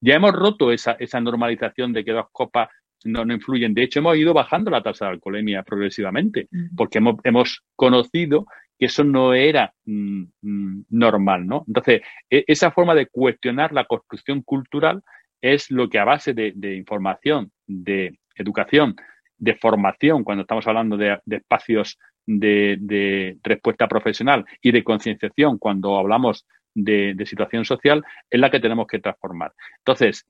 Ya 0.01 0.15
hemos 0.15 0.33
roto 0.33 0.71
esa, 0.71 0.93
esa 0.93 1.21
normalización 1.21 1.93
de 1.93 2.05
que 2.05 2.13
dos 2.13 2.27
copas 2.31 2.69
no, 3.05 3.25
no 3.25 3.35
influyen. 3.35 3.75
De 3.75 3.83
hecho, 3.83 3.99
hemos 3.99 4.17
ido 4.17 4.33
bajando 4.33 4.71
la 4.71 4.83
tasa 4.83 5.07
de 5.07 5.13
alcoholemia 5.13 5.63
progresivamente, 5.65 6.49
porque 6.77 6.99
hemos, 6.99 7.17
hemos 7.25 7.63
conocido 7.75 8.47
que 8.79 8.87
eso 8.87 9.05
no 9.05 9.35
era 9.35 9.75
mm, 9.85 10.23
mm, 10.43 10.85
normal, 10.91 11.47
¿no? 11.47 11.65
Entonces, 11.67 12.03
e, 12.31 12.45
esa 12.47 12.71
forma 12.71 12.95
de 12.95 13.07
cuestionar 13.07 13.73
la 13.73 13.85
construcción 13.85 14.43
cultural 14.43 15.03
es 15.43 15.71
lo 15.71 15.91
que 15.91 15.99
a 15.99 16.05
base 16.05 16.33
de, 16.33 16.77
información, 16.77 17.53
de 17.67 18.19
educación, 18.37 18.97
de 19.37 19.57
formación, 19.57 20.23
cuando 20.23 20.43
estamos 20.43 20.67
hablando 20.67 20.97
de, 20.97 21.19
espacios 21.27 21.99
de, 22.25 23.37
respuesta 23.43 23.89
profesional 23.89 24.47
y 24.63 24.71
de 24.71 24.85
concienciación, 24.85 25.59
cuando 25.59 25.99
hablamos 25.99 26.47
de, 26.75 27.21
situación 27.27 27.65
social, 27.65 28.05
es 28.31 28.41
la 28.41 28.51
que 28.51 28.61
tenemos 28.61 28.87
que 28.87 29.01
transformar. 29.01 29.53
Entonces, 29.79 30.25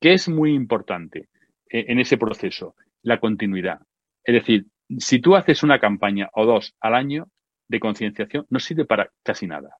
¿qué 0.00 0.14
es 0.14 0.28
muy 0.28 0.52
importante 0.52 1.28
en 1.70 2.00
ese 2.00 2.18
proceso? 2.18 2.74
La 3.02 3.18
continuidad. 3.18 3.80
Es 4.24 4.34
decir, 4.34 4.66
si 4.98 5.20
tú 5.20 5.36
haces 5.36 5.62
una 5.62 5.78
campaña 5.78 6.28
o 6.34 6.44
dos 6.44 6.74
al 6.80 6.94
año 6.94 7.28
de 7.68 7.80
concienciación, 7.80 8.46
no 8.50 8.58
sirve 8.58 8.84
para 8.84 9.08
casi 9.22 9.46
nada. 9.46 9.76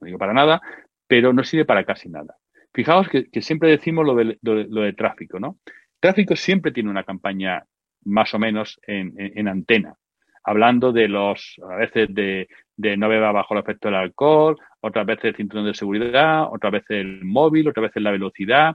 No 0.00 0.06
digo 0.06 0.18
para 0.18 0.32
nada, 0.34 0.60
pero 1.06 1.32
no 1.32 1.44
sirve 1.44 1.64
para 1.64 1.84
casi 1.84 2.08
nada. 2.08 2.36
Fijaos 2.74 3.08
que, 3.08 3.42
siempre 3.42 3.70
decimos 3.70 4.06
lo 4.06 4.14
de, 4.14 4.92
tráfico, 4.94 5.38
¿no? 5.38 5.58
Tráfico 6.00 6.36
siempre 6.36 6.72
tiene 6.72 6.90
una 6.90 7.04
campaña 7.04 7.62
más 8.04 8.32
o 8.34 8.38
menos 8.38 8.80
en, 8.86 9.46
antena, 9.46 9.94
hablando 10.42 10.92
de 10.92 11.08
los, 11.08 11.56
a 11.70 11.76
veces 11.76 12.08
de, 12.10 12.48
no 12.96 13.08
beber 13.08 13.32
bajo 13.32 13.54
el 13.54 13.60
efecto 13.60 13.88
del 13.88 13.96
alcohol, 13.96 14.56
otras 14.80 15.06
veces 15.06 15.26
el 15.26 15.36
cinturón 15.36 15.66
de 15.66 15.74
seguridad, 15.74 16.46
otras 16.50 16.72
veces 16.72 16.90
el 16.90 17.24
móvil, 17.24 17.68
otras 17.68 17.84
veces 17.84 18.02
la 18.02 18.10
velocidad. 18.10 18.74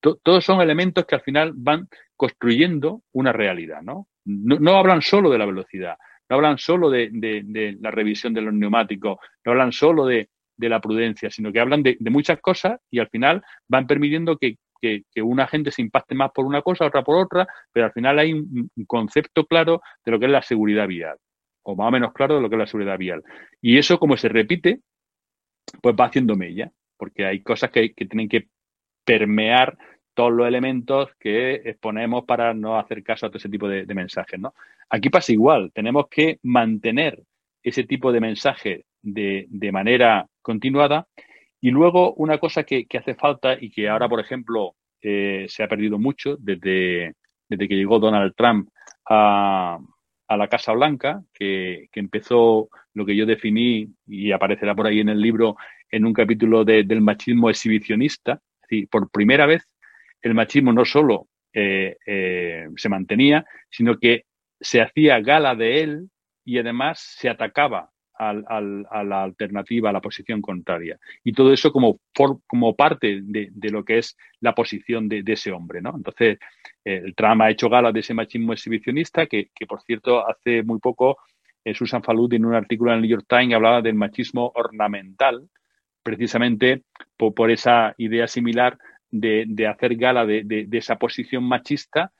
todos 0.00 0.44
son 0.44 0.60
elementos 0.60 1.06
que 1.06 1.14
al 1.14 1.22
final 1.22 1.52
van 1.54 1.88
construyendo 2.14 3.02
una 3.12 3.32
realidad, 3.32 3.82
¿no? 3.82 4.06
No, 4.24 4.76
hablan 4.76 5.02
solo 5.02 5.30
de 5.30 5.38
la 5.38 5.46
velocidad, 5.46 5.96
no 6.28 6.36
hablan 6.36 6.58
solo 6.58 6.90
de, 6.90 7.10
la 7.80 7.90
revisión 7.90 8.32
de 8.32 8.42
los 8.42 8.54
neumáticos, 8.54 9.18
no 9.44 9.52
hablan 9.52 9.72
solo 9.72 10.06
de, 10.06 10.28
de 10.62 10.68
la 10.68 10.80
prudencia, 10.80 11.30
sino 11.30 11.52
que 11.52 11.60
hablan 11.60 11.82
de, 11.82 11.96
muchas 12.10 12.40
cosas 12.40 12.80
y 12.90 12.98
al 13.00 13.08
final 13.08 13.42
van 13.68 13.86
permitiendo 13.86 14.36
que, 14.38 14.56
una 15.22 15.46
gente 15.46 15.70
se 15.70 15.80
impacte 15.80 16.14
más 16.16 16.32
por 16.32 16.44
una 16.44 16.60
cosa, 16.60 16.86
otra 16.86 17.04
por 17.04 17.16
otra, 17.16 17.46
pero 17.72 17.86
al 17.86 17.92
final 17.92 18.18
hay 18.18 18.32
un, 18.32 18.68
concepto 18.86 19.44
claro 19.46 19.80
de 20.04 20.10
lo 20.10 20.18
que 20.18 20.26
es 20.26 20.32
la 20.32 20.42
seguridad 20.42 20.88
vial, 20.88 21.16
o 21.62 21.76
más 21.76 21.88
o 21.88 21.90
menos 21.92 22.12
claro 22.12 22.34
de 22.34 22.40
lo 22.40 22.48
que 22.48 22.56
es 22.56 22.60
la 22.60 22.66
seguridad 22.66 22.98
vial. 22.98 23.22
Y 23.60 23.78
eso, 23.78 23.98
como 23.98 24.16
se 24.16 24.28
repite, 24.28 24.80
pues 25.80 25.94
va 25.94 26.06
haciendo 26.06 26.34
mella, 26.34 26.72
porque 26.96 27.24
hay 27.24 27.42
cosas 27.42 27.70
que, 27.70 27.90
tienen 27.90 28.28
que 28.28 28.48
permear 29.04 29.78
todos 30.14 30.32
los 30.32 30.48
elementos 30.48 31.10
que 31.18 31.54
exponemos 31.64 32.24
para 32.24 32.52
no 32.52 32.76
hacer 32.76 33.04
caso 33.04 33.26
a 33.26 33.28
todo 33.28 33.38
ese 33.38 33.48
tipo 33.48 33.68
de, 33.68 33.86
de 33.86 33.94
mensajes. 33.94 34.38
¿no? 34.38 34.52
Aquí 34.90 35.10
pasa 35.10 35.32
igual, 35.32 35.70
tenemos 35.72 36.06
que 36.10 36.38
mantener 36.42 37.22
ese 37.62 37.84
tipo 37.84 38.10
de 38.10 38.20
mensaje 38.20 38.84
de, 39.02 39.46
de 39.48 39.72
manera 39.72 40.26
continuada. 40.40 41.06
Y 41.60 41.70
luego 41.70 42.12
una 42.14 42.38
cosa 42.38 42.64
que, 42.64 42.86
hace 42.98 43.14
falta 43.14 43.56
y 43.58 43.70
que 43.70 43.88
ahora, 43.88 44.08
por 44.08 44.18
ejemplo, 44.18 44.74
eh, 45.00 45.46
se 45.48 45.62
ha 45.62 45.68
perdido 45.68 45.96
mucho 45.96 46.36
desde, 46.40 47.14
desde 47.48 47.68
que 47.68 47.76
llegó 47.76 48.00
Donald 48.00 48.34
Trump 48.36 48.68
a, 49.08 49.78
la 50.28 50.48
Casa 50.48 50.72
Blanca, 50.72 51.22
que, 51.32 51.88
empezó 51.92 52.68
lo 52.94 53.06
que 53.06 53.14
yo 53.14 53.26
definí 53.26 53.86
y 54.06 54.32
aparecerá 54.32 54.74
por 54.74 54.86
ahí 54.86 54.98
en 54.98 55.10
el 55.10 55.20
libro 55.20 55.56
en 55.90 56.04
un 56.04 56.12
capítulo 56.12 56.64
del 56.64 57.00
machismo 57.00 57.48
exhibicionista. 57.48 58.40
Es 58.62 58.68
decir, 58.68 58.88
por 58.88 59.10
primera 59.10 59.46
vez 59.46 59.68
el 60.20 60.34
machismo 60.34 60.72
no 60.72 60.84
solo 60.84 61.28
eh, 61.52 61.96
eh, 62.06 62.66
se 62.76 62.88
mantenía, 62.88 63.44
sino 63.70 63.98
que 63.98 64.24
se 64.58 64.80
hacía 64.80 65.20
gala 65.20 65.54
de 65.54 65.82
él 65.82 66.10
y 66.44 66.58
además 66.58 66.98
se 66.98 67.28
atacaba 67.28 67.91
a 68.30 69.04
la 69.04 69.22
alternativa, 69.22 69.90
a 69.90 69.92
la 69.92 70.00
posición 70.00 70.40
contraria. 70.40 70.98
Y 71.24 71.32
todo 71.32 71.52
eso 71.52 71.72
como, 71.72 72.00
como 72.46 72.74
parte 72.74 73.20
de, 73.22 73.70
lo 73.70 73.84
que 73.84 73.98
es 73.98 74.16
la 74.40 74.54
posición 74.54 75.08
de, 75.08 75.22
ese 75.26 75.52
hombre. 75.52 75.80
¿no? 75.80 75.94
Entonces, 75.96 76.38
el 76.84 77.14
Trump 77.14 77.42
ha 77.42 77.50
hecho 77.50 77.68
gala 77.68 77.92
de 77.92 78.00
ese 78.00 78.14
machismo 78.14 78.52
exhibicionista 78.52 79.26
que, 79.26 79.50
por 79.68 79.82
cierto, 79.82 80.26
hace 80.26 80.62
muy 80.62 80.78
poco 80.78 81.18
eh, 81.64 81.74
Susan 81.74 82.02
Falud 82.02 82.32
en 82.34 82.44
un 82.44 82.54
artículo 82.54 82.90
en 82.90 82.96
el 82.96 83.02
New 83.02 83.10
York 83.10 83.26
Times 83.28 83.54
hablaba 83.54 83.82
del 83.82 83.94
machismo 83.94 84.50
ornamental, 84.54 85.48
precisamente 86.02 86.82
por, 87.16 87.50
esa 87.50 87.94
idea 87.98 88.26
similar 88.26 88.76
de, 89.10 89.44
de 89.46 89.66
hacer 89.68 89.94
gala 89.96 90.26
de, 90.26 90.68
esa 90.72 90.96
posición 90.96 91.44
machista 91.44 92.12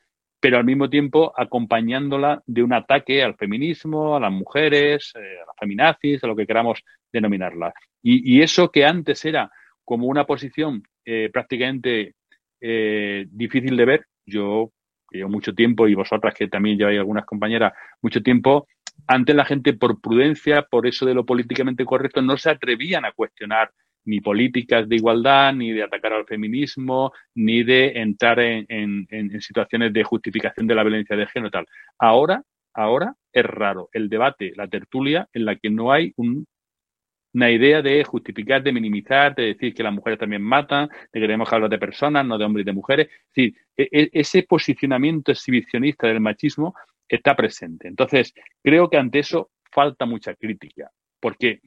pero 0.42 0.58
al 0.58 0.64
mismo 0.64 0.90
tiempo 0.90 1.32
acompañándola 1.36 2.42
de 2.46 2.64
un 2.64 2.72
ataque 2.72 3.22
al 3.22 3.36
feminismo, 3.36 4.16
a 4.16 4.20
las 4.20 4.32
mujeres, 4.32 5.12
eh, 5.14 5.40
a 5.40 5.46
las 5.46 5.56
feminazis, 5.56 6.24
a 6.24 6.26
lo 6.26 6.34
que 6.34 6.48
queramos 6.48 6.82
denominarla. 7.12 7.72
Y, 8.02 8.42
eso 8.42 8.68
que 8.68 8.84
antes 8.84 9.24
era 9.24 9.48
como 9.84 10.08
una 10.08 10.24
posición 10.24 10.82
eh, 11.04 11.30
prácticamente 11.32 12.16
eh, 12.60 13.24
difícil 13.30 13.76
de 13.76 13.84
ver, 13.84 14.06
yo 14.26 14.72
llevo 15.12 15.30
mucho 15.30 15.54
tiempo 15.54 15.86
y 15.86 15.94
vosotras 15.94 16.34
que 16.34 16.48
también 16.48 16.76
lleváis 16.76 16.98
algunas 16.98 17.24
compañeras 17.24 17.72
mucho 18.00 18.20
tiempo, 18.20 18.66
antes 19.06 19.36
la 19.36 19.44
gente 19.44 19.74
por 19.74 20.00
prudencia, 20.00 20.62
por 20.62 20.88
eso 20.88 21.06
de 21.06 21.14
lo 21.14 21.24
políticamente 21.24 21.84
correcto, 21.84 22.20
no 22.20 22.36
se 22.36 22.50
atrevían 22.50 23.04
a 23.04 23.12
cuestionar 23.12 23.70
ni 24.04 24.20
políticas 24.20 24.88
de 24.88 24.96
igualdad, 24.96 25.52
ni 25.54 25.72
de 25.72 25.82
atacar 25.82 26.12
al 26.12 26.26
feminismo, 26.26 27.12
ni 27.34 27.62
de 27.62 27.92
entrar 28.00 28.40
en, 28.40 29.06
situaciones 29.40 29.92
de 29.92 30.04
justificación 30.04 30.66
de 30.66 30.74
la 30.74 30.82
violencia 30.82 31.16
de 31.16 31.26
género 31.26 31.50
tal. 31.50 31.66
Ahora, 31.98 32.42
ahora 32.74 33.14
es 33.32 33.44
raro 33.44 33.88
el 33.92 34.08
debate, 34.08 34.52
la 34.56 34.68
tertulia, 34.68 35.28
en 35.32 35.44
la 35.44 35.56
que 35.56 35.70
no 35.70 35.92
hay 35.92 36.12
una 36.16 37.50
idea 37.50 37.80
de 37.82 38.04
justificar, 38.04 38.62
de 38.62 38.72
minimizar, 38.72 39.34
de 39.34 39.54
decir 39.54 39.74
que 39.74 39.82
las 39.82 39.92
mujeres 39.92 40.18
también 40.18 40.42
matan, 40.42 40.88
de 40.88 41.06
que 41.12 41.20
queremos 41.20 41.52
hablar 41.52 41.70
de 41.70 41.78
personas, 41.78 42.26
no 42.26 42.38
de 42.38 42.44
hombres 42.44 42.64
y 42.64 42.66
de 42.66 42.72
mujeres. 42.72 43.08
Es 43.08 43.34
decir, 43.34 43.56
e, 43.76 43.88
e, 43.90 44.10
ese 44.12 44.42
posicionamiento 44.42 45.32
exhibicionista 45.32 46.08
del 46.08 46.20
machismo 46.20 46.74
está 47.08 47.34
presente. 47.34 47.88
Entonces, 47.88 48.34
creo 48.62 48.88
que 48.90 48.96
ante 48.96 49.20
eso 49.20 49.50
falta 49.70 50.04
mucha 50.04 50.34
crítica, 50.34 50.90
porque 51.20 51.60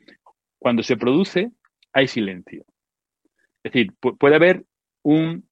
cuando 0.60 0.84
se 0.84 0.98
produce 0.98 1.52
hay 1.96 2.10
silencio. 2.10 2.66
Es 3.64 3.72
decir, 3.72 3.94
puede 4.00 4.36
haber 4.36 4.66
un, 5.02 5.48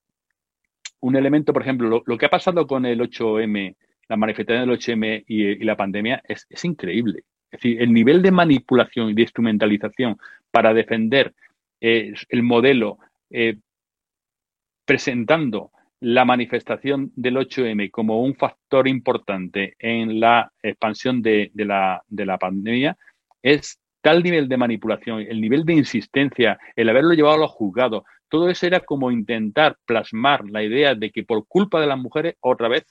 un 1.00 1.16
elemento, 1.16 1.54
por 1.54 1.62
ejemplo, 1.62 2.04
lo, 2.06 2.18
que 2.18 2.26
ha 2.26 2.30
pasado 2.30 2.68
con 2.68 2.86
el 2.86 3.00
8M, 3.00 3.76
la 4.10 4.18
manifestación 4.18 4.68
del 4.68 4.78
8M 4.78 5.24
y, 5.26 5.64
la 5.64 5.78
pandemia 5.78 6.22
es, 6.28 6.46
increíble. 6.66 7.24
Es 7.50 7.62
decir, 7.62 7.82
el 7.82 7.94
nivel 7.94 8.22
de 8.22 8.32
manipulación 8.32 9.10
y 9.10 9.14
de 9.14 9.22
instrumentalización 9.22 10.18
para 10.52 10.74
defender 10.74 11.34
eh, 11.80 12.14
el 12.28 12.44
modelo 12.44 13.00
eh, 13.30 13.58
presentando 14.86 15.72
la 16.02 16.26
manifestación 16.26 17.14
del 17.16 17.38
8M 17.38 17.89
como 17.89 18.22
un 18.22 18.36
factor 18.36 18.89
importante 18.89 19.76
en 19.80 20.20
la 20.20 20.52
expansión 20.62 21.22
de, 21.22 21.52
la, 21.56 22.04
de 22.10 22.26
la 22.26 22.38
pandemia 22.38 22.98
es 23.41 23.80
tal 24.04 24.22
nivel 24.22 24.49
de 24.49 24.58
manipulación, 24.58 25.22
el 25.22 25.39
nivel 25.39 25.64
de 25.64 25.74
insistencia, 25.74 26.60
el 26.76 26.89
haberlo 26.89 27.14
llevado 27.14 27.36
a 27.36 27.39
los 27.39 27.51
juzgados, 27.51 28.04
todo 28.28 28.49
eso 28.49 28.68
era 28.68 28.82
como 28.82 29.12
intentar 29.12 29.78
plasmar 29.86 30.43
la 30.49 30.62
idea 30.62 30.93
de 30.93 31.10
que 31.10 31.24
por 31.24 31.47
culpa 31.47 31.80
de 31.80 31.88
las 31.88 31.97
mujeres 31.97 32.36
otra 32.41 32.68
vez 32.68 32.86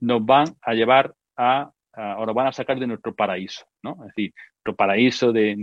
nos 0.00 0.24
van 0.24 0.44
a 0.60 0.74
llevar 0.74 1.14
a, 1.38 1.72
o 1.96 2.26
nos 2.26 2.34
van 2.34 2.48
a 2.48 2.52
sacar 2.52 2.78
de 2.78 2.86
nuestro 2.86 3.14
paraíso, 3.14 3.64
¿no? 3.82 3.92
Es 4.00 4.14
decir, 4.14 4.34
nuestro 4.56 4.76
paraíso 4.76 5.32
de, 5.32 5.56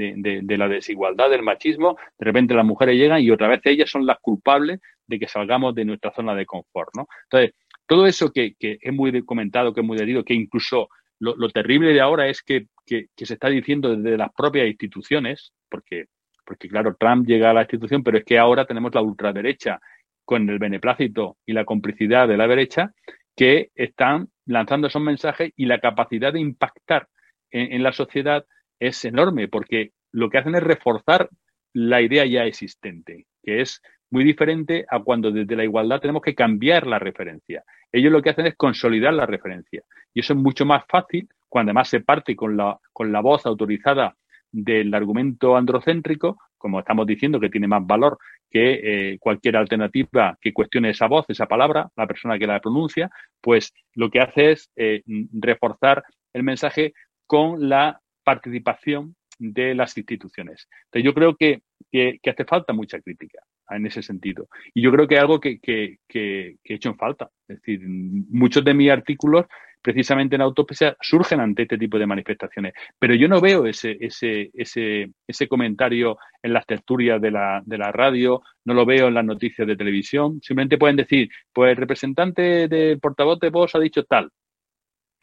la 0.57 0.67
desigualdad, 0.67 1.29
del 1.29 1.43
machismo, 1.43 1.95
de 2.17 2.25
repente 2.25 2.55
las 2.55 2.65
mujeres 2.65 2.95
llegan 2.95 3.21
y 3.21 3.29
otra 3.29 3.47
vez 3.47 3.61
ellas 3.65 3.91
son 3.91 4.07
las 4.07 4.17
culpables 4.19 4.79
de 5.05 5.19
que 5.19 5.27
salgamos 5.27 5.75
de 5.75 5.85
nuestra 5.85 6.11
zona 6.13 6.33
de 6.33 6.47
confort, 6.47 6.89
¿no? 6.97 7.07
Entonces, 7.25 7.53
todo 7.85 8.07
eso 8.07 8.31
que, 8.31 8.55
que 8.57 8.79
es 8.81 8.93
muy 8.93 9.23
comentado, 9.23 9.71
que 9.71 9.81
es 9.81 9.85
muy 9.85 9.97
decidido, 9.97 10.23
que 10.23 10.33
incluso 10.33 10.89
lo, 11.21 11.49
terrible 11.49 11.93
de 11.93 12.01
ahora 12.01 12.27
es 12.27 12.41
que, 12.41 12.65
se 12.85 13.33
está 13.33 13.49
diciendo 13.49 13.95
desde 13.95 14.17
las 14.17 14.31
propias 14.33 14.67
instituciones, 14.67 15.53
porque, 15.69 16.05
porque 16.45 16.67
claro, 16.67 16.95
Trump 16.99 17.27
llega 17.27 17.51
a 17.51 17.53
la 17.53 17.61
institución, 17.61 18.03
pero 18.03 18.17
es 18.17 18.25
que 18.25 18.37
ahora 18.37 18.65
tenemos 18.65 18.93
la 18.93 19.01
ultraderecha 19.01 19.79
con 20.25 20.49
el 20.49 20.59
beneplácito 20.59 21.37
y 21.45 21.53
la 21.53 21.65
complicidad 21.65 22.27
de 22.27 22.37
la 22.37 22.47
derecha 22.47 22.93
que 23.35 23.69
están 23.75 24.29
lanzando 24.45 24.87
esos 24.87 25.01
mensajes 25.01 25.51
y 25.55 25.65
la 25.65 25.79
capacidad 25.79 26.33
de 26.33 26.39
impactar 26.39 27.07
en, 27.51 27.83
la 27.83 27.91
sociedad 27.91 28.45
es 28.79 29.03
enorme, 29.03 29.47
porque 29.47 29.91
lo 30.11 30.29
que 30.29 30.37
hacen 30.37 30.55
es 30.55 30.63
reforzar 30.63 31.29
la 31.73 32.01
idea 32.01 32.25
ya 32.25 32.45
existente, 32.45 33.25
que 33.43 33.61
es 33.61 33.81
muy 34.09 34.23
diferente 34.23 34.85
a 34.89 34.99
cuando 34.99 35.31
desde 35.31 35.55
la 35.55 35.63
igualdad 35.63 35.99
tenemos 35.99 36.21
que 36.21 36.35
cambiar 36.35 36.87
la 36.87 36.99
referencia. 36.99 37.63
Ellos 37.91 38.11
lo 38.11 38.21
que 38.21 38.29
hacen 38.29 38.45
es 38.45 38.55
consolidar 38.55 39.13
la 39.13 39.25
referencia. 39.25 39.83
Y 40.13 40.19
eso 40.19 40.33
es 40.33 40.39
mucho 40.39 40.65
más 40.65 40.83
fácil 40.87 41.27
cuando 41.51 41.71
además 41.71 41.89
se 41.89 41.99
parte 41.99 42.33
con 42.33 42.55
la, 42.55 42.79
con 42.93 43.11
la 43.11 43.19
voz 43.19 43.45
autorizada 43.45 44.15
del 44.49 44.93
argumento 44.93 45.57
androcéntrico, 45.57 46.37
como 46.57 46.79
estamos 46.79 47.05
diciendo, 47.05 47.41
que 47.41 47.49
tiene 47.49 47.67
más 47.67 47.85
valor 47.85 48.17
que 48.49 48.79
eh, 49.11 49.17
cualquier 49.19 49.57
alternativa 49.57 50.37
que 50.39 50.53
cuestione 50.53 50.91
esa 50.91 51.07
voz, 51.07 51.25
esa 51.27 51.47
palabra, 51.47 51.89
la 51.97 52.07
persona 52.07 52.39
que 52.39 52.47
la 52.47 52.61
pronuncia, 52.61 53.09
pues 53.41 53.73
lo 53.95 54.09
que 54.09 54.21
hace 54.21 54.51
es 54.51 54.71
eh, 54.77 55.03
reforzar 55.33 56.05
el 56.31 56.43
mensaje 56.43 56.93
con 57.27 57.67
la 57.67 57.99
participación 58.23 59.17
de 59.37 59.75
las 59.75 59.97
instituciones. 59.97 60.69
Entonces 60.85 61.03
yo 61.03 61.13
creo 61.13 61.35
que, 61.35 61.63
que 61.91 62.29
hace 62.29 62.45
falta 62.45 62.71
mucha 62.71 63.01
crítica 63.01 63.41
en 63.75 63.85
ese 63.85 64.01
sentido. 64.01 64.47
Y 64.73 64.81
yo 64.81 64.91
creo 64.91 65.07
que 65.07 65.15
es 65.15 65.21
algo 65.21 65.39
que, 65.39 65.59
que, 65.59 65.97
que, 66.07 66.57
he 66.63 66.73
hecho 66.73 66.89
en 66.89 66.97
falta. 66.97 67.29
Es 67.47 67.57
decir, 67.57 67.81
muchos 67.87 68.63
de 68.63 68.73
mis 68.73 68.91
artículos 68.91 69.45
precisamente 69.81 70.35
en 70.35 70.41
autopsia 70.41 70.95
surgen 71.01 71.39
ante 71.39 71.63
este 71.63 71.77
tipo 71.77 71.97
de 71.97 72.05
manifestaciones. 72.05 72.73
Pero 72.99 73.15
yo 73.15 73.27
no 73.27 73.41
veo 73.41 73.65
ese, 73.65 73.97
ese, 73.99 74.51
ese, 74.53 75.11
ese 75.27 75.47
comentario 75.47 76.17
en 76.41 76.53
las 76.53 76.65
tertulias 76.65 77.21
de 77.21 77.31
la, 77.31 77.61
de 77.65 77.77
la 77.77 77.91
radio, 77.91 78.41
no 78.65 78.73
lo 78.73 78.85
veo 78.85 79.07
en 79.07 79.15
las 79.15 79.25
noticias 79.25 79.67
de 79.67 79.75
televisión. 79.75 80.39
Simplemente 80.41 80.77
pueden 80.77 80.97
decir, 80.97 81.29
pues 81.51 81.71
el 81.71 81.77
representante 81.77 82.67
del 82.67 82.99
portavoz 82.99 83.39
de 83.39 83.49
voz 83.49 83.73
ha 83.75 83.79
dicho 83.79 84.03
tal. 84.03 84.29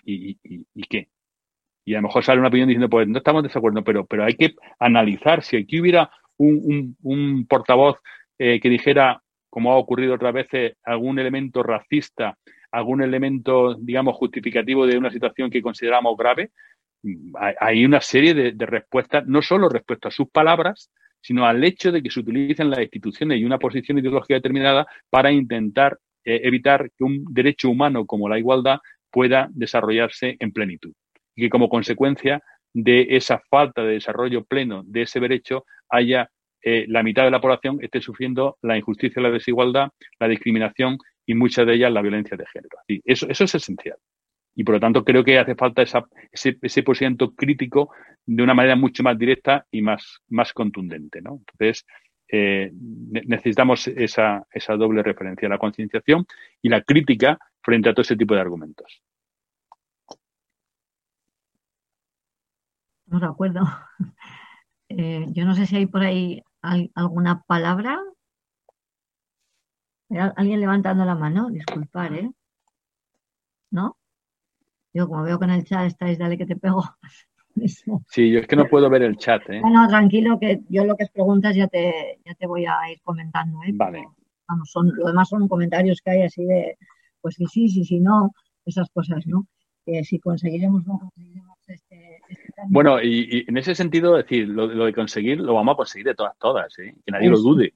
¿Y, 0.04 0.38
y, 0.42 0.82
qué? 0.88 1.08
Y 1.84 1.94
a 1.94 1.98
lo 1.98 2.08
mejor 2.08 2.24
sale 2.24 2.40
una 2.40 2.48
opinión 2.48 2.68
diciendo, 2.68 2.88
pues 2.88 3.06
no 3.06 3.18
estamos 3.18 3.42
de 3.42 3.50
acuerdo, 3.54 3.84
pero, 3.84 4.06
pero 4.06 4.24
hay 4.24 4.34
que 4.34 4.54
analizar 4.78 5.42
si 5.42 5.56
aquí 5.56 5.80
hubiera 5.80 6.10
un, 6.38 6.60
un, 6.64 6.96
un 7.02 7.46
portavoz 7.46 7.98
eh, 8.38 8.58
que 8.60 8.70
dijera, 8.70 9.22
como 9.50 9.72
ha 9.72 9.76
ocurrido 9.76 10.14
otras 10.14 10.32
veces, 10.32 10.76
algún 10.84 11.18
elemento 11.18 11.62
racista 11.62 12.38
algún 12.70 13.02
elemento, 13.02 13.74
digamos, 13.74 14.16
justificativo 14.16 14.86
de 14.86 14.98
una 14.98 15.10
situación 15.10 15.50
que 15.50 15.62
consideramos 15.62 16.16
grave, 16.16 16.50
hay 17.60 17.84
una 17.84 18.00
serie 18.00 18.34
de, 18.34 18.66
respuestas, 18.66 19.26
no 19.26 19.40
solo 19.40 19.68
respecto 19.68 20.08
a 20.08 20.10
sus 20.10 20.28
palabras, 20.30 20.90
sino 21.20 21.46
al 21.46 21.62
hecho 21.64 21.92
de 21.92 22.02
que 22.02 22.10
se 22.10 22.20
utilicen 22.20 22.70
las 22.70 22.80
instituciones 22.80 23.38
y 23.38 23.44
una 23.44 23.58
posición 23.58 23.98
ideológica 23.98 24.34
determinada 24.34 24.86
para 25.10 25.30
intentar 25.30 25.98
eh, 26.24 26.40
evitar 26.44 26.90
que 26.96 27.04
un 27.04 27.24
derecho 27.30 27.70
humano 27.70 28.04
como 28.06 28.28
la 28.28 28.38
igualdad 28.38 28.78
pueda 29.10 29.48
desarrollarse 29.52 30.36
en 30.38 30.52
plenitud. 30.52 30.92
Y 31.34 31.42
que 31.42 31.50
como 31.50 31.68
consecuencia 31.68 32.42
de 32.74 33.06
esa 33.10 33.40
falta 33.48 33.82
de 33.82 33.94
desarrollo 33.94 34.44
pleno 34.44 34.82
de 34.84 35.02
ese 35.02 35.20
derecho 35.20 35.64
haya 35.88 36.30
eh, 36.62 36.84
la 36.88 37.02
mitad 37.02 37.24
de 37.24 37.30
la 37.30 37.40
población 37.40 37.78
esté 37.80 38.00
sufriendo 38.00 38.58
la 38.62 38.76
injusticia, 38.76 39.22
la 39.22 39.30
desigualdad, 39.30 39.90
la 40.18 40.28
discriminación 40.28 40.98
y 41.28 41.34
muchas 41.34 41.66
de 41.66 41.74
ellas 41.74 41.92
la 41.92 42.00
violencia 42.00 42.38
de 42.38 42.46
género. 42.46 42.78
eso, 43.04 43.28
eso 43.28 43.44
es 43.44 43.54
esencial. 43.54 43.98
Y 44.54 44.64
por 44.64 44.74
lo 44.74 44.80
tanto 44.80 45.04
creo 45.04 45.22
que 45.22 45.38
hace 45.38 45.54
falta 45.54 45.82
ese, 45.82 46.02
ese 46.32 46.82
posicionamiento 46.82 47.34
crítico 47.34 47.90
de 48.24 48.42
una 48.42 48.54
manera 48.54 48.76
mucho 48.76 49.02
más 49.02 49.16
directa 49.18 49.66
y 49.70 49.82
más, 49.82 50.20
más 50.28 50.54
contundente. 50.54 51.20
¿no? 51.20 51.42
Entonces, 51.46 51.86
eh, 52.32 52.72
necesitamos 52.72 53.88
esa, 53.88 54.46
esa 54.50 54.76
doble 54.76 55.02
referencia, 55.02 55.50
la 55.50 55.58
concienciación 55.58 56.24
y 56.62 56.70
la 56.70 56.80
crítica 56.82 57.38
frente 57.60 57.90
a 57.90 57.92
todo 57.92 58.02
ese 58.02 58.16
tipo 58.16 58.34
de 58.34 58.40
argumentos. 58.40 59.02
Estamos 63.04 63.20
de 63.20 63.28
acuerdo. 63.28 63.60
Eh, 64.90 65.26
yo 65.32 65.44
no 65.44 65.54
sé 65.54 65.66
si 65.66 65.76
hay 65.76 65.84
por 65.84 66.02
ahí 66.02 66.42
alguna 66.62 67.42
palabra 67.42 68.00
Alguien 70.10 70.60
levantando 70.60 71.04
la 71.04 71.14
mano, 71.14 71.50
disculpar, 71.50 72.14
¿eh? 72.14 72.30
¿No? 73.70 73.96
Yo 74.94 75.06
como 75.06 75.22
veo 75.22 75.38
que 75.38 75.44
en 75.44 75.50
el 75.50 75.64
chat 75.64 75.86
estáis, 75.86 76.18
dale 76.18 76.38
que 76.38 76.46
te 76.46 76.56
pego. 76.56 76.82
Sí, 78.06 78.30
yo 78.30 78.38
es 78.38 78.46
que 78.46 78.54
no 78.54 78.68
puedo 78.68 78.88
ver 78.88 79.02
el 79.02 79.16
chat, 79.16 79.42
¿eh? 79.50 79.60
No, 79.60 79.88
tranquilo, 79.88 80.38
que 80.38 80.60
yo 80.68 80.84
lo 80.84 80.94
que 80.96 81.02
es 81.02 81.10
preguntas 81.10 81.56
ya 81.56 81.66
te, 81.66 82.20
ya 82.24 82.32
te 82.34 82.46
voy 82.46 82.66
a 82.66 82.88
ir 82.88 83.00
comentando, 83.02 83.58
¿eh? 83.64 83.72
Vale. 83.74 84.06
vamos, 84.46 84.70
son, 84.70 84.92
lo 84.94 85.08
demás 85.08 85.28
son 85.28 85.48
comentarios 85.48 86.00
que 86.00 86.12
hay 86.12 86.22
así 86.22 86.44
de, 86.44 86.78
pues 87.20 87.34
sí, 87.34 87.46
sí, 87.46 87.68
sí, 87.68 87.84
sí, 87.84 87.98
no, 87.98 88.32
esas 88.64 88.88
cosas, 88.90 89.26
¿no? 89.26 89.48
Si 90.04 90.20
conseguiremos, 90.20 90.86
no 90.86 91.00
conseguiremos 91.00 91.47
Bueno, 92.66 93.00
y, 93.00 93.44
en 93.46 93.56
ese 93.56 93.74
sentido, 93.74 94.16
decir, 94.16 94.48
lo, 94.48 94.66
de 94.68 94.92
conseguir 94.92 95.40
lo 95.40 95.54
vamos 95.54 95.74
a 95.74 95.76
conseguir 95.76 96.06
de 96.06 96.14
todas, 96.14 96.36
todas, 96.38 96.76
¿eh? 96.78 96.94
que 97.04 97.12
nadie 97.12 97.30
lo 97.30 97.38
dude. 97.38 97.74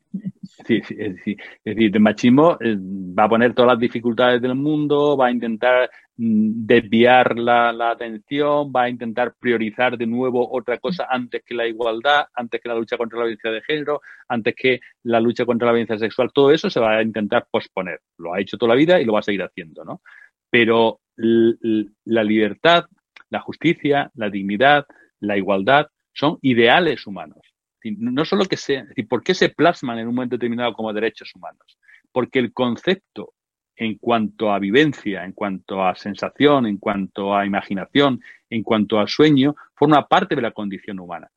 Es, 0.68 0.88
decir, 0.88 1.38
el 1.64 2.00
machismo 2.00 2.56
eh, 2.60 2.76
va 2.78 3.24
a 3.24 3.28
poner 3.28 3.54
todas 3.54 3.72
las 3.72 3.78
dificultades 3.78 4.40
del 4.42 4.54
mundo, 4.54 5.16
va 5.16 5.26
a 5.26 5.30
intentar 5.30 5.90
mm, 6.16 6.66
desviar 6.66 7.38
la, 7.38 7.72
la, 7.72 7.90
atención, 7.90 8.72
va 8.74 8.82
a 8.82 8.88
intentar 8.88 9.34
priorizar 9.38 9.96
de 9.96 10.06
nuevo 10.06 10.48
otra 10.52 10.78
cosa 10.78 11.06
antes 11.08 11.42
que 11.44 11.54
la 11.54 11.66
igualdad, 11.66 12.26
antes 12.34 12.60
que 12.60 12.68
la 12.68 12.74
lucha 12.74 12.96
contra 12.96 13.18
la 13.18 13.24
violencia 13.24 13.50
de 13.50 13.62
género, 13.62 14.00
antes 14.28 14.54
que 14.56 14.80
la 15.04 15.20
lucha 15.20 15.44
contra 15.44 15.66
la 15.66 15.72
violencia 15.72 15.98
sexual. 15.98 16.30
Todo 16.32 16.50
eso 16.50 16.68
se 16.70 16.80
va 16.80 16.98
a 16.98 17.02
intentar 17.02 17.46
posponer. 17.50 18.00
Lo 18.18 18.34
ha 18.34 18.40
hecho 18.40 18.56
toda 18.56 18.74
la 18.74 18.78
vida 18.78 19.00
y 19.00 19.04
lo 19.04 19.14
va 19.14 19.20
a 19.20 19.24
seguir 19.24 19.42
haciendo, 19.42 19.84
¿no? 19.84 20.02
Pero 20.50 21.00
la 21.16 22.24
libertad, 22.24 22.84
la 23.32 23.40
justicia, 23.40 24.10
la 24.14 24.30
dignidad, 24.30 24.86
la 25.18 25.36
igualdad 25.36 25.88
son 26.12 26.38
ideales 26.42 27.06
humanos 27.06 27.52
no 27.90 28.24
solo 28.24 28.44
que 28.44 28.56
se, 28.56 28.84
¿por 29.08 29.22
qué 29.22 29.34
se 29.34 29.48
plasman 29.48 29.98
en 29.98 30.08
un 30.08 30.14
momento 30.14 30.36
determinado 30.36 30.72
como 30.74 30.92
derechos 30.92 31.34
humanos? 31.34 31.78
Porque 32.12 32.38
el 32.38 32.52
concepto 32.52 33.34
en 33.74 33.96
cuanto 33.98 34.52
a 34.52 34.58
vivencia, 34.58 35.24
en 35.24 35.32
cuanto 35.32 35.84
a 35.84 35.94
sensación, 35.94 36.66
en 36.66 36.76
cuanto 36.76 37.34
a 37.34 37.46
imaginación, 37.46 38.20
en 38.50 38.62
cuanto 38.62 39.00
a 39.00 39.08
sueño, 39.08 39.56
forma 39.74 40.06
parte 40.06 40.36
de 40.36 40.42
la 40.42 40.52
condición 40.52 41.00
humana. 41.00 41.28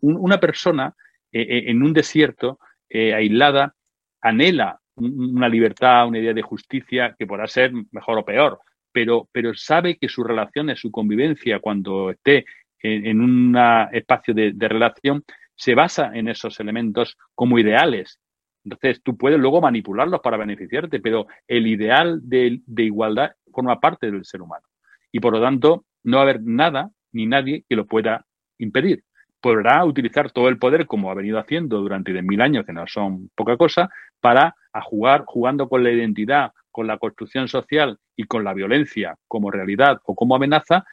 una 0.00 0.38
persona 0.38 0.94
eh, 1.32 1.40
eh, 1.40 1.64
en 1.66 1.82
un 1.82 1.92
desierto, 1.92 2.58
eh, 2.88 3.12
aislada, 3.12 3.74
anhela 4.20 4.80
una 4.96 5.48
libertad, 5.48 6.06
una 6.06 6.20
idea 6.20 6.32
de 6.32 6.42
justicia 6.42 7.16
que 7.18 7.26
podrá 7.26 7.48
ser 7.48 7.72
mejor 7.90 8.18
o 8.18 8.24
peor, 8.24 8.60
pero, 8.94 9.28
pero 9.30 9.52
sabe 9.54 9.98
que 9.98 10.08
sus 10.08 10.26
relaciones, 10.26 10.80
su 10.80 10.90
convivencia, 10.90 11.58
cuando 11.58 12.10
esté 12.10 12.46
en, 12.78 13.20
un 13.20 13.58
espacio 13.92 14.32
de 14.32 14.68
relación, 14.68 15.24
se 15.56 15.74
basa 15.74 16.10
en 16.14 16.28
esos 16.28 16.58
elementos 16.60 17.16
como 17.34 17.58
ideales. 17.58 18.20
Entonces, 18.64 19.02
tú 19.02 19.16
puedes 19.16 19.38
luego 19.38 19.60
manipularlos 19.60 20.20
para 20.20 20.38
beneficiarte, 20.38 21.00
pero 21.00 21.26
el 21.46 21.66
ideal 21.66 22.20
de, 22.22 22.60
igualdad 22.76 23.32
forma 23.52 23.78
parte 23.78 24.10
del 24.10 24.24
ser 24.24 24.40
humano. 24.40 24.64
Y 25.12 25.20
por 25.20 25.34
lo 25.34 25.40
tanto, 25.40 25.84
no 26.02 26.16
va 26.16 26.22
a 26.22 26.24
haber 26.24 26.42
nada 26.42 26.90
ni 27.12 27.26
nadie 27.26 27.64
que 27.68 27.76
lo 27.76 27.86
pueda 27.86 28.24
impedir. 28.58 29.04
Podrá 29.40 29.84
utilizar 29.84 30.32
todo 30.32 30.48
el 30.48 30.58
poder, 30.58 30.86
como 30.86 31.10
ha 31.10 31.14
venido 31.14 31.38
haciendo 31.38 31.80
durante 31.80 32.12
10.000 32.12 32.42
años, 32.42 32.66
que 32.66 32.72
no 32.72 32.86
son 32.86 33.30
poca 33.34 33.56
cosa, 33.58 33.90
para 34.20 34.56
a 34.74 34.82
jugar, 34.82 35.24
jugando 35.26 35.68
con 35.68 35.82
la 35.82 35.90
identidad, 35.90 36.52
con 36.70 36.86
la 36.86 36.98
construcción 36.98 37.48
social 37.48 37.98
y 38.14 38.24
con 38.24 38.44
la 38.44 38.52
violencia 38.52 39.16
como 39.26 39.50
realidad 39.50 39.98
o 40.04 40.14
como 40.14 40.36
amenaza, 40.36 40.84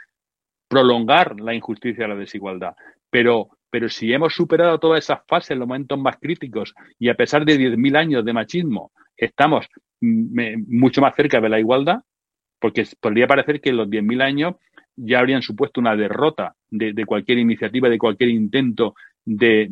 prolongar 0.70 1.40
la 1.42 1.54
injusticia 1.54 2.06
y 2.06 2.08
la 2.08 2.16
desigualdad. 2.16 2.76
Pero 3.10 3.50
pero 3.72 3.88
si 3.88 4.14
hemos 4.14 4.36
superado 4.36 4.78
todas 4.80 5.04
esas 5.04 5.22
fases, 5.28 5.58
los 5.58 5.68
momentos 5.68 5.98
más 5.98 6.18
críticos, 6.18 6.76
y 7.00 7.08
a 7.08 7.16
pesar 7.16 7.46
de 7.46 7.58
10.000 7.58 7.98
años 7.98 8.26
de 8.26 8.34
machismo, 8.34 8.92
estamos 9.16 9.66
mucho 10.02 11.02
más 11.02 11.16
cerca 11.16 11.40
de 11.40 11.50
la 11.50 11.60
igualdad, 11.60 12.02
porque 12.60 12.86
podría 13.00 13.28
parecer 13.28 13.62
que 13.62 13.72
los 13.72 13.88
10.000 13.88 14.22
años 14.22 14.56
ya 14.98 15.20
habrían 15.20 15.42
supuesto 15.42 15.80
una 15.80 15.96
derrota 15.96 16.54
de, 16.70 17.06
cualquier 17.06 17.38
iniciativa, 17.38 17.88
de 17.88 17.98
cualquier 17.98 18.30
intento 18.30 18.94
de, 19.24 19.70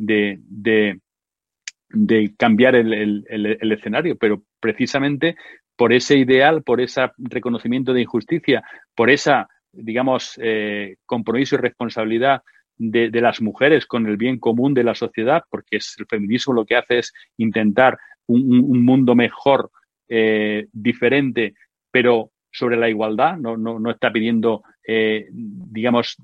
cambiar 2.38 2.76
el, 2.76 3.26
escenario, 3.72 4.18
pero 4.18 4.44
precisamente 4.60 5.36
por 5.76 5.94
ese 5.94 6.18
ideal, 6.18 6.64
por 6.64 6.82
ese 6.82 7.10
reconocimiento 7.18 7.94
de 7.94 8.02
injusticia, 8.02 8.64
por 8.96 9.10
esa, 9.10 9.48
digamos, 9.72 10.40
eh, 10.42 10.98
compromiso 11.06 11.56
y 11.56 11.60
responsabilidad 11.60 12.42
de, 12.78 13.10
las 13.22 13.42
mujeres 13.42 13.86
con 13.86 14.08
el 14.08 14.18
bien 14.18 14.40
común 14.40 14.74
de 14.74 14.84
la 14.84 14.96
sociedad, 14.96 15.44
porque 15.50 15.78
es, 15.78 15.96
el 16.00 16.06
feminismo 16.06 16.54
lo 16.54 16.66
que 16.66 16.76
hace 16.76 17.00
es 17.00 17.14
intentar 17.38 17.98
un, 18.28 18.84
mundo 18.84 19.16
mejor, 19.16 19.72
eh, 20.08 20.68
diferente, 20.72 21.54
pero 21.92 22.32
sobre 22.52 22.78
la 22.78 22.90
igualdad, 22.90 23.38
no, 23.38 23.58
no, 23.58 23.80
no 23.80 23.92
está 23.92 24.12
pidiendo, 24.12 24.64
eh, 24.88 25.28
digamos, 25.32 26.18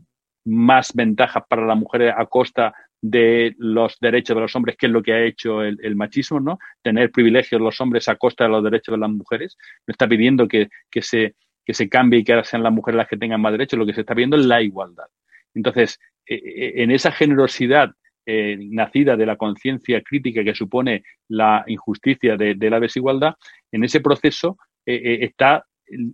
más 0.45 0.93
ventajas 0.93 1.43
para 1.47 1.65
las 1.65 1.77
mujeres 1.77 2.13
a 2.15 2.25
costa 2.25 2.73
de 3.09 3.53
los 3.59 3.97
derechos 3.99 4.35
de 4.35 4.41
los 4.41 4.55
hombres, 4.55 4.77
que 4.77 4.87
es 4.87 4.91
lo 4.91 5.03
que 5.03 5.13
ha 5.13 5.23
hecho 5.23 5.61
el, 5.61 5.95
machismo, 5.95 6.39
¿no? 6.39 6.57
Tener 6.81 7.11
privilegios 7.11 7.61
los 7.61 7.79
hombres 7.79 8.09
a 8.09 8.15
costa 8.15 8.45
de 8.45 8.49
los 8.49 8.63
derechos 8.63 8.93
de 8.93 8.99
las 8.99 9.11
mujeres. 9.11 9.57
No 9.85 9.91
está 9.91 10.07
pidiendo 10.07 10.47
que, 10.47 10.69
que, 10.89 11.03
se, 11.03 11.35
que 11.63 11.75
se 11.75 11.87
cambie 11.87 12.19
y 12.19 12.23
que 12.23 12.33
ahora 12.33 12.43
sean 12.43 12.63
las 12.63 12.73
mujeres 12.73 12.97
las 12.97 13.07
que 13.07 13.17
tengan 13.17 13.41
más 13.41 13.51
derechos. 13.51 13.77
Lo 13.77 13.85
que 13.85 13.93
se 13.93 14.01
está 14.01 14.15
pidiendo 14.15 14.37
es 14.37 14.45
la 14.45 14.61
igualdad. 14.61 15.05
Entonces, 15.53 15.99
eh, 16.25 16.35
eh, 16.35 16.73
en 16.77 16.89
esa 16.89 17.11
generosidad 17.11 17.91
eh, 18.25 18.57
nacida 18.59 19.15
de 19.15 19.27
la 19.27 19.35
conciencia 19.35 20.01
crítica 20.01 20.43
que 20.43 20.55
supone 20.55 21.03
la 21.27 21.63
injusticia 21.67 22.35
de, 22.37 22.55
la 22.55 22.79
desigualdad, 22.79 23.35
en 23.71 23.83
ese 23.83 24.01
proceso 24.01 24.57
está 24.87 25.65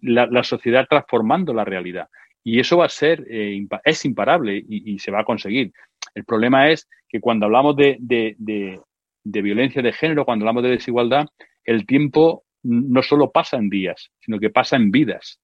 la, 0.01 0.43
sociedad 0.43 0.87
transformando 0.89 1.53
la 1.53 1.63
realidad. 1.63 2.09
Y 2.43 2.59
eso 2.59 2.77
va 2.77 2.85
a 2.85 2.89
ser, 2.89 3.25
es 3.29 4.05
imparable 4.05 4.61
y, 4.67 4.97
se 4.99 5.11
va 5.11 5.21
a 5.21 5.25
conseguir. 5.25 5.71
El 6.15 6.25
problema 6.25 6.69
es 6.69 6.87
que 7.07 7.19
cuando 7.19 7.45
hablamos 7.45 7.75
de, 7.75 7.97
de 7.99 9.41
violencia 9.41 9.81
de 9.81 9.93
género, 9.93 10.25
cuando 10.25 10.43
hablamos 10.43 10.63
de 10.63 10.69
desigualdad, 10.69 11.27
el 11.63 11.85
tiempo 11.85 12.43
no 12.63 13.01
solo 13.01 13.31
pasa 13.31 13.57
en 13.57 13.69
días, 13.69 14.11
sino 14.19 14.39
que 14.39 14.49
pasa 14.49 14.75
en 14.75 14.91
vidas. 14.91 15.39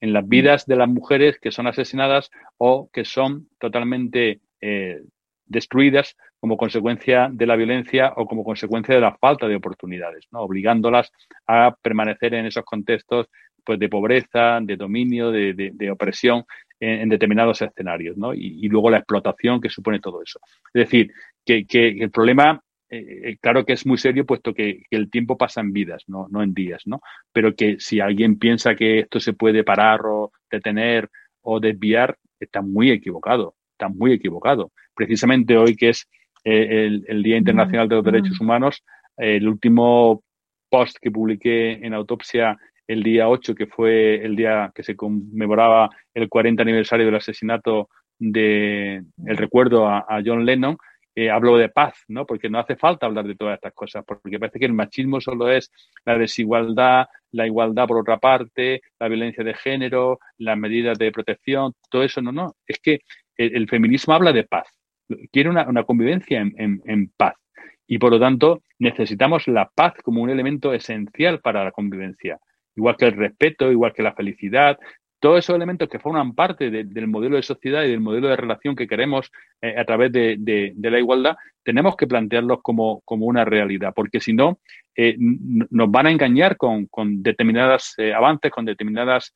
En 0.00 0.12
las 0.12 0.26
vidas 0.26 0.66
de 0.66 0.76
las 0.76 0.88
mujeres 0.88 1.38
que 1.40 1.52
son 1.52 1.66
asesinadas 1.66 2.30
o 2.58 2.88
que 2.92 3.04
son 3.04 3.48
totalmente 3.58 4.40
eh, 4.60 5.00
destruidas 5.46 6.16
como 6.40 6.56
consecuencia 6.56 7.28
de 7.30 7.46
la 7.46 7.56
violencia 7.56 8.12
o 8.16 8.26
como 8.26 8.42
consecuencia 8.42 8.94
de 8.94 9.00
la 9.00 9.16
falta 9.16 9.46
de 9.46 9.56
oportunidades, 9.56 10.26
¿no? 10.32 10.40
obligándolas 10.40 11.12
a 11.46 11.76
permanecer 11.82 12.34
en 12.34 12.46
esos 12.46 12.64
contextos 12.64 13.28
pues, 13.64 13.78
de 13.78 13.88
pobreza, 13.88 14.58
de 14.60 14.76
dominio, 14.76 15.30
de, 15.30 15.90
opresión 15.92 16.44
en, 16.82 17.08
determinados 17.08 17.62
escenarios, 17.62 18.16
¿no? 18.16 18.34
Y, 18.34 18.68
luego 18.68 18.90
la 18.90 18.98
explotación 18.98 19.60
que 19.60 19.70
supone 19.70 20.00
todo 20.00 20.20
eso. 20.22 20.40
Es 20.74 20.84
decir, 20.84 21.12
que, 21.44 21.64
el 21.72 22.10
problema, 22.10 22.60
eh, 22.90 23.20
eh, 23.24 23.36
claro 23.40 23.64
que 23.64 23.74
es 23.74 23.86
muy 23.86 23.98
serio, 23.98 24.26
puesto 24.26 24.52
que, 24.52 24.82
el 24.90 25.08
tiempo 25.08 25.38
pasa 25.38 25.60
en 25.60 25.72
vidas, 25.72 26.02
¿no? 26.08 26.26
no 26.28 26.42
en 26.42 26.54
días, 26.54 26.82
¿no? 26.86 27.00
Pero 27.32 27.54
que 27.54 27.78
si 27.78 28.00
alguien 28.00 28.36
piensa 28.36 28.74
que 28.74 29.00
esto 29.00 29.20
se 29.20 29.32
puede 29.32 29.62
parar 29.62 30.00
o 30.04 30.32
detener 30.50 31.08
o 31.40 31.60
desviar, 31.60 32.18
está 32.40 32.62
muy 32.62 32.90
equivocado, 32.90 33.54
está 33.72 33.88
muy 33.88 34.12
equivocado. 34.12 34.72
Precisamente 34.94 35.56
hoy 35.56 35.76
que 35.76 35.90
es 35.90 36.08
eh, 36.44 37.00
el, 37.06 37.22
Día 37.22 37.36
Internacional 37.36 37.88
de 37.88 37.94
los 37.94 38.04
Derechos 38.04 38.40
Humanos, 38.40 38.82
el 39.16 39.46
último 39.46 40.24
post 40.68 40.96
que 41.00 41.12
publiqué 41.12 41.74
en 41.74 41.94
Autopsia 41.94 42.58
el 42.92 43.02
día 43.02 43.28
8, 43.28 43.54
que 43.54 43.66
fue 43.66 44.16
el 44.24 44.36
día 44.36 44.70
que 44.74 44.82
se 44.82 44.96
conmemoraba 44.96 45.90
el 46.12 46.28
40 46.28 46.62
aniversario 46.62 47.06
del 47.06 47.16
asesinato 47.16 47.88
de 48.18 49.02
el 49.26 49.36
recuerdo 49.36 49.88
a, 49.88 50.20
John 50.24 50.44
Lennon, 50.44 50.76
eh, 51.14 51.30
hablo 51.30 51.56
de 51.56 51.68
paz, 51.68 51.94
¿no? 52.08 52.24
Porque 52.24 52.48
no 52.48 52.58
hace 52.58 52.76
falta 52.76 53.06
hablar 53.06 53.26
de 53.26 53.34
todas 53.34 53.54
estas 53.54 53.72
cosas, 53.72 54.04
porque 54.06 54.38
parece 54.38 54.58
que 54.58 54.66
el 54.66 54.72
machismo 54.72 55.20
solo 55.20 55.50
es 55.50 55.70
la 56.04 56.16
desigualdad, 56.16 57.06
la 57.32 57.46
igualdad 57.46 57.86
por 57.86 57.98
otra 57.98 58.18
parte, 58.18 58.82
la 58.98 59.08
violencia 59.08 59.42
de 59.42 59.54
género, 59.54 60.18
las 60.38 60.56
medidas 60.56 60.98
de 60.98 61.12
protección, 61.12 61.72
todo 61.90 62.02
eso, 62.02 62.22
no, 62.22 62.32
no. 62.32 62.54
Es 62.66 62.78
que 62.78 63.00
el, 63.36 63.68
feminismo 63.68 64.14
habla 64.14 64.32
de 64.32 64.44
paz, 64.44 64.68
quiere 65.32 65.48
una, 65.48 65.84
convivencia 65.84 66.40
en, 66.40 67.12
paz. 67.16 67.34
Y 67.86 67.98
por 67.98 68.12
lo 68.12 68.20
tanto, 68.20 68.62
necesitamos 68.78 69.48
la 69.48 69.68
paz 69.74 69.94
como 70.02 70.22
un 70.22 70.30
elemento 70.30 70.72
esencial 70.72 71.40
para 71.40 71.64
la 71.64 71.72
convivencia 71.72 72.38
igual 72.76 72.96
que 72.96 73.06
el 73.06 73.12
respeto, 73.12 73.70
igual 73.70 73.92
que 73.92 74.02
la 74.02 74.14
felicidad, 74.14 74.78
todos 75.22 75.38
esos 75.38 75.54
elementos 75.54 75.88
que 75.88 76.00
forman 76.00 76.34
parte 76.34 76.68
del 76.68 77.06
modelo 77.06 77.36
de 77.36 77.44
sociedad 77.44 77.84
y 77.84 77.90
del 77.90 78.00
modelo 78.00 78.26
de 78.26 78.34
relación 78.34 78.74
que 78.74 78.88
queremos 78.88 79.30
eh, 79.60 79.78
a 79.78 79.84
través 79.84 80.10
de, 80.10 80.74
la 80.76 80.98
igualdad, 80.98 81.36
tenemos 81.62 81.94
que 81.94 82.08
plantearlos 82.08 82.58
como, 82.60 83.02
una 83.06 83.44
realidad, 83.44 83.92
porque 83.94 84.18
si 84.18 84.32
no, 84.32 84.58
eh, 84.96 85.14
nos 85.18 85.90
van 85.92 86.06
a 86.06 86.10
engañar 86.10 86.56
con, 86.56 86.88
determinados 87.22 87.94
eh, 87.98 88.12
avances, 88.12 88.50
con 88.50 88.64
determinadas 88.64 89.32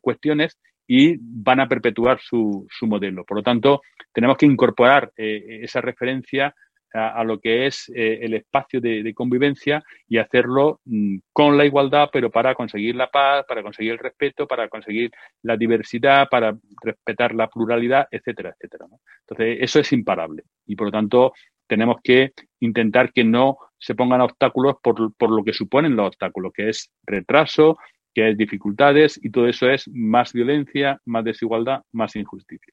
cuestiones 0.00 0.56
y 0.86 1.16
van 1.18 1.58
a 1.58 1.66
perpetuar 1.66 2.20
su, 2.20 2.64
su, 2.70 2.86
modelo. 2.86 3.24
Por 3.24 3.38
lo 3.38 3.42
tanto, 3.42 3.82
tenemos 4.12 4.36
que 4.36 4.46
incorporar 4.46 5.10
esa 5.16 5.80
referencia 5.80 6.54
a, 6.94 7.24
lo 7.24 7.40
que 7.40 7.66
es 7.66 7.90
eh, 7.94 8.20
el 8.22 8.34
espacio 8.34 8.80
de, 8.80 9.12
convivencia 9.14 9.82
y 10.08 10.18
hacerlo 10.18 10.80
mm, 10.84 11.16
con 11.32 11.58
la 11.58 11.64
igualdad, 11.64 12.08
pero 12.12 12.30
para 12.30 12.54
conseguir 12.54 12.94
la 12.94 13.10
paz, 13.10 13.44
para 13.48 13.62
conseguir 13.62 13.92
el 13.92 13.98
respeto, 13.98 14.46
para 14.46 14.68
conseguir 14.68 15.10
la 15.42 15.56
diversidad, 15.56 16.28
para 16.30 16.56
respetar 16.82 17.34
la 17.34 17.48
pluralidad, 17.48 18.06
etcétera, 18.10 18.50
etcétera. 18.50 18.86
Entonces, 19.28 19.58
eso 19.60 19.80
es 19.80 19.92
imparable 19.92 20.44
y 20.66 20.76
por 20.76 20.86
lo 20.88 20.92
tanto 20.92 21.32
tenemos 21.66 21.96
que 22.02 22.32
intentar 22.60 23.12
que 23.12 23.24
no 23.24 23.58
se 23.78 23.94
pongan 23.94 24.20
obstáculos 24.20 24.76
por, 24.82 25.14
por 25.14 25.30
lo 25.30 25.42
que 25.42 25.52
suponen 25.52 25.96
los 25.96 26.08
obstáculos, 26.08 26.52
que 26.54 26.68
es 26.68 26.90
retraso, 27.04 27.76
que 28.14 28.30
es 28.30 28.36
dificultades 28.36 29.18
y 29.22 29.30
todo 29.30 29.48
eso 29.48 29.68
es 29.68 29.88
más 29.88 30.32
violencia, 30.32 31.00
más 31.04 31.24
desigualdad, 31.24 31.82
más 31.92 32.14
injusticia. 32.14 32.72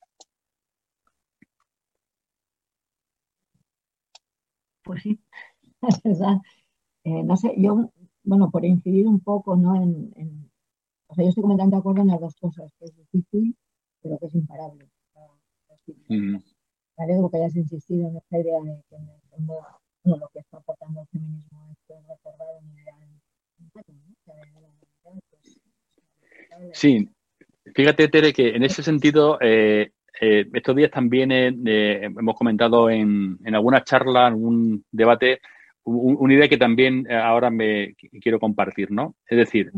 Pues 4.83 5.03
sí, 5.03 5.19
es 5.81 6.03
verdad. 6.03 6.37
Eh, 7.03 7.23
no 7.23 7.35
sé, 7.37 7.53
yo, 7.57 7.91
bueno, 8.23 8.49
por 8.51 8.65
incidir 8.65 9.07
un 9.07 9.19
poco, 9.19 9.55
¿no? 9.55 9.75
En, 9.75 10.49
o 11.07 11.15
sea, 11.15 11.23
yo 11.23 11.29
estoy 11.29 11.41
completamente 11.41 11.75
de 11.75 11.79
acuerdo 11.79 12.01
en 12.01 12.07
las 12.07 12.21
dos 12.21 12.35
cosas, 12.35 12.71
que 12.77 12.85
es 12.85 12.95
difícil, 12.95 13.55
pero 14.01 14.17
que 14.17 14.27
es 14.27 14.35
imparable. 14.35 14.89
Mm. 16.07 16.37
Me 16.97 17.03
alegro 17.03 17.29
que 17.29 17.37
hayas 17.37 17.55
insistido 17.55 18.07
en 18.07 18.17
esta 18.17 18.39
idea 18.39 18.59
de 18.61 18.83
que 18.87 18.95
en 18.95 19.09
el 19.09 19.21
fondo 19.29 19.59
no, 20.03 20.17
lo 20.17 20.29
que 20.29 20.39
está 20.39 20.57
aportando 20.57 21.01
el 21.01 21.07
feminismo 21.07 21.69
es 21.71 21.77
que 21.87 21.93
recordar 22.07 22.47
un 22.61 22.71
ideal 22.71 23.11
Sí, 26.73 27.09
fíjate, 27.75 28.07
Tere, 28.07 28.33
que 28.33 28.55
en 28.55 28.63
ese 28.63 28.83
sentido 28.83 29.37
eh, 29.41 29.91
eh, 30.19 30.45
estos 30.53 30.75
días 30.75 30.91
también 30.91 31.31
eh, 31.31 32.03
hemos 32.03 32.35
comentado 32.35 32.89
en, 32.89 33.37
en 33.43 33.55
alguna 33.55 33.83
charla, 33.83 34.27
en 34.27 34.33
un 34.33 34.85
debate, 34.91 35.41
una 35.83 36.33
idea 36.33 36.49
que 36.49 36.57
también 36.57 37.07
eh, 37.09 37.15
ahora 37.15 37.49
me 37.49 37.95
quiero 38.21 38.39
compartir, 38.39 38.91
¿no? 38.91 39.15
Es 39.27 39.37
decir, 39.37 39.71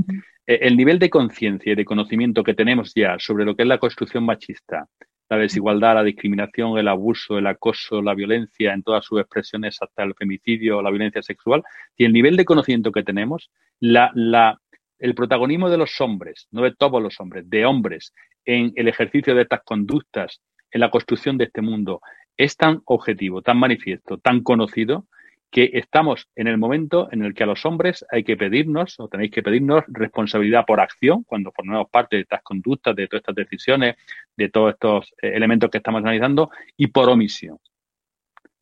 el 0.45 0.75
nivel 0.75 0.99
de 0.99 1.09
conciencia 1.09 1.71
y 1.71 1.75
de 1.75 1.85
conocimiento 1.85 2.43
que 2.43 2.53
tenemos 2.53 2.93
ya 2.93 3.15
sobre 3.19 3.45
lo 3.45 3.55
que 3.55 3.63
es 3.63 3.67
la 3.67 3.77
construcción 3.77 4.25
machista, 4.25 4.87
la 5.29 5.37
desigualdad, 5.37 5.95
la 5.95 6.03
discriminación, 6.03 6.77
el 6.77 6.89
abuso, 6.89 7.37
el 7.37 7.47
acoso, 7.47 8.01
la 8.01 8.13
violencia 8.13 8.73
en 8.73 8.83
todas 8.83 9.05
sus 9.05 9.21
expresiones, 9.21 9.77
hasta 9.81 10.03
el 10.03 10.13
femicidio, 10.15 10.81
la 10.81 10.89
violencia 10.89 11.21
sexual, 11.21 11.63
y 11.95 12.03
el 12.03 12.11
nivel 12.11 12.35
de 12.35 12.43
conocimiento 12.43 12.91
que 12.91 13.03
tenemos, 13.03 13.49
la, 13.79 14.11
la, 14.15 14.59
el 14.99 15.15
protagonismo 15.15 15.69
de 15.69 15.77
los 15.77 15.99
hombres, 16.01 16.47
no 16.51 16.61
de 16.61 16.75
todos 16.75 17.01
los 17.01 17.19
hombres, 17.21 17.49
de 17.49 17.65
hombres, 17.65 18.13
en 18.45 18.73
el 18.75 18.87
ejercicio 18.87 19.35
de 19.35 19.43
estas 19.43 19.63
conductas, 19.63 20.41
en 20.71 20.81
la 20.81 20.89
construcción 20.89 21.37
de 21.37 21.45
este 21.45 21.61
mundo, 21.61 22.01
es 22.37 22.57
tan 22.57 22.81
objetivo, 22.85 23.41
tan 23.41 23.57
manifiesto, 23.57 24.17
tan 24.17 24.41
conocido, 24.41 25.07
que 25.53 25.69
estamos 25.73 26.27
en 26.35 26.47
el 26.47 26.57
momento 26.57 27.09
en 27.11 27.21
el 27.23 27.35
que 27.35 27.43
a 27.43 27.45
los 27.45 27.63
hombres 27.63 28.03
hay 28.09 28.23
que 28.23 28.35
pedirnos, 28.35 28.99
o 28.99 29.07
tenéis 29.07 29.29
que 29.29 29.43
pedirnos, 29.43 29.83
responsabilidad 29.87 30.65
por 30.65 30.79
acción, 30.79 31.23
cuando 31.23 31.51
formamos 31.51 31.89
parte 31.91 32.15
de 32.15 32.23
estas 32.23 32.41
conductas, 32.41 32.95
de 32.95 33.07
todas 33.07 33.21
estas 33.21 33.35
decisiones, 33.35 33.95
de 34.35 34.49
todos 34.49 34.73
estos 34.73 35.13
eh, 35.21 35.31
elementos 35.35 35.69
que 35.69 35.77
estamos 35.77 36.01
analizando, 36.01 36.49
y 36.75 36.87
por 36.87 37.07
omisión. 37.07 37.59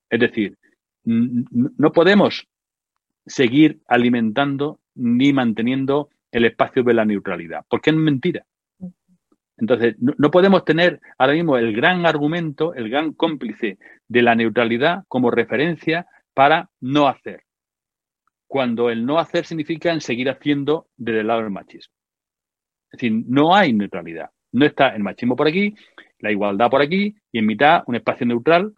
Es 0.10 0.20
decir, 0.20 0.58
no 1.06 1.94
podemos 1.94 2.46
seguir 3.26 3.80
alimentando 3.88 4.82
ni 4.94 5.32
manteniendo 5.32 6.10
el 6.32 6.44
espacio 6.44 6.84
de 6.84 6.94
la 6.94 7.06
neutralidad, 7.06 7.66
porque 7.70 7.92
es 7.92 7.96
mentira. 7.96 8.46
Entonces, 9.62 9.96
no, 10.00 10.32
podemos 10.32 10.66
tener 10.66 11.00
ahora 11.20 11.34
mismo 11.34 11.56
el 11.56 11.74
gran 11.76 12.08
argumento, 12.08 12.74
el 12.74 12.90
gran 12.90 13.14
cómplice 13.14 13.78
de 14.08 14.22
la 14.24 14.34
neutralidad 14.34 15.04
como 15.08 15.30
referencia 15.30 16.08
para 16.34 16.70
no 16.80 17.08
hacer, 17.08 17.44
cuando 18.48 18.90
el 18.90 19.06
no 19.06 19.20
hacer 19.20 19.46
significa 19.46 19.94
en 19.94 20.02
seguir 20.02 20.32
haciendo 20.32 20.88
desde 20.98 21.20
el 21.20 21.28
lado 21.28 21.42
del 21.42 21.52
machismo. 21.52 21.94
Es 22.92 23.00
decir, 23.00 23.24
no 23.28 23.56
hay 23.56 23.72
neutralidad. 23.72 24.32
No 24.52 24.66
está 24.66 24.96
el 24.96 25.04
machismo 25.04 25.36
por 25.36 25.48
aquí, 25.48 25.76
la 26.20 26.32
igualdad 26.32 26.70
por 26.72 26.82
aquí 26.82 27.16
y 27.32 27.38
en 27.38 27.46
mitad 27.46 27.84
un 27.86 27.96
espacio 27.96 28.26
neutral 28.26 28.74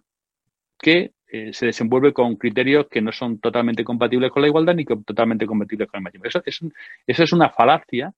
que 0.77 1.13
eh, 1.27 1.53
se 1.53 1.67
desenvuelve 1.67 2.11
con 2.11 2.35
criterios 2.35 2.87
que 2.91 3.01
no 3.01 3.13
son 3.13 3.39
totalmente 3.39 3.85
compatibles 3.85 4.31
con 4.31 4.41
la 4.41 4.49
igualdad 4.49 4.75
ni 4.75 4.83
totalmente 4.83 5.45
compatibles 5.45 5.87
con 5.87 5.99
el 5.99 6.03
machismo. 6.03 6.25
Eso 6.25 6.41
es, 6.45 6.59
eso 7.07 7.23
es 7.23 7.31
una 7.31 7.49
falacia 7.49 8.13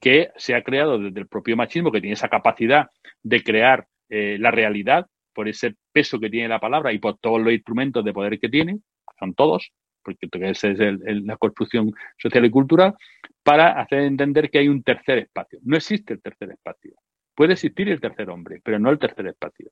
que 0.00 0.30
se 0.36 0.54
ha 0.54 0.62
creado 0.62 0.98
desde 0.98 1.20
el 1.20 1.28
propio 1.28 1.56
machismo, 1.56 1.90
que 1.90 2.00
tiene 2.00 2.14
esa 2.14 2.28
capacidad 2.28 2.88
de 3.22 3.42
crear 3.42 3.86
eh, 4.08 4.36
la 4.38 4.50
realidad 4.50 5.06
por 5.32 5.48
ese 5.48 5.74
peso 5.92 6.18
que 6.18 6.30
tiene 6.30 6.48
la 6.48 6.60
palabra 6.60 6.92
y 6.92 6.98
por 6.98 7.18
todos 7.18 7.40
los 7.40 7.52
instrumentos 7.52 8.04
de 8.04 8.12
poder 8.12 8.38
que 8.38 8.48
tiene, 8.48 8.78
son 9.18 9.34
todos, 9.34 9.70
porque 10.02 10.28
esa 10.32 10.68
es 10.68 10.78
la 10.78 11.36
construcción 11.36 11.92
social 12.16 12.44
y 12.44 12.50
cultural, 12.50 12.94
para 13.42 13.80
hacer 13.80 14.00
entender 14.00 14.50
que 14.50 14.58
hay 14.58 14.68
un 14.68 14.82
tercer 14.82 15.18
espacio. 15.18 15.58
No 15.62 15.76
existe 15.76 16.14
el 16.14 16.22
tercer 16.22 16.50
espacio. 16.50 16.94
Puede 17.34 17.52
existir 17.52 17.88
el 17.88 18.00
tercer 18.00 18.30
hombre, 18.30 18.60
pero 18.64 18.78
no 18.78 18.90
el 18.90 18.98
tercer 18.98 19.26
espacio. 19.26 19.70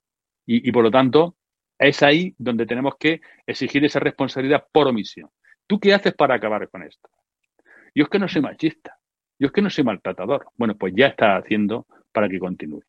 y 0.48 0.70
por 0.70 0.84
lo 0.84 0.90
tanto, 0.92 1.36
es 1.78 2.02
ahí 2.02 2.34
donde 2.38 2.66
tenemos 2.66 2.94
que 2.98 3.20
exigir 3.46 3.84
esa 3.84 4.00
responsabilidad 4.00 4.64
por 4.72 4.86
omisión. 4.86 5.28
¿Tú 5.66 5.78
qué 5.80 5.92
haces 5.92 6.14
para 6.14 6.36
acabar 6.36 6.68
con 6.68 6.82
esto? 6.82 7.08
Yo 7.94 8.04
es 8.04 8.08
que 8.08 8.18
no 8.18 8.28
soy 8.28 8.42
machista, 8.42 8.96
yo 9.38 9.46
es 9.46 9.52
que 9.52 9.62
no 9.62 9.70
soy 9.70 9.84
maltratador. 9.84 10.46
Bueno, 10.56 10.76
pues 10.76 10.94
ya 10.96 11.06
está 11.06 11.36
haciendo 11.36 11.86
para 12.12 12.28
que 12.28 12.38
continúe. 12.38 12.82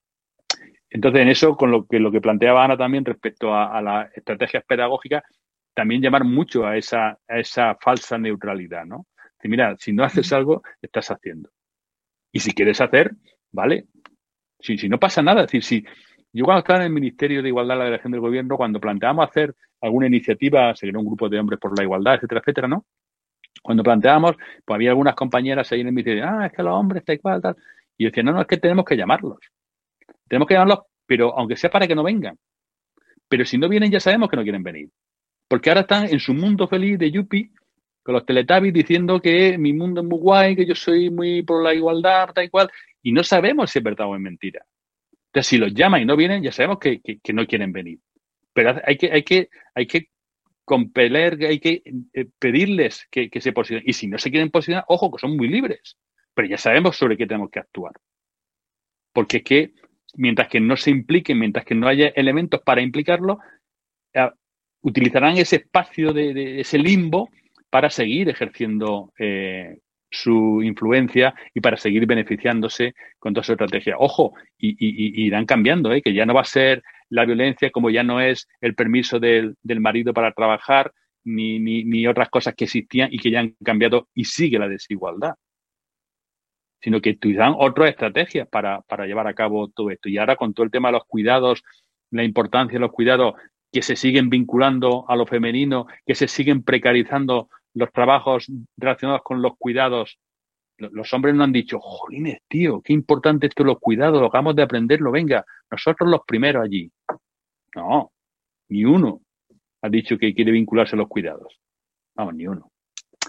Entonces, 0.89 1.21
en 1.21 1.27
eso, 1.27 1.55
con 1.55 1.71
lo 1.71 1.85
que, 1.85 1.99
lo 1.99 2.11
que 2.11 2.21
planteaba 2.21 2.63
Ana 2.63 2.77
también 2.77 3.03
respecto 3.03 3.53
a, 3.53 3.81
las 3.81 4.15
estrategias 4.15 4.63
pedagógicas, 4.65 5.23
también 5.73 6.01
llamar 6.01 6.23
mucho 6.23 6.65
a 6.65 6.77
esa, 6.77 7.17
a 7.27 7.39
esa 7.39 7.75
falsa 7.75 8.17
neutralidad, 8.17 8.85
¿no? 8.85 9.05
Si 9.41 9.47
mira, 9.47 9.75
si 9.77 9.93
no 9.93 10.03
haces 10.03 10.31
algo, 10.33 10.63
estás 10.81 11.11
haciendo. 11.11 11.49
Y 12.31 12.39
si 12.39 12.53
quieres 12.53 12.81
hacer, 12.81 13.11
¿vale? 13.51 13.85
Si, 14.59 14.77
si 14.77 14.89
no 14.89 14.97
pasa 14.97 15.21
nada, 15.21 15.41
es 15.41 15.47
decir, 15.47 15.63
si, 15.63 15.85
yo 16.33 16.45
cuando 16.45 16.59
estaba 16.59 16.79
en 16.79 16.85
el 16.85 16.93
Ministerio 16.93 17.41
de 17.41 17.49
Igualdad, 17.49 17.77
la 17.77 17.83
Delegación 17.85 18.11
del 18.11 18.21
Gobierno, 18.21 18.57
cuando 18.57 18.79
planteábamos 18.79 19.29
hacer 19.29 19.55
alguna 19.81 20.07
iniciativa, 20.07 20.75
seguir 20.75 20.97
un 20.97 21.05
grupo 21.05 21.29
de 21.29 21.39
hombres 21.39 21.59
por 21.59 21.77
la 21.77 21.83
igualdad, 21.83 22.15
etcétera, 22.15 22.41
etcétera, 22.41 22.67
¿no? 22.67 22.85
Cuando 23.61 23.83
planteábamos, 23.83 24.35
pues 24.65 24.75
había 24.75 24.89
algunas 24.89 25.15
compañeras 25.15 25.71
ahí 25.71 25.81
en 25.81 25.87
el 25.87 25.93
Ministerio, 25.93 26.25
ah, 26.27 26.45
es 26.47 26.53
que 26.53 26.63
los 26.63 26.73
hombres 26.73 27.01
está 27.01 27.13
igual, 27.13 27.41
tal. 27.41 27.55
Y 27.97 28.03
yo 28.03 28.09
decía, 28.09 28.23
no, 28.23 28.31
no, 28.31 28.41
es 28.41 28.47
que 28.47 28.57
tenemos 28.57 28.85
que 28.85 28.95
llamarlos. 28.95 29.39
Tenemos 30.27 30.47
que 30.47 30.53
llamarlos, 30.53 30.79
pero 31.05 31.37
aunque 31.37 31.55
sea 31.55 31.69
para 31.69 31.87
que 31.87 31.95
no 31.95 32.03
vengan. 32.03 32.37
Pero 33.27 33.45
si 33.45 33.57
no 33.57 33.67
vienen, 33.67 33.91
ya 33.91 33.99
sabemos 33.99 34.29
que 34.29 34.37
no 34.37 34.43
quieren 34.43 34.63
venir. 34.63 34.89
Porque 35.47 35.69
ahora 35.69 35.81
están 35.81 36.05
en 36.05 36.19
su 36.19 36.33
mundo 36.33 36.67
feliz 36.67 36.99
de 36.99 37.11
Yuppie, 37.11 37.51
con 38.03 38.13
los 38.13 38.25
teletabis 38.25 38.73
diciendo 38.73 39.19
que 39.19 39.57
mi 39.57 39.73
mundo 39.73 40.01
es 40.01 40.07
muy 40.07 40.19
guay, 40.19 40.55
que 40.55 40.65
yo 40.65 40.75
soy 40.75 41.09
muy 41.09 41.41
por 41.43 41.63
la 41.63 41.73
igualdad, 41.73 42.29
tal 42.33 42.45
y 42.45 42.49
cual, 42.49 42.69
y 43.01 43.11
no 43.11 43.23
sabemos 43.23 43.71
si 43.71 43.79
es 43.79 43.83
verdad 43.83 44.07
o 44.07 44.15
es 44.15 44.21
mentira. 44.21 44.65
Entonces, 45.27 45.47
si 45.47 45.57
los 45.57 45.73
llaman 45.73 46.01
y 46.01 46.05
no 46.05 46.15
vienen, 46.15 46.41
ya 46.41 46.51
sabemos 46.51 46.79
que, 46.79 47.01
no 47.33 47.45
quieren 47.45 47.71
venir. 47.71 47.99
Pero 48.53 48.81
hay 48.85 48.97
que, 48.97 49.11
hay 49.11 49.23
que, 49.23 49.49
hay 49.75 49.87
que 49.87 50.09
compeler, 50.67 51.37
hay 51.45 51.59
que 51.61 51.81
eh, 52.13 52.25
pedirles 52.39 53.07
que, 53.09 53.29
se 53.39 53.53
posicionen. 53.53 53.87
Y 53.87 53.93
si 53.93 54.05
no 54.07 54.17
se 54.17 54.29
quieren 54.29 54.51
posicionar, 54.51 54.83
ojo, 54.89 55.09
que 55.09 55.17
son 55.17 55.37
muy 55.37 55.47
libres. 55.47 55.97
Pero 56.33 56.49
ya 56.49 56.57
sabemos 56.57 56.97
sobre 56.97 57.15
qué 57.15 57.25
tenemos 57.25 57.49
que 57.49 57.59
actuar. 57.59 57.93
Porque 59.13 59.37
es 59.37 59.43
que 59.43 59.71
mientras 60.15 60.49
que 60.49 60.59
no 60.59 60.75
se 60.75 60.91
impliquen, 60.91 61.39
mientras 61.39 61.63
que 61.63 61.73
no 61.73 61.87
haya 61.87 62.09
elementos 62.09 62.61
para 62.63 62.81
implicarlo, 62.81 63.39
eh, 64.13 64.29
utilizarán 64.81 65.37
ese 65.37 65.55
espacio 65.55 66.11
de, 66.11 66.59
ese 66.59 66.77
limbo 66.77 67.29
para 67.69 67.89
seguir 67.89 68.27
ejerciendo 68.27 69.13
eh, 69.17 69.79
su 70.09 70.61
influencia 70.63 71.35
y 71.53 71.61
para 71.61 71.77
seguir 71.77 72.05
beneficiándose 72.05 72.93
con 73.19 73.33
toda 73.33 73.43
su 73.43 73.53
estrategia. 73.53 73.95
Ojo, 73.97 74.33
y, 74.57 75.25
irán 75.25 75.45
cambiando, 75.45 75.91
¿eh? 75.91 76.01
que 76.01 76.13
ya 76.13 76.25
no 76.25 76.33
va 76.33 76.41
a 76.41 76.45
ser 76.45 76.83
la 77.09 77.25
violencia 77.25 77.71
como 77.71 77.89
ya 77.89 78.03
no 78.03 78.19
es 78.21 78.47
el 78.61 78.75
permiso 78.75 79.19
del, 79.19 79.55
marido 79.63 80.13
para 80.13 80.31
trabajar, 80.31 80.91
ni, 81.23 81.59
ni, 81.59 82.07
otras 82.07 82.29
cosas 82.29 82.55
que 82.55 82.65
existían 82.65 83.09
y 83.11 83.19
que 83.19 83.31
ya 83.31 83.41
han 83.41 83.55
cambiado 83.63 84.07
y 84.13 84.25
sigue 84.25 84.59
la 84.59 84.69
desigualdad. 84.69 85.35
Sino 86.79 87.01
que 87.01 87.11
utilizarán 87.11 87.55
otras 87.57 87.89
estrategias 87.89 88.47
para, 88.47 88.81
para 88.81 89.05
llevar 89.07 89.27
a 89.27 89.33
cabo 89.33 89.67
todo 89.69 89.89
esto. 89.89 90.07
Y 90.09 90.17
ahora 90.17 90.37
con 90.37 90.53
todo 90.53 90.63
el 90.63 90.71
tema 90.71 90.89
de 90.89 90.93
los 90.93 91.05
cuidados, 91.05 91.63
la 92.11 92.23
importancia 92.23 92.75
de 92.75 92.79
los 92.79 92.91
cuidados 92.91 93.33
que 93.73 93.81
se 93.81 93.97
siguen 93.97 94.29
vinculando 94.29 95.05
a 95.09 95.15
lo 95.17 95.25
femenino, 95.25 95.87
que 96.05 96.15
se 96.15 96.29
siguen 96.29 96.63
precarizando 96.63 97.49
los 97.77 97.91
trabajos 97.91 98.47
relacionados 98.75 99.21
con 99.23 99.41
los 99.41 99.53
cuidados, 99.57 100.19
los 100.77 101.13
hombres 101.13 101.35
no 101.35 101.43
han 101.43 101.51
dicho, 101.51 101.79
jolines, 101.79 102.39
tío, 102.47 102.81
qué 102.81 102.93
importante 102.93 103.47
esto 103.47 103.63
los 103.63 103.79
cuidados, 103.79 104.21
lo 104.21 104.27
acabamos 104.27 104.55
de 104.55 104.63
aprenderlo, 104.63 105.11
venga, 105.11 105.45
nosotros 105.71 106.09
los 106.09 106.21
primeros 106.25 106.63
allí. 106.63 106.91
No, 107.75 108.11
ni 108.69 108.85
uno 108.85 109.21
ha 109.81 109.89
dicho 109.89 110.17
que 110.17 110.33
quiere 110.33 110.51
vincularse 110.51 110.95
a 110.95 110.99
los 110.99 111.07
cuidados. 111.07 111.59
Vamos, 112.15 112.35
ni 112.35 112.47
uno. 112.47 112.71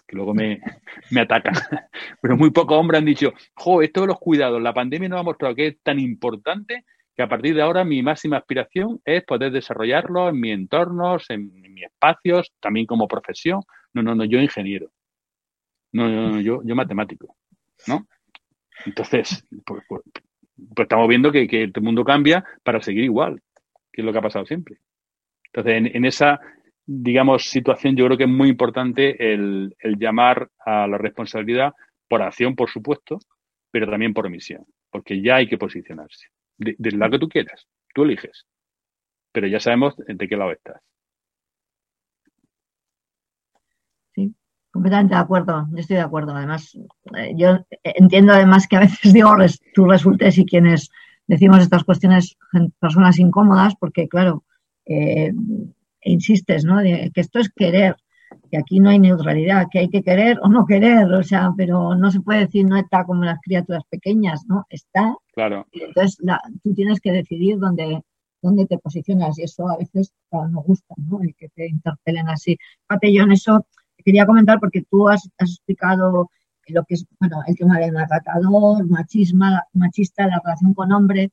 Que 0.06 0.16
luego 0.16 0.34
me, 0.34 0.60
me 1.10 1.20
atacan. 1.20 1.54
Pero 2.22 2.36
muy 2.36 2.50
pocos 2.50 2.78
hombres 2.78 2.98
han 2.98 3.04
dicho, 3.04 3.32
jo, 3.54 3.82
esto 3.82 4.02
de 4.02 4.06
los 4.08 4.18
cuidados, 4.18 4.60
la 4.62 4.72
pandemia 4.72 5.08
nos 5.08 5.20
ha 5.20 5.24
mostrado 5.24 5.54
que 5.54 5.66
es 5.68 5.82
tan 5.82 5.98
importante 5.98 6.84
que 7.18 7.24
a 7.24 7.28
partir 7.28 7.52
de 7.56 7.62
ahora 7.62 7.84
mi 7.84 8.00
máxima 8.00 8.36
aspiración 8.36 9.00
es 9.04 9.24
poder 9.24 9.50
desarrollarlo 9.50 10.28
en 10.28 10.38
mis 10.38 10.54
entornos, 10.54 11.28
en, 11.30 11.50
mis 11.74 11.84
espacios, 11.84 12.52
también 12.60 12.86
como 12.86 13.08
profesión. 13.08 13.60
No, 13.94 14.02
no, 14.02 14.15
no, 14.15 14.24
yo 14.24 14.40
ingeniero. 14.40 14.90
No, 15.93 16.09
no, 16.09 16.31
no 16.31 16.40
yo, 16.40 16.60
yo 16.65 16.74
matemático. 16.74 17.36
¿No? 17.86 18.06
Entonces, 18.85 19.44
pues, 19.65 19.82
pues, 19.89 20.02
pues 20.74 20.85
estamos 20.85 21.09
viendo 21.09 21.32
que, 21.32 21.47
el 21.51 21.73
mundo 21.81 22.05
cambia 22.05 22.44
para 22.62 22.82
seguir 22.82 23.05
igual, 23.05 23.40
que 23.93 24.02
es 24.02 24.05
lo 24.05 24.12
que 24.12 24.19
ha 24.19 24.23
pasado 24.23 24.47
siempre. 24.47 24.78
Entonces, 25.44 25.94
en, 25.94 26.05
esa, 26.05 26.40
digamos, 26.85 27.44
situación 27.44 27.97
yo 27.97 28.06
creo 28.06 28.19
que 28.19 28.24
es 28.24 28.31
muy 28.31 28.48
importante 28.48 29.32
el, 29.32 29.74
llamar 29.98 30.51
a 30.65 30.86
la 30.86 30.98
responsabilidad 30.98 31.73
por 32.09 32.23
acción, 32.23 32.55
por 32.55 32.70
supuesto, 32.70 33.19
pero 33.70 33.90
también 33.90 34.15
por 34.15 34.27
omisión, 34.27 34.65
porque 34.90 35.20
ya 35.23 35.36
hay 35.36 35.48
que 35.48 35.59
posicionarse 35.59 36.28
del 36.59 36.98
lado 36.98 37.12
que 37.12 37.19
tú 37.19 37.28
quieras, 37.28 37.66
tú 37.94 38.02
eliges. 38.02 38.47
Pero 39.32 39.47
ya 39.47 39.60
sabemos 39.60 39.94
de 39.97 40.28
qué 40.28 40.36
lado 40.36 40.52
estás. 40.52 40.81
Sí, 44.15 44.35
completamente 44.78 45.14
de 45.16 45.20
acuerdo, 45.20 45.66
yo 45.72 45.78
estoy 45.78 45.96
de 45.96 46.02
acuerdo. 46.02 46.36
Además, 46.36 46.78
eh, 47.16 47.32
yo 47.36 47.59
entiendo 47.82 48.32
además 48.32 48.68
que 48.68 48.76
a 48.76 48.80
veces 48.80 49.12
digo, 49.12 49.34
tú 49.74 49.86
resultes 49.86 50.38
y 50.38 50.46
quienes 50.46 50.88
decimos 51.26 51.59
estas 51.60 51.82
cuestiones, 51.82 52.36
personas 52.78 53.18
incómodas, 53.18 53.74
porque 53.74 54.06
claro, 54.06 54.44
eh, 54.86 55.32
insistes, 56.02 56.64
¿no? 56.64 56.80
que 56.80 57.10
esto 57.16 57.40
es 57.40 57.50
querer, 57.50 57.96
que 58.50 58.56
aquí 58.56 58.78
no 58.78 58.90
hay 58.90 59.00
neutralidad, 59.00 59.66
que 59.70 59.80
hay 59.80 59.88
que 59.88 60.05
querer 60.05 60.38
o 60.42 60.48
no 60.48 60.64
querer, 60.64 61.12
o 61.12 61.24
sea, 61.24 61.50
pero 61.56 61.96
no 61.96 62.10
se 62.12 62.20
puede 62.20 62.40
decir 62.46 62.64
no 62.64 62.76
está 62.76 63.05
como 63.05 63.24
las 63.24 63.40
criaturas 63.42 63.82
pequeñas, 63.90 64.44
¿no? 64.46 64.64
Está. 64.70 65.14
Claro. 65.32 65.66
entonces 65.72 66.18
tú 66.62 66.72
tienes 66.72 67.00
que 67.00 67.12
decidir 67.12 67.59
dónde, 67.59 68.00
dónde 68.40 68.66
te 68.66 68.78
posicionas 68.78 69.38
y 69.38 69.42
eso 69.42 69.68
a 69.68 69.76
veces 69.76 70.12
no 70.30 70.62
gusta, 70.62 70.94
¿no? 70.96 71.20
El 71.20 71.34
que 71.34 71.48
te 71.48 71.68
interpelen 71.68 72.28
así. 72.28 72.56
Fíjate, 72.88 73.12
yo 73.12 73.24
en 73.24 73.32
eso 73.32 73.66
quería 74.04 74.26
comentar 74.26 74.60
porque 74.60 74.82
tú 74.90 75.08
has, 75.08 75.28
explicado 75.38 76.30
lo 76.68 76.84
que 76.84 76.94
es, 76.94 77.06
bueno, 77.18 77.40
el 77.46 77.56
tema 77.56 77.78
del 77.78 77.92
maltratador, 77.92 78.86
machisma, 78.88 79.64
machista, 79.72 80.26
la 80.26 80.40
relación 80.44 80.74
con 80.74 80.92
hombre. 80.92 81.30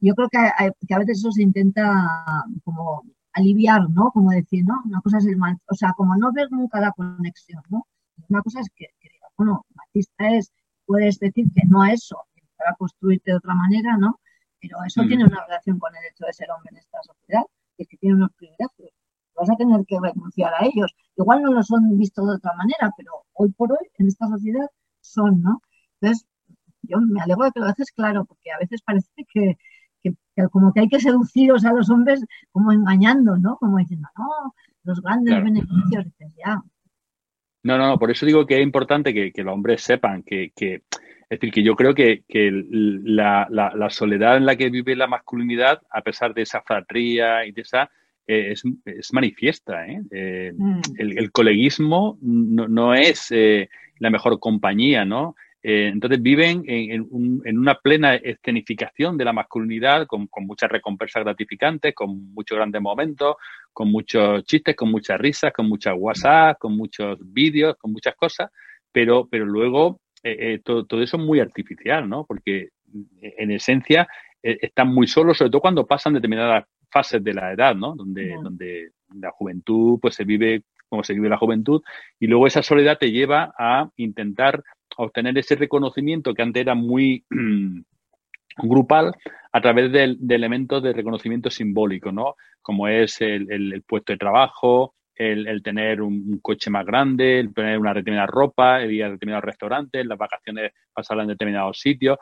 Yo 0.00 0.14
creo 0.14 0.28
que, 0.28 0.38
que 0.86 0.94
a 0.94 0.98
veces 0.98 1.18
eso 1.18 1.32
se 1.32 1.42
intenta 1.42 2.44
como 2.64 3.02
aliviar, 3.32 3.88
¿no? 3.90 4.10
Como 4.10 4.30
decir, 4.30 4.64
¿no? 4.64 4.74
Una 4.84 5.00
cosa 5.00 5.18
es 5.18 5.26
el 5.26 5.36
mal, 5.36 5.56
o 5.68 5.74
sea, 5.74 5.92
como 5.96 6.16
no 6.16 6.32
ver 6.32 6.48
nunca 6.50 6.80
la 6.80 6.92
conexión, 6.92 7.62
¿no? 7.70 7.86
Una 8.28 8.42
cosa 8.42 8.60
es 8.60 8.68
que, 8.74 8.86
que 9.00 9.08
bueno, 9.36 9.64
machista 9.74 10.34
es, 10.34 10.52
puedes 10.84 11.18
decir 11.18 11.46
que 11.54 11.66
no 11.66 11.82
a 11.82 11.92
eso, 11.92 12.18
para 12.56 12.74
construirte 12.74 13.30
de 13.30 13.36
otra 13.36 13.54
manera, 13.54 13.96
¿no? 13.96 14.20
Pero 14.60 14.78
eso 14.84 15.02
tiene 15.06 15.24
una 15.24 15.44
relación 15.46 15.78
con 15.78 15.94
el 15.94 16.02
hecho 16.10 16.26
de 16.26 16.32
ser 16.32 16.50
hombre 16.50 16.70
en 16.72 16.78
esta 16.78 16.98
sociedad, 17.02 17.42
y 17.76 17.82
es 17.82 17.88
que 17.88 17.96
tiene 17.96 18.16
unos 18.16 18.32
privilegios. 18.32 18.90
Vas 19.38 19.50
a 19.50 19.56
tener 19.56 19.84
que 19.86 19.98
renunciar 20.00 20.52
a 20.54 20.64
ellos. 20.66 20.94
Igual 21.16 21.42
no 21.42 21.52
los 21.52 21.70
han 21.72 21.96
visto 21.96 22.26
de 22.26 22.36
otra 22.36 22.52
manera, 22.54 22.92
pero 22.96 23.12
hoy 23.34 23.50
por 23.52 23.72
hoy 23.72 23.86
en 23.98 24.08
esta 24.08 24.26
sociedad 24.26 24.66
son, 25.00 25.42
¿no? 25.42 25.62
Entonces, 26.00 26.26
yo 26.82 26.98
me 27.00 27.20
alegro 27.20 27.44
de 27.44 27.52
que 27.52 27.60
lo 27.60 27.66
haces 27.66 27.92
claro, 27.92 28.24
porque 28.24 28.50
a 28.50 28.58
veces 28.58 28.82
parece 28.82 29.08
que, 29.32 29.56
como 30.50 30.72
que 30.72 30.80
hay 30.80 30.88
que 30.88 31.00
seducirlos 31.00 31.64
a 31.64 31.72
los 31.72 31.90
hombres 31.90 32.24
como 32.52 32.72
engañando, 32.72 33.36
¿no? 33.36 33.56
Como 33.56 33.78
diciendo, 33.78 34.08
no, 34.16 34.54
los 34.84 35.00
grandes 35.02 35.42
beneficios, 35.42 36.06
ya. 36.36 36.62
No, 37.62 37.76
no, 37.76 37.88
no, 37.88 37.98
por 37.98 38.10
eso 38.10 38.24
digo 38.24 38.46
que 38.46 38.56
es 38.56 38.62
importante 38.62 39.12
que, 39.12 39.42
los 39.42 39.52
hombres 39.52 39.82
sepan 39.82 40.22
que, 40.22 40.52
es 40.56 40.82
decir, 41.28 41.52
que 41.52 41.62
yo 41.62 41.74
creo 41.74 41.94
que, 41.94 42.24
la, 42.28 43.88
soledad 43.90 44.36
en 44.36 44.46
la 44.46 44.56
que 44.56 44.70
vive 44.70 44.96
la 44.96 45.06
masculinidad, 45.06 45.82
a 45.90 46.02
pesar 46.02 46.32
de 46.32 46.42
esa 46.42 46.62
fratría 46.62 47.44
y 47.44 47.52
de 47.52 47.62
esa, 47.62 47.90
eh, 48.30 48.52
es, 48.84 49.12
manifiesta. 49.14 49.86
¿eh? 49.86 50.02
eh 50.10 50.52
mm. 50.54 50.80
el, 50.98 51.32
coleguismo 51.32 52.18
no, 52.20 52.68
no 52.68 52.92
es 52.92 53.28
eh, 53.30 53.70
la 54.00 54.10
mejor 54.10 54.38
compañía, 54.38 55.06
¿no? 55.06 55.34
Entonces 55.60 56.22
viven 56.22 56.62
en, 56.66 57.08
una 57.10 57.74
plena 57.74 58.14
escenificación 58.14 59.18
de 59.18 59.24
la 59.24 59.32
masculinidad, 59.32 60.06
con, 60.06 60.28
muchas 60.46 60.70
recompensas 60.70 61.24
gratificantes, 61.24 61.94
con 61.94 62.32
muchos 62.32 62.56
grandes 62.56 62.80
momentos, 62.80 63.36
con 63.72 63.90
muchos 63.90 64.44
chistes, 64.44 64.76
con 64.76 64.90
muchas 64.90 65.18
risas, 65.18 65.52
con 65.52 65.68
muchas 65.68 65.94
WhatsApp, 65.98 66.58
con 66.58 66.76
muchos 66.76 67.18
vídeos, 67.20 67.76
con 67.76 67.92
muchas 67.92 68.14
cosas, 68.14 68.50
pero, 68.92 69.26
pero 69.28 69.44
luego 69.44 70.00
eh, 70.22 70.60
todo, 70.64 71.02
eso 71.02 71.16
es 71.16 71.22
muy 71.22 71.40
artificial, 71.40 72.08
¿no? 72.08 72.24
Porque 72.24 72.68
en 73.20 73.50
esencia 73.50 74.06
están 74.40 74.94
muy 74.94 75.08
solos, 75.08 75.38
sobre 75.38 75.50
todo 75.50 75.60
cuando 75.60 75.86
pasan 75.86 76.14
determinadas 76.14 76.66
fases 76.90 77.22
de 77.22 77.34
la 77.34 77.52
edad, 77.52 77.74
¿no? 77.74 77.94
Donde, 77.94 78.36
donde 78.42 78.90
la 79.14 79.30
juventud 79.30 79.98
pues 80.00 80.14
se 80.14 80.24
vive 80.24 80.62
como 80.88 81.04
se 81.04 81.14
vive 81.14 81.28
la 81.28 81.36
juventud 81.36 81.82
y 82.18 82.26
luego 82.26 82.46
esa 82.46 82.62
soledad 82.62 82.98
te 82.98 83.10
lleva 83.10 83.54
a 83.58 83.90
intentar 83.96 84.62
obtener 84.96 85.36
ese 85.38 85.54
reconocimiento 85.54 86.34
que 86.34 86.42
antes 86.42 86.62
era 86.62 86.74
muy 86.74 87.24
grupal 88.56 89.14
a 89.52 89.60
través 89.60 89.92
de, 89.92 90.16
elementos 90.28 90.82
de 90.82 90.92
reconocimiento 90.92 91.50
simbólico, 91.50 92.10
¿no? 92.10 92.34
Como 92.60 92.88
es 92.88 93.20
el, 93.20 93.82
puesto 93.86 94.12
de 94.12 94.18
trabajo, 94.18 94.94
el, 95.14 95.62
tener 95.62 96.02
un, 96.02 96.38
coche 96.42 96.70
más 96.70 96.84
grande, 96.84 97.40
el 97.40 97.54
tener 97.54 97.78
una 97.78 97.94
determinada 97.94 98.26
ropa, 98.26 98.82
el 98.82 98.92
ir 98.92 99.04
a 99.04 99.10
determinados 99.10 99.44
restaurantes, 99.44 100.04
las 100.04 100.18
vacaciones 100.18 100.72
pasarlas 100.92 101.24
en 101.24 101.28
determinados 101.30 101.78
sitios. 101.78 102.18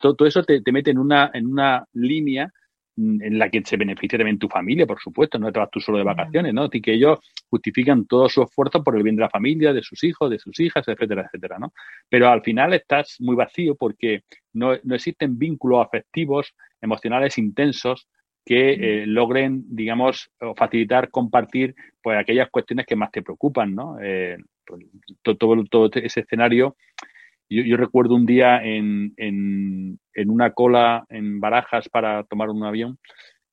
todo, 0.00 0.14
todo, 0.14 0.28
eso 0.28 0.42
te, 0.44 0.62
te, 0.62 0.72
mete 0.72 0.90
en 0.90 0.98
una, 0.98 1.30
en 1.34 1.46
una 1.46 1.84
línea 1.92 2.50
en 2.96 3.38
la 3.38 3.48
que 3.48 3.62
se 3.64 3.76
beneficia 3.76 4.18
también 4.18 4.38
tu 4.38 4.48
familia, 4.48 4.86
por 4.86 5.00
supuesto, 5.00 5.38
no 5.38 5.50
te 5.50 5.58
vas 5.58 5.70
tú 5.70 5.80
solo 5.80 5.98
de 5.98 6.04
vacaciones, 6.04 6.52
¿no? 6.52 6.68
Y 6.70 6.80
que 6.80 6.92
ellos 6.92 7.18
justifican 7.48 8.06
todo 8.06 8.28
su 8.28 8.42
esfuerzo 8.42 8.82
por 8.84 8.96
el 8.96 9.02
bien 9.02 9.16
de 9.16 9.22
la 9.22 9.30
familia, 9.30 9.72
de 9.72 9.82
sus 9.82 10.04
hijos, 10.04 10.30
de 10.30 10.38
sus 10.38 10.60
hijas, 10.60 10.86
etcétera, 10.86 11.22
etcétera, 11.22 11.58
¿no? 11.58 11.72
Pero 12.08 12.28
al 12.28 12.42
final 12.42 12.74
estás 12.74 13.16
muy 13.20 13.34
vacío 13.34 13.76
porque 13.76 14.22
no, 14.52 14.74
existen 14.74 15.38
vínculos 15.38 15.86
afectivos, 15.86 16.54
emocionales 16.80 17.38
intensos 17.38 18.08
que 18.44 18.72
eh, 18.72 19.06
logren, 19.06 19.64
digamos, 19.68 20.30
facilitar, 20.56 21.10
compartir, 21.10 21.74
pues 22.02 22.18
aquellas 22.18 22.50
cuestiones 22.50 22.86
que 22.86 22.96
más 22.96 23.10
te 23.10 23.22
preocupan, 23.22 23.74
¿no? 23.74 23.98
Eh, 24.02 24.36
pues, 24.66 24.84
todo, 25.22 25.64
todo 25.64 25.90
ese 25.94 26.20
escenario 26.20 26.76
yo, 27.48 27.76
recuerdo 27.76 28.14
un 28.14 28.26
día 28.26 28.62
en, 28.62 29.12
en, 29.16 29.98
una 30.30 30.52
cola 30.52 31.04
en 31.08 31.40
Barajas 31.40 31.88
para 31.88 32.24
tomar 32.24 32.50
un 32.50 32.64
avión, 32.64 32.98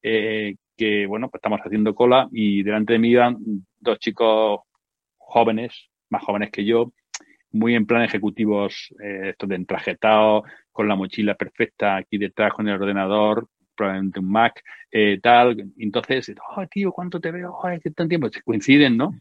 eh, 0.02 0.56
que, 0.78 1.06
bueno, 1.06 1.30
pues 1.30 1.40
estamos 1.40 1.60
haciendo 1.62 1.94
cola 1.94 2.28
y 2.32 2.64
delante 2.64 2.94
de 2.94 3.00
mí 3.00 3.10
iban 3.10 3.38
dos 3.80 4.00
chicos 4.00 4.62
jóvenes, 5.18 5.90
más 6.10 6.24
jóvenes 6.24 6.52
que 6.52 6.64
yo, 6.64 6.94
muy 7.52 7.76
en 7.76 7.86
plan 7.86 8.04
ejecutivos, 8.04 8.94
eh, 9.04 9.30
estos 9.32 9.50
de 9.50 9.56
entrajetados, 9.56 10.44
con 10.72 10.88
la 10.88 10.96
mochila 10.96 11.36
perfecta 11.36 11.98
aquí 11.98 12.18
detrás 12.18 12.54
con 12.54 12.68
el 12.68 12.76
ordenador, 12.76 13.48
probablemente 13.76 14.20
un 14.20 14.32
Mac, 14.32 14.62
eh, 14.92 15.20
tal. 15.22 15.72
Entonces, 15.78 16.34
oh, 16.56 16.66
tío, 16.68 16.92
¿cuánto 16.92 17.20
te 17.20 17.32
veo? 17.32 17.52
Joder, 17.54 17.80
qué 17.82 17.92
tan 17.92 18.10
tiempo. 18.10 18.30
Se 18.30 18.42
coinciden, 18.42 18.98
¿no? 18.98 19.14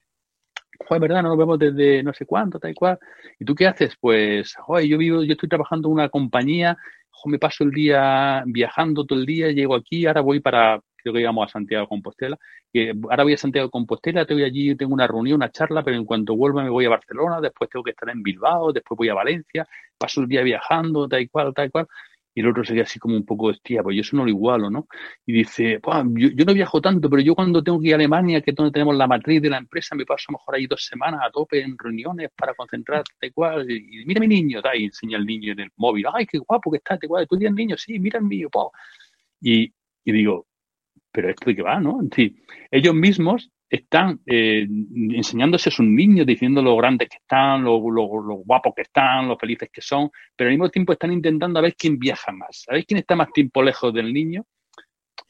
Joder, 0.86 1.00
¿verdad? 1.02 1.22
No 1.22 1.30
nos 1.30 1.38
vemos 1.38 1.58
desde 1.58 2.02
no 2.02 2.12
sé 2.12 2.24
cuánto, 2.24 2.58
tal 2.58 2.70
y 2.70 2.74
cual. 2.74 2.98
¿Y 3.38 3.44
tú 3.44 3.54
qué 3.54 3.66
haces? 3.66 3.94
Pues, 4.00 4.54
joder, 4.54 4.86
yo 4.86 4.96
vivo, 4.98 5.22
yo 5.24 5.32
estoy 5.32 5.48
trabajando 5.48 5.88
en 5.88 5.94
una 5.94 6.08
compañía, 6.08 6.76
me 7.26 7.38
paso 7.38 7.64
el 7.64 7.70
día 7.72 8.42
viajando 8.46 9.04
todo 9.04 9.18
el 9.18 9.26
día, 9.26 9.50
llego 9.50 9.74
aquí, 9.74 10.06
ahora 10.06 10.20
voy 10.20 10.40
para, 10.40 10.80
creo 10.96 11.12
que 11.14 11.20
íbamos 11.20 11.46
a 11.48 11.52
Santiago 11.52 11.82
de 11.82 11.88
Compostela, 11.88 12.38
que 12.72 12.92
ahora 13.10 13.24
voy 13.24 13.32
a 13.34 13.36
Santiago 13.36 13.66
de 13.66 13.70
Compostela, 13.72 14.24
te 14.24 14.34
voy 14.34 14.44
allí, 14.44 14.76
tengo 14.76 14.94
una 14.94 15.06
reunión, 15.06 15.36
una 15.36 15.50
charla, 15.50 15.82
pero 15.82 15.96
en 15.96 16.04
cuanto 16.04 16.36
vuelva 16.36 16.62
me 16.62 16.70
voy 16.70 16.86
a 16.86 16.90
Barcelona, 16.90 17.40
después 17.40 17.68
tengo 17.70 17.82
que 17.82 17.90
estar 17.90 18.08
en 18.10 18.22
Bilbao, 18.22 18.72
después 18.72 18.96
voy 18.96 19.08
a 19.08 19.14
Valencia, 19.14 19.66
paso 19.98 20.20
el 20.20 20.28
día 20.28 20.42
viajando, 20.42 21.08
tal 21.08 21.22
y 21.22 21.28
cual, 21.28 21.52
tal 21.54 21.66
y 21.66 21.70
cual. 21.70 21.88
Y 22.38 22.40
el 22.40 22.46
otro 22.46 22.64
sería 22.64 22.84
así 22.84 23.00
como 23.00 23.16
un 23.16 23.24
poco, 23.24 23.46
hostia, 23.46 23.82
pues 23.82 23.96
yo 23.96 24.02
eso 24.02 24.16
no 24.16 24.22
lo 24.22 24.30
igualo, 24.30 24.70
¿no? 24.70 24.86
Y 25.26 25.32
dice, 25.32 25.80
yo, 25.82 26.28
yo, 26.28 26.44
no 26.44 26.54
viajo 26.54 26.80
tanto, 26.80 27.10
pero 27.10 27.20
yo 27.20 27.34
cuando 27.34 27.64
tengo 27.64 27.80
que 27.80 27.88
ir 27.88 27.94
a 27.94 27.96
Alemania, 27.96 28.40
que 28.40 28.52
es 28.52 28.56
donde 28.56 28.70
tenemos 28.70 28.94
la 28.94 29.08
matriz 29.08 29.42
de 29.42 29.50
la 29.50 29.58
empresa, 29.58 29.96
me 29.96 30.06
paso 30.06 30.26
a 30.28 30.32
lo 30.32 30.38
mejor 30.38 30.54
ahí 30.54 30.68
dos 30.68 30.86
semanas 30.86 31.20
a 31.24 31.32
tope 31.32 31.60
en 31.60 31.76
reuniones 31.76 32.30
para 32.36 32.54
concentrar, 32.54 33.02
tal 33.18 33.32
cual. 33.32 33.68
Y, 33.68 34.04
mira 34.06 34.20
mi 34.20 34.28
niño, 34.28 34.60
y 34.72 34.84
enseña 34.84 35.18
el 35.18 35.26
niño 35.26 35.50
en 35.50 35.58
el 35.58 35.70
móvil, 35.78 36.04
ay, 36.14 36.26
qué 36.26 36.38
guapo 36.38 36.70
que 36.70 36.76
está, 36.76 36.96
cual. 37.08 37.26
¿Tú 37.26 37.36
tienes 37.36 37.56
niño? 37.56 37.76
Sí, 37.76 37.98
mira 37.98 38.20
el 38.20 38.24
mío, 38.24 38.48
po. 38.50 38.70
Y, 39.40 39.74
y 40.04 40.12
digo, 40.12 40.46
pero 41.10 41.30
esto 41.30 41.46
de 41.46 41.56
qué 41.56 41.62
va, 41.62 41.80
¿no? 41.80 41.98
Sí, 42.14 42.36
ellos 42.70 42.94
mismos 42.94 43.50
están 43.68 44.20
eh, 44.26 44.66
enseñándose 45.10 45.68
a 45.68 45.72
sus 45.72 45.86
niños, 45.86 46.26
diciendo 46.26 46.62
lo 46.62 46.76
grandes 46.76 47.08
que 47.08 47.16
están, 47.16 47.64
lo, 47.64 47.78
guapos 47.78 48.72
que 48.74 48.82
están, 48.82 49.28
lo 49.28 49.36
felices 49.36 49.68
que 49.70 49.82
son, 49.82 50.10
pero 50.34 50.48
al 50.48 50.54
mismo 50.54 50.70
tiempo 50.70 50.92
están 50.92 51.12
intentando 51.12 51.58
a 51.58 51.62
ver 51.62 51.74
quién 51.76 51.98
viaja 51.98 52.32
más, 52.32 52.64
a 52.68 52.74
ver 52.74 52.86
quién 52.86 52.98
está 52.98 53.14
más 53.14 53.30
tiempo 53.32 53.62
lejos 53.62 53.92
del 53.92 54.12
niño 54.12 54.44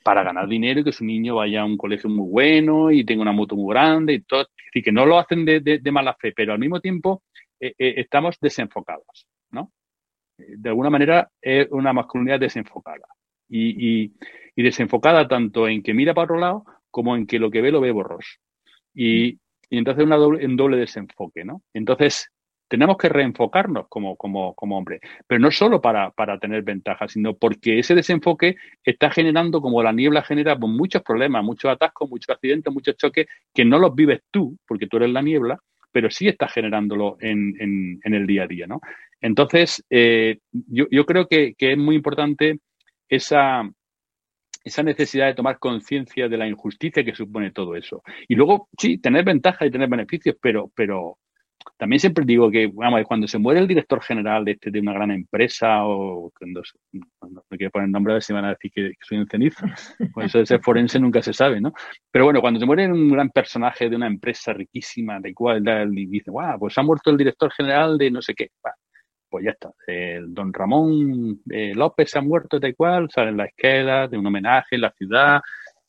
para 0.04 0.22
ganar 0.22 0.46
dinero 0.46 0.80
y 0.80 0.84
que 0.84 0.92
su 0.92 1.04
niño 1.04 1.36
vaya 1.36 1.62
a 1.62 1.64
un 1.64 1.76
colegio 1.76 2.08
muy 2.08 2.30
bueno 2.30 2.90
y 2.90 3.04
tenga 3.04 3.22
una 3.22 3.32
moto 3.32 3.56
muy 3.56 3.74
grande 3.74 4.14
y 4.14 4.20
todo. 4.20 4.46
Decir, 4.66 4.84
que 4.84 4.92
no 4.92 5.04
lo 5.04 5.18
hacen 5.18 5.44
de, 5.44 5.80
mala 5.90 6.14
fe, 6.14 6.32
pero 6.32 6.52
al 6.52 6.58
mismo 6.58 6.80
tiempo 6.80 7.24
eh, 7.58 7.74
eh, 7.78 7.94
estamos 7.96 8.36
desenfocados, 8.40 9.26
¿no? 9.50 9.72
De 10.36 10.68
alguna 10.68 10.88
manera 10.88 11.28
es 11.42 11.66
una 11.70 11.92
masculinidad 11.92 12.38
desenfocada. 12.38 13.06
y, 13.48 14.12
y 14.58 14.62
desenfocada 14.62 15.28
tanto 15.28 15.68
en 15.68 15.84
que 15.84 15.94
mira 15.94 16.14
para 16.14 16.24
otro 16.24 16.38
lado 16.38 16.64
como 16.98 17.14
en 17.14 17.28
que 17.28 17.38
lo 17.38 17.48
que 17.48 17.62
ve 17.62 17.70
lo 17.70 17.80
ve 17.80 17.92
borroso. 17.92 18.40
Y, 18.92 19.38
y 19.70 19.78
entonces 19.78 20.04
una 20.04 20.16
doble, 20.16 20.44
un 20.44 20.56
doble 20.56 20.78
desenfoque, 20.78 21.44
¿no? 21.44 21.62
Entonces, 21.72 22.28
tenemos 22.66 22.96
que 22.96 23.08
reenfocarnos 23.08 23.86
como, 23.88 24.16
como, 24.16 24.52
como 24.56 24.76
hombre, 24.76 24.98
pero 25.28 25.38
no 25.38 25.52
solo 25.52 25.80
para, 25.80 26.10
para, 26.10 26.40
tener 26.40 26.62
ventajas, 26.64 27.12
sino 27.12 27.34
porque 27.34 27.78
ese 27.78 27.94
desenfoque 27.94 28.56
está 28.82 29.12
generando, 29.12 29.60
como 29.60 29.80
la 29.80 29.92
niebla 29.92 30.22
genera, 30.22 30.58
pues, 30.58 30.72
muchos 30.72 31.02
problemas, 31.02 31.44
muchos 31.44 31.70
atascos, 31.70 32.10
muchos 32.10 32.34
accidentes, 32.34 32.74
muchos 32.74 32.96
choques, 32.96 33.28
que 33.54 33.64
no 33.64 33.78
los 33.78 33.94
vives 33.94 34.22
tú, 34.32 34.58
porque 34.66 34.88
tú 34.88 34.96
eres 34.96 35.10
la 35.10 35.22
niebla, 35.22 35.56
pero 35.92 36.10
sí 36.10 36.26
estás 36.26 36.52
generándolo 36.52 37.16
en, 37.20 37.54
en, 37.60 38.00
en 38.02 38.14
el 38.14 38.26
día 38.26 38.42
a 38.42 38.48
día, 38.48 38.66
¿no? 38.66 38.80
Entonces, 39.20 39.84
eh, 39.88 40.38
yo, 40.50 40.86
yo, 40.90 41.06
creo 41.06 41.28
que, 41.28 41.54
que, 41.54 41.72
es 41.72 41.78
muy 41.78 41.94
importante 41.94 42.58
esa, 43.08 43.62
esa 44.68 44.82
necesidad 44.82 45.26
de 45.26 45.34
tomar 45.34 45.58
conciencia 45.58 46.28
de 46.28 46.36
la 46.36 46.48
injusticia 46.48 47.04
que 47.04 47.14
supone 47.14 47.50
todo 47.52 47.74
eso. 47.76 48.02
Y 48.28 48.34
luego, 48.34 48.68
sí, 48.78 48.98
tener 48.98 49.24
ventajas 49.24 49.68
y 49.68 49.70
tener 49.70 49.88
beneficios, 49.88 50.36
pero, 50.40 50.70
pero 50.74 51.18
también 51.76 52.00
siempre 52.00 52.24
digo 52.24 52.50
que, 52.50 52.70
vamos, 52.72 53.02
cuando 53.06 53.28
se 53.28 53.38
muere 53.38 53.60
el 53.60 53.68
director 53.68 54.02
general 54.02 54.44
de, 54.44 54.52
este, 54.52 54.70
de 54.70 54.80
una 54.80 54.92
gran 54.92 55.10
empresa 55.10 55.84
o 55.84 56.30
cuando, 56.38 56.62
me 57.50 57.56
quiero 57.56 57.70
poner 57.70 57.88
nombre 57.88 58.12
a 58.12 58.14
ver 58.14 58.22
si 58.22 58.32
van 58.32 58.44
a 58.44 58.50
decir 58.50 58.70
que, 58.72 58.92
soy 59.00 59.18
un 59.18 59.26
cenizo, 59.26 59.66
pues 60.14 60.26
eso 60.26 60.38
de 60.38 60.46
ser 60.46 60.60
forense 60.60 60.98
nunca 60.98 61.22
se 61.22 61.32
sabe, 61.32 61.60
¿no? 61.60 61.72
Pero 62.10 62.24
bueno, 62.24 62.40
cuando 62.40 62.60
se 62.60 62.66
muere 62.66 62.90
un 62.90 63.10
gran 63.10 63.30
personaje 63.30 63.88
de 63.88 63.96
una 63.96 64.06
empresa 64.06 64.52
riquísima, 64.52 65.20
de 65.20 65.30
igual, 65.30 65.62
y 65.96 66.06
dice, 66.06 66.30
guau, 66.30 66.58
pues 66.58 66.76
ha 66.78 66.82
muerto 66.82 67.10
el 67.10 67.16
director 67.16 67.52
general 67.52 67.98
de 67.98 68.10
no 68.10 68.22
sé 68.22 68.34
qué, 68.34 68.50
pues 69.28 69.44
ya 69.44 69.50
está. 69.52 69.72
El 69.86 70.32
don 70.34 70.52
Ramón 70.52 71.40
eh, 71.50 71.74
López 71.74 72.10
se 72.10 72.18
ha 72.18 72.22
muerto 72.22 72.58
de 72.58 72.74
cual, 72.74 73.10
sale 73.10 73.30
en 73.30 73.36
la 73.36 73.46
esquela 73.46 74.08
de 74.08 74.18
un 74.18 74.26
homenaje 74.26 74.76
en 74.76 74.82
la 74.82 74.92
ciudad, 74.92 75.40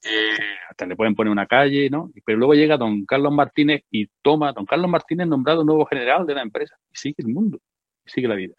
eh, 0.03 0.37
hasta 0.69 0.85
le 0.85 0.95
pueden 0.95 1.15
poner 1.15 1.31
una 1.31 1.45
calle, 1.45 1.89
¿no? 1.89 2.11
Pero 2.25 2.37
luego 2.37 2.53
llega 2.53 2.77
don 2.77 3.05
Carlos 3.05 3.33
Martínez 3.33 3.83
y 3.91 4.07
toma, 4.21 4.53
don 4.53 4.65
Carlos 4.65 4.89
Martínez 4.89 5.27
nombrado 5.27 5.63
nuevo 5.63 5.85
general 5.85 6.25
de 6.25 6.35
la 6.35 6.41
empresa 6.41 6.75
y 6.91 6.95
sigue 6.95 7.15
el 7.19 7.27
mundo, 7.27 7.59
y 8.05 8.09
sigue 8.09 8.27
la 8.27 8.35
vida. 8.35 8.55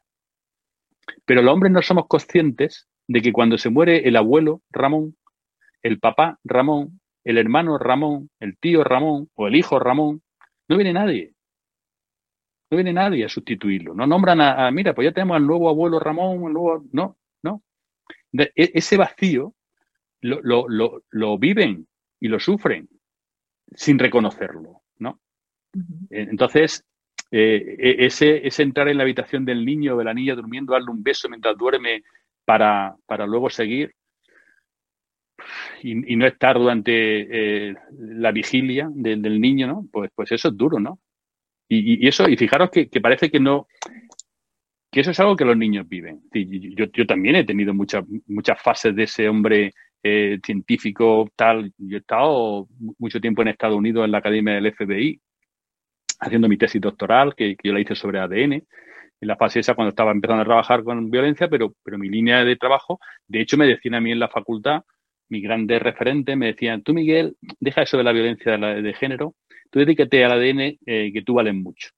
Pero 1.24 1.42
los 1.42 1.52
hombres 1.52 1.72
no 1.72 1.82
somos 1.82 2.06
conscientes 2.08 2.88
de 3.08 3.22
que 3.22 3.32
cuando 3.32 3.58
se 3.58 3.70
muere 3.70 4.06
el 4.06 4.16
abuelo 4.16 4.62
Ramón, 4.70 5.16
el 5.82 5.98
papá 5.98 6.38
Ramón, 6.44 7.00
el 7.24 7.38
hermano 7.38 7.78
Ramón, 7.78 8.30
el 8.38 8.58
tío 8.58 8.84
Ramón 8.84 9.30
o 9.34 9.48
el 9.48 9.56
hijo 9.56 9.78
Ramón, 9.78 10.22
no 10.68 10.76
viene 10.76 10.92
nadie. 10.92 11.34
No 12.70 12.76
viene 12.76 12.92
nadie 12.92 13.24
a 13.24 13.28
sustituirlo. 13.28 13.94
No 13.94 14.06
nombran 14.06 14.40
a, 14.40 14.70
mira, 14.70 14.94
pues 14.94 15.06
ya 15.06 15.12
tenemos 15.12 15.36
al 15.36 15.46
nuevo 15.46 15.68
abuelo 15.68 15.98
Ramón, 15.98 16.46
el 16.46 16.52
nuevo. 16.52 16.84
No, 16.92 17.16
no. 17.42 17.62
E, 18.32 18.52
ese 18.54 18.96
vacío 18.96 19.54
lo, 20.20 20.40
lo, 20.42 20.68
lo, 20.68 21.02
lo, 21.10 21.38
viven 21.38 21.88
y 22.20 22.28
lo 22.28 22.38
sufren 22.38 22.88
sin 23.74 23.98
reconocerlo, 23.98 24.82
¿no? 24.98 25.20
Entonces, 26.10 26.84
eh, 27.32 27.76
e, 27.78 28.06
ese, 28.06 28.46
ese 28.46 28.62
entrar 28.62 28.88
en 28.88 28.98
la 28.98 29.02
habitación 29.02 29.44
del 29.44 29.64
niño 29.64 29.94
o 29.94 29.98
de 29.98 30.04
la 30.04 30.14
niña 30.14 30.36
durmiendo, 30.36 30.72
darle 30.72 30.90
un 30.90 31.02
beso 31.02 31.28
mientras 31.28 31.56
duerme 31.56 32.02
para, 32.44 32.94
para 33.06 33.26
luego 33.26 33.50
seguir 33.50 33.94
y, 35.82 36.12
y 36.12 36.16
no 36.16 36.26
estar 36.26 36.56
durante 36.56 37.70
eh, 37.70 37.74
la 37.98 38.30
vigilia 38.30 38.88
del 38.92 39.40
niño, 39.40 39.66
¿no? 39.66 39.88
Pues, 39.90 40.10
pues 40.14 40.30
eso 40.30 40.48
es 40.48 40.56
duro, 40.56 40.78
¿no? 40.78 41.00
Y, 41.72 42.08
eso, 42.08 42.28
y 42.28 42.36
fijaros 42.36 42.68
que, 42.68 42.88
parece 43.00 43.30
que 43.30 43.38
no, 43.38 43.68
que 44.90 45.00
eso 45.00 45.12
es 45.12 45.20
algo 45.20 45.36
que 45.36 45.44
los 45.44 45.56
niños 45.56 45.88
viven. 45.88 46.20
Yo, 46.32 46.86
yo 46.92 47.06
también 47.06 47.36
he 47.36 47.44
tenido 47.44 47.72
muchas, 47.72 48.04
muchas 48.26 48.60
fases 48.60 48.94
de 48.96 49.04
ese 49.04 49.28
hombre 49.28 49.72
eh, 50.02 50.40
científico, 50.44 51.30
tal. 51.36 51.72
Yo 51.78 51.98
he 51.98 52.00
estado 52.00 52.66
mucho 52.98 53.20
tiempo 53.20 53.42
en 53.42 53.48
Estados 53.48 53.76
Unidos 53.76 54.04
en 54.04 54.10
la 54.10 54.18
academia 54.18 54.54
del 54.54 54.74
FBI, 54.74 55.20
haciendo 56.18 56.48
mi 56.48 56.56
tesis 56.56 56.80
doctoral, 56.80 57.36
que, 57.36 57.56
yo 57.62 57.72
la 57.72 57.80
hice 57.80 57.94
sobre 57.94 58.18
ADN. 58.18 58.54
En 58.54 59.28
la 59.28 59.36
fase 59.36 59.60
esa, 59.60 59.74
cuando 59.74 59.90
estaba 59.90 60.10
empezando 60.10 60.42
a 60.42 60.46
trabajar 60.46 60.82
con 60.82 61.08
violencia, 61.08 61.46
pero, 61.48 61.76
pero 61.84 61.98
mi 61.98 62.08
línea 62.08 62.44
de 62.44 62.56
trabajo, 62.56 62.98
de 63.28 63.42
hecho, 63.42 63.56
me 63.56 63.66
decían 63.68 63.94
a 63.94 64.00
mí 64.00 64.10
en 64.10 64.18
la 64.18 64.28
facultad, 64.28 64.82
mi 65.28 65.40
grande 65.40 65.78
referente, 65.78 66.34
me 66.34 66.46
decían, 66.46 66.82
tú, 66.82 66.94
Miguel, 66.94 67.36
deja 67.60 67.82
eso 67.82 67.96
de 67.96 68.02
la 68.02 68.12
violencia 68.12 68.58
de 68.58 68.92
género 68.94 69.36
tú 69.70 69.78
dedícate 69.78 70.24
al 70.24 70.32
ADN 70.32 70.78
eh, 70.84 71.10
que 71.12 71.22
tú 71.22 71.34
vales 71.34 71.54
mucho. 71.54 71.90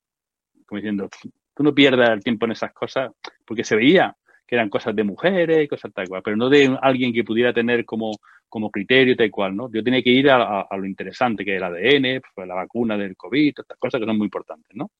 Como 0.66 0.78
diciendo, 0.78 1.09
tú 1.55 1.62
no 1.62 1.74
pierdas 1.74 2.11
el 2.11 2.23
tiempo 2.23 2.47
en 2.47 2.53
esas 2.53 2.73
cosas, 2.73 3.11
porque 3.44 3.65
se 3.65 3.77
veía 3.77 4.15
que 4.47 4.57
eran 4.57 4.69
cosas 4.69 4.94
de 4.94 5.05
mujeres 5.05 5.65
y 5.65 5.69
cosas 5.69 5.93
tal 5.94 6.09
cual, 6.09 6.23
pero 6.23 6.36
no 6.36 6.49
de 6.49 6.77
alguien 6.82 7.12
que 7.12 7.24
pudiera 7.24 7.53
tener 7.53 7.85
como, 7.85 8.12
como 8.49 8.70
criterio 8.70 9.16
tal 9.16 9.31
cual, 9.31 9.57
¿no? 9.57 9.70
Yo 9.73 9.82
tenía 9.82 10.03
que 10.03 10.11
ir 10.11 10.31
a, 10.31 10.66
lo 10.70 10.85
interesante 10.85 11.44
que 11.44 11.57
es 11.57 11.62
el 11.62 11.65
ADN, 11.65 12.20
pues, 12.35 12.47
la 12.47 12.55
vacuna 12.55 12.99
del 12.99 13.16
COVID, 13.16 13.55
estas 13.59 13.78
cosas 13.78 14.01
que 14.01 14.07
son 14.07 14.19
muy 14.19 14.27
importantes, 14.27 14.70
¿no? 14.74 14.90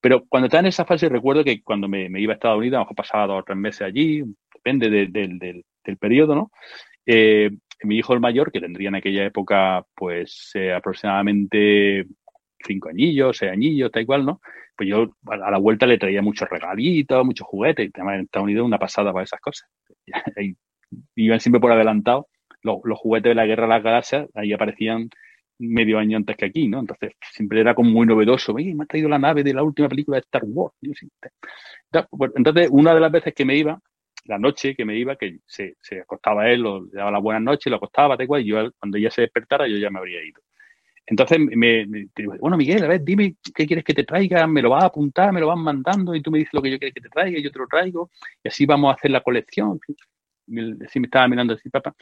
Pero 0.00 0.24
cuando 0.28 0.46
estaba 0.46 0.60
en 0.60 0.66
esa 0.66 0.84
fase, 0.84 1.08
recuerdo 1.08 1.44
que 1.44 1.62
cuando 1.62 1.88
me, 1.88 2.08
iba 2.20 2.32
a 2.32 2.34
Estados 2.34 2.58
Unidos, 2.58 2.76
a 2.76 2.78
lo 2.78 2.84
mejor 2.84 2.96
pasaba 2.96 3.26
dos 3.26 3.40
o 3.40 3.44
tres 3.44 3.58
meses 3.58 3.82
allí, 3.82 4.22
depende 4.52 4.90
del, 4.90 5.12
del 5.12 5.96
periodo, 5.96 6.34
¿no? 6.34 6.50
Eh, 7.06 7.50
mi 7.82 7.96
hijo 7.96 8.14
el 8.14 8.20
mayor, 8.20 8.50
que 8.50 8.60
tendría 8.60 8.88
en 8.88 8.96
aquella 8.96 9.24
época 9.24 9.84
pues 9.94 10.50
eh, 10.54 10.72
aproximadamente 10.72 12.06
cinco 12.64 12.88
añillos, 12.88 13.36
seis 13.36 13.52
añillos, 13.52 13.90
tal 13.90 14.06
cual, 14.06 14.26
¿no? 14.26 14.40
Pues 14.76 14.88
yo 14.88 15.14
a 15.26 15.50
la 15.50 15.58
vuelta 15.58 15.86
le 15.86 15.98
traía 15.98 16.22
muchos 16.22 16.48
regalitos, 16.48 17.24
muchos 17.24 17.46
juguetes, 17.46 17.90
y 17.94 18.00
en 18.00 18.20
Estados 18.20 18.44
Unidos 18.44 18.66
una 18.66 18.78
pasada 18.78 19.12
para 19.12 19.24
esas 19.24 19.40
cosas. 19.40 19.68
Y 21.14 21.26
iban 21.26 21.38
siempre 21.38 21.60
por 21.60 21.70
adelantado. 21.70 22.28
Los, 22.62 22.80
juguetes 22.98 23.30
de 23.30 23.34
la 23.34 23.44
Guerra 23.44 23.64
de 23.64 23.68
las 23.68 23.82
Galaxias, 23.82 24.28
ahí 24.34 24.54
aparecían 24.54 25.10
medio 25.58 25.98
año 25.98 26.16
antes 26.16 26.34
que 26.36 26.46
aquí, 26.46 26.66
¿no? 26.66 26.80
Entonces 26.80 27.12
siempre 27.30 27.60
era 27.60 27.74
como 27.74 27.90
muy 27.90 28.06
novedoso. 28.06 28.54
me 28.54 28.72
ha 28.82 28.86
traído 28.86 29.08
la 29.10 29.18
nave 29.18 29.42
de 29.42 29.52
la 29.52 29.62
última 29.62 29.88
película 29.88 30.16
de 30.16 30.20
Star 30.20 30.44
Wars. 30.46 30.74
Entonces, 32.36 32.68
una 32.70 32.94
de 32.94 33.00
las 33.00 33.12
veces 33.12 33.34
que 33.34 33.44
me 33.44 33.56
iba, 33.56 33.78
la 34.28 34.38
noche 34.38 34.76
que 34.76 34.84
me 34.84 34.96
iba, 34.96 35.16
que 35.16 35.38
se, 35.46 35.76
se 35.80 36.00
acostaba 36.00 36.48
él, 36.50 36.62
le 36.62 36.98
daba 36.98 37.10
las 37.10 37.22
buenas 37.22 37.42
noches, 37.42 37.70
lo 37.70 37.76
acostaba, 37.76 38.16
tal 38.16 38.26
cual, 38.26 38.42
y 38.42 38.46
yo 38.46 38.70
cuando 38.78 38.98
ella 38.98 39.10
se 39.10 39.22
despertara, 39.22 39.66
yo 39.66 39.76
ya 39.78 39.90
me 39.90 39.98
habría 39.98 40.22
ido. 40.22 40.40
Entonces 41.06 41.38
me, 41.38 41.86
digo, 42.14 42.34
bueno, 42.38 42.58
Miguel, 42.58 42.84
a 42.84 42.88
ver, 42.88 43.02
dime 43.02 43.36
qué 43.54 43.66
quieres 43.66 43.82
que 43.82 43.94
te 43.94 44.04
traiga, 44.04 44.46
me 44.46 44.60
lo 44.60 44.68
vas 44.70 44.84
a 44.84 44.88
apuntar, 44.88 45.32
me 45.32 45.40
lo 45.40 45.46
vas 45.46 45.56
mandando 45.56 46.14
y 46.14 46.20
tú 46.20 46.30
me 46.30 46.38
dices 46.38 46.52
lo 46.52 46.60
que 46.60 46.70
yo 46.70 46.78
quiero 46.78 46.92
que 46.92 47.00
te 47.00 47.08
traiga 47.08 47.38
y 47.38 47.42
yo 47.42 47.50
te 47.50 47.58
lo 47.58 47.66
traigo 47.66 48.10
y 48.44 48.48
así 48.48 48.66
vamos 48.66 48.90
a 48.90 48.94
hacer 48.94 49.10
la 49.10 49.22
colección. 49.22 49.80
Así 50.84 51.00
me 51.00 51.06
estaba 51.06 51.26
mirando 51.26 51.54
así, 51.54 51.70
papá. 51.70 51.94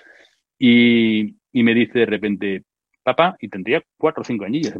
Y, 0.58 1.36
me 1.52 1.72
dice 1.72 2.00
de 2.00 2.06
repente, 2.06 2.64
papá, 3.04 3.36
y 3.38 3.48
tendría 3.48 3.80
cuatro 3.96 4.22
o 4.22 4.24
cinco 4.24 4.44
añillos, 4.44 4.74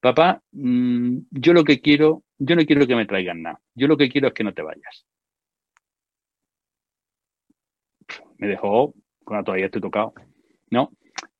papá, 0.00 0.42
mm, 0.52 1.18
yo 1.30 1.52
lo 1.52 1.62
que 1.62 1.80
quiero, 1.80 2.22
yo 2.38 2.56
no 2.56 2.64
quiero 2.64 2.86
que 2.86 2.96
me 2.96 3.06
traigan 3.06 3.42
nada, 3.42 3.60
yo 3.74 3.86
lo 3.88 3.96
que 3.98 4.08
quiero 4.08 4.28
es 4.28 4.34
que 4.34 4.44
no 4.44 4.54
te 4.54 4.62
vayas. 4.62 5.04
Me 8.40 8.48
dejó, 8.48 8.94
bueno, 9.20 9.44
todavía 9.44 9.66
estoy 9.66 9.82
tocado, 9.82 10.14
¿no? 10.70 10.90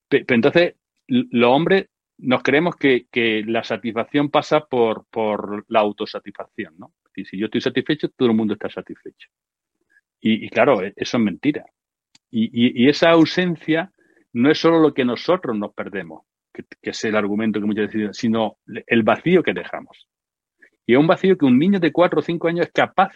Pero 0.09 0.25
entonces, 0.29 0.75
los 1.09 1.51
hombres 1.51 1.89
nos 2.19 2.43
creemos 2.43 2.77
que, 2.77 3.07
la 3.47 3.65
satisfacción 3.65 4.29
pasa 4.29 4.61
por, 4.61 5.07
por 5.11 5.65
la 5.69 5.81
autosatisfacción, 5.81 6.75
¿no? 6.79 6.93
Y 7.17 7.25
si 7.25 7.39
yo 7.39 7.47
estoy 7.47 7.63
satisfecho, 7.63 8.11
todo 8.11 8.29
el 8.29 8.37
mundo 8.37 8.55
está 8.55 8.69
satisfecho. 8.69 9.29
Y, 10.21 10.49
claro, 10.51 10.83
e, 10.83 10.93
eso 10.95 11.17
es 11.17 11.23
mentira. 11.23 11.65
Y, 12.31 12.87
esa 12.89 13.11
ausencia 13.11 13.91
no 14.35 14.51
es 14.51 14.59
solo 14.59 14.79
lo 14.79 14.93
que 14.93 15.05
nosotros 15.05 15.57
nos 15.57 15.73
perdemos, 15.73 16.27
que, 16.53 16.65
es 16.83 17.03
el 17.05 17.17
argumento 17.17 17.61
que 17.61 17.67
muchas 17.67 17.93
veces, 17.93 18.17
sino 18.17 18.59
el 18.87 19.03
vacío 19.03 19.43
que 19.43 19.55
dejamos. 19.55 20.07
Y 20.87 20.93
es 20.93 20.99
un 20.99 21.07
vacío 21.07 21.39
que 21.39 21.47
un 21.47 21.59
niño 21.59 21.81
de 21.81 21.93
cuatro 21.93 22.21
o 22.21 22.23
cinco 22.23 22.49
años 22.49 22.67
es 22.67 22.73
capaz 22.73 23.13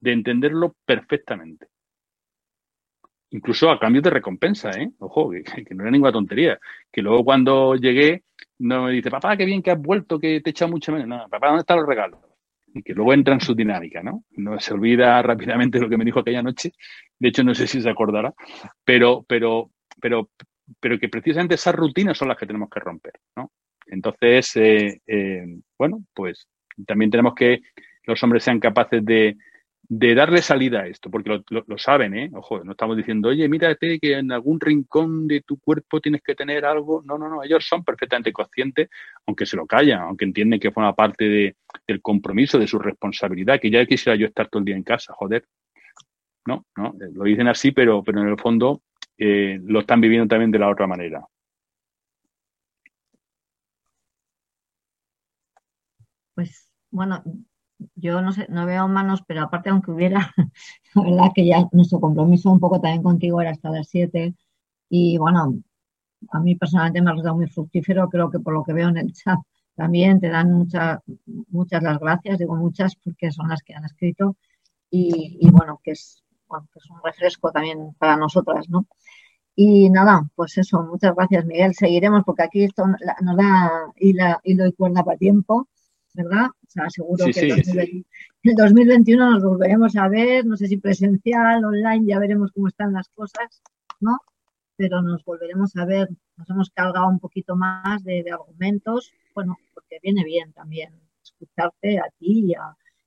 de 0.00 0.12
entenderlo 0.12 0.76
perfectamente. 0.84 1.66
Incluso 3.32 3.70
a 3.70 3.78
cambio 3.78 4.02
de 4.02 4.10
recompensa, 4.10 4.70
¿eh? 4.70 4.90
Ojo, 4.98 5.30
que, 5.66 5.74
no 5.74 5.82
era 5.82 5.90
ninguna 5.90 6.12
tontería. 6.12 6.58
Que 6.90 7.02
luego 7.02 7.24
cuando 7.24 7.74
llegué, 7.74 8.24
no 8.58 8.84
me 8.84 8.92
dice, 8.92 9.10
papá, 9.10 9.36
qué 9.36 9.44
bien 9.44 9.62
que 9.62 9.70
has 9.70 9.80
vuelto, 9.80 10.18
que 10.18 10.40
te 10.40 10.50
echa 10.50 10.66
mucho 10.66 10.92
menos. 10.92 11.08
No, 11.08 11.28
papá, 11.28 11.48
¿dónde 11.48 11.60
están 11.60 11.78
los 11.78 11.86
regalos? 11.86 12.20
y 12.74 12.82
que 12.82 12.94
luego 12.94 13.12
entra 13.12 13.34
en 13.34 13.40
su 13.40 13.54
dinámica, 13.54 14.02
¿no? 14.02 14.24
No 14.30 14.58
se 14.58 14.72
olvida 14.74 15.20
rápidamente 15.22 15.78
lo 15.78 15.88
que 15.88 15.96
me 15.96 16.04
dijo 16.04 16.20
aquella 16.20 16.42
noche. 16.42 16.72
De 17.18 17.28
hecho, 17.28 17.44
no 17.44 17.54
sé 17.54 17.66
si 17.66 17.80
se 17.80 17.90
acordará, 17.90 18.32
pero, 18.84 19.24
pero, 19.28 19.70
pero, 20.00 20.30
pero 20.80 20.98
que 20.98 21.08
precisamente 21.08 21.56
esas 21.56 21.74
rutinas 21.74 22.16
son 22.16 22.28
las 22.28 22.38
que 22.38 22.46
tenemos 22.46 22.70
que 22.70 22.80
romper, 22.80 23.12
¿no? 23.36 23.52
Entonces, 23.86 24.56
eh, 24.56 25.00
eh, 25.06 25.44
bueno, 25.76 26.04
pues 26.14 26.48
también 26.86 27.10
tenemos 27.10 27.34
que 27.34 27.60
los 28.04 28.22
hombres 28.22 28.42
sean 28.42 28.58
capaces 28.58 29.04
de, 29.04 29.36
de 29.94 30.14
darle 30.14 30.40
salida 30.40 30.80
a 30.80 30.86
esto, 30.86 31.10
porque 31.10 31.42
lo, 31.50 31.76
saben, 31.78 32.16
¿eh? 32.16 32.30
Ojo, 32.32 32.64
no 32.64 32.72
estamos 32.72 32.96
diciendo, 32.96 33.28
oye, 33.28 33.46
mírate 33.46 33.98
que 33.98 34.16
en 34.16 34.32
algún 34.32 34.58
rincón 34.58 35.28
de 35.28 35.42
tu 35.42 35.58
cuerpo 35.58 36.00
tienes 36.00 36.22
que 36.22 36.34
tener 36.34 36.64
algo. 36.64 37.02
No, 37.04 37.18
no, 37.18 37.28
no, 37.28 37.42
ellos 37.42 37.66
son 37.68 37.84
perfectamente 37.84 38.32
conscientes, 38.32 38.88
aunque 39.26 39.44
se 39.44 39.54
lo 39.54 39.66
callan, 39.66 40.00
aunque 40.00 40.24
entienden 40.24 40.60
que 40.60 40.70
forma 40.70 40.94
parte 40.94 41.28
de, 41.28 41.56
del 41.86 42.00
compromiso, 42.00 42.58
de 42.58 42.66
su 42.66 42.78
responsabilidad, 42.78 43.60
que 43.60 43.70
ya 43.70 43.84
quisiera 43.84 44.16
yo 44.16 44.26
estar 44.26 44.48
todo 44.48 44.60
el 44.60 44.64
día 44.64 44.76
en 44.76 44.82
casa, 44.82 45.12
joder. 45.12 45.44
No, 46.46 46.64
no, 46.74 46.94
eh, 46.98 47.10
lo 47.12 47.24
dicen 47.24 47.48
así, 47.48 47.70
pero, 47.72 48.02
pero 48.02 48.22
en 48.22 48.28
el 48.28 48.38
fondo 48.38 48.80
eh, 49.18 49.60
lo 49.62 49.80
están 49.80 50.00
viviendo 50.00 50.26
también 50.26 50.50
de 50.50 50.58
la 50.58 50.70
otra 50.70 50.86
manera. 50.86 51.22
Pues 56.34 56.72
bueno, 56.90 57.22
yo 57.94 58.22
no 58.22 58.32
sé, 58.32 58.46
no 58.48 58.66
veo 58.66 58.88
manos, 58.88 59.22
pero 59.26 59.42
aparte 59.42 59.70
aunque 59.70 59.90
hubiera, 59.90 60.30
la 60.94 61.02
verdad 61.02 61.32
que 61.34 61.46
ya 61.46 61.68
nuestro 61.72 62.00
compromiso 62.00 62.50
un 62.50 62.60
poco 62.60 62.80
también 62.80 63.02
contigo 63.02 63.40
era 63.40 63.50
hasta 63.50 63.70
las 63.70 63.88
7 63.88 64.34
y 64.88 65.18
bueno, 65.18 65.54
a 66.30 66.40
mí 66.40 66.54
personalmente 66.56 67.02
me 67.02 67.10
ha 67.10 67.12
resultado 67.12 67.36
muy 67.36 67.48
fructífero, 67.48 68.08
creo 68.08 68.30
que 68.30 68.40
por 68.40 68.54
lo 68.54 68.64
que 68.64 68.72
veo 68.72 68.88
en 68.88 68.98
el 68.98 69.12
chat 69.12 69.38
también 69.74 70.20
te 70.20 70.28
dan 70.28 70.52
muchas 70.52 71.00
muchas 71.48 71.82
las 71.82 71.98
gracias, 71.98 72.38
digo 72.38 72.56
muchas 72.56 72.94
porque 72.96 73.30
son 73.30 73.48
las 73.48 73.62
que 73.62 73.74
han 73.74 73.84
escrito. 73.84 74.36
Y, 74.90 75.48
bueno, 75.50 75.80
que 75.82 75.92
es, 75.92 76.22
bueno, 76.46 76.68
que 76.70 76.78
es 76.78 76.90
un 76.90 77.00
refresco 77.02 77.50
también 77.50 77.94
para 77.98 78.16
nosotras, 78.16 78.68
¿no? 78.68 78.86
Y 79.56 79.88
nada, 79.90 80.28
pues 80.34 80.58
eso, 80.58 80.82
muchas 80.82 81.14
gracias 81.14 81.46
Miguel, 81.46 81.74
seguiremos 81.74 82.24
porque 82.24 82.42
aquí 82.42 82.64
esto 82.64 82.84
nos 82.86 83.36
da 83.36 83.70
hilo 83.96 84.66
y 84.66 84.72
cuerda 84.72 85.02
para 85.02 85.18
tiempo 85.18 85.68
¿verdad? 86.14 86.46
O 86.46 86.70
sea, 86.70 86.90
seguro 86.90 87.24
que 87.32 87.40
en 87.40 88.04
el 88.42 88.54
2021 88.54 89.30
nos 89.30 89.44
volveremos 89.44 89.96
a 89.96 90.08
ver, 90.08 90.44
no 90.44 90.56
sé 90.56 90.66
si 90.66 90.76
presencial, 90.76 91.64
online, 91.64 92.06
ya 92.06 92.18
veremos 92.18 92.52
cómo 92.52 92.68
están 92.68 92.92
las 92.92 93.08
cosas, 93.08 93.62
¿no? 94.00 94.18
Pero 94.76 95.02
nos 95.02 95.24
volveremos 95.24 95.76
a 95.76 95.84
ver, 95.84 96.08
nos 96.36 96.50
hemos 96.50 96.70
cargado 96.70 97.08
un 97.08 97.18
poquito 97.18 97.56
más 97.56 98.02
de, 98.04 98.24
argumentos, 98.30 99.12
bueno, 99.34 99.56
porque 99.74 99.98
viene 100.02 100.24
bien 100.24 100.52
también 100.52 100.92
escucharte 101.22 101.98
a 101.98 102.08
ti 102.18 102.52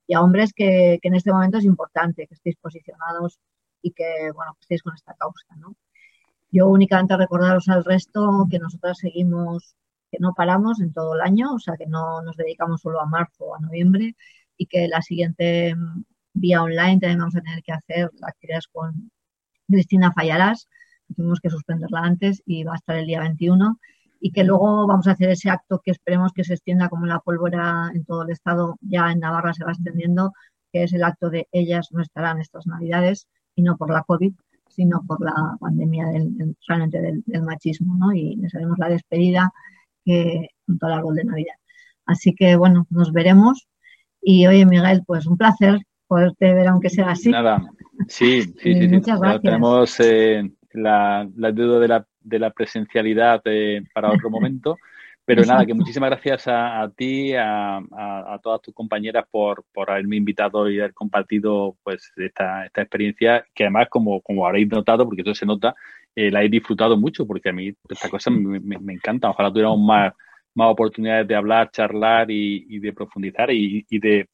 y 0.08 0.14
a, 0.14 0.22
hombres 0.22 0.54
que, 0.54 1.00
que, 1.02 1.08
en 1.08 1.16
este 1.16 1.32
momento 1.32 1.58
es 1.58 1.66
importante 1.66 2.28
que 2.28 2.36
estéis 2.36 2.56
posicionados 2.58 3.40
y 3.82 3.92
que, 3.92 4.32
bueno, 4.34 4.54
que 4.54 4.62
estéis 4.62 4.84
con 4.84 4.94
esta 4.96 5.14
causa, 5.16 5.56
¿no? 5.58 5.76
Yo 6.52 6.68
únicamente 6.68 7.18
recordaros 7.18 7.68
al 7.68 7.84
resto 7.84 8.48
que 8.50 8.60
nosotros 8.60 8.98
seguimos 9.00 9.76
no 10.20 10.34
paramos 10.34 10.80
en 10.82 10.94
todo 10.94 11.16
el 11.16 11.22
año, 11.22 11.54
o 11.54 11.60
sea 11.60 11.76
que 11.78 11.88
no 11.88 12.22
nos 12.22 12.38
dedicamos 12.38 12.82
solo 12.82 13.02
a 13.02 13.06
marzo 13.06 13.46
o 13.46 13.56
a 13.56 13.60
noviembre 13.60 14.16
y 14.58 14.66
que 14.68 14.88
la 14.88 15.02
siguiente 15.02 15.76
mm, 15.76 16.04
vía 16.34 16.64
online 16.64 17.00
también 17.00 17.20
vamos 17.20 17.36
a 17.36 17.42
tener 17.42 17.64
que 17.64 17.72
hacer 17.74 18.12
actividades 18.22 18.68
con 18.68 19.12
Cristina 19.68 20.12
Fallarás, 20.12 20.68
tuvimos 21.16 21.40
que 21.40 21.50
suspenderla 21.50 22.02
antes 22.02 22.42
y 22.46 22.64
va 22.64 22.74
a 22.74 22.78
estar 22.78 22.98
el 22.98 23.08
día 23.08 23.22
21 23.22 23.80
y 24.20 24.32
que 24.32 24.44
luego 24.44 24.88
vamos 24.88 25.08
a 25.08 25.12
hacer 25.12 25.30
ese 25.30 25.50
acto 25.50 25.82
que 25.84 25.92
esperemos 25.92 26.32
que 26.34 26.44
se 26.44 26.54
extienda 26.54 26.90
como 26.90 27.06
la 27.06 27.20
pólvora 27.20 27.92
en 27.94 28.06
todo 28.06 28.24
el 28.24 28.32
estado, 28.32 28.78
ya 28.82 29.12
en 29.12 29.20
Navarra 29.20 29.54
se 29.54 29.64
va 29.64 29.72
extendiendo, 29.72 30.34
que 30.72 30.84
es 30.84 30.94
el 30.94 31.04
acto 31.04 31.30
de 31.30 31.48
ellas 31.52 31.90
no 31.92 32.02
estarán 32.02 32.40
estas 32.40 32.66
navidades 32.68 33.28
y 33.56 33.62
no 33.62 33.78
por 33.78 33.92
la 33.92 34.04
COVID, 34.04 34.34
sino 34.68 35.04
por 35.08 35.24
la 35.24 35.56
pandemia 35.60 36.08
del, 36.08 36.56
realmente 36.68 37.02
del, 37.02 37.42
machismo, 37.44 37.96
¿no? 37.98 38.14
Y 38.14 38.36
les 38.36 38.54
haremos 38.56 38.78
la 38.78 38.90
despedida 38.90 39.54
que 40.06 40.50
junto 40.66 40.86
al 40.86 40.94
árbol 40.94 41.16
de 41.16 41.26
Navidad. 41.26 41.56
Así 42.06 42.34
que 42.34 42.56
bueno, 42.56 42.86
nos 42.90 43.12
veremos. 43.12 43.68
Y 44.22 44.48
oye, 44.48 44.66
Miguel, 44.66 45.04
pues 45.06 45.26
un 45.26 45.38
placer 45.38 45.80
poderte 46.08 46.54
ver, 46.54 46.68
aunque 46.68 46.90
sea 46.90 47.12
así. 47.12 47.32
Nada, 47.32 47.62
sí, 48.08 48.42
sí, 48.62 48.74
sí. 48.74 48.88
Muchas 48.88 49.20
gracias. 49.20 49.42
tenemos 49.42 50.00
eh, 50.00 50.50
la, 50.74 51.28
la, 51.36 51.52
duda 51.52 51.80
de 51.80 51.88
la, 51.88 52.08
de 52.22 52.40
la 52.40 52.52
presencialidad 52.52 53.42
eh, 53.46 53.84
para 53.94 54.12
otro 54.12 54.30
momento. 54.30 54.78
Pero 55.28 55.44
nada, 55.44 55.66
que 55.66 55.74
muchísimas 55.74 56.12
gracias 56.12 56.44
a, 56.48 56.88
ti, 56.96 57.34
a, 57.34 57.78
a, 57.78 58.40
todas 58.44 58.62
tus 58.62 58.76
compañeras 58.76 59.26
por, 59.32 59.66
por 59.74 59.90
haberme 59.90 60.18
invitado 60.18 60.70
y 60.70 60.80
haber 60.80 60.94
compartido 60.94 61.76
pues 61.82 62.14
esta, 62.18 62.64
esta 62.68 62.84
experiencia, 62.84 63.44
que 63.56 63.64
además, 63.64 63.88
como, 63.90 64.22
como 64.22 64.46
habréis 64.46 64.68
notado, 64.68 65.04
porque 65.04 65.24
eso 65.24 65.34
se 65.34 65.48
nota, 65.48 65.74
eh, 66.16 66.32
la 66.32 66.44
he 66.44 66.50
disfrutado 66.50 66.98
mucho, 66.98 67.28
porque 67.28 67.50
a 67.50 67.54
mí 67.54 67.74
esta 67.90 68.10
cosa 68.10 68.30
me, 68.30 68.60
me, 68.60 68.94
encanta. 68.94 69.30
Ojalá 69.30 69.50
tuviéramos 69.50 69.80
más, 69.80 70.14
más 70.54 70.72
oportunidades 70.72 71.28
de 71.28 71.36
hablar, 71.36 71.72
charlar 71.72 72.32
y, 72.32 72.80
de 72.80 72.94
profundizar 72.94 73.52
y, 73.52 73.86
y, 73.90 74.00
de 74.00 74.30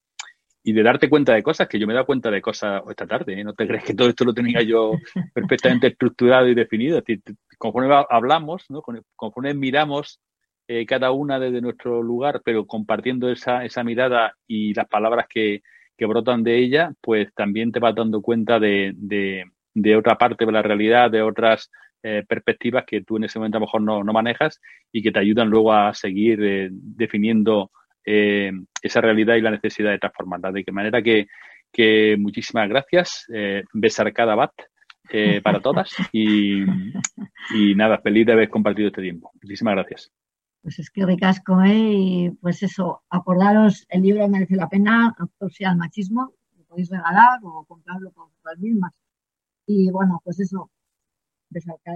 y 0.63 0.73
de 0.73 0.83
darte 0.83 1.09
cuenta 1.09 1.33
de 1.33 1.43
cosas, 1.43 1.67
que 1.67 1.79
yo 1.79 1.87
me 1.87 1.93
he 1.93 1.95
dado 1.95 2.05
cuenta 2.05 2.29
de 2.29 2.41
cosas 2.41 2.83
esta 2.89 3.07
tarde. 3.07 3.39
¿eh? 3.39 3.43
No 3.43 3.53
te 3.53 3.67
crees 3.67 3.83
que 3.83 3.95
todo 3.95 4.09
esto 4.09 4.25
lo 4.25 4.33
tenía 4.33 4.61
yo 4.61 4.91
perfectamente 5.33 5.87
estructurado 5.87 6.47
y 6.47 6.55
definido. 6.55 6.99
Es 6.99 7.05
decir, 7.05 7.23
conforme 7.57 7.93
hablamos, 8.09 8.69
¿no? 8.69 8.83
conforme 9.15 9.53
miramos 9.53 10.19
eh, 10.67 10.85
cada 10.85 11.11
una 11.11 11.39
desde 11.39 11.61
nuestro 11.61 12.01
lugar, 12.03 12.41
pero 12.45 12.65
compartiendo 12.65 13.29
esa, 13.29 13.65
esa 13.65 13.83
mirada 13.83 14.35
y 14.47 14.73
las 14.73 14.87
palabras 14.87 15.25
que, 15.27 15.63
que, 15.97 16.05
brotan 16.05 16.43
de 16.43 16.59
ella, 16.59 16.93
pues 17.01 17.33
también 17.33 17.71
te 17.71 17.79
vas 17.79 17.95
dando 17.95 18.21
cuenta 18.21 18.59
de, 18.59 18.93
de, 18.95 19.45
otra 19.95 20.17
parte 20.17 20.45
de 20.45 20.51
la 20.51 20.61
realidad, 20.61 21.11
de 21.11 21.21
otras 21.21 21.69
eh, 22.03 22.23
perspectivas 22.27 22.83
que 22.85 23.01
tú 23.01 23.17
en 23.17 23.25
ese 23.25 23.39
momento 23.39 23.57
a 23.57 23.59
lo 23.59 23.65
mejor 23.67 23.81
no, 23.81 24.03
no 24.03 24.13
manejas 24.13 24.59
y 24.91 25.01
que 25.01 25.11
te 25.11 25.19
ayudan 25.19 25.49
luego 25.49 25.73
a 25.73 25.93
seguir 25.93 26.43
eh, 26.43 26.69
definiendo 26.71 27.71
esa 28.03 28.99
realidad 28.99 29.35
y 29.35 29.41
la 29.41 29.51
necesidad 29.51 29.91
de 29.91 29.99
transformarla. 29.99 30.51
De 30.51 30.63
qué 30.63 30.71
manera 30.71 31.03
que, 31.03 31.27
que 31.71 32.17
muchísimas 32.17 32.67
gracias. 32.67 33.27
besar 33.73 34.11
cada 34.11 34.33
bat. 34.33 34.51
para 35.43 35.59
todas 35.59 35.91
y, 36.11 36.63
y 37.53 37.75
nada, 37.75 37.99
feliz 37.99 38.25
de 38.25 38.33
haber 38.33 38.49
compartido 38.49 38.87
este 38.87 39.03
tiempo. 39.03 39.29
Muchísimas 39.39 39.75
gracias. 39.75 40.11
Pues 40.61 40.77
es 40.77 40.91
que 40.91 41.05
ricasco, 41.05 41.59
¿eh? 41.63 41.73
Y 41.73 42.29
pues 42.39 42.61
eso, 42.61 43.01
acordaros, 43.09 43.85
el 43.89 44.03
libro 44.03 44.27
merece 44.27 44.55
la 44.55 44.69
pena, 44.69 45.15
Autopsia 45.17 45.71
al 45.71 45.77
machismo, 45.77 46.33
lo 46.55 46.63
podéis 46.65 46.89
regalar 46.89 47.39
o 47.43 47.65
comprarlo 47.65 48.11
por 48.11 48.29
las 48.45 48.59
mismas. 48.59 48.93
Y 49.67 49.89
bueno, 49.91 50.21
pues 50.23 50.39
eso, 50.39 50.69
desarcar 51.49 51.95